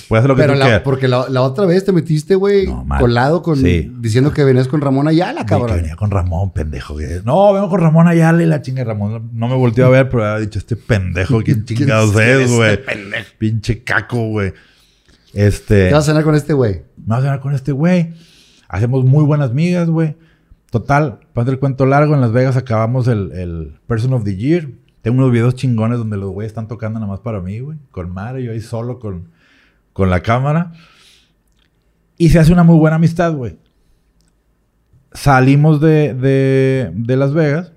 Puedes 0.08 0.20
hacer 0.22 0.28
lo 0.28 0.36
que 0.36 0.42
Pero 0.42 0.52
tú 0.54 0.58
la, 0.60 0.64
quieras. 0.64 0.82
porque 0.84 1.08
la, 1.08 1.28
la 1.28 1.42
otra 1.42 1.66
vez 1.66 1.84
te 1.84 1.90
metiste, 1.92 2.36
güey, 2.36 2.66
No, 2.68 2.86
colado 2.98 3.42
con 3.42 3.56
Sí. 3.56 3.92
diciendo 3.98 4.32
que 4.32 4.44
venías 4.44 4.68
con 4.68 4.80
Ramón 4.80 5.08
Ayala, 5.08 5.40
Sí, 5.40 5.46
que 5.46 5.50
cabrón. 5.50 5.76
venía 5.78 5.96
con 5.96 6.10
Ramón, 6.12 6.52
pendejo. 6.52 6.96
que- 6.96 7.20
No, 7.24 7.52
vengo 7.52 7.68
con 7.68 7.80
Ramón 7.80 8.06
Ayala 8.06 8.40
y 8.42 8.46
la 8.46 8.62
chinga 8.62 8.84
Ramón. 8.84 9.30
No 9.32 9.48
me 9.48 9.56
volteó 9.56 9.86
a 9.86 9.88
ver, 9.90 10.08
pero 10.08 10.24
había 10.24 10.46
dicho, 10.46 10.58
este 10.60 10.76
pendejo, 10.76 11.40
¿quién 11.44 11.64
chingados 11.64 12.14
es, 12.14 12.48
es 12.48 12.52
güey? 12.52 12.72
este 12.74 13.24
Pinche 13.36 13.82
caco, 13.82 14.28
güey. 14.28 14.52
Este... 15.34 15.88
¿Qué 15.88 15.94
vas 15.94 16.04
a 16.04 16.12
cenar 16.12 16.22
con 16.24 16.34
este 16.36 16.52
güey? 16.52 16.82
me 16.96 17.06
voy 17.06 17.18
a 17.18 17.20
cenar 17.20 17.40
con 17.40 17.54
este 17.54 17.72
güey. 17.72 18.12
Hacemos 18.68 19.04
muy 19.04 19.24
buenas 19.24 19.52
migas, 19.52 19.90
güey. 19.90 20.16
Total, 20.70 21.18
para 21.38 21.52
el 21.52 21.60
cuento 21.60 21.86
largo, 21.86 22.14
en 22.14 22.20
Las 22.20 22.32
Vegas 22.32 22.56
acabamos 22.56 23.06
el, 23.06 23.30
el 23.30 23.78
Person 23.86 24.12
of 24.12 24.24
the 24.24 24.34
Year. 24.34 24.70
Tengo 25.02 25.18
unos 25.18 25.30
videos 25.30 25.54
chingones 25.54 25.98
donde 25.98 26.16
los 26.16 26.30
güeyes 26.30 26.50
están 26.50 26.66
tocando 26.66 26.98
nada 26.98 27.08
más 27.08 27.20
para 27.20 27.40
mí, 27.40 27.60
güey. 27.60 27.78
Con 27.92 28.12
Mario, 28.12 28.46
yo 28.46 28.50
ahí 28.50 28.60
solo 28.60 28.98
con, 28.98 29.28
con 29.92 30.10
la 30.10 30.20
cámara. 30.20 30.72
Y 32.16 32.30
se 32.30 32.40
hace 32.40 32.52
una 32.52 32.64
muy 32.64 32.76
buena 32.76 32.96
amistad, 32.96 33.34
güey. 33.34 33.56
Salimos 35.12 35.80
de, 35.80 36.12
de, 36.12 36.90
de 36.92 37.16
Las 37.16 37.32
Vegas 37.32 37.72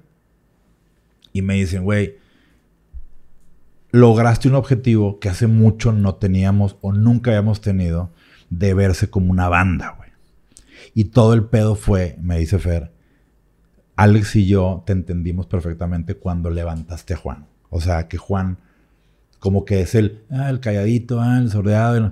y 1.31 1.43
me 1.43 1.53
dicen, 1.53 1.83
güey, 1.83 2.15
lograste 3.91 4.47
un 4.47 4.55
objetivo 4.55 5.19
que 5.19 5.29
hace 5.29 5.45
mucho 5.45 5.91
no 5.91 6.15
teníamos 6.15 6.77
o 6.81 6.93
nunca 6.93 7.29
habíamos 7.29 7.61
tenido 7.61 8.09
de 8.49 8.73
verse 8.73 9.11
como 9.11 9.29
una 9.29 9.49
banda, 9.49 9.93
güey. 9.97 10.09
Y 10.95 11.05
todo 11.05 11.35
el 11.35 11.43
pedo 11.43 11.75
fue, 11.75 12.17
me 12.21 12.39
dice 12.39 12.57
Fer, 12.57 12.91
Alex 13.95 14.35
y 14.35 14.47
yo 14.47 14.83
te 14.85 14.93
entendimos 14.93 15.47
perfectamente 15.47 16.15
cuando 16.15 16.49
levantaste 16.49 17.13
a 17.13 17.17
Juan. 17.17 17.45
O 17.69 17.81
sea, 17.81 18.07
que 18.07 18.17
Juan 18.17 18.57
como 19.39 19.65
que 19.65 19.81
es 19.81 19.95
el, 19.95 20.21
ah, 20.31 20.49
el 20.49 20.59
calladito, 20.59 21.19
ah, 21.19 21.37
el 21.39 21.49
sordeado. 21.51 21.97
el- 21.97 22.03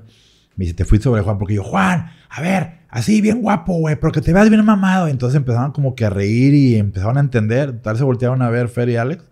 Me 0.55 0.65
dice, 0.65 0.73
te 0.73 0.85
fui 0.85 0.99
sobre 0.99 1.21
Juan 1.21 1.37
porque 1.37 1.53
yo, 1.53 1.63
Juan, 1.63 2.07
a 2.29 2.41
ver, 2.41 2.79
así 2.89 3.21
bien 3.21 3.41
guapo, 3.41 3.73
güey, 3.79 3.95
pero 3.95 4.11
que 4.11 4.19
te 4.21 4.33
veas 4.33 4.49
bien 4.49 4.65
mamado. 4.65 5.07
Y 5.07 5.11
entonces 5.11 5.37
empezaron 5.37 5.71
como 5.71 5.95
que 5.95 6.05
a 6.05 6.09
reír 6.09 6.53
y 6.53 6.75
empezaron 6.75 7.17
a 7.17 7.21
entender. 7.21 7.79
Tal 7.81 7.97
se 7.97 8.03
voltearon 8.03 8.41
a 8.41 8.49
ver 8.49 8.67
Fer 8.67 8.89
y 8.89 8.95
Alex. 8.97 9.23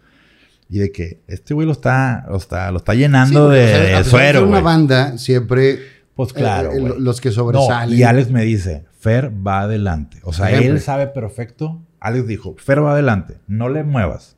Y 0.70 0.80
de 0.80 0.92
que 0.92 1.22
este 1.28 1.54
güey 1.54 1.66
lo 1.66 1.72
está, 1.74 2.26
lo 2.30 2.38
está, 2.38 2.72
lo 2.72 2.78
está 2.78 2.94
llenando 2.94 3.50
Sí, 3.52 3.56
de, 3.58 3.64
o 3.64 3.68
sea, 3.68 3.98
de 4.00 4.04
suero, 4.04 4.40
ser 4.40 4.48
una 4.48 4.60
banda 4.62 5.18
siempre 5.18 5.80
Pues 6.16 6.34
claro, 6.34 6.72
eh, 6.72 6.78
eh, 6.78 6.80
güey. 6.82 6.94
los 7.00 7.20
que 7.22 7.30
No, 7.30 7.36
sobresalen. 7.36 7.98
y 7.98 8.04
Alex 8.04 8.32
me 8.32 8.44
dice, 8.44 8.86
Fer 9.00 9.32
va 9.46 9.62
adelante. 9.62 10.20
O 10.24 10.34
sea, 10.34 10.48
Siempre. 10.48 10.68
él 10.68 10.82
sabe 10.82 11.08
perfecto. 11.08 11.82
Alex 12.00 12.28
dijo, 12.28 12.56
Fer 12.58 12.84
va 12.84 12.94
adelante, 12.94 13.38
no 13.48 13.70
le 13.70 13.84
muevas. 13.84 14.36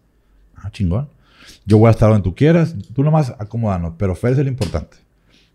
Ah, 0.56 0.72
chingón. 0.72 1.10
Yo 1.66 1.78
voy 1.78 1.88
a 1.88 1.92
estar 1.92 2.10
donde 2.10 2.24
tú 2.24 2.36
quieras, 2.36 2.76
tú 2.94 3.04
nomás 3.04 3.34
acomódanos, 3.40 3.94
pero 3.98 4.16
Fer 4.16 4.34
es 4.34 4.40
el 4.40 4.48
importante. 4.48 4.98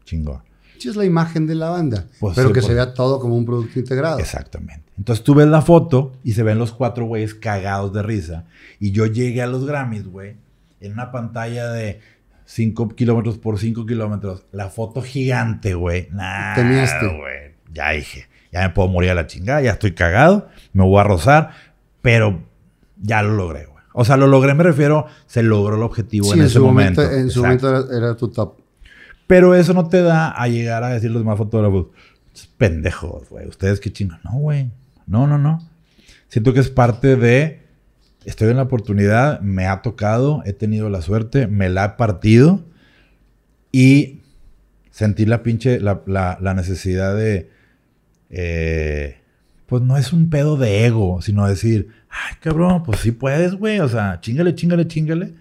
Chingón. 0.05 0.43
Sí, 0.79 0.89
es 0.89 0.97
la 0.97 1.05
imagen 1.05 1.47
de 1.47 1.55
la 1.55 1.71
banda, 1.71 2.07
Pues 2.21 2.37
pero 2.37 2.53
que 2.53 2.61
se 2.61 2.75
vea 2.75 2.95
todo 2.95 3.19
como 3.21 3.37
un 3.37 3.47
producto 3.47 3.79
integrado. 3.79 4.19
Exactamente. 4.19 4.83
Entonces 4.99 5.25
tú 5.25 5.35
ves 5.35 5.47
la 5.47 5.63
foto 5.63 6.13
y 6.23 6.33
se 6.33 6.43
ven 6.43 6.59
los 6.59 6.73
cuatro 6.73 7.07
güeyes 7.07 7.35
cagados 7.35 7.93
de 7.93 8.03
risa. 8.03 8.45
Y 8.81 8.93
yo 8.93 9.07
llegué 9.07 9.43
a 9.43 9.47
los 9.47 9.65
Grammys, 9.67 10.07
güey, 10.07 10.37
en 10.81 10.93
una 10.93 11.11
pantalla 11.11 11.69
de 11.71 12.01
5 12.45 12.89
kilómetros 12.91 13.39
por 13.39 13.59
5 13.59 13.87
kilómetros. 13.87 14.45
La 14.53 14.69
foto 14.69 15.03
gigante, 15.03 15.75
güey. 15.75 16.09
Nah, 16.13 16.55
güey. 16.55 17.55
Ya 17.73 17.91
dije, 17.91 18.29
ya 18.53 18.61
me 18.63 18.71
puedo 18.71 18.89
morir 18.89 19.11
a 19.11 19.15
la 19.15 19.27
chingada, 19.27 19.61
ya 19.63 19.73
estoy 19.73 19.93
cagado, 19.93 20.49
me 20.73 20.85
voy 20.85 21.01
a 21.01 21.05
rozar, 21.05 21.51
pero 22.05 22.45
ya 23.01 23.23
lo 23.23 23.33
logré, 23.35 23.65
güey. 23.65 23.83
O 23.95 24.05
sea, 24.05 24.19
lo 24.19 24.27
logré, 24.27 24.53
me 24.53 24.63
refiero, 24.63 25.07
se 25.27 25.43
logró 25.43 25.77
el 25.77 25.83
objetivo 25.83 26.27
Sí, 26.27 26.33
en, 26.35 26.41
en, 26.41 26.47
ese 26.47 26.61
momento. 26.61 27.01
momento, 27.01 27.19
en 27.19 27.31
su 27.31 27.41
momento 27.43 27.69
era, 27.71 27.97
era 27.97 28.15
tu 28.15 28.29
top. 28.29 28.59
Pero 29.27 29.55
eso 29.55 29.73
no 29.73 29.89
te 29.89 30.03
da 30.03 30.29
a 30.31 30.47
llegar 30.49 30.85
a 30.85 30.91
decir 30.91 31.11
los 31.11 31.23
demás 31.23 31.39
fotógrafos, 31.39 31.87
pendejos, 32.59 33.31
güey, 33.31 33.47
ustedes 33.49 33.81
qué 33.81 33.91
chingan. 33.91 34.21
No, 34.23 34.33
güey. 34.33 34.71
No, 35.07 35.27
no, 35.27 35.39
no. 35.39 35.67
Siento 36.29 36.53
que 36.53 36.61
es 36.61 36.69
parte 36.69 37.17
de, 37.17 37.63
estoy 38.27 38.51
en 38.51 38.57
la 38.59 38.65
oportunidad, 38.65 39.41
me 39.41 39.67
ha 39.67 39.81
tocado, 39.81 40.43
he 40.45 40.53
tenido 40.53 40.91
la 40.91 41.01
suerte, 41.01 41.47
me 41.47 41.71
la 41.71 41.85
he 41.87 41.89
partido 41.91 42.65
y 43.73 44.21
sentí 44.91 45.25
la 45.25 45.43
pinche, 45.43 45.81
la, 45.81 46.03
la- 46.07 46.37
la 46.43 46.53
necesidad 46.53 47.17
de, 47.17 47.51
eh, 48.29 49.21
pues 49.67 49.83
no 49.83 49.97
es 49.97 50.13
un 50.13 50.31
pedo 50.31 50.57
de 50.57 50.85
ego, 50.87 51.21
sino 51.23 51.47
decir, 51.49 51.89
ay, 52.11 52.37
cabrón, 52.41 52.83
pues 52.85 53.01
sí 53.01 53.13
puedes, 53.13 53.55
güey, 53.55 53.81
o 53.81 53.89
sea, 53.89 54.21
chingale, 54.21 54.55
chingale, 54.55 54.87
chingale. 54.87 55.35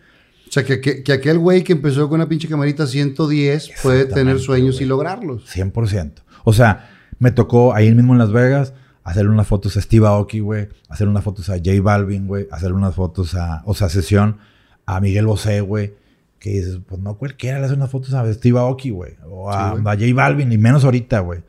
O 0.48 0.52
sea, 0.54 0.64
que, 0.64 0.80
que- 0.82 1.04
que 1.04 1.12
aquel 1.14 1.40
güey 1.40 1.64
que 1.64 1.74
empezó 1.74 2.08
con 2.10 2.20
una 2.20 2.30
pinche 2.30 2.48
camarita 2.48 2.86
110 2.88 3.72
puede 3.82 4.06
tener 4.06 4.40
sueños 4.40 4.80
y 4.82 4.86
lograrlos. 4.86 5.46
100%. 5.56 6.12
O 6.44 6.54
sea, 6.54 6.90
me 7.20 7.32
tocó 7.32 7.74
ahí 7.74 7.92
mismo 7.94 8.14
en 8.14 8.20
Las 8.20 8.32
Vegas 8.32 8.74
hacer 9.04 9.28
unas 9.28 9.48
fotos 9.48 9.76
a 9.78 9.82
Steve 9.82 10.06
Aoki, 10.08 10.40
güey. 10.40 10.70
Hacer 10.90 11.08
unas 11.08 11.24
fotos 11.24 11.50
a 11.50 11.54
J 11.58 11.72
Balvin, 11.82 12.28
güey. 12.28 12.48
Hacer 12.52 12.72
unas 12.74 12.94
fotos 12.96 13.34
a... 13.36 13.64
O 13.66 13.74
sea, 13.74 13.90
sesión 13.90 14.38
a 14.86 15.00
Miguel 15.02 15.26
Bosé, 15.26 15.62
güey. 15.62 15.94
Que 16.40 16.52
dices, 16.52 16.80
pues 16.88 17.02
no 17.02 17.18
cualquiera 17.18 17.60
le 17.60 17.66
hace 17.66 17.74
unas 17.74 17.90
fotos 17.90 18.14
a 18.14 18.32
Steve 18.32 18.60
Aoki, 18.60 18.92
güey. 18.92 19.14
O 19.28 19.50
a, 19.52 19.76
Sí, 19.76 19.82
a 19.86 19.92
J 19.94 20.06
Balvin, 20.14 20.52
y 20.52 20.58
menos 20.58 20.86
ahorita, 20.86 21.20
güey. 21.22 21.40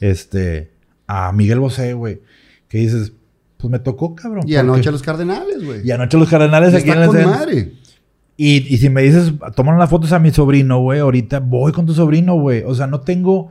Este... 0.00 0.70
A 1.10 1.32
Miguel 1.32 1.58
Bosé, 1.58 1.92
güey. 1.94 2.20
Que 2.68 2.78
dices, 2.78 3.12
pues 3.56 3.70
me 3.70 3.78
tocó, 3.80 4.14
cabrón. 4.14 4.44
Y 4.46 4.54
anoche 4.56 4.88
a 4.88 4.92
los 4.92 5.02
Cardenales, 5.02 5.64
güey. 5.64 5.86
Y 5.86 5.90
anoche 5.90 6.16
los 6.16 6.28
cardenales 6.28 6.72
Y 6.72 6.76
aquí 6.76 6.90
en 6.90 7.02
Está 7.02 7.18
el 7.18 7.24
con 7.24 7.32
madre. 7.32 7.72
Y, 8.36 8.74
y 8.74 8.78
si 8.78 8.88
me 8.88 9.02
dices, 9.02 9.34
toman 9.54 9.78
las 9.78 9.90
fotos 9.90 10.12
a 10.12 10.18
mi 10.18 10.30
sobrino, 10.30 10.80
güey, 10.80 11.00
ahorita 11.00 11.40
voy 11.40 11.72
con 11.72 11.84
tu 11.84 11.92
sobrino, 11.92 12.36
güey. 12.36 12.62
O 12.64 12.74
sea, 12.74 12.86
no 12.86 13.00
tengo. 13.00 13.50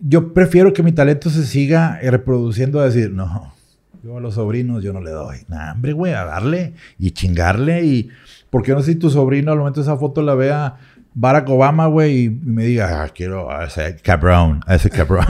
Yo 0.00 0.34
prefiero 0.34 0.72
que 0.74 0.82
mi 0.82 0.92
talento 0.92 1.30
se 1.30 1.46
siga 1.46 1.98
reproduciendo 2.02 2.80
a 2.80 2.84
decir, 2.84 3.10
no, 3.10 3.54
yo 4.02 4.18
a 4.18 4.20
los 4.20 4.34
sobrinos 4.34 4.84
yo 4.84 4.92
no 4.92 5.00
le 5.00 5.12
doy. 5.12 5.38
Nah, 5.48 5.72
hombre, 5.72 5.94
güey, 5.94 6.12
a 6.12 6.24
darle 6.24 6.74
y 6.98 7.12
chingarle. 7.12 7.86
Y. 7.86 8.08
Porque 8.50 8.72
no 8.72 8.82
sé 8.82 8.92
si 8.92 8.98
tu 8.98 9.08
sobrino 9.08 9.50
al 9.50 9.58
momento 9.58 9.80
de 9.80 9.84
esa 9.84 9.96
foto 9.96 10.20
la 10.20 10.34
vea 10.34 10.76
Barack 11.16 11.48
Obama, 11.48 11.86
güey, 11.86 12.24
y 12.24 12.30
me 12.30 12.64
diga, 12.64 13.02
ah, 13.04 13.08
quiero 13.08 13.48
a 13.50 13.66
ese 13.66 13.96
cabrón, 14.02 14.60
a 14.66 14.74
ese 14.74 14.90
cabrón, 14.90 15.24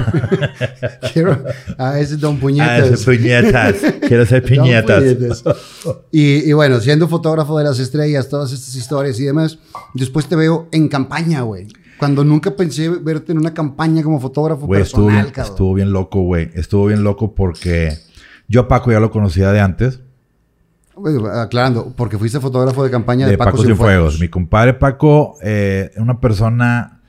Quiero 1.12 1.44
a 1.76 1.98
ese 2.00 2.16
Don 2.16 2.36
a 2.36 2.40
Puñetas. 2.40 2.90
ese 2.90 3.10
piñetas, 3.10 3.74
quiero 4.08 4.24
ser 4.24 4.42
piñetas. 4.44 5.02
Puñetas. 5.02 5.44
Y, 6.10 6.48
y 6.48 6.52
bueno, 6.54 6.80
siendo 6.80 7.06
fotógrafo 7.06 7.58
de 7.58 7.64
las 7.64 7.78
estrellas, 7.78 8.28
todas 8.30 8.50
estas 8.52 8.74
historias 8.74 9.20
y 9.20 9.24
demás, 9.24 9.58
después 9.92 10.26
te 10.26 10.36
veo 10.36 10.68
en 10.72 10.88
campaña, 10.88 11.42
güey. 11.42 11.68
Cuando 11.98 12.24
nunca 12.24 12.56
pensé 12.56 12.88
verte 12.88 13.32
en 13.32 13.38
una 13.38 13.52
campaña 13.54 14.02
como 14.02 14.18
fotógrafo 14.20 14.62
estuvo 14.62 14.76
personal, 15.06 15.22
bien, 15.22 15.32
cabrón. 15.34 15.52
estuvo 15.52 15.74
bien 15.74 15.92
loco, 15.92 16.22
güey. 16.22 16.50
Estuvo 16.54 16.86
bien 16.86 17.04
loco 17.04 17.34
porque 17.34 17.96
yo 18.48 18.62
a 18.62 18.68
Paco 18.68 18.90
ya 18.90 19.00
lo 19.00 19.10
conocía 19.10 19.52
de 19.52 19.60
antes, 19.60 20.00
Bueno, 20.96 21.26
aclarando, 21.26 21.92
porque 21.96 22.18
fuiste 22.18 22.38
fotógrafo 22.40 22.84
de 22.84 22.90
campaña 22.90 23.26
de, 23.26 23.32
de 23.32 23.38
Paco 23.38 23.62
Cienfuegos. 23.62 24.20
Mi 24.20 24.28
compadre 24.28 24.74
Paco, 24.74 25.36
eh, 25.42 25.90
una 25.96 26.20
persona 26.20 27.00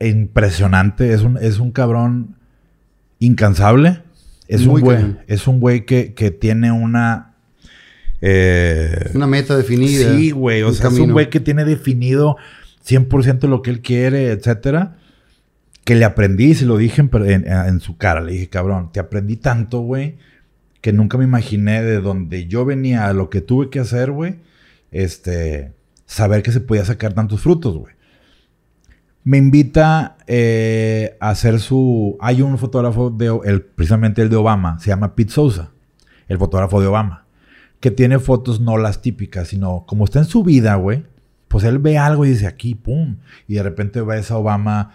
impresionante, 0.00 1.12
es 1.12 1.22
un, 1.22 1.38
es 1.40 1.58
un 1.58 1.70
cabrón 1.70 2.36
incansable. 3.18 4.02
Es 4.48 4.66
Muy 4.66 4.76
un 4.76 4.80
güey, 4.82 4.96
cañón. 4.98 5.18
es 5.26 5.46
un 5.46 5.60
güey 5.60 5.86
que, 5.86 6.12
que 6.14 6.30
tiene 6.30 6.70
una... 6.72 7.34
eh, 8.20 9.10
Una 9.14 9.26
meta 9.26 9.56
definida. 9.56 10.14
Sí, 10.16 10.30
güey. 10.32 10.62
O 10.62 10.72
sea, 10.72 10.90
es 10.90 10.98
un 10.98 11.12
güey 11.12 11.30
que 11.30 11.40
tiene 11.40 11.64
definido 11.64 12.36
100% 12.86 13.48
lo 13.48 13.62
que 13.62 13.70
él 13.70 13.80
quiere, 13.80 14.30
etcétera. 14.30 14.96
Que 15.84 15.94
le 15.94 16.04
aprendí 16.04 16.54
se 16.54 16.64
lo 16.66 16.76
dije 16.76 17.00
en, 17.02 17.10
en- 17.26 17.46
en 17.46 17.80
su 17.80 17.96
cara. 17.96 18.20
Le 18.20 18.32
dije, 18.32 18.48
cabrón, 18.48 18.90
te 18.92 19.00
aprendí 19.00 19.36
tanto, 19.36 19.80
güey, 19.80 20.16
que 20.84 20.92
nunca 20.92 21.16
me 21.16 21.24
imaginé 21.24 21.82
de 21.82 21.98
donde 21.98 22.46
yo 22.46 22.66
venía 22.66 23.06
a 23.06 23.14
lo 23.14 23.30
que 23.30 23.40
tuve 23.40 23.70
que 23.70 23.80
hacer, 23.80 24.10
güey. 24.10 24.40
Este, 24.90 25.72
saber 26.04 26.42
que 26.42 26.52
se 26.52 26.60
podía 26.60 26.84
sacar 26.84 27.14
tantos 27.14 27.40
frutos, 27.40 27.74
güey. 27.78 27.94
Me 29.22 29.38
invita 29.38 30.18
eh, 30.26 31.16
a 31.20 31.30
hacer 31.30 31.58
su... 31.60 32.18
Hay 32.20 32.42
un 32.42 32.58
fotógrafo, 32.58 33.08
de, 33.08 33.34
el, 33.46 33.62
precisamente 33.62 34.20
el 34.20 34.28
de 34.28 34.36
Obama, 34.36 34.78
se 34.78 34.88
llama 34.88 35.14
Pete 35.14 35.32
Souza, 35.32 35.70
el 36.28 36.36
fotógrafo 36.36 36.82
de 36.82 36.88
Obama 36.88 37.24
que 37.80 37.90
tiene 37.90 38.18
fotos 38.18 38.60
no 38.60 38.76
las 38.76 39.00
típicas, 39.00 39.48
sino 39.48 39.84
como 39.86 40.04
está 40.04 40.18
en 40.18 40.24
su 40.26 40.42
vida, 40.42 40.74
güey, 40.74 41.04
pues 41.48 41.64
él 41.64 41.78
ve 41.78 41.96
algo 41.96 42.26
y 42.26 42.30
dice 42.30 42.46
aquí, 42.46 42.74
pum, 42.74 43.16
y 43.48 43.54
de 43.54 43.62
repente 43.62 44.02
ves 44.02 44.30
a 44.30 44.36
Obama 44.36 44.92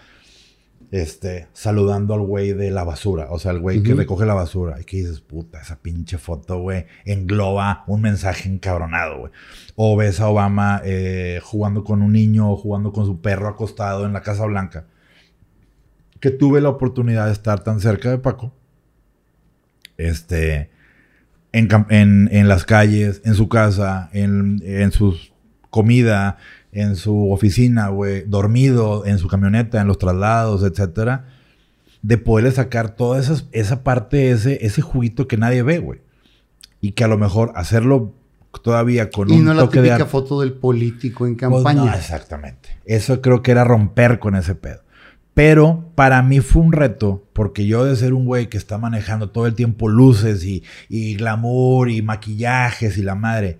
este, 0.90 1.48
saludando 1.52 2.14
al 2.14 2.22
güey 2.22 2.52
de 2.52 2.70
la 2.70 2.84
basura, 2.84 3.28
o 3.30 3.38
sea, 3.38 3.52
el 3.52 3.60
güey 3.60 3.82
que 3.82 3.94
recoge 3.94 4.26
la 4.26 4.34
basura, 4.34 4.80
y 4.80 4.84
que 4.84 4.98
dices, 4.98 5.20
puta, 5.20 5.60
esa 5.60 5.76
pinche 5.76 6.18
foto, 6.18 6.60
güey, 6.60 6.86
engloba 7.04 7.84
un 7.86 8.02
mensaje 8.02 8.48
encabronado, 8.48 9.18
güey. 9.18 9.32
O 9.76 9.96
ves 9.96 10.20
a 10.20 10.28
Obama 10.28 10.82
eh, 10.84 11.40
jugando 11.42 11.84
con 11.84 12.02
un 12.02 12.12
niño 12.12 12.50
o 12.50 12.56
jugando 12.56 12.92
con 12.92 13.06
su 13.06 13.20
perro 13.20 13.48
acostado 13.48 14.04
en 14.04 14.12
la 14.12 14.22
Casa 14.22 14.44
Blanca. 14.46 14.86
Que 16.18 16.30
tuve 16.30 16.60
la 16.60 16.68
oportunidad 16.68 17.26
de 17.26 17.32
estar 17.32 17.62
tan 17.64 17.80
cerca 17.80 18.10
de 18.10 18.18
Paco 18.18 18.52
este, 20.00 20.70
en, 21.52 21.68
en, 21.90 22.28
en 22.32 22.48
las 22.48 22.64
calles, 22.64 23.20
en 23.24 23.34
su 23.34 23.48
casa, 23.48 24.08
en, 24.12 24.62
en 24.64 24.92
su 24.92 25.16
comida, 25.68 26.38
en 26.72 26.96
su 26.96 27.30
oficina, 27.32 27.88
güey, 27.88 28.22
dormido, 28.26 29.04
en 29.06 29.18
su 29.18 29.28
camioneta, 29.28 29.80
en 29.80 29.88
los 29.88 29.98
traslados, 29.98 30.62
etcétera, 30.62 31.26
de 32.02 32.16
poderle 32.18 32.52
sacar 32.52 32.94
toda 32.96 33.18
esas- 33.20 33.46
esa 33.52 33.82
parte, 33.82 34.30
ese, 34.30 34.64
ese 34.64 34.80
juguito 34.82 35.26
que 35.28 35.36
nadie 35.36 35.62
ve, 35.62 35.78
güey. 35.78 36.00
Y 36.80 36.92
que 36.92 37.04
a 37.04 37.08
lo 37.08 37.18
mejor 37.18 37.52
hacerlo 37.56 38.14
todavía 38.62 39.10
con 39.10 39.30
Y 39.30 39.34
un 39.38 39.44
no 39.44 39.54
la 39.54 39.62
toque 39.62 39.78
de 39.80 39.88
típica 39.88 40.04
arte- 40.04 40.10
foto 40.10 40.40
del 40.40 40.52
político 40.54 41.26
en 41.26 41.36
pues 41.36 41.52
campaña. 41.52 41.84
no, 41.90 41.94
exactamente. 41.94 42.70
Eso 42.84 43.20
creo 43.20 43.42
que 43.42 43.50
era 43.50 43.64
romper 43.64 44.18
con 44.18 44.34
ese 44.34 44.54
pedo. 44.54 44.80
Pero 45.34 45.90
para 45.94 46.22
mí 46.22 46.40
fue 46.40 46.62
un 46.62 46.72
reto, 46.72 47.24
porque 47.32 47.66
yo 47.66 47.84
de 47.84 47.94
ser 47.96 48.12
un 48.14 48.24
güey 48.24 48.48
que 48.48 48.56
está 48.58 48.78
manejando 48.78 49.30
todo 49.30 49.46
el 49.46 49.54
tiempo 49.54 49.88
luces 49.88 50.44
y, 50.44 50.64
y 50.88 51.14
glamour 51.16 51.88
y 51.90 52.02
maquillajes 52.02 52.98
y 52.98 53.02
la 53.02 53.14
madre, 53.14 53.58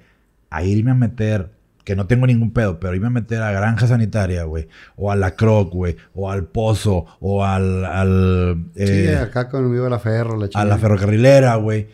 a 0.50 0.64
irme 0.64 0.90
a 0.90 0.94
meter, 0.94 1.52
que 1.90 1.96
no 1.96 2.06
tengo 2.06 2.24
ningún 2.24 2.52
pedo, 2.52 2.78
pero 2.78 2.94
irme 2.94 3.08
a 3.08 3.10
meter 3.10 3.42
a 3.42 3.50
Granja 3.50 3.88
Sanitaria, 3.88 4.44
güey, 4.44 4.68
o 4.94 5.10
a 5.10 5.16
la 5.16 5.34
Croc, 5.34 5.72
güey, 5.72 5.96
o 6.14 6.30
al 6.30 6.44
Pozo, 6.44 7.04
o 7.18 7.44
al, 7.44 7.84
al, 7.84 8.66
sí, 8.76 8.82
eh, 8.84 9.16
acá 9.16 9.48
conmigo 9.48 9.86
a 9.86 9.90
la 9.90 9.98
Ferro, 9.98 10.36
la 10.36 10.44
a 10.44 10.48
chingada. 10.50 10.68
la 10.70 10.78
ferrocarrilera, 10.78 11.56
güey. 11.56 11.88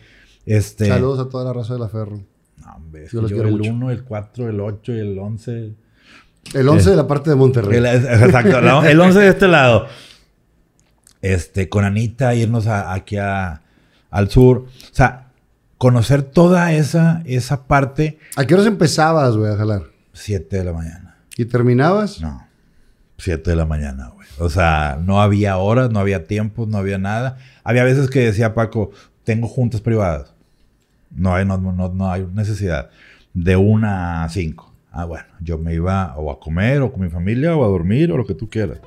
Este, 0.45 0.85
Saludos 0.87 1.25
a 1.25 1.29
toda 1.29 1.45
la 1.45 1.53
raza 1.53 1.73
de 1.73 1.79
la 1.79 1.89
Ferro. 1.89 2.21
No, 2.63 2.75
hombre, 2.75 3.05
es 3.05 3.11
Yo 3.11 3.21
los 3.23 3.31
yo 3.31 3.37
quiero 3.37 3.49
el 3.49 3.57
mucho. 3.57 3.71
1, 3.73 3.89
el 3.91 4.03
4, 4.03 4.49
el 4.49 4.59
8 4.59 4.93
y 4.93 4.99
el 4.99 5.17
11... 5.17 5.73
El 6.53 6.69
11 6.69 6.89
de 6.91 6.95
la 6.95 7.07
parte 7.07 7.31
de 7.31 7.35
Monterrey. 7.35 7.77
El, 7.79 7.85
exacto, 7.87 8.59
el 8.87 8.99
11 9.01 9.19
de 9.19 9.27
este 9.29 9.47
lado. 9.47 9.87
Este, 11.21 11.67
con 11.69 11.83
Anita, 11.85 12.35
irnos 12.35 12.67
a- 12.67 12.93
aquí 12.93 13.17
a- 13.17 13.61
al 14.11 14.29
sur. 14.29 14.57
O 14.59 14.93
sea, 14.93 15.26
conocer 15.77 16.23
toda 16.23 16.73
esa, 16.73 17.21
esa 17.25 17.67
parte, 17.67 18.19
¿A 18.35 18.45
qué 18.45 18.53
horas 18.53 18.67
empezabas, 18.67 19.35
güey, 19.35 19.51
a 19.51 19.57
jalar? 19.57 19.83
7 20.13 20.57
de 20.57 20.63
la 20.63 20.73
mañana. 20.73 21.17
¿Y 21.37 21.45
terminabas? 21.45 22.19
No, 22.21 22.47
7 23.17 23.49
de 23.49 23.55
la 23.55 23.65
mañana, 23.65 24.09
güey. 24.09 24.27
O 24.39 24.49
sea, 24.49 24.99
no 25.01 25.21
había 25.21 25.57
horas, 25.57 25.91
no 25.91 25.99
había 25.99 26.25
tiempos, 26.25 26.67
no 26.67 26.77
había 26.77 26.97
nada. 26.97 27.37
Había 27.63 27.83
veces 27.83 28.09
que 28.09 28.19
decía 28.19 28.53
Paco, 28.53 28.91
tengo 29.23 29.47
juntas 29.47 29.81
privadas. 29.81 30.33
No 31.11 31.33
hay, 31.33 31.45
no, 31.45 31.57
no, 31.57 31.73
no 31.73 32.11
hay 32.11 32.27
necesidad. 32.33 32.89
De 33.33 33.55
una 33.55 34.23
a 34.23 34.29
cinco. 34.29 34.73
Ah, 34.91 35.05
bueno, 35.05 35.25
yo 35.41 35.57
me 35.57 35.73
iba 35.73 36.15
o 36.17 36.31
a 36.31 36.39
comer, 36.39 36.81
o 36.81 36.91
con 36.91 37.01
mi 37.01 37.09
familia, 37.09 37.55
o 37.55 37.63
a 37.63 37.67
dormir, 37.67 38.11
o 38.11 38.17
lo 38.17 38.25
que 38.25 38.33
tú 38.33 38.49
quieras. 38.49 38.79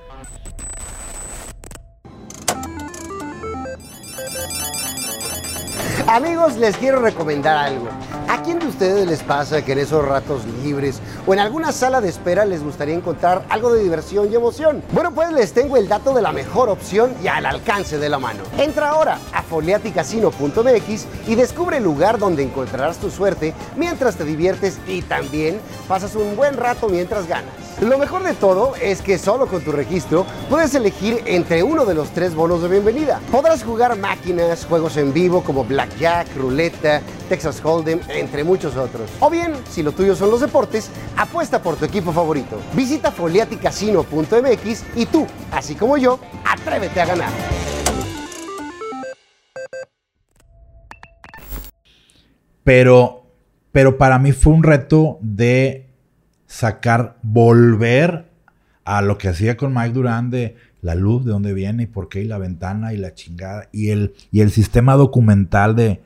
Amigos, 6.10 6.56
les 6.56 6.76
quiero 6.76 7.00
recomendar 7.00 7.56
algo. 7.56 7.86
¿A 8.28 8.42
quién 8.42 8.58
de 8.58 8.66
ustedes 8.66 9.06
les 9.06 9.22
pasa 9.22 9.64
que 9.64 9.70
en 9.70 9.78
esos 9.78 10.04
ratos 10.04 10.44
libres 10.60 11.00
o 11.26 11.32
en 11.32 11.40
alguna 11.40 11.72
sala 11.72 12.00
de 12.00 12.08
espera 12.08 12.44
les 12.44 12.62
gustaría 12.62 12.94
encontrar 12.94 13.44
algo 13.48 13.72
de 13.72 13.82
diversión 13.82 14.30
y 14.30 14.34
emoción? 14.34 14.82
Bueno, 14.92 15.12
pues 15.12 15.32
les 15.32 15.52
tengo 15.52 15.76
el 15.76 15.88
dato 15.88 16.14
de 16.14 16.22
la 16.22 16.32
mejor 16.32 16.68
opción 16.68 17.14
y 17.22 17.28
al 17.28 17.46
alcance 17.46 17.98
de 17.98 18.08
la 18.08 18.18
mano. 18.18 18.42
Entra 18.58 18.90
ahora 18.90 19.18
a 19.32 19.42
foliaticasino.mx 19.42 21.06
y 21.26 21.34
descubre 21.34 21.78
el 21.78 21.84
lugar 21.84 22.18
donde 22.18 22.42
encontrarás 22.42 22.98
tu 22.98 23.10
suerte 23.10 23.54
mientras 23.76 24.16
te 24.16 24.24
diviertes 24.24 24.78
y 24.86 25.02
también 25.02 25.60
pasas 25.88 26.14
un 26.14 26.36
buen 26.36 26.56
rato 26.56 26.88
mientras 26.88 27.26
ganas. 27.26 27.70
Lo 27.80 27.96
mejor 27.96 28.22
de 28.22 28.34
todo 28.34 28.74
es 28.76 29.00
que 29.00 29.16
solo 29.16 29.46
con 29.46 29.62
tu 29.62 29.72
registro 29.72 30.26
puedes 30.50 30.74
elegir 30.74 31.22
entre 31.24 31.62
uno 31.62 31.86
de 31.86 31.94
los 31.94 32.10
tres 32.10 32.34
bonos 32.34 32.60
de 32.60 32.68
bienvenida. 32.68 33.20
Podrás 33.32 33.64
jugar 33.64 33.96
máquinas, 33.96 34.66
juegos 34.66 34.98
en 34.98 35.14
vivo 35.14 35.42
como 35.42 35.64
Blackjack, 35.64 36.36
Ruleta, 36.36 37.00
Texas 37.30 37.64
Hold'em, 37.64 38.00
entre 38.10 38.44
muchos 38.44 38.76
otros. 38.76 39.08
O 39.20 39.30
bien, 39.30 39.54
si 39.70 39.82
lo 39.82 39.92
tuyo 39.92 40.14
son 40.14 40.30
los 40.30 40.40
deportes, 40.40 40.90
apuesta 41.20 41.62
por 41.62 41.76
tu 41.76 41.84
equipo 41.84 42.12
favorito. 42.12 42.60
Visita 42.74 43.10
foliaticasino.mx 43.10 44.84
y 44.96 45.06
tú, 45.06 45.26
así 45.52 45.74
como 45.74 45.98
yo, 45.98 46.18
atrévete 46.44 47.00
a 47.00 47.06
ganar. 47.06 47.30
Pero, 52.64 53.26
pero 53.72 53.98
para 53.98 54.18
mí 54.18 54.32
fue 54.32 54.52
un 54.52 54.62
reto 54.62 55.18
de 55.20 55.88
sacar, 56.46 57.18
volver 57.22 58.30
a 58.84 59.02
lo 59.02 59.18
que 59.18 59.28
hacía 59.28 59.56
con 59.56 59.74
Mike 59.74 59.92
Durán 59.92 60.30
de 60.30 60.56
la 60.82 60.94
luz, 60.94 61.24
de 61.24 61.32
dónde 61.32 61.52
viene 61.52 61.84
y 61.84 61.86
por 61.86 62.08
qué, 62.08 62.22
y 62.22 62.24
la 62.24 62.38
ventana 62.38 62.92
y 62.92 62.96
la 62.96 63.14
chingada. 63.14 63.68
Y 63.72 63.90
el, 63.90 64.14
y 64.30 64.40
el 64.40 64.50
sistema 64.50 64.94
documental 64.94 65.76
de 65.76 66.00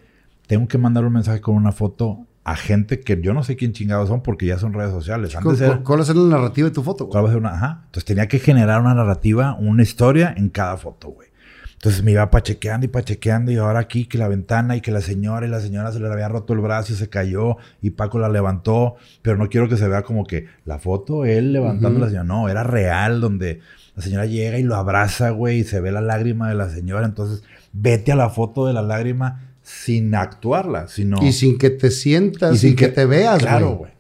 tengo 0.47 0.69
que 0.69 0.79
mandar 0.79 1.05
un 1.05 1.13
mensaje 1.13 1.41
con 1.41 1.55
una 1.55 1.73
foto 1.73 2.27
a 2.45 2.57
gente 2.57 3.01
que 3.01 3.21
yo 3.21 3.33
no 3.33 3.43
sé 3.43 3.57
quién 3.57 3.73
chingados 3.73 4.09
son 4.09 4.23
porque 4.23 4.47
ya 4.47 4.59
son 4.59 4.75
redes 4.75 4.93
sociales. 4.93 5.33
¿Cuál, 5.33 5.47
Antes 5.47 5.61
era, 5.63 5.83
cuál 5.83 5.99
va 5.99 6.03
a 6.03 6.07
ser 6.07 6.17
la 6.17 6.37
narrativa 6.37 6.69
de 6.69 6.75
tu 6.75 6.83
foto? 6.83 7.05
güey? 7.05 7.13
¿Cuál 7.13 7.25
va 7.25 7.29
a 7.29 7.33
ser 7.33 7.41
una? 7.41 7.55
Ajá. 7.55 7.83
Entonces 7.87 8.05
tenía 8.05 8.29
que 8.29 8.39
generar 8.39 8.83
una 8.83 8.95
narrativa, 8.95 9.57
una 9.59 9.83
historia 9.83 10.35
en 10.37 10.51
cada 10.51 10.77
foto, 10.77 11.09
güey. 11.09 11.29
Entonces 11.73 12.03
me 12.03 12.13
iba 12.13 12.31
pachequeando 12.31 12.87
y 12.87 12.89
pachequeando 12.89 13.53
y 13.53 13.57
ahora 13.57 13.81
aquí 13.81 14.07
que 14.07 14.17
la 14.17 14.29
ventana 14.29 14.77
y 14.77 14.81
que 14.81 14.91
la 14.91 15.03
señora 15.03 15.47
y 15.47 15.51
la 15.51 15.61
señora 15.61 15.93
se 15.93 16.01
le 16.01 16.11
había 16.11 16.29
roto 16.29 16.55
el 16.55 16.61
brazo 16.61 16.95
y 16.95 16.97
se 16.97 17.11
cayó 17.11 17.57
y 17.83 17.91
Paco 17.91 18.19
la 18.19 18.31
levantó, 18.31 18.97
pero 19.21 19.37
no 19.37 19.51
quiero 19.51 19.69
que 19.69 19.77
se 19.77 19.87
vea 19.87 20.03
como 20.03 20.25
que 20.25 20.47
la 20.65 20.79
foto 20.79 21.27
él 21.27 21.53
levantando 21.53 21.99
a 21.99 22.01
la 22.01 22.07
señora, 22.07 22.25
no, 22.25 22.49
era 22.49 22.63
real 22.63 23.21
donde 23.21 23.61
la 23.97 24.03
señora 24.03 24.25
llega 24.25 24.59
y 24.59 24.63
lo 24.63 24.77
abraza, 24.77 25.29
güey, 25.29 25.59
y 25.59 25.65
se 25.65 25.83
ve 25.83 25.93
la 25.93 26.01
lágrima 26.01 26.49
de 26.49 26.55
la 26.55 26.71
señora, 26.71 27.05
entonces 27.05 27.43
vete 27.75 28.13
a 28.13 28.17
la 28.17 28.31
foto 28.31 28.67
de 28.67 28.73
la 28.73 28.81
lágrima 28.81 29.54
sin 29.65 30.15
actuarla, 30.15 30.87
sino 30.87 31.17
Y 31.27 31.33
sin 31.33 31.59
que 31.59 31.71
te 31.71 31.91
sientas, 31.91 32.55
y 32.55 32.59
sin, 32.59 32.69
sin 32.71 32.77
que, 32.77 32.87
que- 32.87 32.93
te 32.93 33.07
veas, 33.07 33.39
claro, 33.41 33.71
güey. 33.73 33.93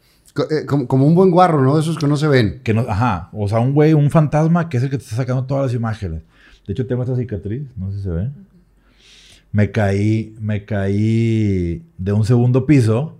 eh, 0.50 0.64
Como, 0.66 0.86
como 0.86 1.06
un 1.06 1.14
buen 1.14 1.30
guarro, 1.32 1.62
¿no? 1.62 1.74
De 1.74 1.80
esos 1.82 1.98
que 1.98 2.06
no 2.06 2.16
se 2.16 2.28
ven. 2.28 2.60
Que 2.62 2.72
no, 2.74 2.82
ajá, 2.82 3.30
o 3.32 3.48
sea, 3.48 3.58
un 3.60 3.72
güey, 3.72 3.94
un 3.94 4.10
fantasma 4.10 4.68
que 4.68 4.76
es 4.76 4.82
el 4.84 4.90
que 4.90 4.98
te 4.98 5.04
está 5.04 5.16
sacando 5.16 5.44
todas 5.44 5.64
las 5.66 5.74
imágenes. 5.74 6.22
De 6.66 6.72
hecho, 6.72 6.86
tengo 6.86 7.02
esta 7.02 7.16
cicatriz, 7.16 7.62
no 7.76 7.90
sé 7.90 7.96
si 7.98 8.02
se 8.04 8.10
ve. 8.10 8.30
Me 9.52 9.70
caí, 9.70 10.34
me 10.40 10.64
caí 10.64 11.82
de 11.96 12.12
un 12.12 12.24
segundo 12.24 12.66
piso 12.66 13.16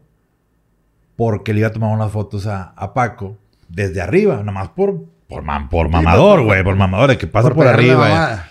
porque 1.17 1.53
le 1.55 1.61
iba 1.61 1.69
a 1.69 1.73
tomar 1.73 1.95
unas 1.95 2.11
fotos 2.13 2.47
a, 2.47 2.65
a 2.77 2.93
Paco 2.93 3.39
desde 3.69 4.01
arriba, 4.03 4.43
nomás 4.43 4.69
por, 4.71 5.05
por, 5.29 5.45
mam- 5.45 5.69
por 5.69 5.89
mamador, 5.89 6.43
güey, 6.43 6.63
por 6.65 6.75
mamador, 6.77 7.11
de 7.11 7.19
que 7.19 7.27
pasa 7.27 7.51
por, 7.55 7.65
la 7.65 7.73
arriba. 7.73 8.35
eh. 8.35 8.51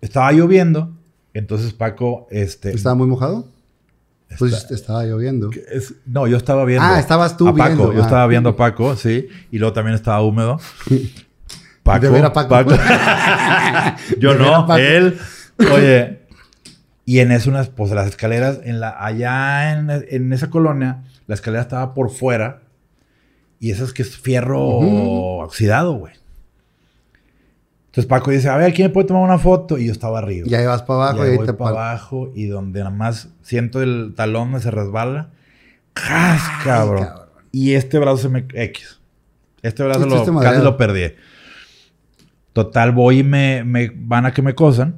Estaba 0.00 0.32
lloviendo, 0.32 0.96
entonces 1.34 1.72
Paco, 1.72 2.26
este... 2.30 2.70
¿Estaba 2.74 2.94
muy 2.94 3.06
mojado? 3.06 3.46
Pues 4.38 4.70
estaba 4.70 5.04
lloviendo. 5.04 5.50
es- 5.70 5.94
no, 6.06 6.26
yo 6.26 6.36
estaba 6.36 6.64
viendo. 6.64 6.84
Ah, 6.86 6.98
estabas 6.98 7.36
tú 7.36 7.48
a 7.48 7.54
Paco. 7.54 7.66
viendo, 7.74 7.92
Yo 7.92 8.00
ah. 8.00 8.04
estaba 8.04 8.26
viendo 8.26 8.50
a 8.50 8.56
Paco, 8.56 8.96
sí. 8.96 9.28
Y 9.50 9.58
luego 9.58 9.72
también 9.72 9.94
estaba 9.94 10.22
húmedo. 10.22 10.58
Paco. 11.82 12.00
De 12.06 12.10
ver 12.10 12.24
a 12.24 12.32
Paco. 12.32 12.54
yo 14.18 14.32
De 14.32 14.38
ver 14.38 14.46
no, 14.46 14.66
Paco. 14.66 14.78
él. 14.78 15.18
Oye. 15.72 16.18
Y 17.04 17.18
en 17.18 17.32
eso, 17.32 17.50
unas, 17.50 17.68
pues 17.68 17.90
las 17.90 18.06
escaleras, 18.06 18.60
en 18.64 18.80
la, 18.80 19.04
allá 19.04 19.72
en, 19.72 19.90
en 19.90 20.32
esa 20.32 20.50
colonia, 20.50 21.02
la 21.26 21.34
escalera 21.34 21.62
estaba 21.62 21.94
por 21.94 22.10
fuera. 22.10 22.62
Y 23.58 23.70
eso 23.70 23.84
es 23.84 23.92
que 23.92 24.02
es 24.02 24.16
fierro 24.16 24.60
oxidado, 24.60 25.94
güey. 25.94 26.14
Entonces 27.92 28.06
Paco 28.08 28.30
dice, 28.30 28.48
a 28.48 28.56
ver, 28.56 28.72
¿quién 28.72 28.88
me 28.88 28.94
puede 28.94 29.06
tomar 29.08 29.22
una 29.22 29.36
foto? 29.38 29.76
Y 29.76 29.84
yo 29.88 29.92
estaba 29.92 30.18
arriba. 30.18 30.46
Ya 30.48 30.66
vas 30.66 30.80
para 30.82 31.10
abajo 31.10 31.18
Y 31.18 31.20
y 31.20 31.24
ahí 31.24 31.30
ahí 31.32 31.36
voy 31.36 31.46
te 31.46 31.52
para 31.52 31.74
pa- 31.74 31.90
abajo 31.90 32.32
y 32.34 32.46
donde 32.46 32.78
nada 32.80 32.90
más 32.90 33.28
siento 33.42 33.82
el 33.82 34.14
talón 34.16 34.50
me 34.52 34.60
se 34.60 34.70
resbala. 34.70 35.28
¡Jas, 35.94 36.40
cabrón! 36.64 37.04
cabrón. 37.04 37.26
Y 37.50 37.74
este 37.74 37.98
brazo 37.98 38.16
se 38.16 38.28
me... 38.30 38.46
X. 38.54 38.98
Este 39.60 39.82
brazo 39.84 40.06
lo, 40.06 40.24
madreado. 40.32 40.40
casi 40.40 40.64
lo 40.64 40.76
perdí. 40.78 41.12
Total, 42.54 42.92
voy 42.92 43.18
y 43.18 43.24
me, 43.24 43.62
me 43.62 43.92
van 43.94 44.24
a 44.24 44.32
que 44.32 44.40
me 44.40 44.54
cosan. 44.54 44.96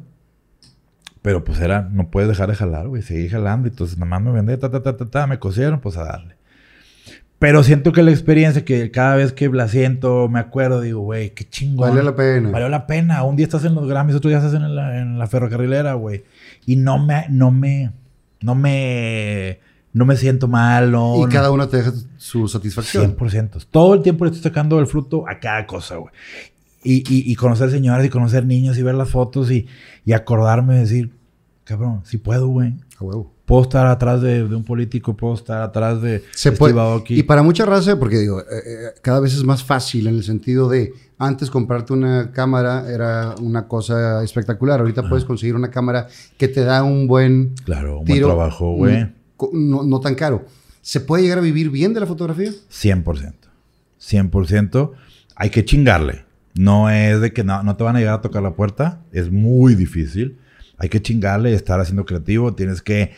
Pero 1.20 1.42
pues 1.42 1.58
era... 1.58 1.82
No 1.90 2.10
puedes 2.12 2.28
dejar 2.28 2.48
de 2.48 2.54
jalar, 2.54 2.86
güey. 2.86 3.02
Seguí 3.02 3.28
jalando. 3.28 3.66
Entonces 3.66 3.98
nada 3.98 4.08
más 4.08 4.22
me 4.22 4.30
vendé, 4.30 4.56
ta, 4.56 4.70
ta, 4.70 4.84
ta, 4.84 4.96
ta, 4.96 5.06
ta. 5.10 5.26
Me 5.26 5.40
cosieron, 5.40 5.80
pues 5.80 5.96
a 5.96 6.04
darle. 6.04 6.33
Pero 7.44 7.62
siento 7.62 7.92
que 7.92 8.02
la 8.02 8.10
experiencia, 8.10 8.64
que 8.64 8.90
cada 8.90 9.16
vez 9.16 9.34
que 9.34 9.50
la 9.50 9.68
siento, 9.68 10.30
me 10.30 10.40
acuerdo, 10.40 10.80
digo, 10.80 11.00
güey, 11.02 11.34
qué 11.34 11.44
chingón. 11.46 11.90
Valió 11.90 12.02
la 12.02 12.16
pena. 12.16 12.48
Valió 12.48 12.70
la 12.70 12.86
pena. 12.86 13.22
Un 13.22 13.36
día 13.36 13.44
estás 13.44 13.66
en 13.66 13.74
los 13.74 13.86
Grammys, 13.86 14.16
otro 14.16 14.30
día 14.30 14.38
estás 14.38 14.54
en 14.54 14.74
la, 14.74 14.98
en 14.98 15.18
la 15.18 15.26
ferrocarrilera, 15.26 15.92
güey. 15.92 16.24
Y 16.64 16.76
no 16.76 17.04
me, 17.04 17.26
no 17.28 17.50
me, 17.50 17.92
no 18.40 18.54
me, 18.54 19.60
no 19.92 20.06
me 20.06 20.16
siento 20.16 20.48
mal, 20.48 20.90
no. 20.90 21.16
Y 21.18 21.24
no. 21.24 21.28
cada 21.28 21.50
uno 21.50 21.68
te 21.68 21.76
deja 21.76 21.92
su 22.16 22.48
satisfacción. 22.48 23.14
100%. 23.14 23.66
Todo 23.70 23.92
el 23.92 24.00
tiempo 24.00 24.24
le 24.24 24.30
estoy 24.30 24.42
sacando 24.42 24.78
el 24.78 24.86
fruto 24.86 25.28
a 25.28 25.38
cada 25.38 25.66
cosa, 25.66 25.96
güey. 25.96 26.14
Y, 26.82 27.00
y, 27.14 27.30
y 27.30 27.34
conocer 27.34 27.70
señoras 27.70 28.06
y 28.06 28.08
conocer 28.08 28.46
niños 28.46 28.78
y 28.78 28.82
ver 28.82 28.94
las 28.94 29.10
fotos 29.10 29.50
y, 29.50 29.66
y 30.06 30.14
acordarme 30.14 30.76
de 30.76 30.80
decir, 30.80 31.10
cabrón, 31.64 32.02
sí 32.04 32.18
puedo, 32.18 32.48
güey. 32.48 32.74
A 32.98 33.04
huevo. 33.04 33.32
Puedo 33.44 33.62
estar 33.62 33.86
atrás 33.86 34.22
de, 34.22 34.48
de 34.48 34.54
un 34.54 34.64
político, 34.64 35.16
puedo 35.16 35.34
estar 35.34 35.60
atrás 35.60 36.00
de 36.00 36.20
Se 36.30 36.50
Steve 36.50 36.56
puede. 36.56 36.80
Aoki. 36.80 37.18
Y 37.18 37.22
para 37.24 37.42
mucha 37.42 37.66
raza, 37.66 37.98
porque 37.98 38.18
digo, 38.18 38.40
eh, 38.40 38.44
eh, 38.50 38.88
cada 39.02 39.20
vez 39.20 39.34
es 39.34 39.44
más 39.44 39.62
fácil 39.62 40.06
en 40.06 40.14
el 40.14 40.24
sentido 40.24 40.68
de 40.68 40.92
antes 41.18 41.50
comprarte 41.50 41.92
una 41.92 42.32
cámara 42.32 42.90
era 42.90 43.34
una 43.40 43.68
cosa 43.68 44.22
espectacular. 44.24 44.80
Ahorita 44.80 45.08
puedes 45.08 45.24
conseguir 45.24 45.54
una 45.56 45.70
cámara 45.70 46.08
que 46.38 46.48
te 46.48 46.64
da 46.64 46.82
un 46.82 47.06
buen 47.06 47.54
Claro, 47.64 48.00
un 48.00 48.04
tiro, 48.04 48.28
buen 48.28 48.36
trabajo, 48.36 48.74
güey. 48.74 49.12
No, 49.52 49.82
no 49.82 50.00
tan 50.00 50.14
caro. 50.14 50.46
¿Se 50.80 51.00
puede 51.00 51.22
llegar 51.22 51.38
a 51.38 51.42
vivir 51.42 51.70
bien 51.70 51.94
de 51.94 52.00
la 52.00 52.06
fotografía? 52.06 52.50
100%. 52.50 53.32
100%. 54.00 54.90
Hay 55.36 55.50
que 55.50 55.64
chingarle. 55.64 56.24
No 56.54 56.88
es 56.88 57.20
de 57.20 57.32
que 57.32 57.42
no, 57.42 57.62
no 57.62 57.76
te 57.76 57.84
van 57.84 57.96
a 57.96 57.98
llegar 57.98 58.14
a 58.14 58.20
tocar 58.20 58.42
la 58.42 58.54
puerta. 58.54 59.00
Es 59.12 59.30
muy 59.30 59.74
difícil. 59.74 60.38
Hay 60.78 60.88
que 60.88 61.00
chingarle 61.02 61.54
estar 61.54 61.80
haciendo 61.80 62.04
creativo. 62.04 62.54
Tienes 62.54 62.82
que 62.82 63.12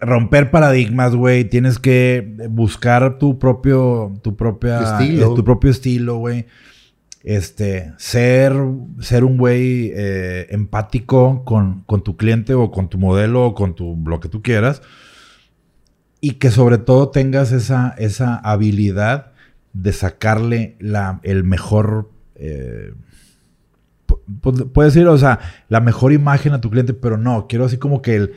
romper 0.00 0.50
paradigmas, 0.50 1.14
güey. 1.14 1.44
Tienes 1.44 1.78
que 1.78 2.36
buscar 2.50 3.18
tu 3.18 3.38
propio, 3.38 4.14
tu 4.22 4.36
propia, 4.36 4.82
Estilo. 4.82 5.32
eh, 5.32 5.36
tu 5.36 5.44
propio 5.44 5.70
estilo, 5.70 6.16
güey. 6.18 6.46
Este, 7.22 7.92
ser, 7.96 8.54
ser 9.00 9.24
un 9.24 9.36
güey 9.36 9.90
eh, 9.94 10.46
empático 10.50 11.44
con, 11.44 11.82
con 11.82 12.04
tu 12.04 12.16
cliente 12.16 12.54
o 12.54 12.70
con 12.70 12.88
tu 12.88 12.98
modelo 12.98 13.46
o 13.46 13.54
con 13.54 13.74
tu, 13.74 14.00
lo 14.06 14.20
que 14.20 14.28
tú 14.28 14.42
quieras. 14.42 14.80
Y 16.20 16.34
que 16.34 16.50
sobre 16.50 16.78
todo 16.78 17.10
tengas 17.10 17.52
esa, 17.52 17.94
esa 17.98 18.36
habilidad 18.36 19.32
de 19.72 19.92
sacarle 19.92 20.76
la, 20.78 21.20
el 21.24 21.44
mejor, 21.44 22.10
eh, 22.36 22.92
puedes 24.72 24.94
decir, 24.94 25.08
o 25.08 25.18
sea, 25.18 25.40
la 25.68 25.80
mejor 25.80 26.12
imagen 26.12 26.52
a 26.52 26.60
tu 26.60 26.70
cliente, 26.70 26.94
pero 26.94 27.16
no, 27.16 27.46
quiero 27.48 27.64
así 27.64 27.78
como 27.78 28.02
que 28.02 28.16
el, 28.16 28.34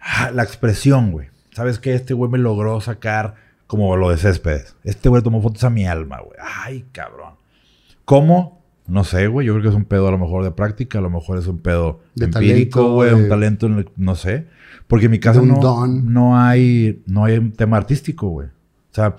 ah, 0.00 0.30
la 0.32 0.42
expresión, 0.42 1.12
güey. 1.12 1.28
¿Sabes 1.52 1.78
qué? 1.78 1.94
Este 1.94 2.14
güey 2.14 2.30
me 2.30 2.38
logró 2.38 2.80
sacar 2.80 3.34
como 3.66 3.96
lo 3.96 4.10
de 4.10 4.16
Céspedes. 4.16 4.76
Este 4.84 5.08
güey 5.08 5.22
tomó 5.22 5.42
fotos 5.42 5.64
a 5.64 5.70
mi 5.70 5.86
alma, 5.86 6.20
güey. 6.20 6.38
Ay, 6.42 6.84
cabrón. 6.92 7.34
¿Cómo? 8.04 8.62
No 8.86 9.04
sé, 9.04 9.26
güey. 9.26 9.46
Yo 9.46 9.52
creo 9.54 9.62
que 9.62 9.68
es 9.68 9.74
un 9.74 9.84
pedo 9.84 10.08
a 10.08 10.10
lo 10.10 10.18
mejor 10.18 10.44
de 10.44 10.50
práctica, 10.50 10.98
a 10.98 11.02
lo 11.02 11.10
mejor 11.10 11.38
es 11.38 11.46
un 11.46 11.58
pedo 11.58 12.00
De 12.14 12.26
empírico, 12.26 12.94
güey. 12.94 13.12
Un 13.12 13.28
talento, 13.28 13.66
en 13.66 13.78
el- 13.78 13.88
no 13.96 14.14
sé. 14.14 14.46
Porque 14.88 15.06
en 15.06 15.12
mi 15.12 15.20
caso 15.20 15.42
no, 15.42 15.58
don. 15.60 16.12
no 16.12 16.38
hay 16.38 17.02
no 17.06 17.24
hay 17.24 17.38
un 17.38 17.52
tema 17.52 17.76
artístico, 17.76 18.28
güey. 18.28 18.48
O 18.48 18.94
sea, 18.94 19.16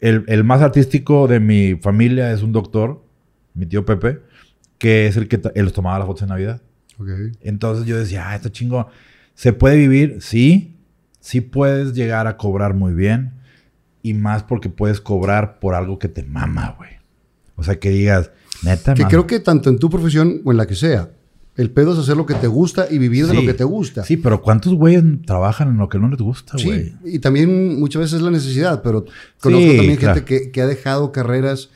el, 0.00 0.24
el 0.28 0.44
más 0.44 0.62
artístico 0.62 1.26
de 1.26 1.40
mi 1.40 1.74
familia 1.76 2.32
es 2.32 2.42
un 2.42 2.52
doctor, 2.52 3.02
mi 3.54 3.66
tío 3.66 3.84
Pepe, 3.84 4.20
que 4.80 5.06
es 5.06 5.16
el 5.16 5.28
que 5.28 5.40
él 5.54 5.64
los 5.64 5.72
tomaba 5.72 5.98
las 5.98 6.06
fotos 6.08 6.22
en 6.22 6.30
Navidad. 6.30 6.60
Entonces 7.42 7.86
yo 7.86 7.96
decía, 7.96 8.28
ah, 8.28 8.34
esto 8.36 8.48
chingo. 8.48 8.88
¿Se 9.34 9.52
puede 9.52 9.76
vivir? 9.76 10.16
Sí. 10.20 10.74
Sí 11.20 11.40
puedes 11.40 11.92
llegar 11.94 12.26
a 12.26 12.36
cobrar 12.36 12.74
muy 12.74 12.92
bien. 12.94 13.34
Y 14.02 14.14
más 14.14 14.42
porque 14.42 14.68
puedes 14.70 15.00
cobrar 15.00 15.60
por 15.60 15.74
algo 15.74 15.98
que 15.98 16.08
te 16.08 16.22
mama, 16.24 16.74
güey. 16.78 16.90
O 17.56 17.62
sea, 17.62 17.78
que 17.78 17.90
digas, 17.90 18.30
neta, 18.62 18.94
Que 18.94 19.02
mama. 19.02 19.10
creo 19.10 19.26
que 19.26 19.38
tanto 19.40 19.68
en 19.70 19.78
tu 19.78 19.90
profesión 19.90 20.40
o 20.44 20.50
en 20.50 20.56
la 20.56 20.66
que 20.66 20.74
sea, 20.74 21.10
el 21.56 21.70
pedo 21.70 21.92
es 21.92 21.98
hacer 21.98 22.16
lo 22.16 22.24
que 22.24 22.34
te 22.34 22.46
gusta 22.46 22.86
y 22.90 22.96
vivir 22.96 23.26
de 23.26 23.32
Sí. 23.32 23.36
lo 23.36 23.42
que 23.46 23.52
te 23.52 23.64
gusta. 23.64 24.02
Sí, 24.04 24.16
pero 24.16 24.40
¿cuántos 24.40 24.72
güeyes 24.74 25.04
trabajan 25.26 25.68
en 25.68 25.76
lo 25.76 25.90
que 25.90 25.98
no 25.98 26.08
les 26.08 26.20
gusta, 26.20 26.56
Sí, 26.56 26.64
güey? 26.66 26.94
y 27.04 27.18
también 27.18 27.78
muchas 27.78 28.00
veces 28.00 28.16
es 28.16 28.22
la 28.22 28.30
necesidad, 28.30 28.82
pero 28.82 29.04
conozco 29.40 29.70
Sí, 29.70 29.76
también 29.76 29.96
claro. 29.98 30.14
gente 30.14 30.24
que, 30.44 30.50
que 30.50 30.60
ha 30.62 30.66
dejado 30.66 31.12
carreras 31.12 31.68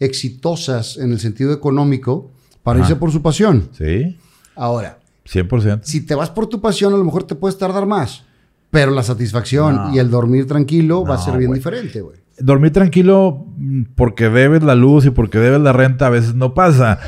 exitosas 0.00 0.96
en 0.96 1.12
el 1.12 1.20
sentido 1.20 1.52
económico 1.52 2.32
para 2.68 2.80
Ajá. 2.80 2.88
irse 2.90 2.98
por 3.00 3.10
su 3.10 3.22
pasión. 3.22 3.68
Sí, 3.72 4.18
Ahora, 4.54 4.98
100%. 5.26 5.80
si 5.84 6.04
te 6.04 6.14
vas 6.14 6.28
por 6.30 6.48
tu 6.48 6.60
pasión, 6.60 6.92
a 6.92 6.96
lo 6.98 7.04
mejor 7.04 7.24
te 7.24 7.34
puedes 7.34 7.56
tardar 7.56 7.86
más, 7.86 8.24
pero 8.70 8.90
la 8.90 9.02
satisfacción 9.02 9.74
No. 9.76 9.94
y 9.94 9.98
el 9.98 10.10
dormir 10.10 10.46
tranquilo 10.46 11.02
va 11.04 11.14
a 11.14 11.18
ser 11.18 11.38
bien 11.38 11.52
diferente, 11.52 12.02
güey. 12.02 12.18
Dormir 12.38 12.70
tranquilo 12.72 13.46
mm, 13.56 13.82
porque 13.96 14.28
debes 14.28 14.62
la 14.62 14.74
luz 14.74 15.06
y 15.06 15.10
porque 15.10 15.38
debes 15.38 15.60
la 15.62 15.72
renta 15.72 16.08
a 16.08 16.10
veces 16.10 16.34
no 16.34 16.52
pasa. 16.52 16.98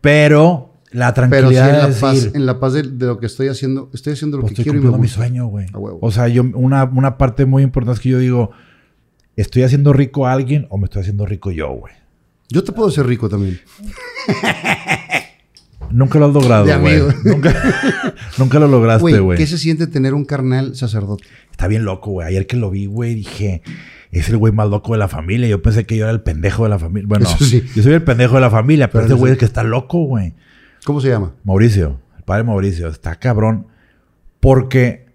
Pero 0.00 0.74
la 0.92 1.12
Pero 1.12 1.26
sí 1.26 1.54
tranquilidad 1.54 1.68
en 1.70 1.78
la 1.78 1.86
de 1.88 1.94
paz, 2.00 2.14
decir, 2.14 2.32
en 2.34 2.46
la 2.46 2.60
paz 2.60 2.72
de, 2.74 2.82
de 2.82 3.06
lo 3.06 3.18
que 3.18 3.26
estoy 3.26 3.48
haciendo, 3.48 3.90
estoy 3.92 4.12
haciendo 4.12 4.36
lo 4.36 4.42
pues 4.42 4.54
que 4.54 4.62
estoy 4.62 4.72
quiero 4.78 4.88
y 4.88 4.92
me 4.92 4.98
mi 4.98 5.08
sueño, 5.08 5.46
güey. 5.48 5.66
O 6.00 6.10
sea, 6.12 6.28
yo 6.28 6.42
una, 6.54 6.84
una 6.84 7.18
parte 7.18 7.44
muy 7.44 7.62
importante 7.64 7.96
es 7.98 8.00
que 8.00 8.08
yo 8.10 8.18
digo, 8.18 8.50
¿estoy 9.36 9.64
haciendo 9.64 9.92
rico 9.92 10.26
a 10.26 10.32
alguien 10.32 10.66
o 10.70 10.78
me 10.78 10.84
estoy 10.84 11.02
haciendo 11.02 11.26
rico 11.26 11.50
yo, 11.50 11.68
güey? 11.70 11.92
Yo 12.50 12.64
te 12.64 12.72
puedo 12.72 12.88
hacer 12.88 13.06
rico 13.06 13.28
también. 13.28 13.60
Nunca 15.90 16.18
lo 16.18 16.26
has 16.26 16.34
logrado, 16.34 16.64
güey. 16.64 16.74
amigo. 16.96 17.08
Nunca, 17.24 17.54
nunca 18.38 18.58
lo 18.58 18.68
lograste, 18.68 19.20
Güey. 19.20 19.38
¿qué 19.38 19.46
se 19.46 19.56
siente 19.58 19.86
tener 19.86 20.12
un 20.14 20.24
carnal 20.24 20.76
sacerdote? 20.76 21.24
Está 21.50 21.66
bien 21.66 21.84
loco, 21.84 22.10
güey. 22.10 22.28
Ayer 22.28 22.46
que 22.46 22.56
lo 22.56 22.70
vi, 22.70 22.86
güey, 22.86 23.14
dije, 23.14 23.62
es 24.10 24.28
el 24.28 24.36
güey 24.36 24.52
más 24.52 24.68
loco 24.68 24.92
de 24.92 24.98
la 24.98 25.08
familia. 25.08 25.48
Yo 25.48 25.62
pensé 25.62 25.86
que 25.86 25.96
yo 25.96 26.04
era 26.04 26.12
el 26.12 26.20
pendejo 26.20 26.64
de 26.64 26.68
la 26.70 26.78
familia. 26.78 27.08
Bueno, 27.08 27.26
sí. 27.38 27.64
yo 27.74 27.82
soy 27.82 27.94
el 27.94 28.02
pendejo 28.02 28.34
de 28.34 28.42
la 28.42 28.50
familia, 28.50 28.88
pero 28.90 29.04
Pero 29.04 29.14
este 29.14 29.18
güey 29.18 29.30
sí. 29.30 29.32
es 29.34 29.38
que 29.38 29.44
está 29.46 29.62
loco, 29.62 30.02
güey. 30.04 30.34
¿Cómo 30.84 31.00
se 31.00 31.08
llama? 31.08 31.34
Mauricio, 31.44 32.00
el 32.16 32.22
padre 32.24 32.44
Mauricio, 32.44 32.88
está 32.88 33.16
cabrón. 33.16 33.66
Porque 34.40 35.06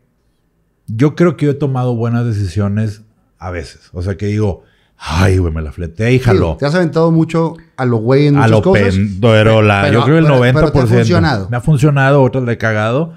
yo 0.88 1.15
creo 1.15 1.38
que 1.38 1.45
yo 1.45 1.51
he 1.51 1.55
tomado 1.55 1.95
buenas 1.95 2.26
decisiones 2.26 3.03
a 3.38 3.51
veces. 3.51 3.89
O 3.93 4.01
sea, 4.01 4.18
que 4.18 4.26
digo, 4.26 4.64
ay, 4.98 5.38
güey, 5.38 5.53
me 5.53 5.61
la 5.61 5.72
fleté 5.72 6.14
y 6.14 6.20
jaló. 6.20 6.53
Sí, 6.53 6.60
te 6.60 6.65
has 6.65 6.76
aventado 6.76 7.11
mucho 7.11 7.56
a 7.78 7.86
lo 7.86 7.98
güey 7.98 8.28
en 8.28 8.36
a 8.36 8.40
muchas 8.40 8.52
lo 8.52 8.61
cosas. 8.61 8.95
penderola. 8.95 9.82
Pero- 9.86 9.99
Yo 9.99 10.06
creo 10.06 10.18
el 10.20 10.24
pero- 10.26 10.36
90%. 10.38 10.53
pero 10.53 10.72
te 10.72 10.80
ha 10.80 10.98
funcionado. 10.98 11.49
Me 11.49 11.57
ha 11.57 11.61
funcionado, 11.61 12.22
otras 12.24 12.44
le 12.44 12.53
he 12.53 12.57
cagado. 12.57 13.14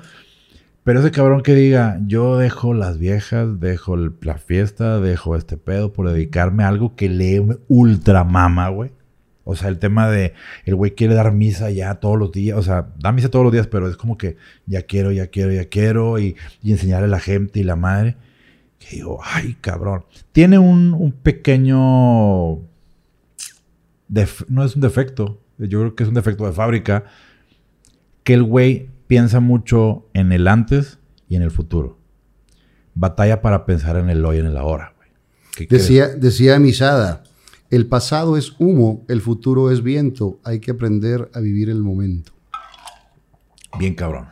Pero 0.85 1.01
ese 1.01 1.11
cabrón 1.11 1.43
que 1.43 1.55
diga, 1.55 1.99
yo 2.07 2.39
dejo 2.39 2.73
las 2.73 2.99
viejas, 2.99 3.59
dejo 3.59 3.95
el- 3.95 4.13
la 4.21 4.39
fiesta, 4.39 5.01
dejo 5.01 5.35
este 5.37 5.57
pedo 5.57 5.93
por 5.93 6.09
dedicarme 6.09 6.63
a 6.63 6.69
algo 6.69 6.95
que 6.95 7.09
le 7.09 7.45
ultra 7.69 8.23
mama, 8.23 8.69
güey. 8.69 8.93
O 9.49 9.55
sea, 9.57 9.69
el 9.69 9.79
tema 9.79 10.09
de 10.09 10.33
el 10.65 10.75
güey 10.75 10.93
quiere 10.97 11.15
dar 11.15 11.33
misa 11.33 11.71
ya 11.71 11.95
todos 11.97 12.19
los 12.19 12.33
días. 12.33 12.57
O 12.59 12.63
sea, 12.63 12.87
da 12.99 13.13
misa 13.13 13.29
todos 13.31 13.45
los 13.45 13.53
días, 13.53 13.67
pero 13.69 13.89
es 13.89 13.97
como 13.97 14.17
que 14.19 14.37
ya 14.67 14.83
quiero, 14.83 15.11
ya 15.13 15.27
quiero, 15.29 15.53
ya 15.53 15.65
quiero. 15.69 16.19
Y, 16.19 16.37
y 16.63 16.73
enseñarle 16.73 17.07
a 17.07 17.11
la 17.11 17.21
gente 17.21 17.61
y 17.61 17.63
la 17.65 17.77
madre. 17.77 18.17
Que 18.89 18.97
digo, 18.97 19.21
ay, 19.23 19.57
cabrón. 19.61 20.05
Tiene 20.33 20.59
un, 20.59 20.95
un 20.95 21.13
pequeño 21.13 22.61
no 24.49 24.65
es 24.65 24.77
un 24.77 24.83
defecto, 24.83 25.41
yo 25.59 25.81
creo 25.81 25.95
que 25.95 26.03
es 26.03 26.09
un 26.09 26.15
defecto 26.15 26.47
de 26.47 26.53
fábrica, 26.53 27.05
que 28.23 28.35
el 28.35 28.43
güey 28.43 28.91
piensa 29.07 29.41
mucho 29.41 30.09
en 30.15 30.33
el 30.33 30.49
antes 30.49 30.99
y 31.29 31.37
en 31.37 31.43
el 31.43 31.51
futuro. 31.51 31.99
Batalla 32.95 33.43
para 33.43 33.67
pensar 33.67 33.97
en 33.97 34.09
el 34.11 34.25
hoy 34.25 34.37
y 34.37 34.41
en 34.41 34.47
el 34.47 34.57
ahora. 34.57 34.95
Decía, 35.71 36.09
decía 36.09 36.59
Misada, 36.59 37.25
el 37.71 37.87
pasado 37.87 38.37
es 38.37 38.55
humo, 38.59 39.05
el 39.09 39.21
futuro 39.21 39.71
es 39.71 39.83
viento. 39.83 40.39
Hay 40.45 40.61
que 40.61 40.71
aprender 40.71 41.31
a 41.35 41.41
vivir 41.41 41.71
el 41.71 41.83
momento. 41.83 42.33
Bien 43.79 43.95
cabrón. 43.95 44.29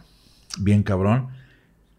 Bien 0.58 0.82
cabrón. 0.82 1.28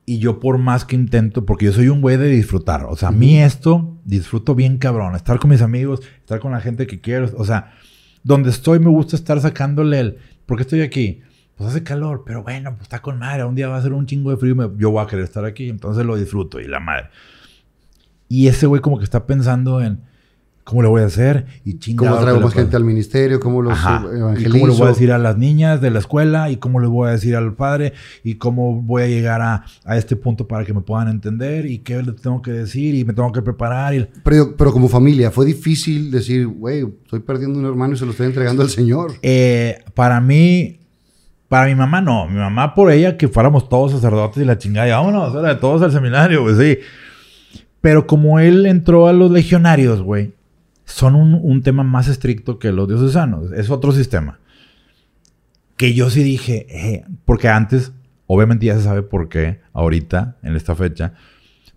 Y 0.08 0.20
yo 0.20 0.40
por 0.40 0.58
más 0.60 0.86
que 0.86 0.96
intento, 0.96 1.46
porque 1.46 1.66
yo 1.66 1.72
soy 1.74 1.90
un 1.90 2.00
güey 2.02 2.18
de 2.18 2.28
disfrutar. 2.30 2.86
O 2.86 2.96
sea, 2.96 3.10
a 3.10 3.12
mí 3.12 3.40
esto 3.42 3.98
disfruto 4.06 4.54
bien 4.54 4.78
cabrón. 4.78 5.16
Estar 5.16 5.40
con 5.40 5.50
mis 5.50 5.62
amigos, 5.64 6.02
estar 6.20 6.40
con 6.40 6.52
la 6.52 6.62
gente 6.62 6.86
que 6.86 7.02
quiero. 7.02 7.30
O 7.38 7.44
sea, 7.44 7.74
donde 8.24 8.52
estoy 8.52 8.80
me 8.80 8.90
gusta 8.90 9.16
estar 9.16 9.40
sacándole 9.42 10.00
el... 10.00 10.18
¿Por 10.46 10.58
qué 10.58 10.62
estoy 10.64 10.82
aquí? 10.82 11.22
Pues 11.58 11.70
hace 11.72 11.82
calor, 11.84 12.24
pero 12.26 12.44
bueno, 12.44 12.72
pues 12.72 12.84
está 12.84 13.02
con 13.02 13.18
madre. 13.18 13.46
Un 13.46 13.56
día 13.56 13.68
va 13.68 13.78
a 13.78 13.82
ser 13.82 13.94
un 13.94 14.06
chingo 14.06 14.30
de 14.30 14.38
frío 14.38 14.52
y 14.52 14.56
me- 14.56 14.70
yo 14.78 14.92
voy 14.92 15.04
a 15.04 15.08
querer 15.08 15.26
estar 15.26 15.44
aquí. 15.44 15.70
Entonces 15.70 16.06
lo 16.06 16.16
disfruto 16.16 16.60
y 16.60 16.68
la 16.68 16.80
madre. 16.80 17.08
Y 18.30 18.48
ese 18.48 18.68
güey 18.68 18.82
como 18.82 18.98
que 19.00 19.04
está 19.06 19.26
pensando 19.26 19.82
en... 19.82 20.02
¿Cómo 20.66 20.82
le 20.82 20.88
voy 20.88 21.04
a 21.04 21.06
hacer? 21.06 21.46
Y 21.64 21.78
chingado. 21.78 22.10
¿Cómo 22.10 22.22
traigo 22.24 22.42
más 22.42 22.54
gente 22.56 22.76
al 22.76 22.84
ministerio? 22.84 23.40
¿Cómo 23.40 23.62
los 23.62 23.74
Ajá. 23.74 24.04
¿Y 24.12 24.18
evangelizo? 24.18 24.50
cómo 24.50 24.68
le 24.68 24.74
voy 24.74 24.86
a 24.86 24.90
decir 24.90 25.12
a 25.12 25.20
las 25.20 25.38
niñas 25.38 25.80
de 25.80 25.92
la 25.92 26.00
escuela? 26.00 26.50
¿Y 26.50 26.58
cómo 26.58 26.80
le 26.80 26.88
voy 26.88 27.08
a 27.08 27.12
decir 27.12 27.36
al 27.36 27.54
padre? 27.54 27.94
¿Y 28.24 28.36
cómo 28.36 28.82
voy 28.82 29.04
a 29.04 29.08
llegar 29.08 29.44
a, 29.44 29.64
a 29.86 29.96
este 29.96 30.16
punto 30.16 30.48
para 30.48 30.66
que 30.66 30.74
me 30.74 30.82
puedan 30.82 31.08
entender? 31.08 31.68
¿Y 31.68 31.80
qué 31.80 32.02
le 32.02 32.14
tengo 32.14 32.42
que 32.42 32.50
decir? 32.50 32.96
¿Y 32.96 33.06
me 33.06 33.14
tengo 33.14 33.32
que 33.32 33.44
preparar? 33.44 33.94
Y... 33.94 34.08
Pero, 34.24 34.58
pero 34.58 34.72
como 34.72 34.90
familia, 34.90 35.30
fue 35.30 35.46
difícil 35.46 36.10
decir, 36.10 36.48
güey, 36.48 36.84
estoy 37.04 37.20
perdiendo 37.20 37.60
un 37.60 37.66
hermano 37.66 37.94
y 37.94 37.98
se 37.98 38.06
lo 38.06 38.12
estoy 38.12 38.26
entregando 38.26 38.64
al 38.64 38.70
Señor. 38.70 39.14
Eh, 39.22 39.84
para 39.94 40.20
mí, 40.20 40.80
para 41.48 41.68
mi 41.68 41.76
mamá 41.76 42.02
no. 42.02 42.28
Mi 42.28 42.38
mamá 42.38 42.74
por 42.74 42.92
ella 42.92 43.18
que 43.18 43.28
fuéramos 43.28 43.70
todos 43.70 43.92
sacerdotes 43.92 44.42
y 44.42 44.46
la 44.48 44.58
chingada. 44.58 44.88
Y 44.88 44.92
vámonos, 44.92 45.36
órale, 45.36 45.60
todos 45.60 45.84
al 45.84 45.92
seminario, 45.92 46.42
güey, 46.42 46.56
sí. 46.56 46.80
Pero 47.82 48.08
como 48.08 48.40
él 48.40 48.66
entró 48.66 49.08
a 49.08 49.14
los 49.14 49.30
legionarios, 49.30 50.02
güey, 50.02 50.34
son 50.86 51.16
un, 51.16 51.34
un 51.42 51.62
tema 51.62 51.84
más 51.84 52.08
estricto 52.08 52.60
que 52.60 52.72
los 52.72 52.88
diocesanos. 52.88 53.52
Es 53.52 53.70
otro 53.70 53.92
sistema. 53.92 54.40
Que 55.78 55.94
yo 55.94 56.10
sí 56.10 56.24
dije, 56.24 56.68
eh, 56.70 57.06
porque 57.26 57.50
antes, 57.50 57.92
obviamente 58.28 58.68
ya 58.68 58.78
se 58.78 58.84
sabe 58.84 59.02
por 59.02 59.28
qué, 59.28 59.62
ahorita, 59.74 60.38
en 60.42 60.56
esta 60.56 60.76
fecha, 60.76 61.14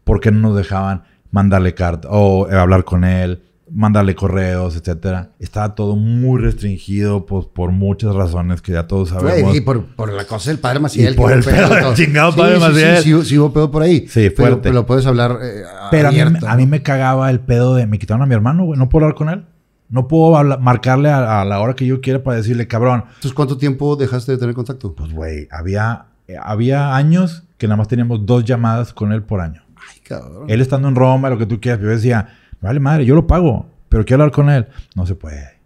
por 0.04 0.20
qué 0.20 0.30
no 0.30 0.40
nos 0.40 0.56
dejaban 0.56 1.02
mandarle 1.30 1.74
carta 1.74 2.08
o 2.10 2.48
hablar 2.50 2.84
con 2.84 3.04
él, 3.04 3.42
mandarle 3.72 4.14
correos, 4.14 4.76
etcétera. 4.76 5.32
Estaba 5.38 5.74
todo 5.74 5.96
muy 5.96 6.40
restringido 6.40 7.26
pues, 7.26 7.46
por 7.46 7.70
muchas 7.72 8.14
razones 8.14 8.62
que 8.62 8.72
ya 8.72 8.86
todos 8.86 9.10
sabemos. 9.10 9.42
Güey, 9.42 9.56
y 9.58 9.60
por, 9.60 9.84
por 9.84 10.12
la 10.12 10.24
cosa 10.24 10.50
del 10.50 10.58
padre 10.58 10.80
Maciel. 10.80 11.14
Y 11.14 11.16
por 11.16 11.32
el 11.32 11.42
pedo 11.44 11.68
del 11.74 11.94
chingado 11.94 12.32
Sí, 12.32 12.38
padre 12.38 12.54
sí, 12.56 12.60
Maciel. 12.60 12.96
Sí, 13.02 13.12
sí, 13.12 13.24
sí 13.24 13.38
hubo 13.38 13.52
pedo 13.52 13.70
por 13.70 13.82
ahí. 13.82 14.06
Sí, 14.08 14.30
fuerte. 14.30 14.68
Pero, 14.70 14.86
puedes 14.86 15.06
hablar 15.06 15.38
eh, 15.42 15.62
Pero 15.90 16.08
a 16.08 16.12
mí, 16.12 16.20
a 16.20 16.56
mí 16.56 16.66
me 16.66 16.82
cagaba 16.82 17.30
el 17.30 17.40
pedo 17.40 17.74
de 17.74 17.86
me 17.86 17.98
quitaron 17.98 18.22
a 18.22 18.26
mi 18.26 18.34
hermano, 18.34 18.64
güey. 18.64 18.78
No 18.78 18.88
puedo 18.88 19.04
hablar 19.06 19.16
con 19.16 19.28
él. 19.28 19.44
No 19.90 20.06
puedo 20.06 20.36
hablar- 20.36 20.60
marcarle 20.60 21.08
a, 21.08 21.40
a 21.40 21.44
la 21.46 21.60
hora 21.60 21.74
que 21.74 21.86
yo 21.86 22.00
quiera 22.00 22.22
para 22.22 22.36
decirle, 22.36 22.66
cabrón. 22.68 23.04
Entonces, 23.06 23.32
¿cuánto 23.32 23.56
tiempo 23.56 23.96
dejaste 23.96 24.32
de 24.32 24.38
tener 24.38 24.54
contacto? 24.54 24.94
Pues, 24.94 25.12
güey, 25.12 25.48
había, 25.50 26.06
eh, 26.26 26.34
había 26.42 26.94
años 26.94 27.44
que 27.56 27.66
nada 27.66 27.78
más 27.78 27.88
teníamos 27.88 28.26
dos 28.26 28.44
llamadas 28.44 28.92
con 28.92 29.12
él 29.12 29.22
por 29.22 29.40
año. 29.40 29.62
Ay, 29.90 30.00
cabrón. 30.06 30.44
Él 30.48 30.60
estando 30.60 30.88
en 30.88 30.94
Roma, 30.94 31.30
lo 31.30 31.38
que 31.38 31.46
tú 31.46 31.58
quieras. 31.58 31.80
Yo 31.80 31.88
decía, 31.88 32.28
vale 32.60 32.80
madre, 32.80 33.04
yo 33.04 33.14
lo 33.14 33.26
pago, 33.26 33.66
pero 33.88 34.04
quiero 34.04 34.22
hablar 34.22 34.34
con 34.34 34.50
él. 34.50 34.66
No 34.96 35.06
se 35.06 35.14
puede. 35.14 35.58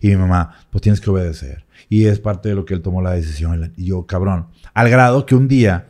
Y 0.00 0.08
mi 0.08 0.16
mamá, 0.16 0.54
pues 0.70 0.82
tienes 0.82 1.00
que 1.00 1.10
obedecer. 1.10 1.64
Y 1.88 2.06
es 2.06 2.18
parte 2.18 2.48
de 2.48 2.54
lo 2.54 2.64
que 2.64 2.74
él 2.74 2.82
tomó 2.82 3.02
la 3.02 3.12
decisión. 3.12 3.72
Y 3.76 3.84
yo, 3.86 4.06
cabrón. 4.06 4.46
Al 4.74 4.88
grado 4.90 5.26
que 5.26 5.34
un 5.34 5.46
día, 5.48 5.86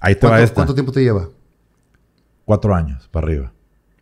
ahí 0.00 0.14
te 0.14 0.26
va 0.26 0.32
¿Cuánto, 0.32 0.44
esta, 0.44 0.54
cuánto 0.54 0.74
tiempo 0.74 0.92
te 0.92 1.02
lleva? 1.02 1.28
cuatro 2.44 2.74
años 2.74 3.08
para 3.10 3.26
arriba. 3.26 3.52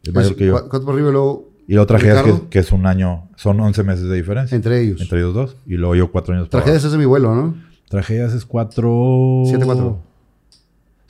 Es 0.02 0.14
mayor 0.14 0.36
que 0.36 0.46
yo. 0.46 0.52
¿cu- 0.62 0.68
¿Cuánto 0.68 0.86
por 0.86 0.94
arriba 0.94 1.08
y 1.10 1.12
luego? 1.12 1.50
Y 1.68 1.76
otra 1.76 1.98
tragedia 1.98 2.24
que, 2.24 2.48
que 2.48 2.58
es 2.60 2.72
un 2.72 2.86
año, 2.86 3.28
son 3.36 3.60
11 3.60 3.84
meses 3.84 4.08
de 4.08 4.16
diferencia. 4.16 4.56
Entre 4.56 4.80
ellos. 4.80 5.00
Entre 5.00 5.18
ellos 5.20 5.34
dos. 5.34 5.56
Y 5.66 5.74
luego 5.74 5.94
yo 5.94 6.10
cuatro 6.10 6.34
años 6.34 6.48
para 6.48 6.64
Tragedias 6.64 6.84
es 6.84 6.92
de 6.92 6.98
mi 6.98 7.04
vuelo, 7.04 7.32
¿no? 7.34 7.54
Tragedias 7.88 8.32
es 8.32 8.44
cuatro... 8.44 9.42
Siete, 9.46 9.64
cuatro. 9.64 10.02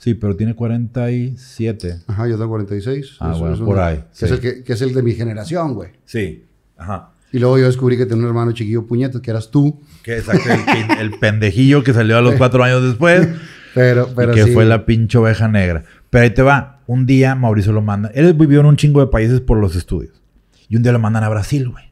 Sí, 0.01 0.15
pero 0.15 0.35
tiene 0.35 0.55
47. 0.55 1.99
Ajá, 2.07 2.27
yo 2.27 2.35
tengo 2.35 2.49
46. 2.49 3.17
Ah, 3.19 3.29
Eso 3.29 3.39
bueno, 3.39 3.53
es 3.53 3.61
por 3.61 3.79
ahí, 3.79 3.97
Que, 3.97 4.25
es 4.25 4.31
sí. 4.31 4.33
el 4.33 4.39
que, 4.39 4.63
que 4.63 4.73
es 4.73 4.81
el 4.81 4.95
de 4.95 5.03
mi 5.03 5.13
generación, 5.13 5.75
güey. 5.75 5.91
Sí. 6.05 6.43
Ajá. 6.75 7.11
Y 7.31 7.37
luego 7.37 7.59
yo 7.59 7.65
descubrí 7.67 7.97
que 7.97 8.07
tenía 8.07 8.23
un 8.23 8.29
hermano 8.29 8.51
chiquillo 8.51 8.87
puñeto, 8.87 9.21
que 9.21 9.29
eras 9.29 9.51
tú. 9.51 9.79
Que 10.01 10.17
exacto, 10.17 10.49
el, 10.49 10.99
el 10.99 11.19
pendejillo 11.19 11.83
que 11.83 11.93
salió 11.93 12.17
a 12.17 12.21
los 12.21 12.33
cuatro 12.33 12.63
años 12.63 12.81
después. 12.81 13.27
Pero, 13.73 14.09
pero 14.13 14.33
y 14.33 14.35
que 14.35 14.43
sí. 14.43 14.51
fue 14.51 14.65
la 14.65 14.85
pinche 14.85 15.17
oveja 15.17 15.47
negra. 15.47 15.85
Pero 16.09 16.23
ahí 16.23 16.31
te 16.31 16.41
va. 16.41 16.81
Un 16.87 17.05
día 17.05 17.35
Mauricio 17.35 17.71
lo 17.71 17.81
manda. 17.81 18.11
Él 18.13 18.33
vivió 18.33 18.59
en 18.59 18.65
un 18.65 18.75
chingo 18.75 18.99
de 18.99 19.07
países 19.07 19.39
por 19.39 19.59
los 19.59 19.77
estudios. 19.77 20.21
Y 20.67 20.75
un 20.75 20.83
día 20.83 20.91
lo 20.91 20.99
mandan 20.99 21.23
a 21.23 21.29
Brasil, 21.29 21.69
güey. 21.69 21.85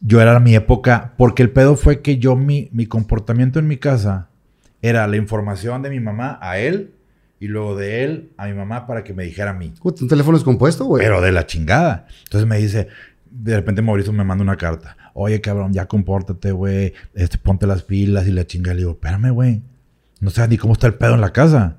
Yo 0.00 0.20
era 0.20 0.40
mi 0.40 0.56
época. 0.56 1.14
Porque 1.18 1.44
el 1.44 1.50
pedo 1.50 1.76
fue 1.76 2.02
que 2.02 2.18
yo, 2.18 2.34
mi, 2.34 2.68
mi 2.72 2.86
comportamiento 2.86 3.60
en 3.60 3.68
mi 3.68 3.76
casa 3.76 4.28
era 4.86 5.06
la 5.06 5.16
información 5.16 5.82
de 5.82 5.90
mi 5.90 6.00
mamá 6.00 6.38
a 6.40 6.58
él. 6.58 6.92
Y 7.38 7.48
luego 7.48 7.76
de 7.76 8.02
él 8.02 8.30
a 8.38 8.46
mi 8.46 8.54
mamá 8.54 8.86
para 8.86 9.04
que 9.04 9.12
me 9.12 9.22
dijera 9.24 9.50
a 9.50 9.54
mí. 9.54 9.74
¿Un 9.82 10.08
teléfono 10.08 10.38
descompuesto, 10.38 10.86
güey? 10.86 11.04
Pero 11.04 11.20
de 11.20 11.32
la 11.32 11.44
chingada. 11.46 12.06
Entonces 12.24 12.48
me 12.48 12.56
dice, 12.56 12.88
de 13.30 13.56
repente 13.56 13.82
Mauricio 13.82 14.10
me 14.14 14.24
manda 14.24 14.42
una 14.42 14.56
carta. 14.56 14.96
Oye, 15.12 15.42
cabrón, 15.42 15.72
ya 15.74 15.84
compórtate, 15.86 16.50
güey. 16.52 16.94
Este, 17.14 17.36
ponte 17.36 17.66
las 17.66 17.82
pilas 17.82 18.26
y 18.26 18.32
la 18.32 18.46
chingada. 18.46 18.72
Le 18.74 18.80
digo, 18.80 18.92
espérame, 18.92 19.30
güey. 19.32 19.60
No 20.20 20.30
sabes 20.30 20.48
ni 20.48 20.56
cómo 20.56 20.72
está 20.72 20.86
el 20.86 20.94
pedo 20.94 21.14
en 21.14 21.20
la 21.20 21.32
casa. 21.34 21.76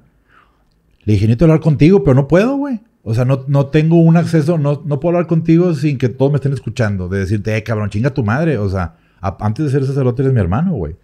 Le 1.06 1.14
dije, 1.14 1.26
necesito 1.26 1.46
hablar 1.46 1.60
contigo, 1.60 2.04
pero 2.04 2.14
no 2.14 2.28
puedo, 2.28 2.56
güey. 2.58 2.82
O 3.02 3.16
sea, 3.16 3.26
no, 3.26 3.44
no 3.48 3.66
tengo 3.68 3.96
un 3.96 4.16
acceso, 4.16 4.60
no, 4.60 4.84
no 4.86 5.00
puedo 5.00 5.16
hablar 5.16 5.28
contigo 5.28 5.74
sin 5.74 5.98
que 5.98 6.10
todos 6.10 6.32
me 6.32 6.36
estén 6.36 6.54
escuchando. 6.54 7.08
De 7.10 7.18
decirte, 7.20 7.56
eh, 7.58 7.64
cabrón, 7.64 7.90
chinga 7.90 8.12
tu 8.14 8.24
madre. 8.24 8.60
O 8.60 8.70
sea, 8.70 8.96
a- 9.22 9.38
antes 9.40 9.66
de 9.66 9.72
ser 9.72 9.86
sacerdote 9.86 10.22
eres 10.22 10.34
mi 10.36 10.40
hermano, 10.40 10.74
güey. 10.74 10.96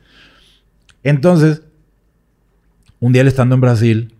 Entonces, 1.03 1.63
un 3.03 3.11
día 3.11 3.21
él 3.21 3.27
estando 3.27 3.55
en 3.55 3.61
Brasil, 3.61 4.15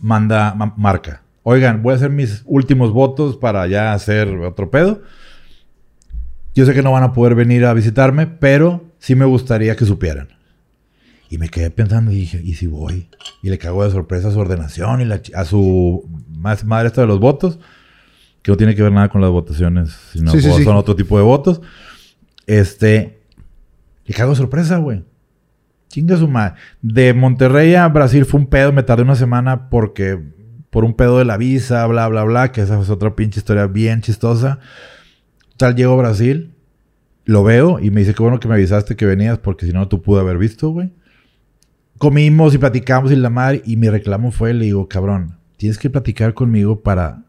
manda, 0.00 0.54
ma- 0.54 0.74
marca. 0.76 1.22
Oigan, 1.42 1.82
voy 1.82 1.92
a 1.92 1.96
hacer 1.96 2.10
mis 2.10 2.42
últimos 2.46 2.92
votos 2.92 3.36
para 3.36 3.66
ya 3.66 3.92
hacer 3.94 4.28
otro 4.28 4.70
pedo. 4.70 5.02
Yo 6.54 6.64
sé 6.66 6.72
que 6.74 6.82
no 6.82 6.92
van 6.92 7.02
a 7.02 7.12
poder 7.12 7.34
venir 7.34 7.64
a 7.64 7.74
visitarme, 7.74 8.26
pero 8.26 8.84
sí 9.00 9.14
me 9.16 9.24
gustaría 9.24 9.74
que 9.74 9.84
supieran. 9.86 10.28
Y 11.30 11.38
me 11.38 11.48
quedé 11.48 11.70
pensando 11.70 12.12
y 12.12 12.16
dije, 12.16 12.40
¿y 12.44 12.54
si 12.54 12.66
voy? 12.68 13.08
Y 13.42 13.48
le 13.50 13.58
cago 13.58 13.82
de 13.84 13.90
sorpresa 13.90 14.28
a 14.28 14.30
su 14.30 14.38
ordenación 14.38 15.00
y 15.00 15.04
la 15.06 15.20
a 15.34 15.44
su 15.44 16.04
más 16.36 16.62
madre 16.64 16.88
esta 16.88 17.00
de 17.00 17.06
los 17.08 17.18
votos, 17.18 17.58
que 18.42 18.52
no 18.52 18.56
tiene 18.56 18.74
que 18.76 18.82
ver 18.82 18.92
nada 18.92 19.08
con 19.08 19.20
las 19.20 19.30
votaciones, 19.30 19.90
sino 20.12 20.30
Sí, 20.30 20.40
sí, 20.42 20.52
sí. 20.52 20.62
son 20.62 20.76
otro 20.76 20.94
tipo 20.94 21.16
de 21.18 21.24
votos. 21.24 21.60
Este, 22.46 23.18
le 24.04 24.14
cago 24.14 24.30
de 24.30 24.36
sorpresa, 24.36 24.76
güey. 24.76 25.02
Chinga 25.92 26.16
su 26.16 26.26
madre. 26.26 26.54
De 26.80 27.12
Monterrey 27.14 27.74
a 27.74 27.86
Brasil 27.88 28.24
fue 28.24 28.40
un 28.40 28.46
pedo. 28.46 28.72
Me 28.72 28.82
tardé 28.82 29.02
una 29.04 29.14
semana 29.14 29.68
porque... 29.68 30.18
Por 30.70 30.86
un 30.86 30.94
pedo 30.94 31.18
de 31.18 31.26
la 31.26 31.36
visa, 31.36 31.86
bla, 31.86 32.08
bla, 32.08 32.24
bla. 32.24 32.50
Que 32.50 32.62
esa 32.62 32.80
es 32.80 32.88
otra 32.88 33.14
pinche 33.14 33.40
historia 33.40 33.66
bien 33.66 34.00
chistosa. 34.00 34.58
Tal, 35.58 35.76
llego 35.76 35.92
a 35.92 35.96
Brasil. 35.96 36.54
Lo 37.26 37.44
veo 37.44 37.78
y 37.78 37.90
me 37.90 38.00
dice 38.00 38.14
que 38.14 38.22
bueno 38.22 38.40
que 38.40 38.48
me 38.48 38.54
avisaste 38.54 38.96
que 38.96 39.04
venías 39.04 39.36
porque 39.38 39.66
si 39.66 39.72
no, 39.74 39.86
tú 39.88 40.00
pude 40.00 40.20
haber 40.22 40.38
visto, 40.38 40.70
güey. 40.70 40.90
Comimos 41.98 42.54
y 42.54 42.58
platicamos 42.58 43.12
y 43.12 43.16
la 43.16 43.28
madre. 43.28 43.60
Y 43.66 43.76
mi 43.76 43.90
reclamo 43.90 44.30
fue, 44.32 44.54
le 44.54 44.64
digo, 44.64 44.88
cabrón, 44.88 45.36
tienes 45.58 45.76
que 45.76 45.90
platicar 45.90 46.32
conmigo 46.32 46.80
para... 46.80 47.22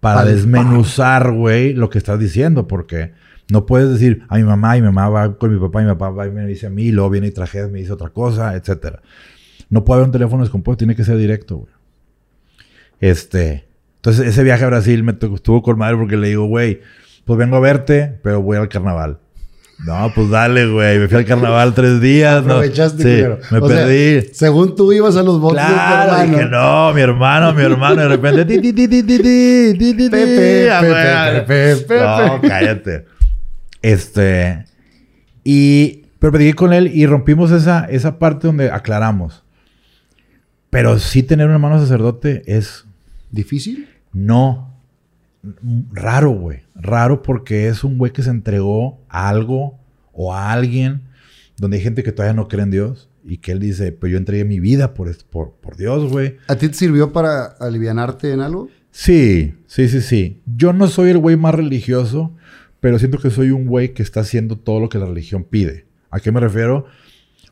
Para 0.00 0.20
Para- 0.20 0.30
desmenuzar, 0.30 1.30
güey, 1.32 1.74
lo 1.74 1.90
que 1.90 1.98
estás 1.98 2.18
diciendo. 2.18 2.66
Porque 2.66 3.12
no 3.50 3.64
puedes 3.64 3.88
decir 3.90 4.24
a 4.28 4.36
mi 4.36 4.44
mamá 4.44 4.76
y 4.76 4.82
mi 4.82 4.86
mamá 4.86 5.08
va 5.08 5.38
con 5.38 5.52
mi 5.52 5.58
papá 5.58 5.80
y 5.80 5.84
mi 5.84 5.92
papá 5.92 6.10
va 6.10 6.26
y 6.26 6.30
me 6.30 6.46
dice 6.46 6.66
a 6.66 6.70
mí, 6.70 6.90
luego 6.90 7.10
viene 7.10 7.28
y 7.28 7.30
traje, 7.30 7.66
me 7.68 7.78
dice 7.78 7.92
otra 7.92 8.10
cosa, 8.10 8.54
etcétera. 8.54 9.00
No 9.70 9.84
puede 9.84 9.98
haber 9.98 10.08
un 10.08 10.12
teléfono 10.12 10.42
descompuesto, 10.42 10.78
tiene 10.78 10.94
que 10.94 11.04
ser 11.04 11.16
directo, 11.16 11.56
güey. 11.56 11.72
Este, 13.00 13.68
entonces 13.96 14.26
ese 14.26 14.42
viaje 14.42 14.64
a 14.64 14.68
Brasil 14.68 15.02
me 15.02 15.12
estuvo 15.12 15.62
con 15.62 15.78
madre 15.78 15.96
porque 15.96 16.16
le 16.16 16.28
digo, 16.28 16.46
güey, 16.46 16.80
pues 17.24 17.38
vengo 17.38 17.56
a 17.56 17.60
verte, 17.60 18.18
pero 18.22 18.42
voy 18.42 18.58
al 18.58 18.68
carnaval. 18.68 19.18
No, 19.86 20.10
pues 20.12 20.28
dale, 20.28 20.66
güey. 20.66 20.98
Me 20.98 21.08
fui 21.08 21.18
al 21.18 21.24
carnaval 21.24 21.72
tres 21.72 22.00
días. 22.00 22.38
Aprovechaste, 22.38 23.28
no. 23.28 23.36
sí. 23.36 23.54
Me 23.54 23.60
perdí. 23.60 24.28
Según 24.32 24.74
tú 24.74 24.92
ibas 24.92 25.16
a 25.16 25.22
los 25.22 25.40
botes 25.40 25.64
claro, 25.64 26.16
de 26.16 26.24
tu. 26.26 26.32
Dije, 26.32 26.46
no, 26.46 26.92
mi 26.92 27.00
hermano, 27.00 27.54
mi 27.54 27.62
hermano. 27.62 28.02
De 28.02 28.08
repente, 28.08 28.44
ti, 28.44 28.60
ti, 28.60 28.72
ti, 28.72 28.88
ti, 28.88 29.02
ti, 29.02 29.14
ti, 29.78 29.94
ti, 29.94 30.10
No, 31.90 32.40
cállate. 32.42 33.17
Este. 33.82 34.64
Y. 35.44 36.04
Pero 36.18 36.32
platiqué 36.32 36.54
con 36.54 36.72
él 36.72 36.90
y 36.92 37.06
rompimos 37.06 37.52
esa, 37.52 37.84
esa 37.84 38.18
parte 38.18 38.48
donde 38.48 38.70
aclaramos. 38.72 39.44
Pero 40.70 40.98
sí 40.98 41.22
tener 41.22 41.46
un 41.46 41.52
hermano 41.52 41.78
sacerdote 41.78 42.42
es 42.46 42.84
¿Difícil? 43.30 43.88
no. 44.12 44.66
Raro, 45.92 46.30
güey. 46.30 46.62
Raro 46.74 47.22
porque 47.22 47.68
es 47.68 47.84
un 47.84 47.96
güey 47.96 48.12
que 48.12 48.24
se 48.24 48.30
entregó 48.30 49.00
a 49.08 49.28
algo 49.28 49.78
o 50.12 50.34
a 50.34 50.52
alguien 50.52 51.02
donde 51.58 51.76
hay 51.76 51.82
gente 51.82 52.02
que 52.02 52.10
todavía 52.12 52.34
no 52.34 52.48
cree 52.48 52.64
en 52.64 52.70
Dios 52.72 53.08
y 53.24 53.38
que 53.38 53.52
él 53.52 53.60
dice, 53.60 53.92
pues 53.92 54.10
yo 54.10 54.18
entregué 54.18 54.44
mi 54.44 54.58
vida 54.58 54.94
por, 54.94 55.16
por, 55.26 55.52
por 55.52 55.76
Dios, 55.76 56.10
güey. 56.10 56.36
¿A 56.48 56.56
ti 56.56 56.68
te 56.68 56.74
sirvió 56.74 57.12
para 57.12 57.44
alivianarte 57.44 58.32
en 58.32 58.40
algo? 58.40 58.68
Sí, 58.90 59.54
sí, 59.66 59.88
sí, 59.88 60.00
sí. 60.00 60.40
Yo 60.44 60.72
no 60.72 60.88
soy 60.88 61.10
el 61.10 61.18
güey 61.18 61.36
más 61.36 61.54
religioso, 61.54 62.34
pero 62.80 62.98
siento 62.98 63.18
que 63.18 63.30
soy 63.30 63.50
un 63.50 63.66
güey 63.66 63.92
que 63.94 64.02
está 64.02 64.20
haciendo 64.20 64.56
todo 64.56 64.80
lo 64.80 64.88
que 64.88 64.98
la 64.98 65.06
religión 65.06 65.44
pide. 65.44 65.86
¿A 66.10 66.20
qué 66.20 66.32
me 66.32 66.40
refiero? 66.40 66.86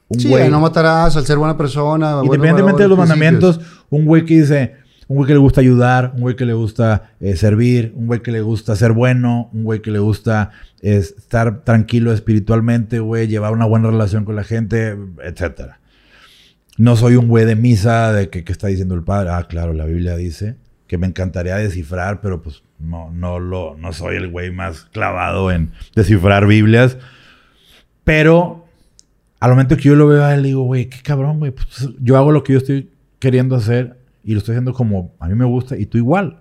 Un 0.08 0.20
Sí, 0.20 0.28
güey- 0.28 0.48
no 0.50 0.60
matarás, 0.60 1.16
al 1.16 1.26
ser 1.26 1.36
buena 1.38 1.56
persona. 1.56 2.20
Independientemente 2.22 2.82
de 2.82 2.88
los 2.88 2.98
mandamientos, 2.98 3.60
un 3.90 4.04
güey 4.04 4.24
que 4.24 4.40
dice, 4.40 4.74
un 5.08 5.16
güey 5.16 5.26
que 5.26 5.32
le 5.34 5.38
gusta 5.40 5.60
ayudar, 5.60 6.12
un 6.14 6.20
güey 6.20 6.36
que 6.36 6.44
le 6.46 6.52
gusta 6.54 7.10
eh, 7.20 7.36
servir, 7.36 7.92
un 7.96 8.06
güey 8.06 8.22
que 8.22 8.30
le 8.30 8.40
gusta 8.40 8.76
ser 8.76 8.92
bueno, 8.92 9.50
un 9.52 9.64
güey 9.64 9.82
que 9.82 9.90
le 9.90 9.98
gusta 9.98 10.50
eh, 10.80 10.96
estar 10.98 11.64
tranquilo 11.64 12.12
espiritualmente, 12.12 13.00
güey, 13.00 13.26
llevar 13.26 13.52
una 13.52 13.64
buena 13.66 13.90
relación 13.90 14.24
con 14.24 14.36
la 14.36 14.44
gente, 14.44 14.96
etcétera. 15.24 15.80
No 16.78 16.94
soy 16.94 17.16
un 17.16 17.26
güey 17.28 17.44
de 17.46 17.56
misa 17.56 18.12
de 18.12 18.28
que, 18.28 18.44
que 18.44 18.52
está 18.52 18.68
diciendo 18.68 18.94
el 18.94 19.02
padre. 19.02 19.30
Ah, 19.32 19.46
claro, 19.48 19.72
la 19.72 19.86
Biblia 19.86 20.14
dice 20.16 20.56
que 20.86 20.98
me 20.98 21.06
encantaría 21.06 21.56
descifrar, 21.56 22.20
pero 22.20 22.42
pues 22.42 22.62
no, 22.78 23.10
no 23.10 23.38
lo, 23.38 23.76
no 23.76 23.92
soy 23.92 24.16
el 24.16 24.30
güey 24.30 24.50
más 24.50 24.84
clavado 24.92 25.50
en 25.50 25.72
descifrar 25.94 26.46
Biblias. 26.46 26.98
Pero 28.04 28.66
al 29.40 29.50
momento 29.50 29.76
que 29.76 29.84
yo 29.84 29.94
lo 29.94 30.06
veo 30.06 30.24
a 30.24 30.34
él, 30.34 30.42
digo, 30.42 30.62
güey, 30.62 30.86
qué 30.86 31.02
cabrón, 31.02 31.38
güey. 31.38 31.52
Pues, 31.52 31.90
yo 32.00 32.16
hago 32.16 32.32
lo 32.32 32.42
que 32.42 32.52
yo 32.52 32.58
estoy 32.58 32.90
queriendo 33.18 33.56
hacer 33.56 33.98
y 34.22 34.32
lo 34.32 34.38
estoy 34.38 34.54
haciendo 34.54 34.72
como 34.72 35.14
a 35.20 35.28
mí 35.28 35.34
me 35.34 35.44
gusta 35.44 35.76
y 35.76 35.86
tú 35.86 35.98
igual. 35.98 36.40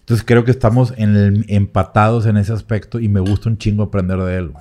Entonces 0.00 0.24
creo 0.26 0.44
que 0.44 0.50
estamos 0.50 0.92
en 0.96 1.44
empatados 1.48 2.26
en 2.26 2.36
ese 2.36 2.52
aspecto 2.52 2.98
y 2.98 3.08
me 3.08 3.20
gusta 3.20 3.48
un 3.48 3.58
chingo 3.58 3.84
aprender 3.84 4.18
de 4.18 4.36
él. 4.36 4.52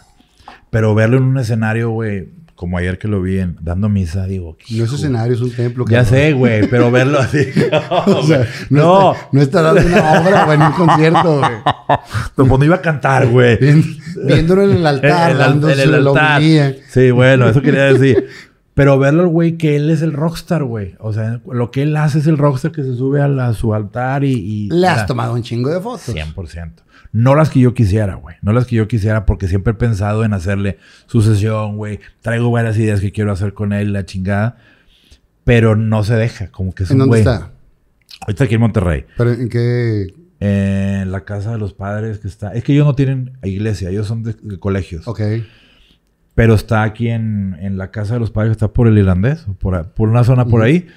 Pero 0.69 0.93
verlo 0.93 1.17
en 1.17 1.23
un 1.23 1.37
escenario, 1.39 1.89
güey, 1.89 2.29
como 2.59 2.77
ayer 2.77 2.97
que 2.97 3.07
lo 3.07 3.21
vi 3.21 3.39
en, 3.39 3.55
dando 3.61 3.87
misa, 3.87 4.25
digo, 4.25 4.57
No 4.69 4.83
es 4.83 4.91
escenario, 4.91 5.33
es 5.33 5.39
un 5.39 5.49
templo. 5.49 5.85
Ya 5.87 6.03
sé, 6.03 6.33
güey, 6.33 6.67
pero 6.67 6.91
verlo 6.91 7.17
así. 7.17 7.47
O 8.05 8.21
sea, 8.23 8.45
no, 8.69 9.13
no, 9.13 9.13
Está, 9.13 9.29
no 9.31 9.41
está 9.41 9.61
dando 9.61 9.87
una 9.87 10.21
obra 10.21 10.45
o 10.45 10.51
en 10.51 10.61
un 10.63 10.71
concierto, 10.73 11.37
güey. 11.39 11.51
no, 12.49 12.57
no 12.57 12.65
iba 12.65 12.75
a 12.75 12.81
cantar, 12.81 13.27
güey. 13.27 13.57
Viéndolo 14.25 14.63
en 14.63 14.71
el 14.71 14.85
altar, 14.85 15.31
En 15.31 15.31
el 15.31 15.37
dándose 15.37 15.83
en 15.83 15.93
el 15.93 16.03
la 16.03 16.09
altar. 16.09 16.75
Sí, 16.89 17.11
bueno, 17.11 17.47
eso 17.47 17.61
quería 17.61 17.93
decir. 17.93 18.27
Pero 18.79 18.97
verlo, 18.97 19.27
güey, 19.27 19.57
que 19.57 19.75
él 19.75 19.89
es 19.89 20.01
el 20.01 20.13
rockstar, 20.13 20.63
güey. 20.63 20.95
O 20.99 21.11
sea, 21.11 21.41
lo 21.51 21.69
que 21.69 21.81
él 21.81 21.97
hace 21.97 22.19
es 22.19 22.27
el 22.27 22.37
rockstar 22.37 22.71
que 22.71 22.81
se 22.81 22.95
sube 22.95 23.21
a, 23.21 23.27
la- 23.27 23.49
a 23.49 23.53
su 23.53 23.73
altar 23.73 24.23
y... 24.23 24.31
y- 24.31 24.69
Le 24.69 24.87
has 24.87 25.05
tomado 25.05 25.33
un 25.33 25.43
chingo 25.43 25.69
de 25.69 25.81
fotos. 25.81 26.15
100%. 26.15 26.71
No 27.11 27.35
las 27.35 27.49
que 27.49 27.59
yo 27.59 27.73
quisiera, 27.73 28.15
güey. 28.15 28.37
No 28.41 28.53
las 28.53 28.65
que 28.65 28.77
yo 28.77 28.87
quisiera 28.87 29.25
porque 29.25 29.49
siempre 29.49 29.71
he 29.71 29.75
pensado 29.75 30.23
en 30.23 30.31
hacerle 30.31 30.77
su 31.07 31.21
sesión, 31.21 31.75
güey. 31.75 31.99
Traigo 32.21 32.51
varias 32.51 32.77
ideas 32.77 33.01
que 33.01 33.11
quiero 33.11 33.33
hacer 33.33 33.53
con 33.53 33.73
él, 33.73 33.91
la 33.91 34.05
chingada. 34.05 34.55
Pero 35.43 35.75
no 35.75 36.05
se 36.05 36.15
deja. 36.15 36.47
Como 36.49 36.73
que 36.73 36.83
es 36.83 36.91
¿En 36.91 36.95
un 37.01 37.09
dónde 37.09 37.21
güey. 37.23 37.33
está? 37.35 37.51
Ahorita 38.21 38.45
aquí 38.45 38.55
en 38.55 38.61
Monterrey. 38.61 39.05
¿Pero 39.17 39.33
en 39.33 39.49
qué? 39.49 40.13
En 40.39 41.11
la 41.11 41.25
casa 41.25 41.51
de 41.51 41.57
los 41.57 41.73
padres 41.73 42.19
que 42.19 42.29
está... 42.29 42.53
Es 42.53 42.63
que 42.63 42.71
ellos 42.71 42.85
no 42.85 42.95
tienen 42.95 43.33
iglesia. 43.43 43.89
Ellos 43.89 44.07
son 44.07 44.23
de, 44.23 44.35
de 44.41 44.57
colegios. 44.57 45.05
Ok. 45.05 45.19
Pero 46.39 46.53
está 46.53 46.83
aquí 46.83 47.09
en, 47.09 47.57
en 47.59 47.77
la 47.77 47.91
casa 47.91 48.13
de 48.13 48.21
los 48.21 48.31
padres 48.31 48.51
está 48.51 48.69
por 48.69 48.87
el 48.87 48.97
irlandés. 48.97 49.45
Por, 49.59 49.89
por 49.89 50.07
una 50.07 50.23
zona 50.23 50.45
por 50.45 50.61
ahí. 50.61 50.87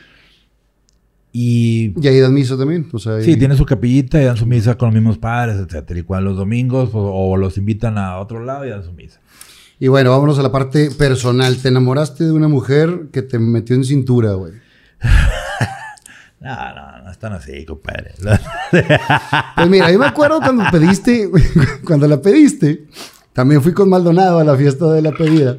Y 1.32 1.92
Y 2.00 2.06
ahí 2.06 2.20
dan 2.20 2.32
misa 2.32 2.56
también. 2.56 2.86
Sea, 2.98 3.16
ahí- 3.16 3.24
Sí, 3.24 3.36
tiene 3.36 3.56
su 3.56 3.64
capillita 3.66 4.22
y 4.22 4.24
dan 4.24 4.36
su 4.36 4.46
misa 4.46 4.76
con 4.78 4.88
los 4.90 4.94
mismos 4.94 5.18
padres, 5.18 5.56
etcétera. 5.56 5.98
Y 5.98 6.02
cuando 6.04 6.30
los 6.30 6.38
domingos 6.38 6.90
o, 6.92 7.00
o 7.30 7.36
los 7.36 7.58
invitan 7.58 7.98
a 7.98 8.18
otro 8.18 8.44
lado 8.44 8.64
y 8.66 8.70
dan 8.70 8.84
su 8.84 8.92
misa. 8.92 9.18
Y 9.80 9.88
bueno, 9.88 10.10
vámonos 10.10 10.38
a 10.38 10.42
la 10.42 10.52
parte 10.52 10.90
personal. 10.92 11.56
¿Te 11.56 11.68
enamoraste 11.70 12.22
de 12.22 12.30
una 12.32 12.46
mujer 12.46 13.08
que 13.12 13.22
te 13.22 13.40
metió 13.40 13.74
en 13.74 13.84
cintura, 13.84 14.34
güey? 14.34 14.52
No, 16.40 16.56
no, 16.74 17.02
no 17.04 17.10
es 17.12 17.18
tan 17.18 17.32
así, 17.34 17.64
compadre. 17.64 18.14
Pues 19.56 19.68
mira, 19.70 19.92
yo 19.92 19.98
me 20.00 20.06
acuerdo 20.06 20.40
cuando 20.40 20.64
pediste, 20.72 21.30
cuando 21.86 22.08
la 22.08 22.20
pediste, 22.20 22.86
también 23.32 23.62
fui 23.62 23.72
con 23.72 23.88
Maldonado 23.88 24.38
a 24.38 24.44
la 24.44 24.56
fiesta 24.56 24.92
de 24.92 25.02
la 25.02 25.12
pedida. 25.12 25.56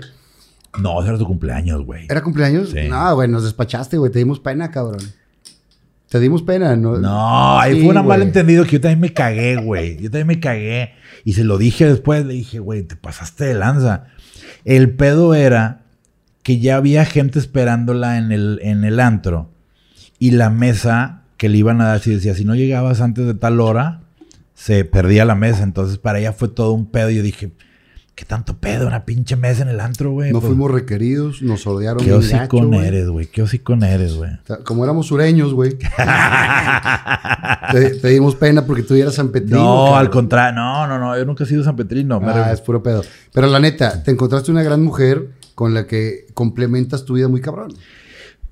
no, 0.79 0.99
ese 1.01 1.09
era 1.09 1.17
tu 1.17 1.25
cumpleaños, 1.27 1.85
güey. 1.85 2.05
¿Era 2.09 2.21
cumpleaños? 2.21 2.69
Sí. 2.69 2.87
No, 2.89 3.15
güey, 3.15 3.27
nos 3.27 3.43
despachaste, 3.43 3.97
güey. 3.97 4.11
Te 4.11 4.19
dimos 4.19 4.39
pena, 4.39 4.71
cabrón. 4.71 5.01
Te 6.09 6.19
dimos 6.19 6.43
pena, 6.43 6.75
¿no? 6.75 6.97
No, 6.99 7.59
ahí 7.59 7.79
Sí, 7.79 7.85
fue 7.85 7.99
un 7.99 8.05
malentendido 8.05 8.63
que 8.65 8.73
yo 8.73 8.81
también 8.81 8.99
me 8.99 9.13
cagué, 9.13 9.55
güey. 9.55 9.97
Yo 9.97 10.11
también 10.11 10.27
me 10.27 10.39
cagué. 10.39 10.91
Y 11.25 11.33
se 11.33 11.43
lo 11.43 11.57
dije 11.57 11.87
después, 11.87 12.23
le 12.25 12.33
dije, 12.35 12.59
güey, 12.59 12.83
te 12.83 12.95
pasaste 12.95 13.45
de 13.45 13.55
lanza. 13.55 14.05
El 14.63 14.91
pedo 14.95 15.33
era 15.33 15.81
que 16.43 16.59
ya 16.59 16.75
había 16.75 17.05
gente 17.05 17.39
esperándola 17.39 18.19
en 18.19 18.31
el, 18.31 18.59
en 18.61 18.83
el 18.83 18.99
antro. 18.99 19.49
Y 20.19 20.31
la 20.31 20.51
mesa 20.51 21.23
que 21.37 21.49
le 21.49 21.57
iban 21.57 21.81
a 21.81 21.87
dar, 21.87 21.99
si 21.99 22.11
decía, 22.13 22.35
si 22.35 22.45
no 22.45 22.53
llegabas 22.53 23.01
antes 23.01 23.25
de 23.25 23.33
tal 23.33 23.59
hora, 23.59 24.01
se 24.53 24.85
perdía 24.85 25.25
la 25.25 25.35
mesa. 25.35 25.63
Entonces 25.63 25.97
para 25.97 26.19
ella 26.19 26.33
fue 26.33 26.47
todo 26.47 26.73
un 26.73 26.85
pedo. 26.89 27.09
Y 27.09 27.15
yo 27.15 27.23
dije, 27.23 27.51
¿qué 28.15 28.25
tanto 28.25 28.57
pedo? 28.57 28.87
Una 28.87 29.05
pinche 29.05 29.35
mesa 29.35 29.63
en 29.63 29.69
el 29.69 29.79
antro, 29.79 30.11
güey. 30.11 30.31
No 30.31 30.39
Pues, 30.39 30.49
fuimos 30.49 30.71
requeridos, 30.71 31.41
nos 31.41 31.65
orodearon 31.65 32.03
Qué 32.03 32.13
hocicón 32.13 32.71
gacho, 32.71 32.83
eres, 32.83 33.09
güey. 33.09 33.25
Qué 33.27 33.41
hocicón 33.41 33.83
eres, 33.83 34.15
güey. 34.15 34.31
O 34.31 34.45
sea, 34.45 34.57
Como 34.57 34.83
éramos 34.83 35.07
sureños, 35.07 35.53
güey. 35.53 35.77
te, 37.71 37.89
te 37.91 38.07
dimos 38.09 38.35
pena 38.35 38.65
porque 38.65 38.83
tú 38.83 38.93
eras 38.95 39.15
San 39.15 39.29
Petrino. 39.29 39.57
No, 39.63 39.85
cabrón. 39.85 39.99
al 39.99 40.09
contrario. 40.09 40.55
No, 40.55 40.87
no, 40.87 40.99
no. 40.99 41.17
Yo 41.17 41.25
nunca 41.25 41.43
he 41.43 41.47
sido 41.47 41.63
San 41.63 41.75
Petrino. 41.75 42.21
Ah, 42.23 42.51
es 42.51 42.61
puro 42.61 42.83
pedo. 42.83 43.03
Pero 43.33 43.47
la 43.47 43.59
neta, 43.59 44.03
te 44.03 44.11
encontraste 44.11 44.51
una 44.51 44.63
gran 44.63 44.83
mujer 44.83 45.29
con 45.55 45.73
la 45.73 45.87
que 45.87 46.27
complementas 46.33 47.05
tu 47.05 47.13
vida 47.15 47.27
muy 47.27 47.41
cabrón. 47.41 47.73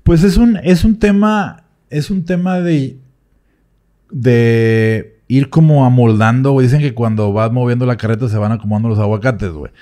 Pues 0.02 0.24
es 0.24 0.36
un, 0.36 0.56
es 0.62 0.84
un 0.84 0.98
tema, 0.98 1.64
es 1.90 2.10
un 2.10 2.24
tema 2.24 2.60
de, 2.60 2.98
de 4.10 5.20
ir 5.32 5.48
como 5.48 5.86
amoldando, 5.86 6.52
güey. 6.52 6.66
Dicen 6.66 6.82
que 6.82 6.92
cuando 6.92 7.32
vas 7.32 7.50
moviendo 7.50 7.86
la 7.86 7.96
carreta 7.96 8.28
se 8.28 8.36
van 8.36 8.52
acomodando 8.52 8.90
los 8.90 8.98
aguacates, 8.98 9.50
güey. 9.50 9.72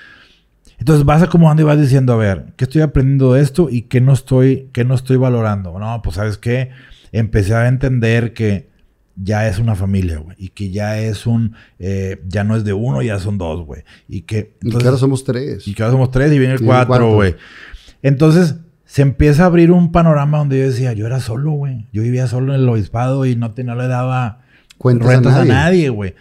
Entonces 0.79 1.05
vas 1.05 1.21
acomodando 1.21 1.61
y 1.61 1.65
vas 1.65 1.79
diciendo, 1.79 2.13
a 2.13 2.15
ver, 2.15 2.53
¿qué 2.55 2.63
estoy 2.63 2.81
aprendiendo 2.81 3.33
de 3.33 3.41
esto 3.41 3.67
y 3.69 3.83
qué 3.83 3.99
no 3.99 4.13
estoy, 4.13 4.69
qué 4.71 4.85
no 4.85 4.95
estoy 4.95 5.17
valorando? 5.17 5.77
No, 5.77 6.01
pues 6.01 6.15
sabes 6.15 6.37
qué, 6.37 6.69
empecé 7.11 7.53
a 7.53 7.67
entender 7.67 8.33
que 8.33 8.69
ya 9.15 9.47
es 9.47 9.59
una 9.59 9.75
familia, 9.75 10.19
güey. 10.19 10.37
Y 10.39 10.49
que 10.49 10.71
ya 10.71 10.97
es 10.99 11.27
un, 11.27 11.55
eh, 11.79 12.21
ya 12.27 12.45
no 12.45 12.55
es 12.55 12.63
de 12.63 12.71
uno, 12.71 13.01
ya 13.01 13.19
son 13.19 13.37
dos, 13.37 13.65
güey. 13.65 13.83
Y 14.07 14.21
que... 14.21 14.55
Y 14.61 14.71
que 14.71 14.85
ahora 14.85 14.97
somos 14.97 15.25
tres. 15.25 15.67
Y 15.67 15.73
que 15.73 15.83
ahora 15.83 15.91
somos 15.91 16.11
tres 16.11 16.31
y 16.31 16.39
viene 16.39 16.53
el 16.53 16.61
Y 16.61 16.65
cuatro. 16.65 17.13
güey. 17.13 17.35
Entonces, 18.01 18.55
se 18.85 19.01
empieza 19.01 19.43
a 19.43 19.47
abrir 19.47 19.71
un 19.71 19.91
panorama 19.91 20.37
donde 20.37 20.59
yo 20.59 20.65
decía, 20.65 20.93
yo 20.93 21.05
era 21.05 21.19
solo, 21.19 21.51
güey. 21.51 21.87
Yo 21.91 22.01
vivía 22.01 22.27
solo 22.27 22.55
en 22.55 22.61
el 22.61 22.69
obispado 22.69 23.25
y 23.25 23.35
no, 23.35 23.51
te, 23.51 23.65
no 23.65 23.75
le 23.75 23.87
daba 23.87 24.41
Cuentas 24.81 25.07
a 25.07 25.11
rentas 25.11 25.35
a 25.35 25.45
nadie. 25.45 25.89
güey. 25.89 26.15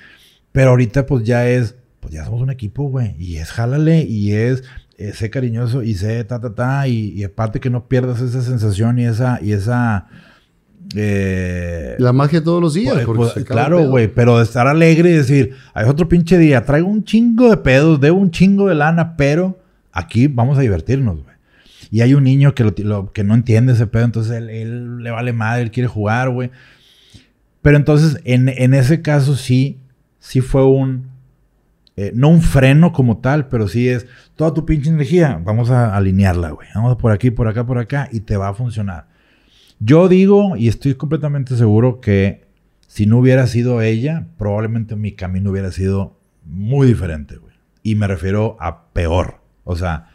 Pero 0.52 0.70
ahorita, 0.70 1.06
pues 1.06 1.24
ya 1.24 1.48
es, 1.48 1.74
pues 2.00 2.12
ya 2.12 2.24
somos 2.24 2.40
un 2.42 2.50
equipo, 2.50 2.84
güey. 2.90 3.14
Y 3.18 3.36
es 3.36 3.50
jálale 3.50 4.02
y 4.02 4.32
es, 4.32 4.64
eh, 4.98 5.12
sé 5.14 5.30
cariñoso 5.30 5.82
y 5.82 5.94
sé 5.94 6.24
ta, 6.24 6.40
ta, 6.40 6.54
ta. 6.54 6.88
Y, 6.88 7.12
y 7.14 7.24
aparte 7.24 7.60
que 7.60 7.70
no 7.70 7.86
pierdas 7.88 8.20
esa 8.20 8.42
sensación 8.42 8.98
y 8.98 9.06
esa, 9.06 9.38
y 9.42 9.52
esa, 9.52 10.06
eh, 10.96 11.94
La 11.98 12.12
magia 12.12 12.42
todos 12.42 12.60
los 12.60 12.74
días. 12.74 12.92
pues, 12.94 13.06
porque 13.06 13.22
pues, 13.34 13.44
claro, 13.44 13.88
güey, 13.88 14.08
pero 14.08 14.38
de 14.38 14.44
estar 14.44 14.66
alegre 14.66 15.10
y 15.10 15.14
decir, 15.14 15.54
hay 15.74 15.88
otro 15.88 16.08
pinche 16.08 16.38
día, 16.38 16.64
traigo 16.64 16.88
un 16.88 17.04
chingo 17.04 17.50
de 17.50 17.56
pedos, 17.58 18.00
debo 18.00 18.18
un 18.18 18.30
chingo 18.30 18.68
de 18.68 18.74
lana, 18.74 19.16
pero 19.16 19.58
aquí 19.92 20.26
vamos 20.26 20.58
a 20.58 20.62
divertirnos, 20.62 21.22
güey. 21.22 21.36
Y 21.92 22.02
hay 22.02 22.14
un 22.14 22.24
niño 22.24 22.54
que, 22.54 22.64
lo, 22.64 22.74
lo- 22.78 23.12
que 23.12 23.24
no 23.24 23.34
entiende 23.34 23.72
ese 23.72 23.86
pedo, 23.86 24.04
entonces 24.04 24.32
él, 24.36 24.48
él 24.50 24.98
le 24.98 25.10
vale 25.10 25.32
madre, 25.32 25.62
él 25.62 25.70
quiere 25.70 25.88
jugar, 25.88 26.30
güey. 26.30 26.50
Pero 27.62 27.76
entonces, 27.76 28.20
en, 28.24 28.48
en 28.48 28.74
ese 28.74 29.02
caso 29.02 29.36
sí, 29.36 29.80
sí 30.18 30.40
fue 30.40 30.64
un, 30.64 31.10
eh, 31.96 32.12
no 32.14 32.28
un 32.28 32.40
freno 32.40 32.92
como 32.92 33.18
tal, 33.18 33.48
pero 33.48 33.68
sí 33.68 33.88
es 33.88 34.06
toda 34.34 34.54
tu 34.54 34.64
pinche 34.64 34.88
energía, 34.88 35.40
vamos 35.44 35.70
a 35.70 35.94
alinearla, 35.94 36.50
güey. 36.50 36.68
Vamos 36.74 36.96
por 36.96 37.12
aquí, 37.12 37.30
por 37.30 37.48
acá, 37.48 37.66
por 37.66 37.78
acá, 37.78 38.08
y 38.10 38.20
te 38.20 38.36
va 38.36 38.48
a 38.48 38.54
funcionar. 38.54 39.08
Yo 39.80 40.08
digo, 40.08 40.56
y 40.56 40.68
estoy 40.68 40.94
completamente 40.94 41.56
seguro 41.56 42.00
que 42.00 42.46
si 42.86 43.06
no 43.06 43.18
hubiera 43.18 43.46
sido 43.46 43.82
ella, 43.82 44.28
probablemente 44.38 44.96
mi 44.96 45.12
camino 45.12 45.50
hubiera 45.50 45.72
sido 45.72 46.16
muy 46.44 46.86
diferente, 46.86 47.36
güey. 47.36 47.54
Y 47.82 47.94
me 47.94 48.06
refiero 48.06 48.56
a 48.60 48.84
peor. 48.92 49.40
O 49.64 49.76
sea, 49.76 50.08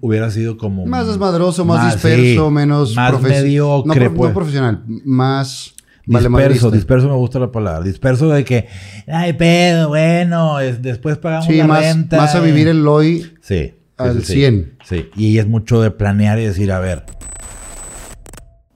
hubiera 0.00 0.30
sido 0.30 0.56
como... 0.56 0.86
Más 0.86 1.06
desmadroso, 1.06 1.64
más, 1.64 1.94
sí, 1.94 2.08
disperso, 2.08 2.50
menos 2.50 2.94
Más 2.94 3.20
mediocre, 3.22 4.04
no, 4.04 4.10
no 4.10 4.16
pues. 4.16 4.32
profesional, 4.32 4.84
más 5.04 5.74
Disperso, 6.06 6.70
disperso 6.70 7.08
me 7.08 7.14
gusta 7.14 7.38
la 7.38 7.52
palabra. 7.52 7.82
Disperso 7.84 8.28
de 8.30 8.44
que, 8.44 8.66
ay, 9.06 9.32
pedo, 9.34 9.88
bueno, 9.88 10.58
es- 10.60 10.82
después 10.82 11.18
pagamos 11.18 11.46
Sí, 11.46 11.56
la 11.56 11.66
más, 11.66 11.80
renta. 11.84 12.16
más 12.16 12.34
a 12.34 12.40
vivir 12.40 12.68
el 12.68 12.86
hoy. 12.88 13.32
Sí. 13.40 13.74
al 13.96 14.24
sí, 14.24 14.32
100. 14.34 14.76
Sí. 14.84 15.10
Y 15.14 15.38
es 15.38 15.46
mucho 15.46 15.80
de 15.82 15.90
planear 15.90 16.38
y 16.38 16.46
decir, 16.46 16.72
a 16.72 16.78
ver, 16.80 17.04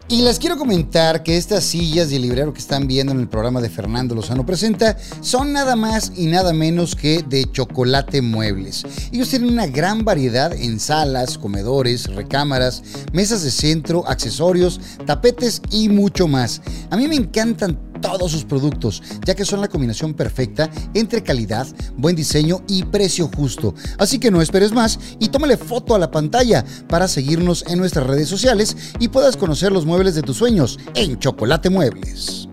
Y 0.06 0.20
les 0.20 0.38
quiero 0.38 0.58
comentar 0.58 1.22
que 1.22 1.38
estas 1.38 1.64
sillas 1.64 2.12
el 2.12 2.20
librero 2.20 2.52
que 2.52 2.60
están 2.60 2.86
viendo 2.86 3.12
en 3.12 3.20
el 3.20 3.28
programa 3.28 3.62
de 3.62 3.70
Fernando 3.70 4.14
Lozano 4.14 4.44
Presenta 4.44 4.98
son 5.22 5.54
nada 5.54 5.76
más 5.76 6.12
y 6.14 6.26
nada 6.26 6.52
menos 6.52 6.94
que 6.94 7.22
de 7.22 7.50
chocolate 7.50 8.20
muebles. 8.20 8.84
Ellos 9.12 9.30
tienen 9.30 9.50
una 9.50 9.66
gran 9.66 10.04
variedad 10.04 10.52
en 10.52 10.78
salas, 10.78 11.38
comedores, 11.38 12.14
recámaras, 12.14 12.82
mesas 13.14 13.44
de 13.44 13.50
centro, 13.50 14.06
accesorios, 14.06 14.78
tapetes 15.06 15.62
y 15.70 15.88
mucho 15.88 16.28
más. 16.28 16.60
A 16.90 16.98
mí 16.98 17.08
me 17.08 17.16
encantan 17.16 17.78
todos 18.04 18.32
sus 18.32 18.44
productos, 18.44 19.02
ya 19.24 19.34
que 19.34 19.46
son 19.46 19.62
la 19.62 19.68
combinación 19.68 20.12
perfecta 20.12 20.68
entre 20.92 21.22
calidad, 21.22 21.66
buen 21.96 22.14
diseño 22.14 22.62
y 22.68 22.84
precio 22.84 23.30
justo. 23.34 23.74
Así 23.98 24.18
que 24.18 24.30
no 24.30 24.42
esperes 24.42 24.72
más 24.72 24.98
y 25.18 25.28
tómale 25.28 25.56
foto 25.56 25.94
a 25.94 25.98
la 25.98 26.10
pantalla 26.10 26.66
para 26.86 27.08
seguirnos 27.08 27.64
en 27.66 27.78
nuestras 27.78 28.06
redes 28.06 28.28
sociales 28.28 28.76
y 28.98 29.08
puedas 29.08 29.38
conocer 29.38 29.72
los 29.72 29.86
muebles 29.94 30.16
de 30.16 30.22
tus 30.22 30.36
sueños 30.36 30.78
en 30.96 31.18
Chocolate 31.20 31.70
Muebles. 31.70 32.48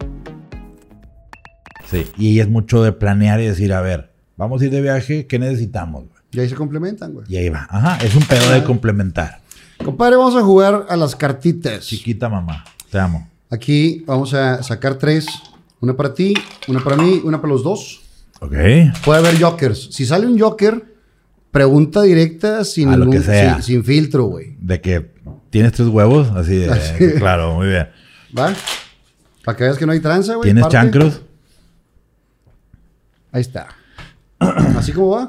sí. 1.90 2.06
Y 2.18 2.40
es 2.40 2.48
mucho 2.48 2.84
de 2.84 2.92
planear 2.92 3.42
y 3.42 3.48
decir, 3.48 3.74
a 3.74 3.82
ver, 3.82 4.12
vamos 4.38 4.62
a 4.62 4.66
ir 4.66 4.72
de 4.72 4.82
viaje, 4.82 5.26
¿qué 5.26 5.40
necesitamos? 5.40 6.04
güey? 6.08 6.22
Y 6.34 6.40
ahí 6.40 6.48
se 6.50 6.56
complementan, 6.56 7.14
güey. 7.14 7.26
Y 7.28 7.38
ahí 7.38 7.50
va. 7.50 7.68
Ajá, 7.70 7.98
es 8.06 8.16
un 8.16 8.24
pedo 8.24 8.52
de 8.52 8.64
complementar. 8.64 9.40
Compadre, 9.84 10.16
vamos 10.18 10.36
a 10.36 10.42
jugar 10.44 10.86
a 10.88 10.96
las 10.96 11.16
cartitas. 11.16 11.86
Chiquita 11.88 12.30
mamá, 12.30 12.64
te 12.92 13.00
amo. 13.00 13.28
Aquí 13.50 14.04
vamos 14.06 14.34
a 14.36 14.62
sacar 14.64 14.96
tres. 14.96 15.26
Una 15.82 15.98
para 15.98 16.14
ti, 16.14 16.36
una 16.68 16.80
para 16.84 16.96
mí, 16.96 17.22
una 17.24 17.42
para 17.42 17.54
los 17.54 17.64
dos. 17.64 18.02
Ok. 18.40 18.54
Puede 19.04 19.20
haber 19.28 19.42
jokers. 19.42 19.90
Si 19.92 20.06
sale 20.06 20.28
un 20.28 20.40
joker, 20.40 20.86
pregunta 21.50 22.04
directa 22.04 22.64
sin, 22.64 22.90
A 22.90 22.96
lo 22.98 23.06
ningún- 23.06 23.20
que 23.20 23.26
sea. 23.26 23.56
sin, 23.56 23.64
sin 23.64 23.84
filtro, 23.84 24.26
güey. 24.26 24.56
De 24.62 24.80
que 24.80 25.12
tienes 25.52 25.74
tres 25.74 25.88
huevos, 25.90 26.32
así 26.32 26.56
de, 26.56 26.70
Así. 26.72 27.14
claro, 27.20 27.54
muy 27.54 27.68
bien. 27.68 27.88
¿Va? 28.38 28.52
Para 29.46 29.58
que 29.58 29.64
veas 29.66 29.78
que 29.78 29.86
no 29.86 29.92
hay 29.92 30.00
tranza, 30.00 30.34
güey. 30.36 30.46
¿Tienes 30.48 30.64
parte. 30.64 30.78
chancros? 30.78 31.22
Ahí 33.32 33.42
está. 33.42 33.68
¿Así 34.40 34.92
como 34.92 35.10
va? 35.10 35.24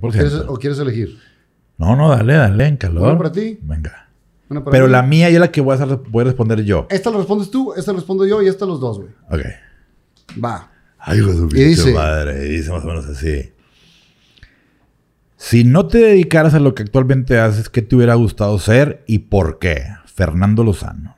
¿O 0.00 0.08
quieres, 0.10 0.32
100%. 0.34 0.44
o 0.48 0.56
quieres 0.58 0.78
elegir? 0.78 1.18
No, 1.78 1.96
no, 1.96 2.08
dale, 2.10 2.34
dale, 2.34 2.66
en 2.66 2.76
calor. 2.76 3.08
¿Uno 3.08 3.18
para 3.18 3.32
ti? 3.32 3.58
Venga. 3.62 4.08
Una 4.48 4.62
para 4.62 4.72
Pero 4.72 4.86
mí. 4.86 4.92
la 4.92 5.02
mía 5.02 5.30
yo 5.30 5.38
la 5.40 5.50
que 5.50 5.60
voy 5.60 5.72
a, 5.76 5.82
hacer, 5.82 5.96
voy 6.08 6.22
a 6.22 6.24
responder 6.26 6.62
yo. 6.62 6.86
Esta 6.90 7.10
la 7.10 7.18
respondes 7.18 7.50
tú, 7.50 7.72
esta 7.74 7.92
la 7.92 7.96
respondo 7.96 8.24
yo 8.26 8.40
y 8.42 8.48
esta 8.48 8.64
los 8.66 8.80
dos, 8.80 8.98
güey. 9.00 9.10
Ok. 9.30 9.40
Va. 10.42 10.70
Ay, 10.98 11.18
hijo 11.18 11.28
de 11.30 11.36
su 11.36 11.46
Y 11.56 11.64
dice- 11.64 11.92
madre. 11.94 12.46
Y 12.46 12.50
dice 12.58 12.70
más 12.70 12.84
o 12.84 12.86
menos 12.86 13.06
así. 13.06 13.52
Si 15.44 15.64
no 15.64 15.88
te 15.88 15.98
dedicaras 15.98 16.54
a 16.54 16.60
lo 16.60 16.72
que 16.72 16.84
actualmente 16.84 17.36
haces, 17.40 17.68
¿qué 17.68 17.82
te 17.82 17.96
hubiera 17.96 18.14
gustado 18.14 18.56
ser 18.60 19.02
y 19.08 19.18
por 19.18 19.58
qué? 19.58 19.86
Fernando 20.06 20.62
Lozano. 20.62 21.16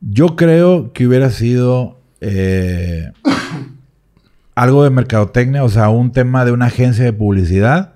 Yo 0.00 0.36
creo 0.36 0.92
que 0.92 1.08
hubiera 1.08 1.30
sido 1.30 2.00
eh, 2.20 3.10
algo 4.54 4.84
de 4.84 4.90
mercadotecnia, 4.90 5.64
o 5.64 5.68
sea, 5.68 5.88
un 5.88 6.12
tema 6.12 6.44
de 6.44 6.52
una 6.52 6.66
agencia 6.66 7.04
de 7.04 7.12
publicidad. 7.12 7.94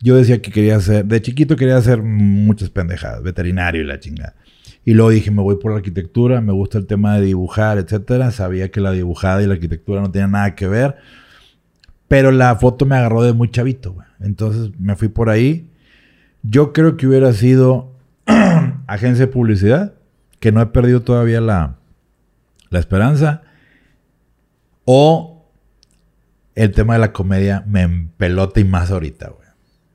Yo 0.00 0.16
decía 0.16 0.40
que 0.40 0.50
quería 0.50 0.80
ser, 0.80 1.04
de 1.04 1.20
chiquito 1.20 1.54
quería 1.54 1.76
hacer 1.76 2.02
muchas 2.02 2.70
pendejadas, 2.70 3.22
veterinario 3.22 3.82
y 3.82 3.84
la 3.84 4.00
chingada. 4.00 4.34
Y 4.86 4.94
luego 4.94 5.10
dije, 5.10 5.30
me 5.30 5.42
voy 5.42 5.56
por 5.56 5.72
la 5.72 5.76
arquitectura, 5.76 6.40
me 6.40 6.52
gusta 6.54 6.78
el 6.78 6.86
tema 6.86 7.18
de 7.18 7.26
dibujar, 7.26 7.76
etcétera. 7.76 8.30
Sabía 8.30 8.70
que 8.70 8.80
la 8.80 8.92
dibujada 8.92 9.42
y 9.42 9.46
la 9.46 9.52
arquitectura 9.52 10.00
no 10.00 10.10
tenían 10.10 10.30
nada 10.30 10.54
que 10.54 10.66
ver. 10.66 10.96
Pero 12.14 12.30
la 12.30 12.54
foto 12.54 12.86
me 12.86 12.94
agarró 12.94 13.24
de 13.24 13.32
muy 13.32 13.50
chavito, 13.50 13.94
güey. 13.94 14.06
Entonces 14.20 14.70
me 14.78 14.94
fui 14.94 15.08
por 15.08 15.30
ahí. 15.30 15.68
Yo 16.44 16.72
creo 16.72 16.96
que 16.96 17.08
hubiera 17.08 17.32
sido 17.32 17.92
agencia 18.86 19.26
de 19.26 19.32
publicidad, 19.32 19.94
que 20.38 20.52
no 20.52 20.62
he 20.62 20.66
perdido 20.66 21.02
todavía 21.02 21.40
la, 21.40 21.74
la 22.70 22.78
esperanza. 22.78 23.42
O 24.84 25.44
el 26.54 26.70
tema 26.70 26.92
de 26.92 27.00
la 27.00 27.12
comedia 27.12 27.64
me 27.66 27.82
empelota 27.82 28.60
y 28.60 28.64
más 28.64 28.92
ahorita, 28.92 29.30
güey. 29.30 29.48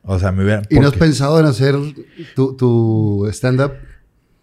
O 0.04 0.20
sea, 0.20 0.34
me 0.34 0.44
hubiera... 0.44 0.64
¿Y 0.70 0.78
no 0.78 0.90
has 0.90 0.96
pensado 0.96 1.40
en 1.40 1.46
hacer 1.46 1.76
tu, 2.36 2.58
tu 2.58 3.30
stand-up? 3.32 3.76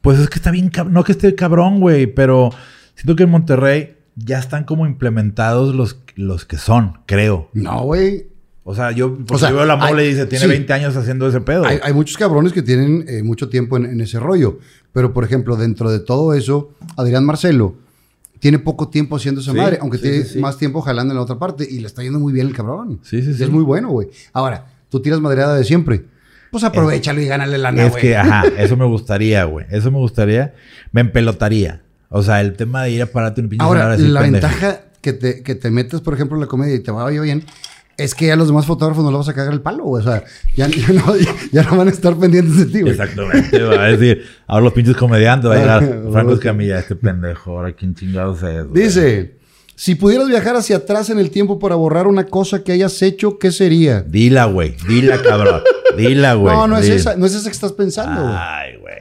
Pues 0.01 0.19
es 0.19 0.31
que 0.31 0.37
está 0.37 0.51
bien. 0.51 0.73
No 0.89 1.05
que 1.05 1.13
esté 1.13 1.35
cabrón, 1.35 1.81
güey, 1.81 2.07
pero 2.07 2.49
siento 2.95 3.17
que 3.17 3.25
en 3.25 3.31
Monterrey 3.31 3.96
ya 4.17 4.39
están 4.39 4.65
como 4.65 4.87
implementados 4.87 5.75
los, 5.75 5.99
los 6.17 6.45
que 6.45 6.57
son, 6.59 6.99
creo. 7.07 7.49
No, 7.53 7.83
güey. 7.83 8.27
O 8.65 8.75
sea, 8.75 8.91
yo, 8.91 9.17
porque 9.19 9.39
sea, 9.39 9.51
yo 9.51 9.57
veo 9.57 9.65
la 9.65 9.77
mole 9.77 10.03
hay- 10.03 10.09
y 10.09 10.11
dice, 10.13 10.27
tiene 10.27 10.45
sí. 10.47 10.51
20 10.51 10.73
años 10.73 10.97
haciendo 10.97 11.29
ese 11.29 11.41
pedo. 11.41 11.65
Hay, 11.67 11.79
hay 11.83 11.93
muchos 11.93 12.17
cabrones 12.17 12.53
que 12.53 12.63
tienen 12.63 13.05
eh, 13.07 13.23
mucho 13.23 13.49
tiempo 13.49 13.77
en, 13.77 13.85
en 13.87 14.01
ese 14.01 14.19
rollo. 14.19 14.59
Pero, 14.93 15.13
por 15.13 15.23
ejemplo, 15.23 15.55
dentro 15.57 15.91
de 15.91 16.01
todo 16.01 16.35
eso, 16.35 16.73
Adrián 16.97 17.25
Marcelo 17.25 17.77
tiene 18.41 18.59
poco 18.59 18.89
tiempo 18.89 19.17
haciendo 19.17 19.41
esa 19.41 19.53
Sí, 19.53 19.57
madre, 19.57 19.79
aunque 19.81 19.99
sí, 19.99 20.03
tiene 20.03 20.41
más 20.41 20.59
tiempo 20.59 20.81
jalando 20.83 21.13
en 21.13 21.17
la 21.17 21.23
otra 21.23 21.39
parte. 21.39 21.67
Y 21.71 21.79
le 21.79 21.87
está 21.87 22.03
yendo 22.03 22.19
muy 22.19 22.33
bien 22.33 22.49
el 22.49 22.55
cabrón. 22.55 22.99
Sí, 23.03 23.23
sí, 23.23 23.35
sí. 23.35 23.43
Es 23.45 23.51
muy 23.51 23.63
bueno, 23.63 23.89
güey. 23.91 24.09
Ahora, 24.33 24.67
tú 24.89 25.01
tiras 25.01 25.21
madreada 25.21 25.55
de 25.55 25.63
siempre. 25.65 26.05
Pues 26.51 26.65
aprovechalo 26.65 27.21
y 27.21 27.27
gánale 27.27 27.59
lana, 27.59 27.85
es 27.85 27.91
güey. 27.93 28.03
que, 28.03 28.17
ajá, 28.17 28.45
eso 28.59 28.77
me 28.77 28.87
gustaría, 28.87 29.45
güey. 29.45 29.67
Eso 29.71 29.91
me 29.93 29.99
gustaría. 29.99 30.55
Me 30.91 31.03
empelotaría. 31.03 31.83
O 32.09 32.23
sea, 32.23 32.41
el 32.41 32.55
tema 32.55 32.85
de 32.85 32.91
ir 32.91 33.03
a 33.03 33.07
pararte 33.07 33.41
un 33.41 33.49
pinche 33.49 33.65
Ahora, 33.65 33.93
así, 33.93 34.07
la 34.07 34.21
pendejo. 34.21 34.47
ventaja 34.49 34.81
que 35.01 35.13
te, 35.13 35.43
que 35.43 35.55
te 35.55 35.71
metes, 35.71 36.01
por 36.01 36.15
ejemplo, 36.15 36.37
en 36.37 36.41
la 36.43 36.47
comedia 36.47 36.75
y 36.75 36.81
te 36.81 36.91
va 36.91 37.09
bien, 37.11 37.45
es 37.97 38.15
que 38.15 38.31
a 38.31 38.37
los 38.37 38.47
demás 38.49 38.67
fotógrafos 38.67 39.03
no 39.05 39.11
le 39.11 39.17
vas 39.17 39.29
a 39.29 39.35
cagar 39.35 39.53
el 39.53 39.61
palo, 39.63 39.85
güey. 39.85 40.03
O 40.05 40.07
sea, 40.07 40.23
ya, 40.55 40.69
ya 40.69 40.89
no, 40.93 41.17
ya- 41.17 41.35
ya 41.53 41.63
no 41.63 41.77
van 41.77 41.89
a 41.89 41.91
estar 41.91 42.15
pendientes 42.17 42.57
de 42.59 42.67
ti, 42.67 42.81
güey. 42.83 42.93
Exactamente, 42.93 43.63
va 43.63 43.85
a 43.85 43.89
decir, 43.89 44.25
ahora 44.47 44.65
los 44.65 44.73
pinches 44.73 44.97
comediantes, 44.97 45.51
va 45.51 45.55
a 45.55 45.59
llegar 45.59 46.03
Franco. 46.13 46.33
Escamilla, 46.35 46.79
este 46.79 46.95
pendejo, 46.97 47.57
ahora 47.59 47.73
quién 47.73 47.95
chingados 47.95 48.43
es. 48.43 48.67
güey? 48.67 48.83
Dice, 48.85 49.37
si 49.75 49.95
pudieras 49.95 50.29
viajar 50.29 50.57
hacia 50.57 50.77
atrás 50.77 51.11
en 51.11 51.19
el 51.19 51.31
tiempo 51.31 51.59
para 51.59 51.75
borrar 51.75 52.07
una 52.07 52.25
cosa 52.27 52.63
que 52.65 52.73
hayas 52.73 53.01
hecho, 53.03 53.39
¿qué 53.39 53.51
sería? 53.53 54.01
Dila, 54.03 54.45
güey, 54.47 54.77
dila, 54.89 55.21
cabrón. 55.23 55.63
Dila, 55.97 56.35
güey. 56.35 56.55
no, 56.55 56.67
no 56.67 56.79
es 56.79 56.89
esa, 56.89 57.17
no 57.17 57.27
es 57.27 57.35
esa 57.35 57.49
que 57.49 57.55
estás 57.55 57.73
pensando, 57.73 58.23
güey. 58.23 58.35
Ay, 58.39 58.77
güey. 58.81 58.97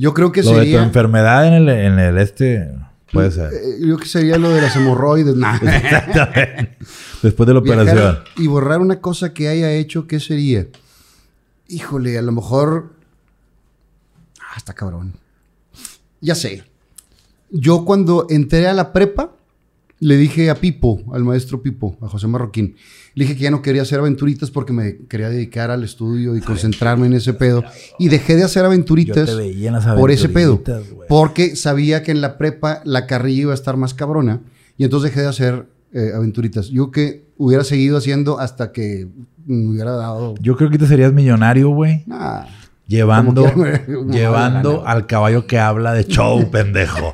Yo 0.00 0.14
creo 0.14 0.32
que 0.32 0.42
Lo 0.42 0.50
de 0.50 0.54
tu 0.56 0.60
sería... 0.62 0.82
enfermedad 0.82 1.46
en 1.46 1.52
el, 1.54 1.68
en 1.68 1.98
el 1.98 2.16
este, 2.18 2.70
puede 3.12 3.30
ser. 3.30 3.52
eh, 3.52 3.76
yo 3.80 3.86
creo 3.86 3.98
que 3.98 4.06
sería 4.06 4.38
lo 4.38 4.48
de 4.50 4.62
las 4.62 4.74
hemorroides. 4.76 5.36
Nah. 5.36 5.56
Exactamente. 5.62 6.78
Después 7.22 7.46
de 7.46 7.52
la 7.54 7.60
Viajar 7.60 7.82
operación. 7.86 8.18
y 8.38 8.46
borrar 8.46 8.80
una 8.80 9.00
cosa 9.00 9.34
que 9.34 9.48
haya 9.48 9.70
hecho, 9.72 10.06
¿qué 10.06 10.18
sería? 10.18 10.66
Híjole, 11.68 12.16
a 12.16 12.22
lo 12.22 12.32
mejor. 12.32 12.94
Ah, 14.40 14.54
está 14.56 14.72
cabrón. 14.72 15.12
Ya 16.22 16.34
sé. 16.34 16.64
Yo 17.50 17.84
cuando 17.84 18.26
entré 18.30 18.68
a 18.68 18.72
la 18.72 18.92
prepa, 18.94 19.32
le 20.00 20.16
dije 20.16 20.50
a 20.50 20.54
Pipo, 20.54 21.02
al 21.12 21.24
maestro 21.24 21.62
Pipo, 21.62 21.96
a 22.00 22.08
José 22.08 22.26
Marroquín, 22.26 22.74
le 23.14 23.24
dije 23.24 23.36
que 23.36 23.42
ya 23.42 23.50
no 23.50 23.60
quería 23.60 23.82
hacer 23.82 23.98
aventuritas 23.98 24.50
porque 24.50 24.72
me 24.72 24.96
quería 25.08 25.28
dedicar 25.28 25.70
al 25.70 25.84
estudio 25.84 26.36
y 26.36 26.40
concentrarme 26.40 27.06
en 27.06 27.12
ese 27.14 27.34
pedo. 27.34 27.62
Y 27.98 28.08
dejé 28.08 28.36
de 28.36 28.44
hacer 28.44 28.64
aventuritas 28.64 29.28
por 29.96 30.10
ese 30.10 30.28
pedo. 30.28 30.62
Porque 31.08 31.56
sabía 31.56 32.02
que 32.02 32.12
en 32.12 32.20
la 32.20 32.38
prepa 32.38 32.80
la 32.84 33.06
carrilla 33.06 33.42
iba 33.42 33.50
a 33.52 33.54
estar 33.54 33.76
más 33.76 33.94
cabrona. 33.94 34.40
Y 34.78 34.84
entonces 34.84 35.10
dejé 35.10 35.22
de 35.22 35.26
hacer 35.28 35.66
eh, 35.92 36.12
aventuritas. 36.14 36.68
Yo 36.68 36.90
que 36.92 37.26
hubiera 37.36 37.64
seguido 37.64 37.98
haciendo 37.98 38.38
hasta 38.38 38.70
que 38.72 39.08
me 39.44 39.68
hubiera 39.70 39.90
dado. 39.92 40.34
Yo 40.40 40.56
creo 40.56 40.70
que 40.70 40.78
te 40.78 40.86
serías 40.86 41.12
millonario, 41.12 41.70
güey. 41.70 42.04
Nah. 42.06 42.44
Llevando, 42.86 43.52
me- 43.56 43.82
llevando 44.10 44.86
al 44.86 45.06
caballo 45.06 45.46
que 45.46 45.58
habla 45.58 45.92
de 45.94 46.04
show, 46.06 46.48
pendejo. 46.52 47.12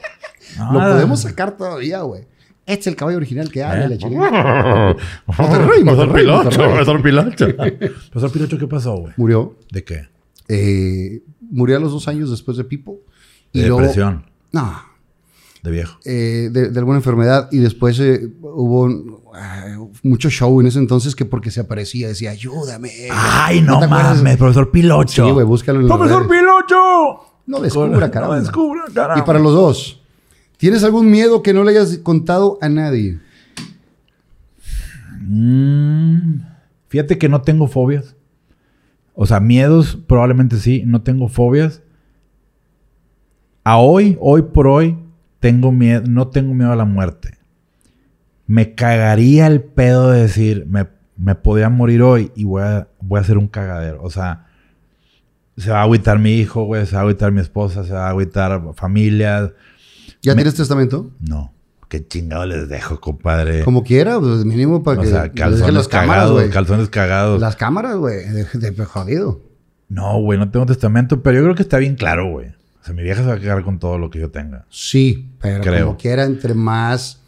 Lo 0.72 0.78
podemos 0.78 1.20
sacar 1.22 1.56
todavía, 1.56 2.02
güey. 2.02 2.24
Este 2.66 2.80
es 2.80 2.86
el 2.88 2.96
caballo 2.96 3.16
original 3.18 3.50
que 3.50 3.62
habla, 3.62 3.86
¿Eh? 3.86 3.98
la. 4.00 4.96
Monterrey, 5.38 5.84
Monterrey, 5.84 6.26
Monterrey. 6.26 6.56
Profesor 6.56 7.02
Pilocho. 7.02 7.46
Profesor 8.10 8.32
Pilocho, 8.32 8.58
¿qué 8.58 8.66
pasó, 8.66 8.96
güey? 8.96 9.12
Murió. 9.16 9.56
¿De 9.70 9.84
qué? 9.84 10.08
eh, 10.48 11.22
murió 11.50 11.76
a 11.76 11.80
los 11.80 11.92
dos 11.92 12.06
años 12.08 12.30
después 12.30 12.56
de 12.56 12.64
Pipo. 12.64 12.98
Y 13.52 13.60
De 13.60 13.66
luego- 13.68 13.80
depresión. 13.82 14.24
No, 14.52 14.72
De 15.62 15.70
viejo. 15.70 15.98
eh, 16.04 16.48
de, 16.52 16.70
de 16.70 16.78
alguna 16.78 16.98
enfermedad 16.98 17.48
y 17.52 17.58
después 17.58 17.98
eh, 18.00 18.28
hubo 18.40 19.22
ah, 19.34 19.76
mucho 20.02 20.28
show 20.30 20.60
en 20.60 20.66
ese 20.68 20.78
entonces 20.78 21.14
que 21.16 21.24
porque 21.24 21.50
se 21.50 21.60
aparecía 21.60 22.08
decía 22.08 22.30
ayúdame. 22.30 22.90
Ay, 23.12 23.60
no, 23.60 23.74
acuerdas? 23.82 24.18
mames, 24.18 24.36
profesor 24.36 24.70
Pilocho. 24.70 25.26
Sí, 25.26 25.30
güey, 25.32 25.44
búscalo 25.46 25.80
en 25.80 25.88
¡Profesor. 25.88 26.28
Pilocho! 26.28 27.42
No 27.46 27.60
descubra, 27.60 28.10
caramba. 28.10 28.36
No 28.36 28.42
descubra, 28.42 28.82
caramba. 28.92 29.18
Y 29.22 29.26
para 29.26 29.38
los 29.38 29.52
dos, 29.52 30.02
¿tienes 30.56 30.84
algún 30.84 31.10
miedo 31.10 31.42
que 31.42 31.52
no 31.52 31.64
le 31.64 31.72
hayas 31.72 31.98
contado 31.98 32.58
a 32.60 32.68
nadie? 32.68 33.18
Mm, 35.20 36.40
fíjate 36.88 37.18
que 37.18 37.28
no 37.28 37.42
tengo 37.42 37.68
fobias. 37.68 38.16
O 39.14 39.26
sea, 39.26 39.40
miedos 39.40 39.98
probablemente 40.06 40.56
sí, 40.56 40.82
no 40.86 41.02
tengo 41.02 41.28
fobias. 41.28 41.82
A 43.64 43.78
hoy, 43.78 44.16
hoy 44.20 44.42
por 44.42 44.68
hoy, 44.68 44.96
tengo 45.40 45.72
miedo, 45.72 46.02
no 46.06 46.28
tengo 46.28 46.54
miedo 46.54 46.72
a 46.72 46.76
la 46.76 46.84
muerte. 46.84 47.38
Me 48.46 48.74
cagaría 48.74 49.46
el 49.48 49.62
pedo 49.62 50.10
de 50.10 50.22
decir, 50.22 50.66
me, 50.68 50.86
me 51.16 51.34
podría 51.34 51.68
morir 51.68 52.02
hoy 52.02 52.30
y 52.36 52.44
voy 52.44 52.62
a, 52.62 52.88
voy 53.00 53.18
a 53.18 53.22
hacer 53.22 53.38
un 53.38 53.48
cagadero. 53.48 54.02
O 54.02 54.10
sea, 54.10 54.46
se 55.56 55.70
va 55.70 55.80
a 55.80 55.82
agüitar 55.82 56.18
mi 56.18 56.32
hijo, 56.34 56.64
güey, 56.64 56.86
se 56.86 56.94
va 56.94 57.00
a 57.00 57.02
agüitar 57.02 57.32
mi 57.32 57.40
esposa, 57.40 57.84
se 57.84 57.92
va 57.92 58.06
a 58.06 58.10
agüitar 58.10 58.62
familia. 58.74 59.52
¿Ya 60.26 60.32
Me- 60.34 60.42
tienes 60.42 60.54
testamento? 60.56 61.10
No, 61.20 61.52
qué 61.88 62.04
chingado 62.06 62.44
les 62.46 62.68
dejo, 62.68 63.00
compadre. 63.00 63.62
Como 63.64 63.84
quiera, 63.84 64.18
pues 64.18 64.44
mínimo 64.44 64.82
para 64.82 64.98
o 64.98 65.02
que 65.02 65.08
sea, 65.08 65.22
les 65.26 65.32
dejen 65.34 65.50
calzones 65.50 65.74
las 65.74 65.88
cagados, 65.88 66.44
calzones 66.52 66.88
cagados. 66.88 67.40
Las 67.40 67.54
cámaras, 67.54 67.96
güey, 67.96 68.26
de, 68.28 68.44
de 68.72 68.84
jodido. 68.84 69.40
No, 69.88 70.18
güey, 70.20 70.36
no 70.36 70.50
tengo 70.50 70.66
testamento, 70.66 71.22
pero 71.22 71.36
yo 71.38 71.44
creo 71.44 71.54
que 71.54 71.62
está 71.62 71.78
bien 71.78 71.94
claro, 71.94 72.28
güey. 72.30 72.48
O 72.48 72.84
sea, 72.84 72.92
mi 72.92 73.04
vieja 73.04 73.22
se 73.22 73.28
va 73.28 73.34
a 73.34 73.38
quedar 73.40 73.62
con 73.62 73.78
todo 73.78 73.98
lo 73.98 74.10
que 74.10 74.18
yo 74.18 74.30
tenga. 74.32 74.66
Sí, 74.68 75.30
pero 75.40 75.62
Creo. 75.62 75.86
como 75.86 75.96
quiera, 75.98 76.24
entre 76.24 76.54
más 76.54 77.20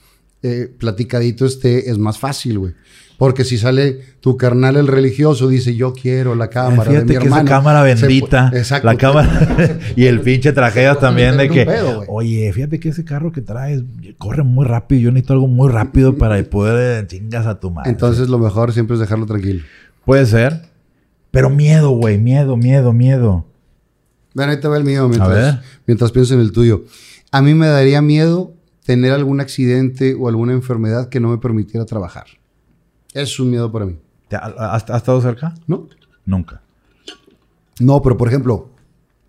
eh, 0.42 0.72
platicadito 0.78 1.46
esté, 1.46 1.88
es 1.88 1.98
más 1.98 2.18
fácil, 2.18 2.58
güey. 2.58 2.74
Porque 3.18 3.44
si 3.44 3.58
sale 3.58 3.98
tu 4.20 4.36
carnal 4.36 4.76
el 4.76 4.86
religioso, 4.86 5.48
dice 5.48 5.74
yo 5.74 5.92
quiero 5.92 6.36
la 6.36 6.48
cámara 6.48 6.84
de 6.84 6.90
mi 6.90 6.94
Fíjate 6.94 7.18
que 7.18 7.24
hermano. 7.24 7.42
esa 7.42 7.50
cámara 7.56 7.96
Se 7.96 8.06
bendita, 8.06 8.50
Exacto. 8.54 8.86
la 8.86 8.96
cámara 8.96 9.78
y 9.96 10.04
el 10.06 10.20
pinche 10.20 10.52
puede 10.52 10.98
también 10.98 11.36
de 11.36 11.48
que, 11.48 11.66
pedo, 11.66 12.04
oye, 12.06 12.50
fíjate 12.52 12.78
que 12.78 12.90
ese 12.90 13.04
carro 13.04 13.32
que 13.32 13.40
traes 13.40 13.82
corre 14.18 14.44
muy 14.44 14.64
rápido, 14.64 15.02
yo 15.02 15.10
necesito 15.10 15.32
algo 15.32 15.48
muy 15.48 15.68
rápido 15.68 16.16
para 16.16 16.40
poder 16.44 17.08
chingas 17.08 17.46
a 17.46 17.58
tu 17.58 17.72
madre. 17.72 17.90
Entonces 17.90 18.28
lo 18.28 18.38
mejor 18.38 18.72
siempre 18.72 18.94
es 18.94 19.00
dejarlo 19.00 19.26
tranquilo. 19.26 19.64
Puede 20.04 20.24
ser, 20.24 20.62
pero 21.32 21.50
miedo, 21.50 21.90
güey, 21.90 22.18
miedo, 22.18 22.56
miedo, 22.56 22.92
miedo. 22.92 23.46
Bueno, 24.32 24.52
ahí 24.52 24.60
te 24.60 24.68
va 24.68 24.76
el 24.76 24.84
mío 24.84 25.08
mientras, 25.08 25.28
ver. 25.30 25.58
mientras 25.88 26.12
pienso 26.12 26.34
en 26.34 26.40
el 26.40 26.52
tuyo. 26.52 26.84
A 27.32 27.42
mí 27.42 27.52
me 27.54 27.66
daría 27.66 28.00
miedo 28.00 28.52
tener 28.84 29.12
algún 29.12 29.40
accidente 29.40 30.14
o 30.14 30.28
alguna 30.28 30.52
enfermedad 30.52 31.08
que 31.08 31.18
no 31.18 31.30
me 31.30 31.38
permitiera 31.38 31.84
trabajar. 31.84 32.26
Es 33.14 33.38
un 33.40 33.50
miedo 33.50 33.70
para 33.72 33.86
mí. 33.86 33.96
¿Te 34.28 34.36
ha- 34.36 34.52
¿Has, 34.74 34.88
has 34.90 34.96
estado 34.98 35.20
cerca? 35.20 35.54
¿No? 35.66 35.86
Nunca. 36.26 36.60
No, 37.80 38.02
pero 38.02 38.16
por 38.16 38.28
ejemplo, 38.28 38.70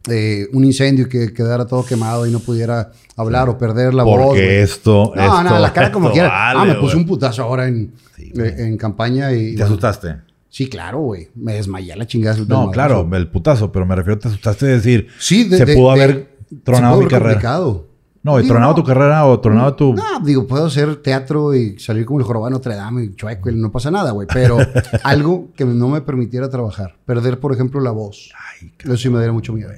eh, 0.09 0.47
un 0.53 0.65
incendio 0.65 1.07
que 1.07 1.33
quedara 1.33 1.65
todo 1.65 1.85
quemado 1.85 2.25
y 2.25 2.31
no 2.31 2.39
pudiera 2.39 2.91
hablar 3.15 3.47
o 3.49 3.57
perder 3.57 3.93
la 3.93 4.03
voz. 4.03 4.19
Porque 4.27 4.61
esto, 4.61 5.13
No, 5.15 5.21
esto, 5.21 5.43
no, 5.43 5.59
la 5.59 5.71
cara 5.73 5.91
como 5.91 6.11
quiera. 6.13 6.29
vale, 6.29 6.59
ah, 6.59 6.65
me 6.65 6.75
puse 6.75 6.97
un 6.97 7.05
putazo 7.05 7.43
ahora 7.43 7.67
en, 7.67 7.93
Sí, 8.15 8.31
eh, 8.37 8.55
en 8.59 8.77
campaña 8.77 9.31
y... 9.31 9.55
¿Te 9.55 9.63
asustaste? 9.63 10.15
Sí, 10.49 10.67
claro, 10.67 10.99
güey. 11.01 11.29
Me 11.35 11.53
desmayé 11.53 11.95
la 11.95 12.07
chingada. 12.07 12.37
No, 12.47 12.71
claro, 12.71 13.07
el 13.13 13.27
putazo, 13.27 13.71
pero 13.71 13.85
me 13.85 13.95
refiero, 13.95 14.19
te 14.19 14.27
asustaste 14.29 14.65
de 14.65 14.73
decir, 14.73 15.07
Sí, 15.19 15.43
de- 15.47 15.57
se 15.57 15.65
de- 15.65 15.75
pudo 15.75 15.93
de- 15.95 16.03
haber 16.03 16.29
se 16.49 16.55
tronado 16.63 16.95
pudo 16.95 16.99
mi 17.01 17.05
haber 17.05 17.11
carrera. 17.11 17.33
complicado. 17.35 17.87
No, 18.21 18.37
¿y 18.37 18.43
Digo, 18.43 18.53
tronado 18.53 18.73
no. 18.73 18.75
tu 18.75 18.83
carrera 18.83 19.25
o 19.25 19.39
tronado 19.39 19.73
tu. 19.75 19.93
No, 19.93 20.19
digo, 20.21 20.45
puedo 20.45 20.65
hacer 20.65 20.97
teatro 20.97 21.55
y 21.55 21.79
salir 21.79 22.05
como 22.05 22.19
el 22.19 22.25
jorobado 22.25 22.49
Notre 22.51 22.75
Dame 22.75 23.05
y 23.05 23.15
chueco 23.15 23.49
y 23.49 23.55
no 23.55 23.71
pasa 23.71 23.89
nada, 23.91 24.11
güey. 24.11 24.27
Pero 24.31 24.57
algo 25.03 25.47
que 25.55 25.63
no 25.63 25.87
me 25.87 26.01
permitiera 26.01 26.49
trabajar. 26.49 26.97
Perder, 27.05 27.39
por 27.39 27.53
ejemplo, 27.53 27.79
la 27.79 27.91
voz. 27.91 28.31
Ay, 28.61 28.73
Eso 28.79 28.97
sí 28.97 29.09
me 29.09 29.19
daría 29.19 29.31
mucho 29.31 29.53
miedo. 29.53 29.69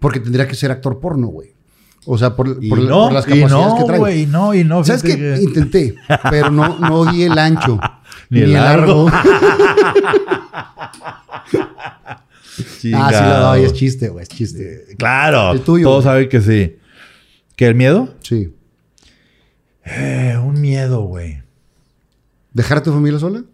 Porque 0.00 0.18
tendría 0.18 0.48
que 0.48 0.54
ser 0.54 0.70
actor 0.70 0.98
porno, 0.98 1.26
güey. 1.26 1.52
O 2.06 2.16
sea, 2.18 2.34
por, 2.34 2.56
Y 2.60 2.68
por- 2.70 2.78
no, 2.80 3.04
por 3.04 3.12
las 3.12 3.26
capacidades 3.26 3.74
que 3.74 3.84
traigo. 3.84 4.04
güey, 4.04 4.22
y 4.22 4.26
no, 4.26 4.54
y 4.54 4.64
no. 4.64 4.82
¿Sabes 4.82 5.02
qué? 5.02 5.16
que- 5.16 5.38
Intenté, 5.42 5.94
pero 6.30 6.50
no, 6.50 6.78
no 6.78 7.04
di 7.04 7.22
el 7.24 7.38
ancho. 7.38 7.78
Ni 8.30 8.40
el 8.40 8.54
largo. 8.54 9.08
ah, 9.12 9.22
sí 12.78 12.90
lo 12.90 12.98
Chingado. 12.98 13.48
doy, 13.50 13.64
es 13.64 13.72
chiste, 13.74 14.08
güey, 14.08 14.22
es 14.22 14.28
chiste. 14.28 14.84
Claro. 14.98 15.52
El 15.52 15.60
tuyo, 15.60 15.84
Todos 15.86 16.04
saben 16.04 16.28
que 16.28 16.40
sí. 16.40 16.76
¿Que 17.62 17.68
el 17.68 17.76
miedo? 17.76 18.12
Sí. 18.22 18.52
Eh, 19.84 20.36
un 20.44 20.60
miedo, 20.60 21.02
güey. 21.02 21.44
¿Dejar 22.52 22.78
a 22.78 22.82
tu 22.82 22.90
familia 22.90 23.20
sola? 23.20 23.44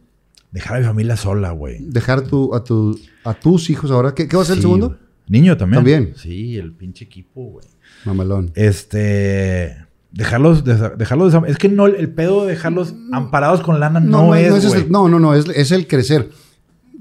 Dejar 0.50 0.78
a 0.78 0.80
mi 0.80 0.86
familia 0.86 1.14
sola, 1.18 1.50
güey. 1.50 1.76
¿Dejar 1.80 2.22
tu, 2.22 2.54
a, 2.54 2.64
tu, 2.64 2.98
a 3.22 3.34
tus 3.34 3.68
hijos 3.68 3.90
ahora? 3.90 4.14
¿Qué, 4.14 4.26
qué 4.26 4.34
va 4.34 4.44
a 4.44 4.46
ser 4.46 4.56
el 4.56 4.62
segundo? 4.62 4.96
Niño 5.26 5.58
también. 5.58 5.76
También. 5.80 6.14
Sí, 6.16 6.56
el 6.56 6.72
pinche 6.72 7.04
equipo, 7.04 7.50
güey. 7.50 7.66
Mamalón. 8.06 8.50
Este. 8.54 9.76
Dejarlos, 10.10 10.64
dejarlos. 10.64 11.34
Es 11.46 11.58
que 11.58 11.68
no, 11.68 11.84
el 11.84 12.08
pedo 12.10 12.46
de 12.46 12.52
dejarlos 12.52 12.94
amparados 13.12 13.60
con 13.60 13.78
lana 13.78 14.00
no, 14.00 14.34
es. 14.34 14.64
el- 14.72 14.90
no, 14.90 15.10
no, 15.10 15.18
no, 15.20 15.34
es, 15.34 15.46
es 15.48 15.70
el 15.70 15.86
crecer. 15.86 16.30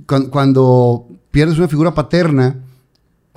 Cuando, 0.05 0.29
cuando 0.29 1.07
pierdes 1.31 1.57
una 1.57 1.69
figura 1.69 1.93
paterna, 1.93 2.65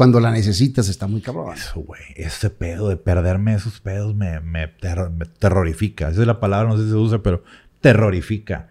cuando 0.00 0.18
la 0.18 0.30
necesitas, 0.30 0.88
está 0.88 1.06
muy 1.06 1.20
cabrón. 1.20 1.52
Eso, 1.54 1.80
güey. 1.80 2.00
Ese 2.16 2.48
pedo 2.48 2.88
de 2.88 2.96
perderme 2.96 3.52
esos 3.52 3.80
pedos 3.80 4.14
me, 4.14 4.40
me, 4.40 4.66
terro- 4.66 5.10
me 5.10 5.26
terrorifica. 5.26 6.08
Esa 6.08 6.22
es 6.22 6.26
la 6.26 6.40
palabra, 6.40 6.70
no 6.70 6.78
sé 6.78 6.84
si 6.84 6.88
se 6.88 6.96
usa, 6.96 7.18
pero 7.22 7.44
terrorifica. 7.82 8.68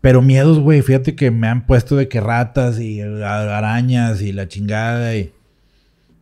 Pero 0.00 0.22
miedos, 0.22 0.60
güey. 0.60 0.80
Fíjate 0.82 1.16
que 1.16 1.32
me 1.32 1.48
han 1.48 1.66
puesto 1.66 1.96
de 1.96 2.06
que 2.06 2.20
ratas 2.20 2.78
y 2.78 3.00
a- 3.00 3.58
arañas 3.58 4.22
y 4.22 4.30
la 4.32 4.46
chingada 4.46 5.16
y. 5.16 5.32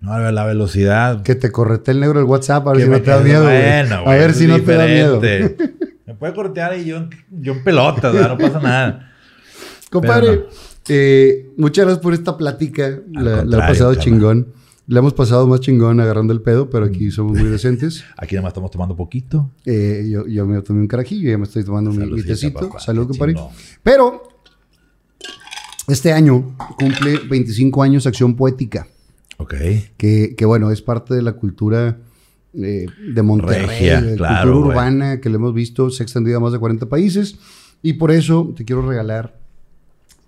No, 0.00 0.18
la 0.32 0.44
velocidad. 0.46 1.22
Que 1.22 1.34
te 1.34 1.52
correte 1.52 1.90
el 1.90 2.00
negro 2.00 2.20
del 2.20 2.26
WhatsApp 2.28 2.66
a 2.66 2.72
ver 2.72 2.84
si 2.84 2.88
no 2.88 3.02
te 3.02 3.10
da 3.10 3.20
miedo, 3.20 3.42
güey. 3.42 3.60
bueno, 3.62 3.96
A 3.96 4.00
güey, 4.00 4.18
ver 4.18 4.30
eso 4.30 4.38
si 4.38 4.46
no 4.46 4.60
te 4.62 4.72
da 4.76 4.86
miedo. 4.86 5.20
Me 6.06 6.14
puede 6.14 6.32
cortear 6.32 6.74
y 6.78 6.86
yo, 6.86 6.96
en- 6.96 7.10
yo 7.30 7.52
en 7.52 7.62
pelotas, 7.62 8.14
¿verdad? 8.14 8.30
no 8.30 8.38
pasa 8.38 8.60
nada. 8.60 9.10
Compadre, 9.90 10.26
Pero 10.28 10.48
eh, 10.88 11.50
muchas 11.56 11.84
gracias 11.84 12.02
por 12.02 12.14
esta 12.14 12.36
plática. 12.36 13.00
La, 13.12 13.20
la 13.22 13.40
contrario, 13.42 13.66
pasado 13.68 13.94
chingón. 13.96 14.48
La 14.86 14.98
hemos 14.98 15.14
pasado 15.14 15.46
más 15.46 15.60
chingón 15.60 15.98
agarrando 16.00 16.34
el 16.34 16.42
pedo, 16.42 16.68
pero 16.68 16.84
aquí 16.84 17.10
somos 17.10 17.38
muy 17.38 17.48
decentes. 17.48 18.04
Aquí 18.18 18.34
nada 18.34 18.42
más 18.42 18.50
estamos 18.50 18.70
tomando 18.70 18.94
poquito. 18.94 19.50
Eh, 19.64 20.06
yo, 20.10 20.26
yo 20.26 20.44
me 20.46 20.60
tomé 20.60 20.80
un 20.80 20.88
carajillo, 20.88 21.30
ya 21.30 21.38
me 21.38 21.44
estoy 21.44 21.64
tomando 21.64 21.90
mi, 21.90 22.04
mi 22.04 22.22
tecito. 22.22 22.68
papá, 22.68 22.80
Salud, 22.80 23.08
compadre. 23.08 23.34
Pero 23.82 24.22
este 25.88 26.12
año 26.12 26.54
cumple 26.78 27.18
25 27.28 27.82
años 27.82 28.06
Acción 28.06 28.36
Poética, 28.36 28.86
Ok. 29.38 29.54
que, 29.96 30.34
que, 30.36 30.44
bueno, 30.44 30.70
es 30.70 30.82
parte 30.82 31.14
de 31.14 31.22
la 31.22 31.32
cultura 31.32 31.98
eh, 32.54 32.86
de 33.14 33.22
Monterrey, 33.22 33.66
Regia, 33.66 34.00
de 34.02 34.16
claro, 34.16 34.52
cultura 34.52 34.68
urbana 34.74 35.20
que 35.20 35.28
le 35.30 35.36
hemos 35.36 35.54
visto, 35.54 35.88
se 35.90 36.02
ha 36.02 36.04
extendido 36.04 36.36
a 36.36 36.40
más 36.40 36.52
de 36.52 36.58
40 36.58 36.88
países. 36.90 37.36
Y 37.82 37.94
por 37.94 38.10
eso 38.10 38.52
te 38.56 38.64
quiero 38.64 38.86
regalar, 38.86 39.38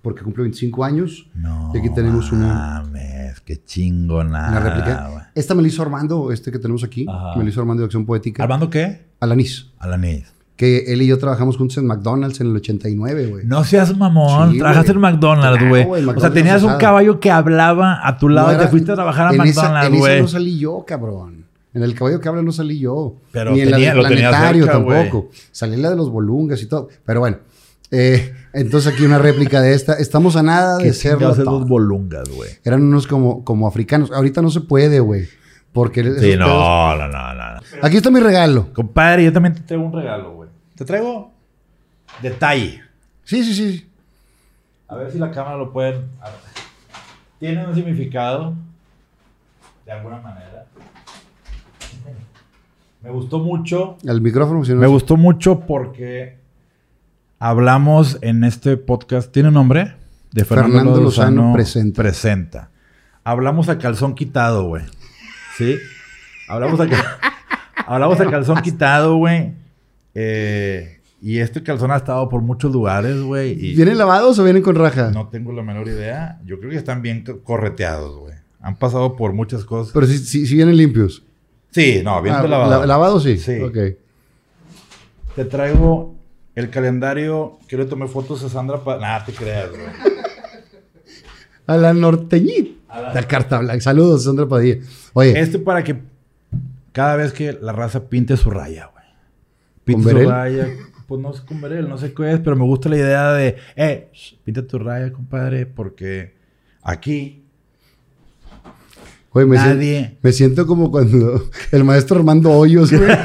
porque 0.07 0.23
cumple 0.23 0.43
25 0.45 0.85
años, 0.85 1.27
No. 1.35 1.73
Y 1.75 1.79
aquí 1.79 1.91
tenemos 1.93 2.31
una- 2.31 2.81
Mames, 2.85 3.41
qué 3.41 3.57
chingona. 3.65 4.51
una 4.51 4.61
réplica. 4.61 5.33
Esta 5.35 5.53
me 5.57 5.63
la 5.63 5.69
hizo 5.69 5.83
Armando, 5.83 6.31
este 6.31 6.53
que 6.53 6.61
tenemos 6.61 6.85
aquí, 6.85 7.07
Ajá. 7.09 7.37
me 7.37 7.43
la 7.43 7.51
hizo 7.51 7.61
Armando 7.61 7.81
de 7.81 7.87
Acción 7.87 8.07
Poética. 8.07 8.45
¿Armando 8.45 8.71
qué? 8.71 9.07
Alanis. 9.19 9.73
Alanis. 9.81 10.33
Que 10.55 10.93
él 10.93 11.03
y 11.03 11.09
yo 11.09 11.19
trabajamos 11.19 11.57
juntos 11.57 11.77
en 11.79 11.87
McDonald's 11.89 12.41
en 12.41 12.47
el 12.47 12.57
89, 12.57 13.27
güey. 13.27 13.47
No 13.47 13.65
seas 13.65 13.97
mamón. 13.97 14.53
Sí, 14.53 14.59
Trabajaste 14.59 14.93
güey. 14.93 14.97
en 14.97 15.13
McDonald's, 15.13 15.69
güey. 15.69 15.85
güey, 15.85 16.05
o 16.05 16.21
sea, 16.21 16.33
tenías 16.33 16.63
un 16.63 16.77
caballo 16.79 17.19
que 17.19 17.33
hablaba 17.33 18.07
a 18.07 18.17
tu 18.17 18.29
lado 18.29 18.53
No 18.53 18.55
y 18.55 18.59
te 18.59 18.69
fuiste 18.69 18.93
a 18.93 18.95
trabajar 18.95 19.27
a 19.27 19.31
en 19.33 19.39
McDonald's, 19.39 19.87
en 19.89 19.95
esa 19.95 19.99
güey. 19.99 20.21
no 20.23 20.29
salí 20.29 20.57
yo, 20.59 20.85
cabrón. 20.87 21.45
En 21.75 21.83
el 21.83 21.95
caballo 21.95 22.21
que 22.21 22.29
habla 22.29 22.41
no 22.43 22.53
salí 22.53 22.79
yo. 22.79 23.17
Pero 23.33 23.51
Ni 23.53 23.61
en 23.61 23.71
la 23.73 23.77
tenía- 23.77 23.95
del 23.95 24.07
tenía 24.07 24.29
planetario 24.31 24.65
cerca, 24.65 24.79
güey. 24.79 25.03
tampoco. 25.03 25.31
Salí 25.53 25.77
la 25.77 25.91
de 25.91 25.97
los 25.97 26.11
bolungas 26.11 26.63
y 26.63 26.67
todo. 26.67 26.89
Pero 27.05 27.21
bueno. 27.21 27.37
Eh, 27.91 28.35
entonces 28.53 28.93
aquí 28.93 29.05
una 29.05 29.19
réplica 29.19 29.61
de 29.61 29.75
esta. 29.75 29.95
Estamos 29.95 30.37
a 30.37 30.43
nada 30.43 30.79
¿Qué 30.79 30.91
de 30.93 31.45
todo. 31.45 31.61
los 31.61 31.69
bolungas, 31.69 32.29
güey? 32.29 32.51
Eran 32.65 32.83
unos 32.83 33.07
como, 33.07 33.45
como 33.45 33.67
africanos. 33.69 34.11
Ahorita 34.13 34.43
no 34.43 34.51
se 34.51 34.61
puede, 34.61 35.01
güey. 35.01 35.29
Porque 35.73 36.03
Sí, 36.03 36.09
pedos- 36.09 36.39
no, 36.39 36.97
no, 36.97 37.09
no, 37.09 37.35
no. 37.35 37.61
Aquí 37.83 37.99
está 37.99 38.11
mi 38.11 38.21
regalo. 38.21 38.73
Compadre, 38.73 39.25
yo 39.25 39.33
también 39.33 39.55
te 39.55 39.61
traigo 39.61 39.85
un 39.85 39.93
regalo, 39.93 40.33
güey. 40.35 40.49
Te 40.75 40.85
traigo 40.85 41.31
detalle. 42.23 42.81
Sí, 43.25 43.45
sí, 43.45 43.55
sí. 43.55 43.91
A 44.89 44.97
ver 44.97 45.11
si 45.11 45.19
la 45.19 45.31
cámara 45.31 45.57
lo 45.57 45.73
pueden. 45.73 46.07
Tiene 47.39 47.67
un 47.67 47.75
significado. 47.75 48.55
De 49.85 49.93
alguna 49.93 50.19
manera. 50.21 50.65
Me 53.03 53.11
gustó 53.11 53.39
mucho. 53.39 53.97
Al 54.09 54.21
micrófono. 54.21 54.63
No 54.65 54.75
Me 54.77 54.87
gustó 54.87 55.17
mucho 55.17 55.61
porque 55.61 56.39
hablamos 57.39 58.19
en 58.23 58.45
este 58.45 58.77
podcast. 58.77 59.33
¿Tiene 59.33 59.51
nombre? 59.51 59.95
De 60.33 60.45
Fernando, 60.45 60.75
Fernando 60.79 61.01
Lozano 61.01 61.31
Lozano, 61.37 61.53
presenta. 61.55 62.03
presenta. 62.03 62.71
Hablamos 63.25 63.69
a 63.69 63.79
calzón 63.79 64.15
quitado, 64.15 64.65
güey. 64.69 64.85
¿Sí? 65.57 65.77
Hablamos 66.49 66.79
a, 66.81 66.87
cal- 66.89 67.05
hablamos 67.87 68.21
a 68.21 68.31
calzón 68.31 68.61
quitado, 68.63 69.17
güey. 69.17 69.53
Eh, 70.15 71.01
y 71.23 71.39
este 71.39 71.63
calzón 71.63 71.91
ha 71.91 71.97
estado 71.97 72.29
por 72.29 72.43
muchos 72.43 72.71
lugares, 72.73 73.21
güey. 73.21 73.53
y- 73.53 73.75
¿Vienen 73.75 73.99
lavados 73.99 74.39
o 74.39 74.45
vienen 74.45 74.63
con 74.63 74.77
raja? 74.77 75.11
no 75.11 75.29
tengo 75.29 75.53
la 75.53 75.63
menor 75.63 75.89
idea. 75.89 76.39
Yo 76.45 76.59
creo 76.59 76.71
que 76.71 76.77
están 76.77 77.03
bien 77.03 77.25
co- 77.25 77.41
correteados, 77.43 78.17
güey. 78.19 78.35
Han 78.61 78.77
pasado 78.77 79.17
por 79.17 79.33
muchas 79.33 79.65
cosas. 79.65 79.93
Pero 79.95 80.07
sí, 80.07 80.19
sí, 80.19 80.47
sí 80.47 80.55
vienen 80.55 80.77
limpios. 80.77 81.23
sí, 81.71 82.01
no, 82.05 82.21
bien 82.23 82.35
Ah, 82.35 82.43
de 82.43 82.49
lavado. 82.49 82.81
la- 82.81 82.87
¿Lavados 82.87 83.23
sí? 83.23 83.39
Sí. 83.39 83.61
Ok. 83.61 83.77
Te 85.35 85.45
traigo 85.45 86.15
el 86.57 86.71
calendario 86.71 87.59
que 87.69 87.77
le 87.77 87.85
tomé 87.85 88.09
fotos 88.09 88.43
a 88.43 88.49
Sandra 88.49 88.83
para... 88.83 88.99
Nada, 89.01 89.25
te 89.25 89.33
creas, 89.33 89.71
güey. 89.71 89.83
A 91.67 91.77
la 91.77 91.93
norteñita. 91.93 92.73
La 93.15 93.23
carta 93.25 93.59
blanca. 93.59 93.81
Saludos, 93.81 94.25
Sandra 94.25 94.47
Padilla. 94.49 94.79
Oye, 95.13 95.39
Este 95.39 95.59
para 95.59 95.85
que 95.85 96.01
cada 96.93 97.17
vez 97.17 97.33
que 97.33 97.53
la 97.53 97.73
raza 97.73 98.09
pinte 98.09 98.37
su 98.37 98.51
raya, 98.51 98.91
güey. 98.93 99.05
Pinte 99.85 100.13
¿Con 100.13 100.23
su 100.23 100.29
raya. 100.31 100.69
Pues 101.07 101.21
no 101.21 101.33
sé 101.35 101.45
con 101.45 101.61
verel, 101.61 101.89
no 101.89 101.99
sé 101.99 102.13
qué 102.15 102.33
es, 102.33 102.41
pero 102.41 102.57
me 102.57 102.65
gusta 102.65 102.89
la 102.89 102.97
idea 102.97 103.33
de, 103.33 103.57
eh, 103.77 104.09
sh, 104.13 104.35
pinta 104.43 104.67
tu 104.67 104.79
raya, 104.79 105.13
compadre, 105.13 105.65
porque 105.67 106.35
aquí 106.83 107.45
Oye, 109.31 109.45
me, 109.47 109.57
Nadie. 109.57 110.17
me 110.23 110.33
siento 110.33 110.67
como 110.67 110.91
cuando 110.91 111.49
el 111.71 111.85
maestro 111.85 112.17
Armando 112.17 112.51
Hoyos, 112.51 112.91
güey. 112.91 113.07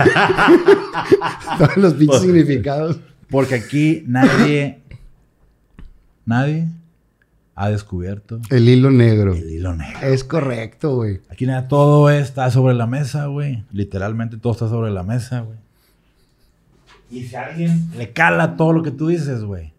Todos 1.57 1.77
los 1.77 1.93
pinches 1.93 2.19
Pues- 2.19 2.21
significados. 2.21 2.99
Porque 3.31 3.55
aquí 3.55 4.03
nadie, 4.07 4.81
nadie 6.25 6.67
ha 7.55 7.69
descubierto 7.69 8.39
El 8.49 8.67
hilo 8.69 8.91
negro. 8.91 9.33
el 9.33 9.49
hilo 9.49 9.75
negro. 9.75 9.99
Es 10.07 10.23
correcto, 10.23 10.95
güey. 10.95 11.21
Aquí 11.29 11.45
nada, 11.45 11.67
todo 11.67 12.09
está 12.09 12.51
sobre 12.51 12.73
la 12.75 12.87
mesa, 12.87 13.25
güey. 13.27 13.63
Literalmente 13.71 14.37
todo 14.37 14.53
está 14.53 14.67
sobre 14.69 14.91
la 14.91 15.03
mesa, 15.03 15.41
güey. 15.41 15.57
Y 17.09 17.23
si 17.25 17.35
a 17.35 17.45
alguien 17.47 17.89
le 17.97 18.11
cala 18.11 18.55
todo 18.57 18.71
lo 18.73 18.83
que 18.83 18.91
tú 18.91 19.07
dices, 19.07 19.43
güey, 19.43 19.73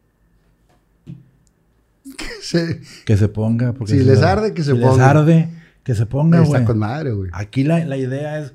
Se- 2.43 2.81
que 3.07 3.17
se 3.17 3.29
ponga. 3.29 3.73
Porque 3.73 3.93
Si 3.95 3.99
si 4.01 4.05
les 4.05 4.23
arde, 4.23 4.53
que 4.55 4.63
se 4.63 4.73
si 4.73 4.79
les 4.79 4.87
ponga. 4.87 5.11
arde, 5.11 5.49
que 5.85 5.95
se 5.95 6.05
ponga, 6.07 6.39
está 6.43 6.49
güey. 6.51 6.65
con 6.65 6.79
madre, 6.79 7.13
güey. 7.13 7.31
Aquí 7.33 7.65
la, 7.65 7.85
la 7.85 7.97
idea 7.97 8.41
es, 8.41 8.53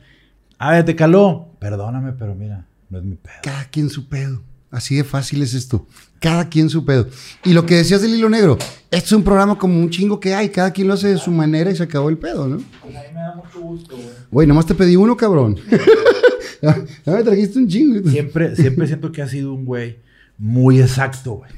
a 0.60 0.72
ver, 0.72 0.86
te 0.86 0.95
caló. 0.95 1.49
Perdóname, 1.60 2.11
pero 2.14 2.36
mira, 2.36 2.65
no 2.90 2.98
es 2.99 3.03
mi 3.03 3.15
pedo. 3.15 3.36
Cada 3.44 3.65
quien 3.65 3.90
su 3.90 4.07
pedo. 4.10 4.41
Así 4.77 4.95
de 4.95 5.03
fácil 5.03 5.41
es 5.41 5.55
esto. 5.55 5.87
Cada 6.19 6.49
quien 6.49 6.69
su 6.69 6.85
pedo. 6.85 7.07
Y 7.43 7.53
lo 7.53 7.65
que 7.65 7.73
decías 7.77 7.99
del 8.03 8.13
hilo 8.13 8.29
negro, 8.29 8.59
esto 8.91 9.05
es 9.07 9.11
un 9.13 9.23
programa 9.23 9.57
como 9.57 9.79
un 9.79 9.89
chingo 9.89 10.19
que 10.19 10.35
hay. 10.35 10.49
Cada 10.49 10.71
quien 10.71 10.87
lo 10.87 10.93
hace 10.93 11.07
de 11.07 11.17
su 11.17 11.31
manera 11.31 11.71
y 11.71 11.75
se 11.75 11.81
acabó 11.81 12.09
el 12.09 12.17
pedo, 12.19 12.47
¿no? 12.47 12.57
Pues 12.83 12.95
a 12.95 13.01
mí 13.01 13.07
me 13.11 13.19
da 13.21 13.33
mucho 13.35 13.59
gusto, 13.59 13.95
güey. 13.95 14.07
Güey, 14.29 14.47
nomás 14.47 14.67
te 14.67 14.75
pedí 14.75 14.95
uno, 14.95 15.17
cabrón. 15.17 15.55
ya 16.61 16.85
ya 17.03 17.11
me 17.11 17.23
trajiste 17.23 17.57
un 17.57 17.67
chingo. 17.67 18.07
Siempre, 18.07 18.55
siempre 18.55 18.85
siento 18.85 19.11
que 19.11 19.23
has 19.23 19.31
sido 19.31 19.51
un 19.51 19.65
güey 19.65 19.97
muy 20.37 20.79
exacto, 20.79 21.31
güey. 21.37 21.49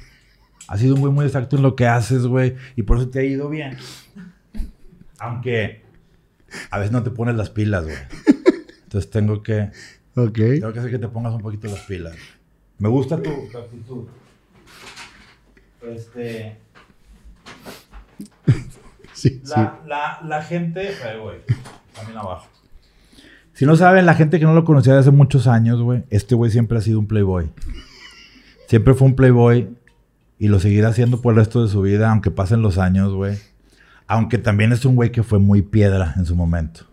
Has 0.70 0.80
sido 0.80 0.96
un 0.96 1.02
güey 1.02 1.12
muy 1.12 1.26
exacto 1.26 1.58
en 1.58 1.64
lo 1.64 1.76
que 1.76 1.86
haces, 1.86 2.26
güey. 2.26 2.56
Y 2.78 2.84
por 2.84 3.00
eso 3.00 3.10
te 3.10 3.20
ha 3.20 3.24
ido 3.24 3.50
bien. 3.50 3.76
Aunque 5.20 5.82
a 6.72 6.78
veces 6.80 6.94
no 6.94 7.04
te 7.04 7.10
pones 7.12 7.36
las 7.36 7.50
pilas, 7.50 7.84
güey. 7.84 7.98
Entonces 8.84 9.12
tengo 9.12 9.44
que, 9.44 9.72
Ok. 10.16 10.36
tengo 10.38 10.72
que 10.72 10.80
hacer 10.80 10.92
que 10.92 11.00
te 11.00 11.10
pongas 11.10 11.34
un 11.34 11.42
poquito 11.42 11.68
las 11.68 11.82
pilas. 11.82 12.16
Me 12.80 12.90
gusta 12.90 13.18
tu, 13.22 13.30
tu 13.52 13.58
actitud. 13.58 14.06
Este, 15.88 16.58
Sí, 19.14 19.42
sí. 19.44 19.50
la, 19.50 19.80
la, 19.86 20.20
la 20.26 20.42
gente, 20.44 20.90
güey, 21.22 21.40
también 21.94 22.18
abajo. 22.18 22.48
Si 23.54 23.66
no 23.66 23.76
saben, 23.76 24.06
la 24.06 24.14
gente 24.14 24.40
que 24.40 24.46
no 24.46 24.54
lo 24.54 24.64
conocía 24.64 24.94
de 24.94 25.00
hace 25.00 25.12
muchos 25.12 25.46
años, 25.48 25.82
güey, 25.82 26.06
este 26.10 26.36
güey 26.36 26.50
siempre 26.52 26.78
ha 26.78 26.82
sido 26.82 27.00
un 27.00 27.08
playboy. 27.08 27.50
Siempre 28.68 28.94
fue 28.94 29.08
un 29.08 29.16
playboy 29.16 29.76
y 30.38 30.48
lo 30.48 30.60
seguirá 30.62 30.94
siendo 30.94 31.22
por 31.22 31.34
el 31.34 31.40
resto 31.40 31.62
de 31.62 31.70
su 31.70 31.82
vida, 31.82 32.10
aunque 32.10 32.32
pasen 32.32 32.62
los 32.62 32.78
años, 32.78 33.14
güey. 33.14 33.38
Aunque 34.08 34.38
también 34.38 34.72
es 34.72 34.86
un 34.86 34.96
güey 34.96 35.12
que 35.12 35.24
fue 35.24 35.40
muy 35.40 35.62
piedra 35.62 36.14
en 36.16 36.26
su 36.26 36.36
momento. 36.38 36.86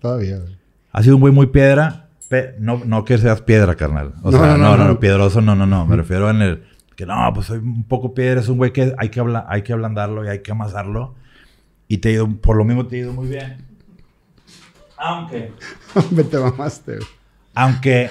Todavía, 0.00 0.38
güey. 0.38 0.56
Ha 0.92 1.02
sido 1.02 1.16
un 1.16 1.20
güey 1.22 1.32
muy 1.32 1.48
piedra. 1.48 2.05
No, 2.58 2.82
no 2.84 3.04
que 3.04 3.18
seas 3.18 3.40
piedra, 3.42 3.74
carnal. 3.76 4.14
O 4.22 4.30
No, 4.30 4.38
sea, 4.38 4.56
no, 4.56 4.76
no, 4.76 4.84
no, 4.88 5.00
piedroso, 5.00 5.40
no, 5.40 5.54
no, 5.54 5.66
no. 5.66 5.86
Me 5.86 5.96
refiero 5.96 6.28
en 6.30 6.42
el 6.42 6.64
que 6.96 7.06
no, 7.06 7.30
pues 7.34 7.46
soy 7.46 7.58
un 7.58 7.84
poco 7.84 8.14
piedra. 8.14 8.40
Es 8.40 8.48
un 8.48 8.56
güey 8.58 8.72
que 8.72 8.94
hay 8.98 9.08
que, 9.10 9.20
habla- 9.20 9.46
hay 9.48 9.62
que 9.62 9.72
ablandarlo 9.72 10.24
y 10.24 10.28
hay 10.28 10.40
que 10.42 10.52
amasarlo. 10.52 11.14
Y 11.88 11.98
te 11.98 12.08
ha 12.08 12.12
ido, 12.12 12.28
por 12.28 12.56
lo 12.56 12.64
mismo 12.64 12.86
te 12.86 12.96
ha 12.96 12.98
ido 13.00 13.12
muy 13.12 13.28
bien. 13.28 13.64
Aunque, 14.98 15.52
Vete 16.10 16.38
mamaste, 16.38 16.96
güey. 16.96 17.08
aunque 17.54 18.10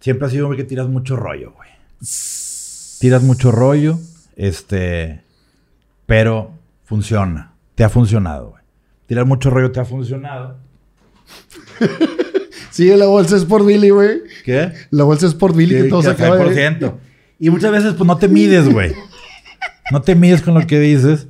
siempre 0.00 0.26
has 0.26 0.32
sido 0.32 0.44
un 0.46 0.50
güey 0.50 0.58
que 0.58 0.64
tiras 0.68 0.86
mucho 0.88 1.16
rollo, 1.16 1.52
güey. 1.52 1.70
Tiras 3.00 3.22
mucho 3.22 3.50
rollo, 3.52 3.98
este, 4.36 5.22
pero 6.06 6.52
funciona. 6.84 7.52
Te 7.74 7.84
ha 7.84 7.88
funcionado, 7.88 8.50
güey. 8.50 8.62
Tirar 9.06 9.24
mucho 9.26 9.50
rollo 9.50 9.72
te 9.72 9.80
ha 9.80 9.84
funcionado. 9.84 10.58
Sigue 12.76 12.96
la 12.96 13.06
bolsa 13.06 13.36
Sport 13.36 13.64
Billy, 13.64 13.88
güey. 13.90 14.20
¿Qué? 14.44 14.72
La 14.90 15.04
bolsa 15.04 15.26
Sport 15.26 15.56
Billy 15.56 15.82
que, 15.82 15.88
todo 15.88 16.02
se 16.02 16.10
acaba 16.10 16.36
de... 16.36 16.70
100%. 16.78 16.94
Y 17.38 17.48
muchas 17.50 17.72
veces, 17.72 17.94
pues 17.94 18.06
no 18.06 18.16
te 18.18 18.28
mides, 18.28 18.68
güey. 18.70 18.92
No 19.90 20.02
te 20.02 20.14
mides 20.14 20.42
con 20.42 20.52
lo 20.54 20.66
que 20.66 20.78
dices. 20.78 21.26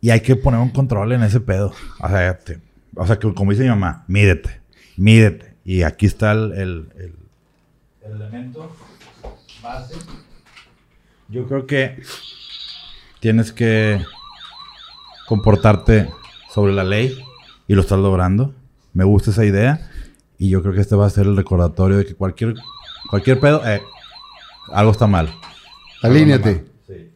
Y 0.00 0.10
hay 0.10 0.20
que 0.20 0.34
poner 0.34 0.58
un 0.60 0.70
control 0.70 1.12
en 1.12 1.22
ese 1.22 1.38
pedo. 1.40 1.72
O 2.00 2.08
sea, 2.08 2.38
te- 2.38 2.58
o 2.96 3.06
sea 3.06 3.18
que 3.18 3.32
como 3.34 3.50
dice 3.52 3.62
mi 3.62 3.68
mamá, 3.68 4.04
mídete, 4.08 4.60
mídete. 4.96 5.54
Y 5.64 5.82
aquí 5.82 6.06
está 6.06 6.32
el, 6.32 6.52
el- 6.54 6.88
el- 6.98 7.14
el 8.06 8.12
elemento 8.22 8.74
base. 9.62 9.94
Yo 11.28 11.46
creo 11.46 11.66
que 11.66 12.02
tienes 13.20 13.52
que 13.52 14.00
comportarte 15.28 16.08
sobre 16.52 16.72
la 16.72 16.82
ley 16.84 17.16
y 17.68 17.74
lo 17.74 17.82
estás 17.82 17.98
logrando. 17.98 18.54
Me 18.92 19.04
gusta 19.04 19.30
esa 19.30 19.44
idea. 19.44 19.89
Y 20.40 20.48
yo 20.48 20.62
creo 20.62 20.72
que 20.72 20.80
este 20.80 20.96
va 20.96 21.04
a 21.04 21.10
ser 21.10 21.26
el 21.26 21.36
recordatorio 21.36 21.98
de 21.98 22.06
que 22.06 22.14
cualquier, 22.14 22.54
cualquier 23.10 23.38
pedo, 23.38 23.60
eh, 23.68 23.82
algo 24.72 24.90
está 24.90 25.06
mal. 25.06 25.28
Alíneate. 26.02 26.64
Sí. 26.86 27.10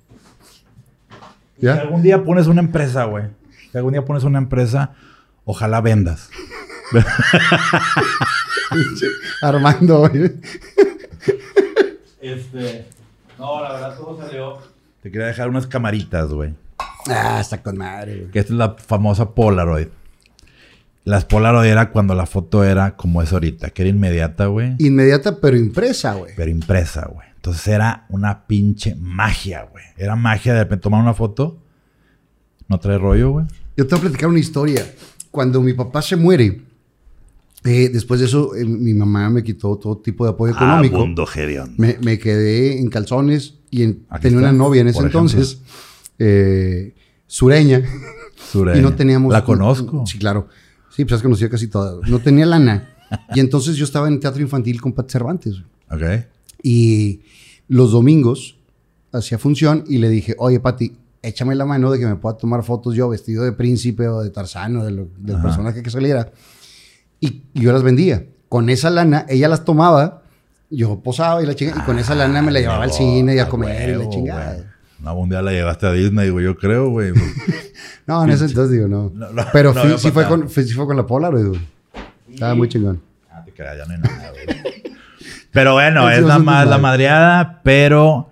Si 1.58 1.66
algún 1.66 2.02
día 2.02 2.22
pones 2.22 2.48
una 2.48 2.60
empresa, 2.60 3.04
güey. 3.04 3.24
Si 3.72 3.78
algún 3.78 3.94
día 3.94 4.04
pones 4.04 4.24
una 4.24 4.36
empresa, 4.36 4.92
ojalá 5.46 5.80
vendas. 5.80 6.28
Armando, 9.40 10.00
güey. 10.00 10.34
Este. 12.20 12.86
No, 13.38 13.62
la 13.62 13.72
verdad 13.72 13.96
todo 13.96 14.18
salió. 14.18 14.58
Te 15.02 15.10
quería 15.10 15.28
dejar 15.28 15.48
unas 15.48 15.66
camaritas, 15.66 16.30
güey. 16.30 16.52
Ah, 17.08 17.38
está 17.40 17.62
con 17.62 17.78
madre, 17.78 18.16
güey. 18.16 18.30
Que 18.32 18.40
esta 18.40 18.52
es 18.52 18.58
la 18.58 18.74
famosa 18.74 19.30
Polaroid. 19.30 19.88
Las 21.04 21.26
Polaroid 21.26 21.68
era 21.68 21.90
cuando 21.90 22.14
la 22.14 22.24
foto 22.24 22.64
era 22.64 22.96
como 22.96 23.20
es 23.20 23.32
ahorita, 23.32 23.70
que 23.70 23.82
era 23.82 23.90
inmediata, 23.90 24.46
güey. 24.46 24.74
Inmediata, 24.78 25.38
pero 25.38 25.56
impresa, 25.56 26.14
güey. 26.14 26.32
Pero 26.34 26.50
impresa, 26.50 27.06
güey. 27.12 27.28
Entonces 27.36 27.66
era 27.68 28.06
una 28.08 28.46
pinche 28.46 28.94
magia, 28.94 29.68
güey. 29.70 29.84
Era 29.98 30.16
magia 30.16 30.54
de 30.54 30.60
repente 30.60 30.84
tomar 30.84 31.02
una 31.02 31.12
foto. 31.12 31.58
No 32.68 32.78
trae 32.80 32.96
rollo, 32.96 33.32
güey. 33.32 33.46
Yo 33.76 33.86
te 33.86 33.94
voy 33.94 33.98
a 33.98 34.02
platicar 34.08 34.30
una 34.30 34.38
historia. 34.38 34.82
Cuando 35.30 35.60
mi 35.60 35.74
papá 35.74 36.00
se 36.00 36.16
muere, 36.16 36.62
eh, 37.64 37.90
después 37.92 38.20
de 38.20 38.26
eso, 38.26 38.54
eh, 38.54 38.64
mi 38.64 38.94
mamá 38.94 39.28
me 39.28 39.42
quitó 39.42 39.76
todo 39.76 39.98
tipo 39.98 40.24
de 40.24 40.30
apoyo 40.30 40.54
económico. 40.54 40.96
Abundo. 40.96 41.26
Me, 41.76 41.98
me 42.00 42.18
quedé 42.18 42.78
en 42.78 42.88
calzones 42.88 43.54
y 43.70 43.82
en- 43.82 44.06
tenía 44.22 44.38
está, 44.38 44.50
una 44.50 44.52
novia 44.52 44.80
en 44.80 44.88
ese 44.88 45.00
entonces, 45.00 45.60
eh, 46.18 46.94
sureña, 47.26 47.82
Sureña. 48.50 48.78
y 48.80 48.82
no 48.82 48.94
teníamos... 48.94 49.32
La 49.32 49.44
conozco. 49.44 50.06
Sí, 50.06 50.18
claro. 50.18 50.48
Sí, 50.94 51.04
pues 51.04 51.14
has 51.18 51.22
conocido 51.22 51.50
casi 51.50 51.68
todas. 51.68 52.08
No 52.08 52.18
tenía 52.20 52.46
lana. 52.46 52.90
y 53.34 53.40
entonces 53.40 53.76
yo 53.76 53.84
estaba 53.84 54.08
en 54.08 54.20
teatro 54.20 54.40
infantil 54.42 54.80
con 54.80 54.92
Pat 54.92 55.10
Cervantes. 55.10 55.56
Ok. 55.90 56.02
Y 56.62 57.20
los 57.68 57.92
domingos 57.92 58.56
hacía 59.12 59.38
función 59.38 59.84
y 59.88 59.98
le 59.98 60.08
dije, 60.08 60.34
oye, 60.38 60.60
Pati, 60.60 60.96
échame 61.22 61.54
la 61.54 61.64
mano 61.64 61.90
de 61.90 61.98
que 61.98 62.06
me 62.06 62.16
pueda 62.16 62.36
tomar 62.36 62.62
fotos 62.62 62.94
yo 62.94 63.08
vestido 63.08 63.44
de 63.44 63.52
príncipe 63.52 64.08
o 64.08 64.20
de 64.22 64.30
Tarzán 64.30 64.76
o 64.76 64.84
de 64.84 64.90
lo- 64.90 65.08
del 65.18 65.36
Ajá. 65.36 65.44
personaje 65.44 65.82
que 65.82 65.90
saliera. 65.90 66.32
Y 67.20 67.42
yo 67.54 67.72
las 67.72 67.82
vendía. 67.82 68.26
Con 68.48 68.68
esa 68.70 68.90
lana, 68.90 69.24
ella 69.28 69.48
las 69.48 69.64
tomaba, 69.64 70.22
yo 70.70 71.00
posaba 71.00 71.42
y 71.42 71.46
la 71.46 71.54
chingada, 71.54 71.82
y 71.82 71.84
con 71.86 71.98
esa 71.98 72.14
lana 72.14 72.42
me 72.42 72.52
la 72.52 72.60
llevaba 72.60 72.84
al 72.84 72.92
cine 72.92 73.34
y 73.34 73.38
a 73.38 73.48
comer 73.48 73.90
y 73.90 73.94
la 73.96 74.08
chingada. 74.08 74.73
No, 75.04 75.14
un 75.14 75.28
día 75.28 75.42
la 75.42 75.52
llevaste 75.52 75.86
a 75.86 75.92
Disney, 75.92 76.30
güey, 76.30 76.46
yo 76.46 76.56
creo, 76.56 76.88
güey. 76.88 77.12
No, 78.06 78.22
en 78.22 78.30
ese 78.30 78.44
entonces 78.44 78.70
digo, 78.72 78.88
no. 78.88 79.10
No, 79.14 79.32
no, 79.32 79.42
Pero 79.52 79.72
no 79.72 79.98
sí, 79.98 80.10
fue 80.10 80.26
con, 80.26 80.48
sí 80.48 80.64
fue 80.74 80.86
con 80.86 80.96
la 80.96 81.06
Polaroid, 81.06 81.46
güey. 81.46 81.60
Estaba 82.30 82.54
muy 82.54 82.68
chingón. 82.68 83.00
Ah, 83.30 83.42
te 83.44 83.52
creas, 83.52 83.78
ya 83.78 83.86
no 83.86 83.94
hay 83.94 84.00
nada, 84.00 84.30
güey. 84.30 84.92
Pero 85.52 85.74
bueno, 85.74 86.10
es 86.10 86.22
nada 86.22 86.38
más 86.38 86.66
la 86.66 86.78
madreada, 86.78 87.60
pero 87.62 88.30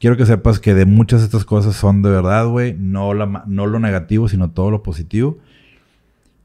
quiero 0.00 0.16
que 0.16 0.26
sepas 0.26 0.58
que 0.58 0.74
de 0.74 0.84
muchas 0.84 1.20
de 1.20 1.26
estas 1.26 1.44
cosas 1.44 1.76
son 1.76 2.02
de 2.02 2.10
verdad, 2.10 2.46
güey. 2.46 2.74
No, 2.78 3.14
la 3.14 3.44
no 3.46 3.66
lo 3.66 3.78
negativo, 3.78 4.28
sino 4.28 4.50
todo 4.50 4.70
lo 4.70 4.82
positivo. 4.82 5.38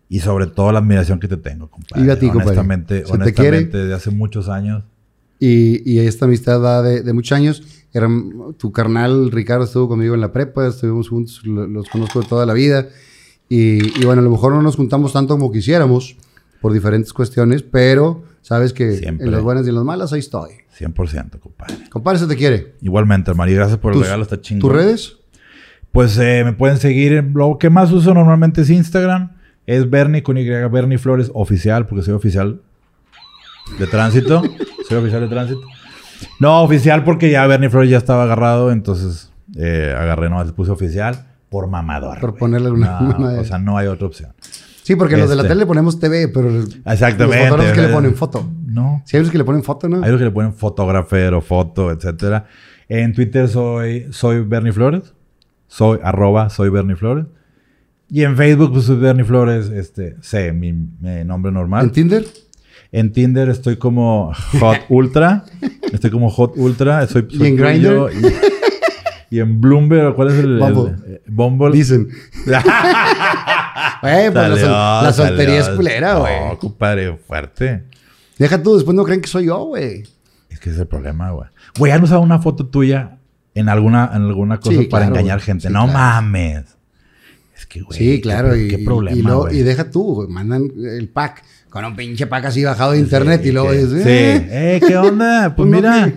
Y 0.10 0.20
sobre 0.20 0.48
todo 0.48 0.72
la 0.72 0.80
admiración 0.80 1.20
que 1.20 1.28
te 1.28 1.38
tengo, 1.38 1.70
compadre. 1.70 2.06
Y 2.06 2.10
a 2.10 2.20
ti, 2.20 2.28
compadre. 2.28 2.60
Honestamente, 2.60 3.00
te 3.02 3.04
quiere. 3.06 3.58
honestamente, 3.58 3.78
de 3.86 3.94
hace 3.94 4.10
muchos 4.12 4.48
años. 4.48 4.84
Y, 5.40 5.90
y 5.90 6.00
esta 6.00 6.26
amistad 6.26 6.62
va 6.62 6.82
de, 6.82 7.02
de 7.02 7.14
muchos 7.14 7.36
años. 7.36 7.64
Tu 8.58 8.72
carnal 8.72 9.32
Ricardo 9.32 9.64
estuvo 9.66 9.88
conmigo 9.88 10.14
en 10.16 10.22
la 10.22 10.32
prepa, 10.32 10.68
estuvimos 10.68 11.10
juntos, 11.10 11.42
lo- 11.46 11.66
los 11.68 11.90
conozco 11.90 12.22
de 12.22 12.28
toda 12.28 12.46
la 12.46 12.54
vida. 12.54 12.88
Y, 13.50 14.00
y 14.02 14.06
bueno, 14.06 14.22
a 14.22 14.24
lo 14.26 14.30
mejor 14.30 14.54
no 14.54 14.62
nos 14.62 14.76
juntamos 14.76 15.14
tanto 15.14 15.36
como 15.36 15.52
quisiéramos 15.52 16.18
por 16.62 16.74
diferentes 16.74 17.14
cuestiones, 17.14 17.64
pero 17.64 18.24
sabes 18.42 18.74
que 18.74 18.92
Siempre. 18.94 19.26
en 19.26 19.32
las 19.32 19.42
buenas 19.42 19.66
y 19.66 19.70
en 19.70 19.76
las 19.76 19.84
malas 19.84 20.12
ahí 20.14 20.20
estoy. 20.20 20.52
100%, 20.78 21.40
compadre. 21.40 21.76
Compadre, 21.90 22.20
se 22.20 22.28
te 22.28 22.36
quiere. 22.36 22.76
Igualmente, 22.82 23.34
Mari, 23.34 23.54
gracias 23.56 23.80
por 23.80 23.94
el 23.96 24.02
regalo, 24.02 24.24
está 24.24 24.40
chingón. 24.42 24.62
¿Tus 24.62 24.72
redes? 24.72 25.18
Pues 25.92 26.18
eh, 26.20 26.44
me 26.46 26.54
pueden 26.54 26.78
seguir. 26.78 27.14
en- 27.14 27.34
Lo 27.34 27.58
que 27.58 27.70
más 27.70 27.92
uso 27.92 28.14
normalmente 28.14 28.62
es 28.62 28.70
Instagram. 28.70 29.32
Es 29.66 29.90
Bernie 29.90 30.22
con 30.24 30.38
Y, 30.38 30.44
Bernie 30.48 30.98
Flores 30.98 31.32
oficial, 31.34 31.88
porque 31.88 32.04
soy 32.04 32.14
oficial 32.14 32.62
de 33.80 33.88
tránsito. 33.88 34.42
soy 34.88 34.98
oficial 34.98 35.22
de 35.22 35.28
tránsito. 35.28 35.62
No, 36.40 36.62
oficial 36.64 37.04
porque 37.04 37.30
ya 37.30 37.46
Bernie 37.48 37.70
Flores 37.70 37.90
ya 37.90 37.98
estaba 37.98 38.24
agarrado, 38.24 38.72
entonces 38.72 39.32
eh, 39.56 39.96
agarré, 39.98 40.30
no, 40.30 40.44
le 40.44 40.52
puse 40.54 40.72
oficial 40.72 41.26
por 41.50 41.68
mamador. 41.68 42.20
Por 42.20 42.36
ponerle 42.36 42.68
alguna- 42.68 43.00
No, 43.02 43.16
una- 43.18 43.40
O 43.40 43.44
sea, 43.46 43.58
no 43.58 43.78
hay 43.78 43.88
otra 43.88 44.08
opción. 44.08 44.34
Sí, 44.84 44.96
porque 44.96 45.18
los 45.18 45.30
de 45.30 45.36
la 45.36 45.42
Este. 45.42 45.50
tele 45.50 45.60
le 45.62 45.66
ponemos 45.66 46.00
TV, 46.00 46.30
pero 46.30 46.50
los 46.50 46.76
Exactamente. 46.86 47.44
fotógrafos 47.50 47.74
que 47.74 47.82
le 47.82 47.88
ponen 47.90 48.16
foto. 48.16 48.50
No. 48.66 49.02
Sí, 49.06 49.18
hay 49.18 49.24
los 49.24 49.32
que 49.32 49.38
le 49.38 49.44
ponen 49.44 49.64
foto, 49.64 49.90
¿no? 49.90 50.04
Hay 50.04 50.12
los 50.12 50.18
que 50.20 50.26
le 50.26 50.32
ponen 50.32 50.54
fotografero, 50.54 51.42
foto, 51.42 51.92
etcétera. 51.92 52.46
En 52.88 53.14
Twitter 53.14 53.50
soy, 53.50 54.08
soy 54.12 54.42
Bernie 54.44 54.72
Flores. 54.72 55.14
Soy 55.68 56.00
arroba 56.02 56.50
soy 56.50 56.70
Bernie 56.70 56.96
Flores. 56.96 57.26
Y 58.10 58.24
en 58.24 58.38
Facebook, 58.38 58.72
pues 58.72 58.86
soy 58.86 58.96
Bernie 58.96 59.26
Flores, 59.26 59.68
este, 59.70 60.16
sé, 60.22 60.54
mi, 60.54 60.72
mi 60.72 61.26
nombre 61.26 61.52
normal. 61.52 61.86
¿En 61.88 61.92
Tinder? 61.92 62.24
En 62.92 63.12
Tinder 63.12 63.50
estoy 63.50 63.78
como 63.78 64.32
Hot 64.60 64.78
Ultra. 64.90 65.44
Estoy 65.92 66.10
como 66.12 66.30
Hot 66.30 66.54
Ultra. 66.56 67.06
Soy, 67.08 67.28
¿Y 67.30 67.38
soy 67.38 67.48
en 67.48 67.58
tuyo. 67.58 68.06
Grindr? 68.06 68.34
Y, 69.30 69.36
y 69.38 69.40
en 69.42 69.60
Bloomberg, 69.60 70.16
¿cuál 70.16 70.30
es 70.30 70.36
el? 70.36 70.62
eh, 70.62 71.22
Bumble. 71.28 71.72
Dicen. 71.76 72.08
Eh, 74.04 74.30
pues 74.32 74.50
la, 74.50 74.50
Salió, 74.58 74.68
la 74.70 75.14
soltería 75.14 75.46
salió. 75.64 75.72
es 75.72 75.76
culera, 75.76 76.16
güey. 76.20 76.34
No, 76.50 76.60
compadre, 76.60 77.18
fuerte. 77.18 77.84
Deja 78.38 78.62
tú, 78.62 78.76
después 78.76 78.96
no 78.96 79.04
creen 79.04 79.22
que 79.22 79.28
soy 79.28 79.46
yo, 79.46 79.58
güey. 79.66 80.04
Es 80.50 80.60
que 80.60 80.70
ese 80.70 80.76
es 80.78 80.82
el 80.82 80.88
problema, 80.88 81.32
güey. 81.32 81.48
Güey, 81.78 81.92
¿han 81.92 82.04
usado 82.04 82.22
una 82.22 82.40
foto 82.40 82.68
tuya 82.68 83.18
en 83.56 83.70
alguna, 83.70 84.12
en 84.14 84.22
alguna 84.24 84.60
cosa 84.60 84.78
Sí, 84.78 84.86
para 84.86 85.06
claro, 85.06 85.16
engañar 85.20 85.40
gente? 85.42 85.68
Sí, 85.68 85.74
no 85.74 85.86
claro. 85.86 85.98
mames. 85.98 86.78
Es 87.56 87.66
que, 87.66 87.82
güey. 87.82 87.98
Sí, 87.98 88.22
claro. 88.22 88.52
Qué, 88.54 88.66
y, 88.66 88.68
qué 88.68 88.82
y- 88.82 88.86
problema, 88.86 89.36
y, 89.52 89.58
y 89.58 89.64
deja 89.64 89.90
tú, 89.90 90.14
güey, 90.16 90.28
mandan 90.28 90.70
el 90.78 91.10
pack 91.10 91.44
con 91.78 91.86
un 91.86 91.96
pinche 91.96 92.26
pack 92.26 92.46
así 92.46 92.64
bajado 92.64 92.94
de 92.94 92.98
internet 93.00 93.42
Sí, 93.44 93.50
y 93.50 93.52
luego 93.52 93.72
dices, 93.72 94.02
Sí. 94.02 94.10
eh, 94.10 94.48
Eh, 94.50 94.82
¿qué 94.88 94.98
onda? 94.98 95.50
Pues 95.56 95.70
Pues 95.70 95.70
no, 95.70 95.78
mira. 95.78 96.12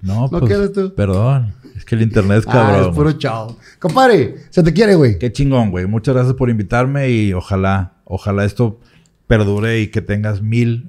No, 0.00 0.28
¿No 0.32 0.40
pues. 0.40 0.72
tú? 0.72 0.94
Perdón. 0.94 1.52
Es 1.76 1.84
que 1.84 1.94
el 1.94 2.00
internet 2.00 2.38
es 2.38 2.44
ah, 2.48 2.52
cabrón. 2.52 2.88
es 2.88 2.96
puro 2.96 3.12
chao. 3.12 3.58
Compadre, 3.78 4.36
se 4.48 4.62
te 4.62 4.72
quiere, 4.72 4.94
güey. 4.94 5.18
Qué 5.18 5.30
chingón, 5.30 5.70
güey. 5.70 5.84
Muchas 5.84 6.14
gracias 6.14 6.34
por 6.36 6.48
invitarme 6.48 7.10
y 7.10 7.34
ojalá, 7.34 7.96
ojalá 8.06 8.46
esto 8.46 8.80
perdure 9.26 9.78
y 9.80 9.88
que 9.88 10.00
tengas 10.00 10.40
mil. 10.40 10.88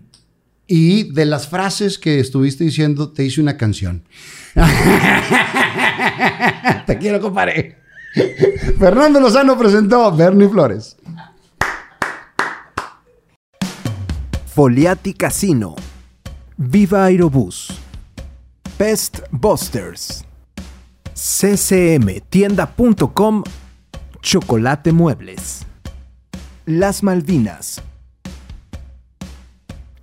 Y 0.66 1.12
de 1.12 1.26
las 1.26 1.50
frases 1.50 2.00
que 2.00 2.22
estuviste 2.22 2.64
diciendo, 2.64 3.12
te 3.12 3.26
hice 3.26 3.42
una 3.42 3.58
canción. 3.58 4.04
te 6.86 6.98
quiero, 7.00 7.20
compadre. 7.20 7.76
Fernando 8.80 9.20
Lozano 9.20 9.60
presentó 9.60 10.10
Bernie 10.16 10.48
Flores. 10.48 10.96
Foliati 14.60 15.14
Casino, 15.14 15.78
Viva 16.58 17.06
Aerobús, 17.06 17.70
Pest 18.78 19.22
Busters, 19.32 20.26
ccmtienda.com, 21.14 23.44
Chocolate 24.22 24.92
Muebles, 24.92 25.66
Las 26.66 27.04
Malvinas, 27.04 27.82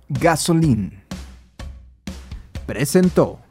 Gasolín. 0.09 1.03
Presentó. 2.65 3.46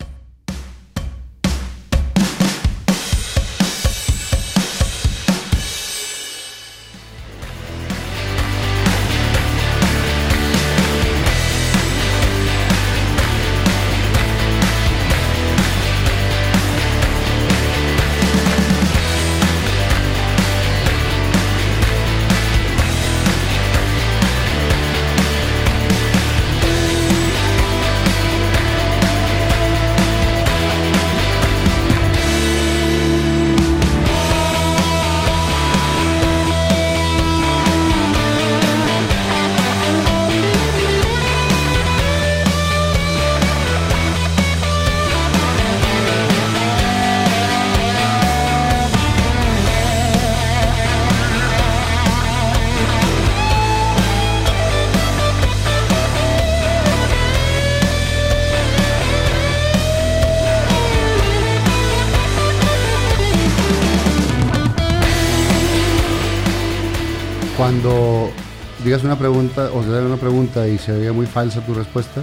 Una 69.06 69.18
pregunta 69.18 69.70
o 69.72 69.80
te 69.80 69.90
dan 69.90 70.04
una 70.04 70.16
pregunta 70.16 70.66
y 70.68 70.78
se 70.78 70.92
veía 70.92 71.12
muy 71.12 71.26
falsa 71.26 71.64
tu 71.64 71.74
respuesta, 71.74 72.22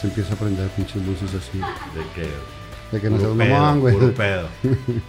se 0.00 0.06
empieza 0.08 0.34
a 0.34 0.36
prender 0.36 0.68
pinches 0.70 1.04
luces 1.04 1.30
así. 1.34 1.58
¿De 1.58 2.04
qué? 2.14 2.28
De 2.92 3.00
que 3.00 3.10
no 3.10 3.16
Puro 3.16 3.34
seas 3.34 3.48
pedo, 3.48 3.58
mamón, 3.58 3.80
güey. 3.80 3.94
puro 3.94 4.14
pedo. 4.14 4.48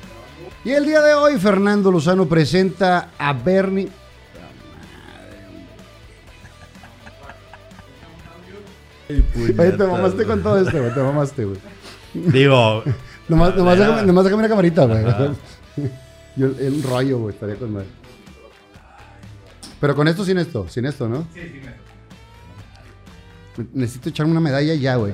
Y 0.63 0.69
el 0.73 0.85
día 0.85 1.01
de 1.01 1.15
hoy, 1.15 1.39
Fernando 1.39 1.91
Lozano 1.91 2.27
presenta 2.27 3.09
a 3.17 3.33
Bernie. 3.33 3.89
Oye, 9.09 9.71
te 9.71 9.83
mamaste 9.85 10.23
con 10.25 10.41
todo 10.43 10.59
esto, 10.59 10.77
güey. 10.79 10.93
Te 10.93 10.99
mamaste, 11.01 11.45
güey. 11.45 11.57
Digo, 12.13 12.83
Nomás, 13.27 13.55
nomás, 13.55 13.79
déjame, 13.79 14.03
nomás 14.03 14.23
déjame 14.25 14.41
una 14.41 14.49
camarita, 14.49 14.85
güey. 14.85 15.05
Un 16.38 16.83
rollo, 16.89 17.19
güey, 17.19 17.33
estaría 17.33 17.55
con 17.55 17.71
madre. 17.73 17.88
Pero 19.82 19.95
con 19.95 20.08
esto, 20.08 20.24
sin 20.24 20.38
esto, 20.38 20.70
sin 20.70 20.86
esto, 20.86 21.10
¿no? 21.10 21.28
Sí, 21.34 21.41
sin 21.41 21.68
esto. 21.68 21.82
Necesito 23.74 24.10
echarme 24.10 24.32
una 24.32 24.40
medalla 24.40 24.74
ya, 24.76 24.95
güey. 24.95 25.14